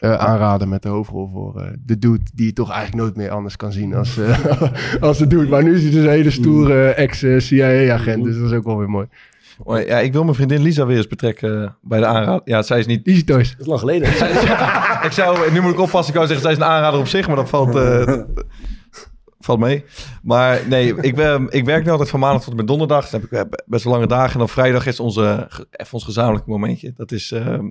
eh, 0.00 0.14
aanraden 0.14 0.68
met 0.68 0.82
de 0.82 0.88
hoofdrol 0.88 1.30
voor 1.32 1.60
eh, 1.60 1.66
de 1.84 1.98
dude 1.98 2.24
die 2.34 2.46
je 2.46 2.52
toch 2.52 2.70
eigenlijk 2.70 3.02
nooit 3.02 3.16
meer 3.16 3.30
anders 3.30 3.56
kan 3.56 3.72
zien 3.72 3.94
als, 3.94 4.18
eh, 4.18 4.62
als 5.00 5.18
de 5.18 5.26
dude. 5.26 5.48
Maar 5.48 5.62
nu 5.62 5.74
is 5.74 5.82
hij 5.82 5.90
dus 5.90 6.04
een 6.04 6.10
hele 6.10 6.30
stoere 6.30 6.88
ex-CIA-agent, 6.88 8.24
dus 8.24 8.38
dat 8.38 8.50
is 8.50 8.56
ook 8.56 8.64
wel 8.64 8.78
weer 8.78 8.90
mooi. 8.90 9.06
Maar 9.64 9.86
ja, 9.86 9.98
ik 9.98 10.12
wil 10.12 10.22
mijn 10.22 10.34
vriendin 10.34 10.62
Lisa 10.62 10.86
weer 10.86 10.96
eens 10.96 11.06
betrekken 11.06 11.76
bij 11.82 11.98
de 11.98 12.06
aanrader. 12.06 12.40
Ja, 12.44 12.62
zij 12.62 12.78
is 12.78 12.86
niet... 12.86 13.06
Easy 13.06 13.24
Toys. 13.24 13.50
Dat 13.50 13.60
is 13.60 13.66
lang 13.66 13.80
geleden. 13.80 14.08
ik 15.08 15.12
zou, 15.12 15.52
nu 15.52 15.60
moet 15.60 15.72
ik 15.72 15.80
oppassen, 15.80 16.08
ik 16.08 16.14
wou 16.14 16.26
zeggen, 16.26 16.44
zij 16.44 16.52
is 16.52 16.58
een 16.58 16.72
aanrader 16.72 17.00
op 17.00 17.06
zich, 17.06 17.26
maar 17.26 17.36
dat 17.36 17.48
valt, 17.48 17.74
eh, 17.74 18.18
valt 19.40 19.58
mee. 19.58 19.84
Maar 20.22 20.60
nee, 20.68 20.94
ik, 21.00 21.14
ben, 21.14 21.46
ik 21.50 21.64
werk 21.64 21.84
nu 21.84 21.90
altijd 21.90 22.10
van 22.10 22.20
maandag 22.20 22.40
tot 22.42 22.50
en 22.50 22.56
met 22.56 22.66
donderdag. 22.66 23.08
Dan 23.08 23.20
heb 23.30 23.52
ik 23.52 23.62
best 23.66 23.84
wel 23.84 23.92
lange 23.92 24.06
dagen. 24.06 24.32
En 24.32 24.38
dan 24.38 24.48
vrijdag 24.48 24.86
is 24.86 25.00
onze, 25.00 25.48
even 25.70 25.92
ons 25.92 26.04
gezamenlijke 26.04 26.50
momentje. 26.50 26.92
Dat 26.96 27.12
is, 27.12 27.32
ehm, 27.32 27.66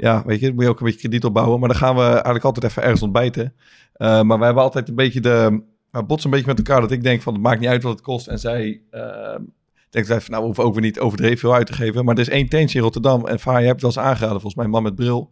ja, 0.00 0.22
weet 0.26 0.40
je, 0.40 0.46
dan 0.46 0.54
moet 0.54 0.64
je 0.64 0.70
ook 0.70 0.80
een 0.80 0.84
beetje 0.84 1.00
krediet 1.00 1.24
opbouwen. 1.24 1.60
Maar 1.60 1.68
dan 1.68 1.78
gaan 1.78 1.96
we 1.96 2.02
eigenlijk 2.02 2.44
altijd 2.44 2.64
even 2.64 2.82
ergens 2.82 3.02
ontbijten. 3.02 3.54
Eh, 3.92 4.22
maar 4.22 4.36
wij 4.36 4.46
hebben 4.46 4.64
altijd 4.64 4.88
een 4.88 4.94
beetje 4.94 5.20
de... 5.20 5.62
We 5.90 6.02
botsen 6.04 6.30
een 6.30 6.36
beetje 6.36 6.54
met 6.54 6.66
elkaar 6.66 6.80
dat 6.80 6.90
ik 6.90 7.02
denk 7.02 7.22
van, 7.22 7.32
het 7.32 7.42
maakt 7.42 7.60
niet 7.60 7.68
uit 7.68 7.82
wat 7.82 7.92
het 7.92 8.02
kost. 8.02 8.26
En 8.26 8.38
zij... 8.38 8.80
ehm, 8.90 9.42
denkt 9.90 10.08
van, 10.08 10.20
nou, 10.26 10.40
we 10.40 10.46
hoeven 10.46 10.64
ook 10.64 10.72
weer 10.72 10.82
niet 10.82 11.00
overdreven 11.00 11.38
veel 11.38 11.54
uit 11.54 11.66
te 11.66 11.72
geven. 11.72 12.04
Maar 12.04 12.14
er 12.14 12.20
is 12.20 12.28
één 12.28 12.48
tentje 12.48 12.78
in 12.78 12.84
Rotterdam. 12.84 13.26
En 13.26 13.40
Vaar, 13.40 13.60
je 13.60 13.66
hebt 13.66 13.82
het 13.82 13.94
wel 13.94 14.04
eens 14.04 14.10
aangeraden, 14.10 14.40
volgens 14.40 14.54
mij, 14.54 14.66
man 14.66 14.82
met 14.82 14.94
bril. 14.94 15.30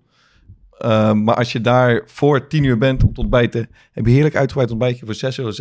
Ehm, 0.79 1.23
maar 1.25 1.35
als 1.35 1.53
je 1.53 1.61
daar 1.61 2.03
voor 2.07 2.47
tien 2.47 2.65
uur 2.65 2.79
bent 2.79 3.05
om 3.05 3.15
te 3.15 3.21
ontbijten, 3.21 3.69
heb 3.93 4.07
je 4.07 4.13
heerlijk 4.13 4.37
uitgebreid 4.37 4.71
ontbijtje 4.71 5.07
voor 5.07 5.15
6,66 5.15 5.39
euro. 5.39 5.53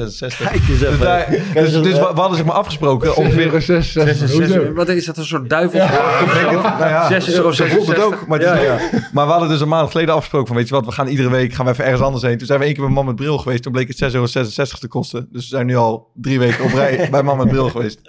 Kijk 0.51 0.53
eens 0.53 0.67
Dus, 0.67 0.81
even. 0.81 0.99
daar- 0.99 1.29
dus, 1.29 1.71
dus 1.71 1.75
even. 1.75 1.81
we, 1.83 2.13
we 2.13 2.19
hadden 2.19 2.37
zeg 2.37 2.45
maar 2.45 2.55
afgesproken 2.55 3.15
ongeveer... 3.15 3.61
6, 3.61 3.91
6, 3.91 3.91
Zes- 4.17 4.31
Hoezo? 4.33 4.73
wat 4.73 4.89
is 4.89 5.05
dat, 5.05 5.17
een 5.17 5.25
soort 5.25 5.49
duivel? 5.49 5.79
Nou 5.79 6.79
ja, 6.79 7.09
6,66 7.21 7.23
zo- 7.23 7.31
euro. 7.31 7.51
zo 7.51 7.63
het 7.65 7.99
ook. 8.01 8.27
Maar, 8.27 8.39
het 8.39 8.91
is- 8.91 9.11
maar 9.11 9.25
we 9.25 9.31
hadden 9.31 9.49
dus 9.49 9.61
een 9.61 9.67
maand 9.67 9.91
geleden 9.91 10.13
afgesproken 10.13 10.47
van, 10.47 10.55
weet 10.55 10.67
je 10.67 10.73
wat, 10.73 10.85
we 10.85 10.91
gaan 10.91 11.07
iedere 11.07 11.29
week 11.29 11.53
gaan 11.53 11.65
we 11.65 11.71
even 11.71 11.83
ergens 11.83 12.01
anders 12.03 12.23
heen. 12.23 12.37
Toen 12.37 12.47
zijn 12.47 12.59
we 12.59 12.65
één 12.65 12.73
keer 12.73 12.83
bij 12.83 12.93
man 12.93 13.05
met 13.05 13.15
bril 13.15 13.37
geweest, 13.37 13.63
toen 13.63 13.71
bleek 13.71 13.87
het 13.87 13.97
6,66 13.97 14.13
euro 14.15 14.27
te 14.79 14.87
kosten. 14.87 15.27
Dus 15.31 15.41
we 15.49 15.55
zijn 15.55 15.65
nu 15.65 15.75
al 15.75 16.11
drie 16.13 16.39
weken 16.39 16.63
op 16.63 16.73
rij 16.73 17.07
bij 17.11 17.23
man 17.23 17.37
met 17.37 17.47
bril 17.47 17.69
geweest. 17.69 17.99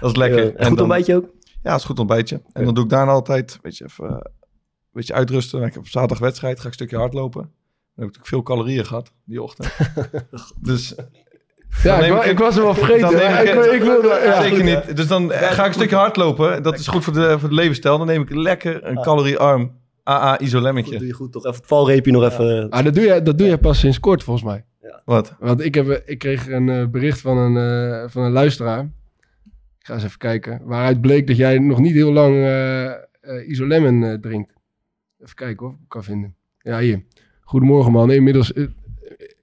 Dat 0.00 0.10
is 0.10 0.16
lekker. 0.16 0.38
Ja, 0.44 0.44
en 0.44 0.66
goed 0.66 0.76
dan- 0.76 0.78
ontbijtje 0.78 1.16
ook? 1.16 1.24
Ja, 1.62 1.70
het 1.72 1.80
is 1.80 1.86
goed 1.86 1.98
ontbijtje. 1.98 2.40
En 2.52 2.64
dan 2.64 2.74
doe 2.74 2.84
ik 2.84 2.90
daarna 2.90 3.12
altijd, 3.12 3.58
weet 3.62 3.76
je, 3.76 3.84
even 3.84 4.08
eh, 4.08 4.16
beetje 4.96 5.14
uitrusten. 5.14 5.58
Ik 5.62 5.72
heb 5.72 5.82
op 5.82 5.88
zaterdag 5.88 6.18
wedstrijd, 6.18 6.54
ga 6.56 6.60
ik 6.62 6.66
een 6.68 6.72
stukje 6.72 6.96
hardlopen. 6.96 7.40
Dan 7.40 7.50
heb 8.04 8.14
ik 8.14 8.16
natuurlijk 8.16 8.26
veel 8.26 8.42
calorieën 8.42 8.86
gehad 8.86 9.12
die 9.24 9.42
ochtend. 9.42 9.76
dus 10.68 10.94
Ja, 11.82 12.22
ik, 12.24 12.38
was 12.38 12.56
er 12.56 12.62
wel 12.62 12.74
dan 12.74 12.84
vergeten. 12.84 13.16
neem 13.16 13.30
maar 13.30 13.42
ik, 13.42 13.48
Ik, 13.48 13.54
wil- 13.54 13.72
ik 13.72 13.82
wilde... 13.82 14.08
Ja. 14.24 14.42
zeker 14.42 14.64
niet. 14.64 14.96
Dus 14.96 15.06
dan 15.06 15.32
eh, 15.32 15.50
ga 15.50 15.62
ik 15.62 15.68
een 15.68 15.74
stukje 15.74 15.96
hardlopen. 15.96 16.62
Dat 16.62 16.78
is 16.78 16.86
goed 16.86 17.04
voor 17.04 17.12
de, 17.12 17.38
voor 17.38 17.48
de 17.48 17.54
levensstijl. 17.54 17.98
Dan 17.98 18.06
neem 18.06 18.22
ik 18.22 18.34
lekker 18.34 18.84
een 18.84 19.02
caloriearm 19.02 19.72
AA 20.04 20.38
isolemmetje. 20.40 20.98
doe 20.98 21.06
je 21.06 21.12
goed 21.12 21.32
toch 21.32 21.44
even 21.44 21.56
het 21.56 21.66
valreepje 21.66 22.12
nog 22.12 22.24
even. 22.24 22.70
Ah, 22.70 22.84
dat, 22.84 22.94
doe 22.94 23.04
je, 23.04 23.22
dat 23.22 23.38
doe 23.38 23.46
je 23.48 23.58
pas 23.58 23.78
sinds 23.78 24.00
kort, 24.00 24.22
volgens 24.22 24.46
mij. 24.46 24.64
Wat? 25.04 25.34
Want 25.38 25.64
ik, 25.64 25.74
heb, 25.74 26.02
ik 26.06 26.18
kreeg 26.18 26.48
een 26.48 26.68
eh, 26.68 26.86
bericht 26.86 27.20
van 27.20 27.36
een, 27.38 27.56
eh, 27.56 28.10
van 28.10 28.22
een 28.22 28.32
luisteraar. 28.32 28.80
Ik 29.78 29.86
ga 29.86 29.94
eens 29.94 30.04
even 30.04 30.18
kijken. 30.18 30.60
Waaruit 30.64 31.00
bleek 31.00 31.26
dat 31.26 31.36
jij 31.36 31.58
nog 31.58 31.78
niet 31.78 31.92
heel 31.94 32.12
lang 32.12 32.34
eh 32.34 33.04
eh, 33.26 33.48
isolemmen 33.48 34.02
eh, 34.12 34.18
drinkt. 34.18 34.52
Even 35.26 35.38
kijken 35.38 35.66
of 35.66 35.72
ik 35.72 35.88
kan 35.88 36.04
vinden. 36.04 36.34
Ja, 36.58 36.78
hier. 36.78 37.02
Goedemorgen 37.40 37.92
man. 37.92 38.10
Inmiddels... 38.10 38.52
eh, 38.52 38.64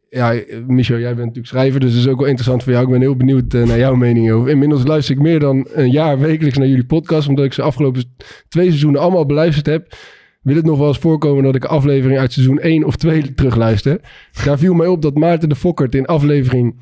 ja, 0.10 0.34
eh, 0.34 0.58
Michel, 0.68 0.98
jij 0.98 1.08
bent 1.08 1.18
natuurlijk 1.18 1.48
schrijver, 1.48 1.80
dus 1.80 1.92
dat 1.92 2.00
is 2.00 2.08
ook 2.08 2.18
wel 2.18 2.28
interessant 2.28 2.64
voor 2.64 2.72
jou. 2.72 2.86
Ik 2.86 2.92
ben 2.92 3.02
heel 3.02 3.16
benieuwd 3.16 3.54
eh, 3.54 3.64
naar 3.64 3.78
jouw 3.78 3.96
mening 3.96 4.32
over. 4.32 4.50
Inmiddels 4.50 4.86
luister 4.86 5.16
ik 5.16 5.22
meer 5.22 5.40
dan 5.40 5.68
een 5.74 5.92
jaar 5.92 6.20
wekelijks 6.20 6.58
naar 6.58 6.68
jullie 6.68 6.86
podcast, 6.86 7.28
omdat 7.28 7.46
ik 7.46 7.54
ze 7.54 7.62
afgelopen 7.62 8.04
twee 8.48 8.68
seizoenen 8.68 9.02
allemaal 9.02 9.26
beluisterd 9.26 9.66
heb. 9.66 9.96
Wil 10.42 10.56
het 10.56 10.66
nog 10.66 10.78
wel 10.78 10.88
eens 10.88 10.98
voorkomen 10.98 11.44
dat 11.44 11.56
ik 11.56 11.66
aflevering 11.66 12.20
uit 12.20 12.34
seizoen 12.34 12.60
1 12.60 12.84
of 12.84 12.96
2 12.96 13.34
terugluister? 13.34 14.00
Daar 14.44 14.58
viel 14.58 14.74
mij 14.74 14.88
op 14.88 15.02
dat 15.02 15.16
Maarten 15.16 15.50
de 15.50 15.56
Fokkert 15.56 15.96
in 15.96 16.06
aflevering 16.06 16.76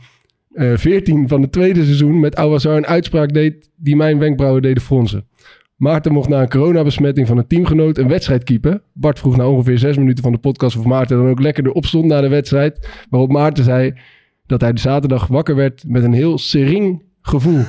eh 0.51 0.77
14 0.77 1.27
van 1.27 1.41
het 1.41 1.51
tweede 1.51 1.83
seizoen 1.83 2.19
met 2.19 2.35
Awazar 2.35 2.77
een 2.77 2.87
uitspraak 2.87 3.33
deed 3.33 3.69
die 3.75 3.95
mijn 3.95 4.19
wenkbrauwen 4.19 4.61
deden 4.61 4.83
fronsen. 4.83 5.27
Maarten 5.81 6.11
mocht 6.11 6.29
na 6.29 6.41
een 6.41 6.49
coronabesmetting 6.49 7.27
van 7.27 7.37
een 7.37 7.47
teamgenoot 7.47 7.97
een 7.97 8.07
wedstrijd 8.07 8.43
keepen. 8.43 8.81
Bart 8.93 9.19
vroeg 9.19 9.37
na 9.37 9.47
ongeveer 9.47 9.77
zes 9.77 9.97
minuten 9.97 10.23
van 10.23 10.31
de 10.31 10.37
podcast 10.37 10.77
of 10.77 10.85
Maarten 10.85 11.17
dan 11.17 11.29
ook 11.29 11.39
lekker 11.39 11.65
erop 11.65 11.85
stond 11.85 12.05
na 12.05 12.21
de 12.21 12.27
wedstrijd. 12.27 12.89
Waarop 13.09 13.31
Maarten 13.31 13.63
zei 13.63 13.93
dat 14.45 14.61
hij 14.61 14.73
de 14.73 14.79
zaterdag 14.79 15.27
wakker 15.27 15.55
werd 15.55 15.83
met 15.87 16.03
een 16.03 16.13
heel 16.13 16.37
sering 16.37 17.03
gevoel. 17.21 17.63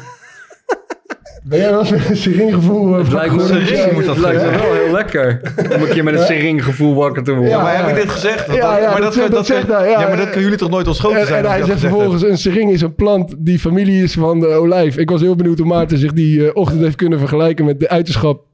Ben 1.42 1.58
jij 1.58 1.70
wel 1.70 1.80
eens 1.80 1.90
met 1.90 2.08
een 2.08 2.16
sering 2.16 2.54
gevoel? 2.54 2.92
Het 2.92 3.12
lijkt 3.12 3.34
me, 3.34 3.42
Sering 3.46 3.92
moet 3.92 4.04
dat 4.04 4.14
het 4.16 4.24
lijkt 4.24 4.42
me 4.42 4.50
wel 4.50 4.72
heel 4.84 4.92
lekker. 4.92 5.40
Om 5.74 5.82
een 5.82 5.88
keer 5.88 6.04
met 6.04 6.14
een 6.14 6.26
sering 6.26 6.64
gevoel 6.64 6.94
wakker 6.94 7.22
te 7.22 7.32
worden. 7.32 7.50
Ja, 7.50 7.62
maar 7.62 7.76
heb 7.86 7.88
ik 7.96 8.02
dit 8.02 8.10
gezegd? 8.10 8.46
Dat- 8.46 8.56
Ja, 8.56 8.78
ja, 8.78 8.90
maar 8.90 9.00
dat 9.00 9.14
zegt- 9.14 9.30
dat 9.30 9.46
zegt 9.46 9.66
hij, 9.66 9.90
ja. 9.90 10.00
ja, 10.00 10.08
maar 10.08 10.16
dat 10.16 10.24
kunnen 10.24 10.42
jullie 10.42 10.58
toch 10.58 10.70
nooit 10.70 10.86
En, 10.86 10.94
zijn? 10.94 11.16
en 11.16 11.42
dat 11.42 11.50
hij 11.50 11.56
zegt 11.64 11.68
dat 11.70 11.78
vervolgens, 11.90 12.22
een 12.22 12.38
sering 12.38 12.72
is 12.72 12.80
een 12.80 12.94
plant 12.94 13.34
die 13.38 13.58
familie 13.58 14.02
is 14.02 14.12
van 14.14 14.40
de 14.40 14.46
olijf. 14.46 14.96
Ik 14.96 15.10
was 15.10 15.20
heel 15.20 15.36
benieuwd 15.36 15.58
hoe 15.58 15.66
Maarten 15.66 15.98
zich 15.98 16.12
die 16.12 16.44
eh, 16.46 16.50
ochtend 16.56 16.80
heeft 16.80 16.96
kunnen 16.96 17.18
vergelijken 17.18 17.64
met 17.64 17.80
de 17.80 17.88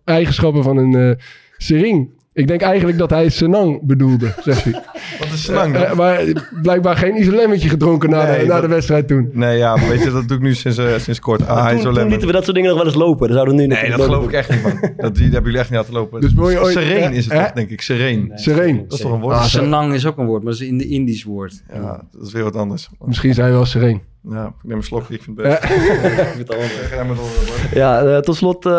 eigenschappen 0.05 0.63
van 0.63 0.77
een 0.77 0.95
eh, 0.95 1.25
sering. 1.57 2.09
Ik 2.39 2.47
denk 2.47 2.61
eigenlijk 2.61 2.99
dat 2.99 3.11
hij 3.11 3.29
Senang 3.29 3.81
bedoelde, 3.83 4.33
zegt 4.43 4.65
hij. 4.65 4.73
Wat 5.19 5.29
is 5.33 5.45
Senang 5.45 5.73
dan? 5.73 5.83
Eh, 5.83 5.95
maar 5.95 6.21
blijkbaar 6.63 6.97
geen 6.97 7.17
isolemmetje 7.21 7.69
gedronken 7.69 8.11
na, 8.11 8.25
Nee, 8.27 8.39
de, 8.41 8.47
na 8.47 8.53
dat- 8.53 8.63
de 8.63 8.69
wedstrijd 8.69 9.09
toen. 9.09 9.31
Nee, 9.33 9.59
ja, 9.59 9.77
maar 9.77 9.89
weet 9.89 10.03
je, 10.03 10.11
dat 10.11 10.29
doe 10.29 10.37
ik 10.37 10.43
nu 10.43 10.55
sinds, 10.55 10.79
eh, 10.79 10.99
sinds 10.99 11.21
kort. 11.21 11.47
Ah, 11.47 11.69
toen, 11.69 11.81
toen 11.81 12.09
lieten 12.09 12.27
we 12.27 12.33
dat 12.33 12.45
soort 12.45 12.55
dingen 12.57 12.71
nog 12.71 12.79
wel 12.79 12.87
eens 12.89 12.97
lopen. 12.97 13.27
Dan 13.27 13.37
zouden 13.37 13.55
we 13.57 13.61
nu 13.61 13.67
Nee, 13.67 13.91
dat 13.91 14.01
geloof 14.01 14.25
ik 14.25 14.33
echt 14.33 14.51
niet, 14.51 14.63
man. 14.63 14.73
Dat, 14.97 15.15
die 15.15 15.25
hebben 15.25 15.43
jullie 15.45 15.59
echt 15.59 15.71
niet 15.71 15.79
laten 15.79 15.95
lopen. 15.95 16.21
Dus 16.21 16.35
wil 16.35 16.51
je 16.51 16.61
ooit- 16.61 16.73
Sereen 16.73 17.13
is 17.13 17.25
het 17.27 17.35
toch, 17.39 17.53
denk 17.53 17.71
ik. 17.71 17.81
Sereen. 17.81 18.33
Sereen. 18.35 18.77
Dat 18.89 18.93
is 18.93 19.01
toch 19.01 19.13
een 19.13 19.21
woord? 19.21 19.35
Ah, 19.35 19.43
Senang 19.45 19.93
is 19.95 20.07
ook 20.07 20.19
een 20.19 20.27
woord, 20.27 20.43
maar 20.43 20.53
dat 20.53 20.61
is 20.63 20.69
in 20.69 20.79
de 20.79 20.89
Indisch 20.89 21.25
woord. 21.25 21.63
Ja, 21.73 22.03
dat 22.13 22.27
is 22.27 22.33
weer 22.33 22.43
wat 22.45 22.57
anders. 22.57 22.89
Misschien 23.05 23.35
zijn 23.35 23.49
we 23.49 23.55
wel 23.55 23.65
sereen. 23.65 24.01
Ja, 24.23 24.47
ik 24.47 24.53
neem 24.63 24.77
een 24.77 24.83
slokje, 24.83 25.15
ik 25.15 25.23
vind 25.23 25.37
het 25.37 25.47
best. 25.47 25.69
Ja, 27.75 28.03
eh, 28.03 28.19
tot 28.19 28.37
slot, 28.37 28.67
eh, 28.67 28.73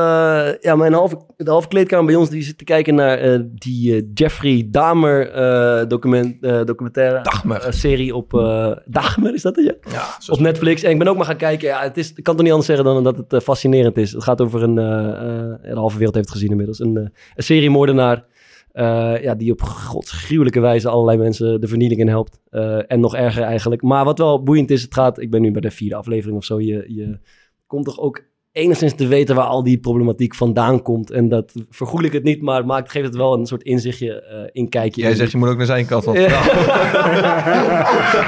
ja, 0.59 0.75
mijn 0.75 0.93
halve, 0.93 1.17
de 1.37 1.49
halve 1.49 1.67
kleedkamer 1.67 2.05
bij 2.05 2.15
ons 2.15 2.29
die 2.29 2.41
zit 2.41 2.57
te 2.57 2.63
kijken 2.63 2.95
naar 2.95 3.17
eh, 3.17 3.39
die 3.53 4.11
Jeffrey 4.13 4.67
Dahmer 4.71 5.31
eh, 5.31 5.87
document, 5.87 6.43
eh, 6.43 6.63
documentaire. 6.65 7.21
Dahmer. 7.21 7.73
serie 7.73 8.15
op 8.15 8.33
uh, 8.33 8.71
Dahmer, 8.85 9.33
is 9.33 9.41
dat 9.41 9.55
het? 9.55 9.65
Ja? 9.65 9.91
Ja, 9.91 10.33
op 10.33 10.39
Netflix. 10.39 10.83
En 10.83 10.91
ik 10.91 10.97
ben 10.97 11.07
ook 11.07 11.17
maar 11.17 11.25
gaan 11.25 11.35
kijken. 11.37 11.67
Ja, 11.67 11.81
het 11.81 11.97
is, 11.97 12.13
ik 12.15 12.23
kan 12.23 12.33
toch 12.33 12.43
niet 12.43 12.51
anders 12.51 12.67
zeggen 12.67 12.85
dan 12.85 13.03
dat 13.03 13.23
het 13.27 13.43
fascinerend 13.43 13.97
is. 13.97 14.11
Het 14.11 14.23
gaat 14.23 14.41
over 14.41 14.63
een, 14.63 14.77
eh, 14.77 15.09
eh, 15.09 15.61
de 15.61 15.75
halve 15.75 15.97
wereld 15.97 16.15
heeft 16.15 16.27
het 16.27 16.37
gezien 16.37 16.51
inmiddels, 16.51 16.79
een, 16.79 16.97
eh, 16.97 17.03
een 17.35 17.43
seriemoordenaar. 17.43 18.25
Eh, 18.71 19.21
ja, 19.21 19.35
die 19.35 19.51
op 19.51 19.61
godsgruwelijke 19.61 20.59
wijze 20.59 20.89
allerlei 20.89 21.17
mensen 21.17 21.61
de 21.61 21.67
vernieling 21.67 21.99
in 21.99 22.07
helpt. 22.07 22.41
Eh, 22.49 22.91
en 22.91 22.99
nog 22.99 23.15
erger 23.15 23.43
eigenlijk. 23.43 23.81
Maar 23.81 24.05
wat 24.05 24.17
wel 24.17 24.43
boeiend 24.43 24.71
is, 24.71 24.81
het 24.81 24.93
gaat, 24.93 25.19
ik 25.19 25.31
ben 25.31 25.41
nu 25.41 25.51
bij 25.51 25.61
de 25.61 25.71
vierde 25.71 25.95
aflevering 25.95 26.37
of 26.37 26.45
zo. 26.45 26.59
Je, 26.61 26.85
je 26.87 27.19
komt 27.67 27.85
toch 27.85 27.99
ook 27.99 28.23
enigszins 28.59 28.95
te 28.95 29.07
weten 29.07 29.35
waar 29.35 29.45
al 29.45 29.63
die 29.63 29.77
problematiek 29.79 30.35
vandaan 30.35 30.81
komt. 30.81 31.11
En 31.11 31.27
dat 31.27 31.51
vergoed 31.69 32.03
ik 32.05 32.11
het 32.13 32.23
niet, 32.23 32.41
maar 32.41 32.65
maakt, 32.65 32.91
geeft 32.91 33.05
het 33.05 33.15
wel 33.15 33.33
een 33.33 33.45
soort 33.45 33.63
inzichtje, 33.63 34.21
eh 34.21 34.37
inkijkje. 34.51 35.01
Jij 35.01 35.09
in- 35.09 35.15
zegt, 35.17 35.31
je 35.31 35.37
moet 35.37 35.49
ook 35.49 35.57
naar 35.57 35.65
zijn 35.65 35.85
kant 35.85 36.03
van 36.03 36.13
Ja. 36.13 36.41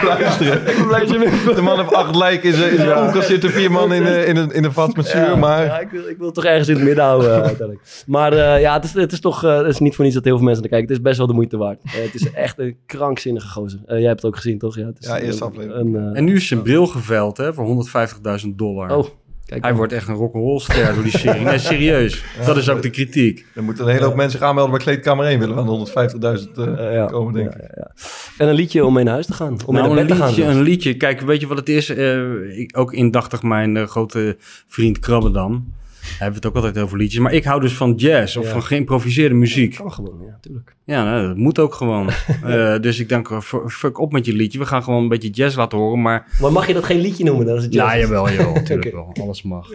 Luisteren. 0.04 0.62
Ik 0.68 1.56
De 1.56 1.62
man 1.62 1.80
heeft 1.80 1.94
acht 1.94 2.16
lijken 2.16 2.50
in 2.50 2.56
zijn 2.56 2.76
koelkast 2.96 3.28
zitten 3.28 3.50
vier 3.50 3.72
man 3.72 3.94
in, 3.94 4.26
in, 4.28 4.36
een, 4.38 4.52
in 4.52 4.64
een 4.64 4.74
vat 4.74 4.96
met 4.96 5.06
zuur, 5.08 5.22
Ja, 5.22 5.36
maar... 5.36 5.66
ja, 5.66 5.80
ik, 5.80 5.90
wil, 5.90 6.08
ik 6.08 6.18
wil 6.18 6.32
toch 6.32 6.46
ergens 6.46 6.68
in 6.68 6.76
het 6.76 6.84
midden 6.84 7.04
houden 7.04 7.30
eh, 7.30 7.36
uiteindelijk. 7.42 8.04
Maar 8.08 8.34
eh, 8.34 8.62
ja, 8.62 8.74
het 8.74 8.84
is, 8.84 8.94
het 8.94 9.12
is 9.12 9.20
toch 9.20 9.44
eh, 9.44 9.58
het 9.58 9.68
is 9.68 9.80
niet 9.80 9.96
voor 9.96 10.04
niets 10.04 10.16
dat 10.16 10.26
heel 10.26 10.36
veel 10.36 10.46
mensen 10.46 10.62
naar 10.64 10.72
kijken. 10.72 10.90
Het 10.90 10.98
is 10.98 11.04
best 11.04 11.18
wel 11.18 11.28
de 11.28 11.34
moeite 11.34 11.58
waard. 11.58 11.80
Het 11.84 12.14
is 12.14 12.32
echt 12.32 12.60
een 12.60 12.76
krankzinnige 12.86 13.48
gozer. 13.48 13.80
Eh, 13.86 13.98
jij 13.98 14.08
hebt 14.08 14.22
het 14.22 14.32
ook 14.32 14.36
gezien, 14.38 14.58
toch? 14.58 14.76
Ja, 14.76 14.86
het 14.86 14.98
is 15.00 15.08
Ja, 15.08 15.20
eerste 15.20 15.44
een- 15.44 15.50
aflevering. 15.52 15.96
Eh, 15.96 16.18
En 16.18 16.24
nu 16.24 16.36
is 16.36 16.48
zijn 16.48 16.62
bril 16.62 16.86
geveld 16.88 17.38
hè, 17.38 17.54
voor 17.54 17.66
150.000 17.66 18.48
dollar. 18.56 18.98
oh, 18.98 19.06
kijk. 19.52 19.64
Hij 19.64 19.76
wordt 19.76 19.94
echt 19.94 20.08
een 20.08 20.16
rock'n'roll 20.16 20.60
ster 20.60 20.94
door 20.94 21.04
die 21.04 21.18
serie. 21.18 21.42
Nee, 21.42 21.60
serieus. 21.60 22.24
Dat 22.46 22.58
is 22.58 22.70
ook 22.70 22.82
de 22.82 22.90
kritiek. 22.90 23.46
Er 23.56 23.64
moeten 23.64 23.86
een 23.86 23.92
hele 23.92 24.06
hoop 24.06 24.16
mensen 24.16 24.40
zich 24.40 24.48
aanmelden 24.48 24.72
bij 24.72 24.82
Kleedkamer 24.84 25.26
1. 25.26 25.40
Willen 25.40 25.56
we 25.56 25.62
aan 25.62 25.68
de 25.68 26.42
150.000 26.46 26.52
eh, 26.56 26.88
Eh, 26.88 26.94
ja. 26.94 27.06
komen, 27.06 27.34
denk 27.34 27.48
ik. 27.48 27.54
Ja, 27.62 27.68
ja, 27.68 27.74
ja. 27.76 27.92
En 28.38 28.48
een 28.48 28.56
liedje 28.56 28.86
om 28.86 28.94
mee 28.94 29.04
naar 29.04 29.14
huis 29.14 29.26
te 29.26 29.34
gaan. 29.34 29.58
Om 29.66 29.74
nou, 29.74 29.88
naar 29.88 29.98
een 29.98 30.08
bed 30.08 30.18
te 30.18 30.26
liedje, 30.26 30.44
gaan. 30.44 30.56
een 30.56 30.62
liedje. 30.62 30.94
Kijk, 30.98 31.22
weet 31.22 31.42
je 31.42 31.48
wat 31.48 31.58
het 31.58 31.70
is? 31.70 31.90
Eh, 31.90 32.60
ik, 32.60 32.78
ook 32.78 32.94
indachtig 32.94 33.42
mijn 33.44 33.78
eh, 33.78 33.88
grote 33.88 34.38
vriend 34.68 35.00
Krabbedam. 35.00 35.74
Hebben 36.20 36.28
we 36.30 36.36
het 36.36 36.46
ook 36.46 36.56
altijd 36.64 36.78
over 36.86 36.98
liedjes. 36.98 37.20
Maar 37.22 37.34
ik 37.34 37.44
hou 37.44 37.62
dus 37.62 37.74
van 37.74 37.94
jazz 37.96 38.36
of 38.38 38.46
Ja. 38.46 38.52
van 38.52 38.64
geïmproviseerde 38.64 39.36
muziek. 39.36 39.76
Kan 39.76 39.92
gewoon, 39.92 40.22
ja, 40.26 40.38
tuurlijk. 40.42 40.76
Ja, 40.86 41.04
nou, 41.04 41.28
dat 41.28 41.38
moet 41.38 41.60
ook 41.60 41.74
gewoon. 41.74 42.10
Eh, 42.44 42.80
dus 42.80 43.00
ik 43.00 43.10
denk, 43.10 43.30
eh, 43.30 43.40
fu- 43.40 43.70
fuck 43.70 44.00
op 44.00 44.12
met 44.12 44.26
je 44.26 44.34
liedje. 44.34 44.60
We 44.60 44.66
gaan 44.66 44.84
gewoon 44.84 45.04
een 45.04 45.10
beetje 45.10 45.30
jazz 45.30 45.56
laten 45.56 45.78
horen. 45.78 46.02
Maar 46.02 46.28
Maar 46.42 46.52
mag 46.52 46.68
je 46.68 46.74
dat 46.74 46.84
geen 46.84 47.00
liedje 47.00 47.24
noemen? 47.24 47.46
Dan 47.46 47.56
is 47.58 47.64
het 47.64 47.74
ja, 47.74 47.86
jazz? 47.96 48.02
jawel, 48.02 48.30
jawel. 48.30 48.54
Natuurlijk 48.62 48.92
wel. 48.92 49.14
Alles 49.22 49.42
mag. 49.44 49.70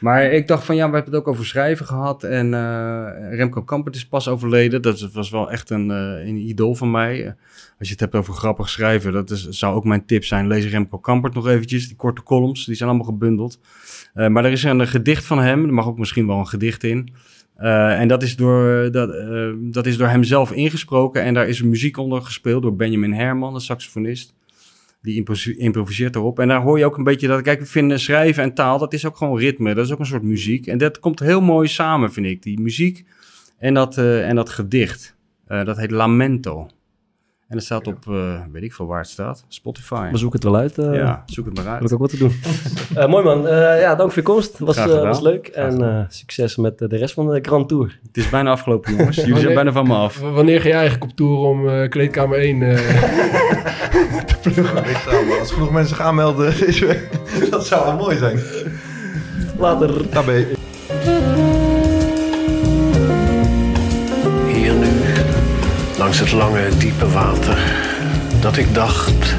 Maar 0.00 0.24
ik 0.32 0.46
dacht 0.48 0.64
van, 0.64 0.76
ja, 0.76 0.88
we 0.88 0.94
hebben 0.94 1.12
het 1.12 1.20
ook 1.22 1.28
over 1.28 1.46
schrijven 1.46 1.86
gehad. 1.86 2.24
En 2.24 2.54
eh, 2.54 3.06
Remco 3.36 3.62
Kampert 3.62 3.96
is 3.96 4.06
pas 4.06 4.28
overleden. 4.28 4.82
Dat 4.82 5.08
was 5.12 5.30
wel 5.30 5.50
echt 5.50 5.70
een, 5.70 5.90
eh, 5.90 6.26
een 6.28 6.36
idool 6.48 6.74
van 6.74 6.90
mij. 6.90 7.34
Als 7.78 7.86
je 7.88 7.92
het 7.92 8.00
hebt 8.02 8.14
over 8.14 8.34
grappig 8.34 8.68
schrijven, 8.68 9.12
dat 9.12 9.30
is, 9.30 9.48
zou 9.48 9.74
ook 9.74 9.84
mijn 9.84 10.06
tip 10.06 10.24
zijn. 10.24 10.46
Lees 10.46 10.66
Remco 10.70 10.98
Kampert 10.98 11.34
nog 11.34 11.48
eventjes. 11.48 11.86
Die 11.86 11.96
korte 11.96 12.22
columns, 12.22 12.64
die 12.64 12.74
zijn 12.74 12.88
allemaal 12.88 13.06
gebundeld. 13.06 13.60
Maar 14.14 14.44
er 14.44 14.52
is 14.52 14.62
een 14.62 14.86
gedicht 14.86 15.24
van 15.24 15.38
hem. 15.38 15.74
Mag 15.78 15.86
ook 15.86 15.98
misschien 15.98 16.26
wel 16.26 16.38
een 16.38 16.46
gedicht 16.46 16.84
in. 16.84 17.12
Eh, 17.54 18.00
en 18.00 18.08
dat 18.08 18.22
is, 18.22 18.36
door, 18.36 18.90
dat, 18.90 19.14
eh, 19.14 19.50
dat 19.58 19.86
is 19.86 19.96
door 19.96 20.08
hem 20.08 20.24
zelf 20.24 20.52
ingesproken. 20.52 21.22
En 21.22 21.34
daar 21.34 21.48
is 21.48 21.62
muziek 21.62 21.96
onder 21.96 22.22
gespeeld 22.22 22.62
door 22.62 22.76
Benjamin 22.76 23.12
Herman, 23.12 23.54
een 23.54 23.60
saxofonist. 23.60 24.34
Die 25.02 25.16
impro- 25.16 25.52
improviseert 25.56 26.16
erop. 26.16 26.38
En 26.38 26.48
daar 26.48 26.62
hoor 26.62 26.78
je 26.78 26.84
ook 26.84 26.96
een 26.96 27.04
beetje 27.04 27.28
dat... 27.28 27.42
Kijk, 27.42 27.60
we 27.60 27.66
vinden 27.66 28.00
schrijven 28.00 28.42
en 28.42 28.54
taal, 28.54 28.78
dat 28.78 28.92
is 28.92 29.06
ook 29.06 29.16
gewoon 29.16 29.38
ritme. 29.38 29.74
Dat 29.74 29.84
is 29.84 29.92
ook 29.92 29.98
een 29.98 30.06
soort 30.06 30.22
muziek. 30.22 30.66
En 30.66 30.78
dat 30.78 30.98
komt 30.98 31.20
heel 31.20 31.40
mooi 31.40 31.68
samen, 31.68 32.12
vind 32.12 32.26
ik. 32.26 32.42
Die 32.42 32.60
muziek 32.60 33.04
en 33.58 33.74
dat, 33.74 33.98
eh, 33.98 34.28
en 34.28 34.36
dat 34.36 34.48
gedicht. 34.48 35.16
Dat 35.46 35.76
heet 35.76 35.90
Lamento. 35.90 36.68
En 37.48 37.54
dat 37.56 37.64
staat 37.64 37.86
op, 37.86 37.98
eh, 38.08 38.40
weet 38.52 38.62
ik 38.62 38.72
veel 38.74 38.86
waar 38.86 38.98
het 39.00 39.08
staat. 39.08 39.44
Spotify. 39.48 40.08
We 40.10 40.16
zoeken 40.18 40.38
het 40.40 40.48
wel 40.48 40.56
uit. 40.60 40.78
eh 40.78 40.94
ja, 40.94 41.22
zoek 41.26 41.44
het 41.46 41.54
maar 41.56 41.64
Heb 41.64 41.74
uit. 41.74 41.84
ik 41.84 41.92
ook 41.92 42.00
wat 42.00 42.10
te 42.10 42.16
doen. 42.18 42.32
Eh, 42.94 43.08
mooi 43.08 43.24
man. 43.24 43.46
Eh, 43.46 43.80
ja, 43.80 43.94
dank 43.94 44.12
voor 44.12 44.22
je 44.22 44.28
komst. 44.28 44.58
Was, 44.58 44.84
was 44.84 45.20
leuk. 45.20 45.46
En 45.46 45.82
eh, 45.82 46.00
succes 46.08 46.56
met 46.56 46.78
de 46.78 46.86
rest 46.96 47.14
van 47.14 47.30
de 47.30 47.38
Grand 47.42 47.68
Tour. 47.68 47.98
Het 48.06 48.16
is 48.16 48.30
bijna 48.30 48.50
afgelopen, 48.50 48.96
jongens. 48.96 49.16
Jullie 49.16 49.40
zijn 49.40 49.54
bijna 49.54 49.72
van 49.72 49.86
me 49.86 49.94
af. 49.94 50.18
Wanneer 50.20 50.60
ga 50.60 50.66
je 50.68 50.74
eigenlijk 50.74 51.10
op 51.10 51.16
tour 51.16 51.36
om 51.38 51.68
eh, 51.68 51.88
kleedkamer 51.88 52.38
1? 52.38 52.62
eh, 52.62 52.70
Ja, 54.54 54.74
weet 54.82 55.02
je 55.04 55.10
wel, 55.10 55.24
maar 55.24 55.38
als 55.38 55.50
genoeg 55.52 55.70
mensen 55.70 55.96
zich 55.96 56.04
aanmelden, 56.06 56.46
is 56.68 56.78
weer- 56.78 57.08
dat 57.50 57.66
zou 57.66 57.84
wel 57.86 57.96
mooi 57.96 58.16
zijn. 58.16 58.38
Later. 59.58 60.08
Tabé. 60.08 60.46
Langs 65.98 66.18
het 66.18 66.32
lange, 66.32 66.68
diepe 66.76 67.10
water. 67.10 67.58
Dat 68.40 68.56
ik 68.56 68.74
dacht, 68.74 69.34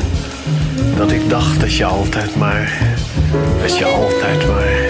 dat 0.98 1.12
ik 1.12 1.30
dacht 1.30 1.60
dat 1.60 1.76
je 1.76 1.86
altijd 1.86 2.36
maar, 2.36 2.78
dat 3.62 3.78
je 3.78 3.86
altijd 3.86 4.48
maar. 4.48 4.88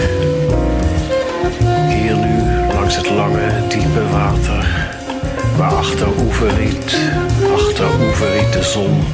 Hier 1.88 2.16
nu, 2.16 2.42
langs 2.74 2.96
het 2.96 3.10
lange, 3.10 3.66
diepe 3.68 4.08
water. 4.10 4.88
Waar 5.56 5.74
achter 5.74 6.06
oeverriet, 6.18 6.98
achter 7.54 7.86
oeverriet 8.00 8.52
de 8.52 8.62
zon. 8.62 9.04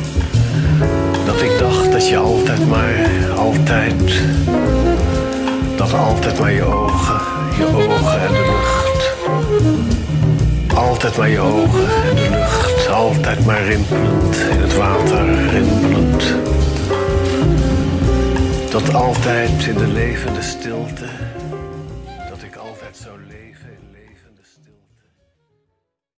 Dat 1.26 1.42
ik 1.42 1.58
dacht 1.58 1.92
dat 1.92 2.08
je 2.08 2.16
altijd 2.16 2.68
maar, 2.68 3.30
altijd. 3.36 4.22
Dat 5.76 5.94
altijd 5.94 6.38
maar 6.38 6.52
je 6.52 6.64
ogen, 6.64 7.20
je 7.58 7.66
ogen 7.66 8.20
en 8.20 8.32
de 8.32 8.44
lucht. 8.46 9.95
Altijd 10.76 11.16
maar 11.16 11.28
je 11.28 11.40
ogen 11.40 11.88
en 12.08 12.14
de 12.14 12.28
lucht, 12.30 12.88
altijd 12.88 13.44
maar 13.44 13.64
rimpelend 13.64 14.36
in 14.50 14.60
het 14.60 14.76
water, 14.76 15.48
rimpelend. 15.48 16.34
Dat 18.70 18.94
altijd 18.94 19.66
in 19.66 19.74
de 19.74 19.86
levende 19.86 20.42
stilte 20.42 21.04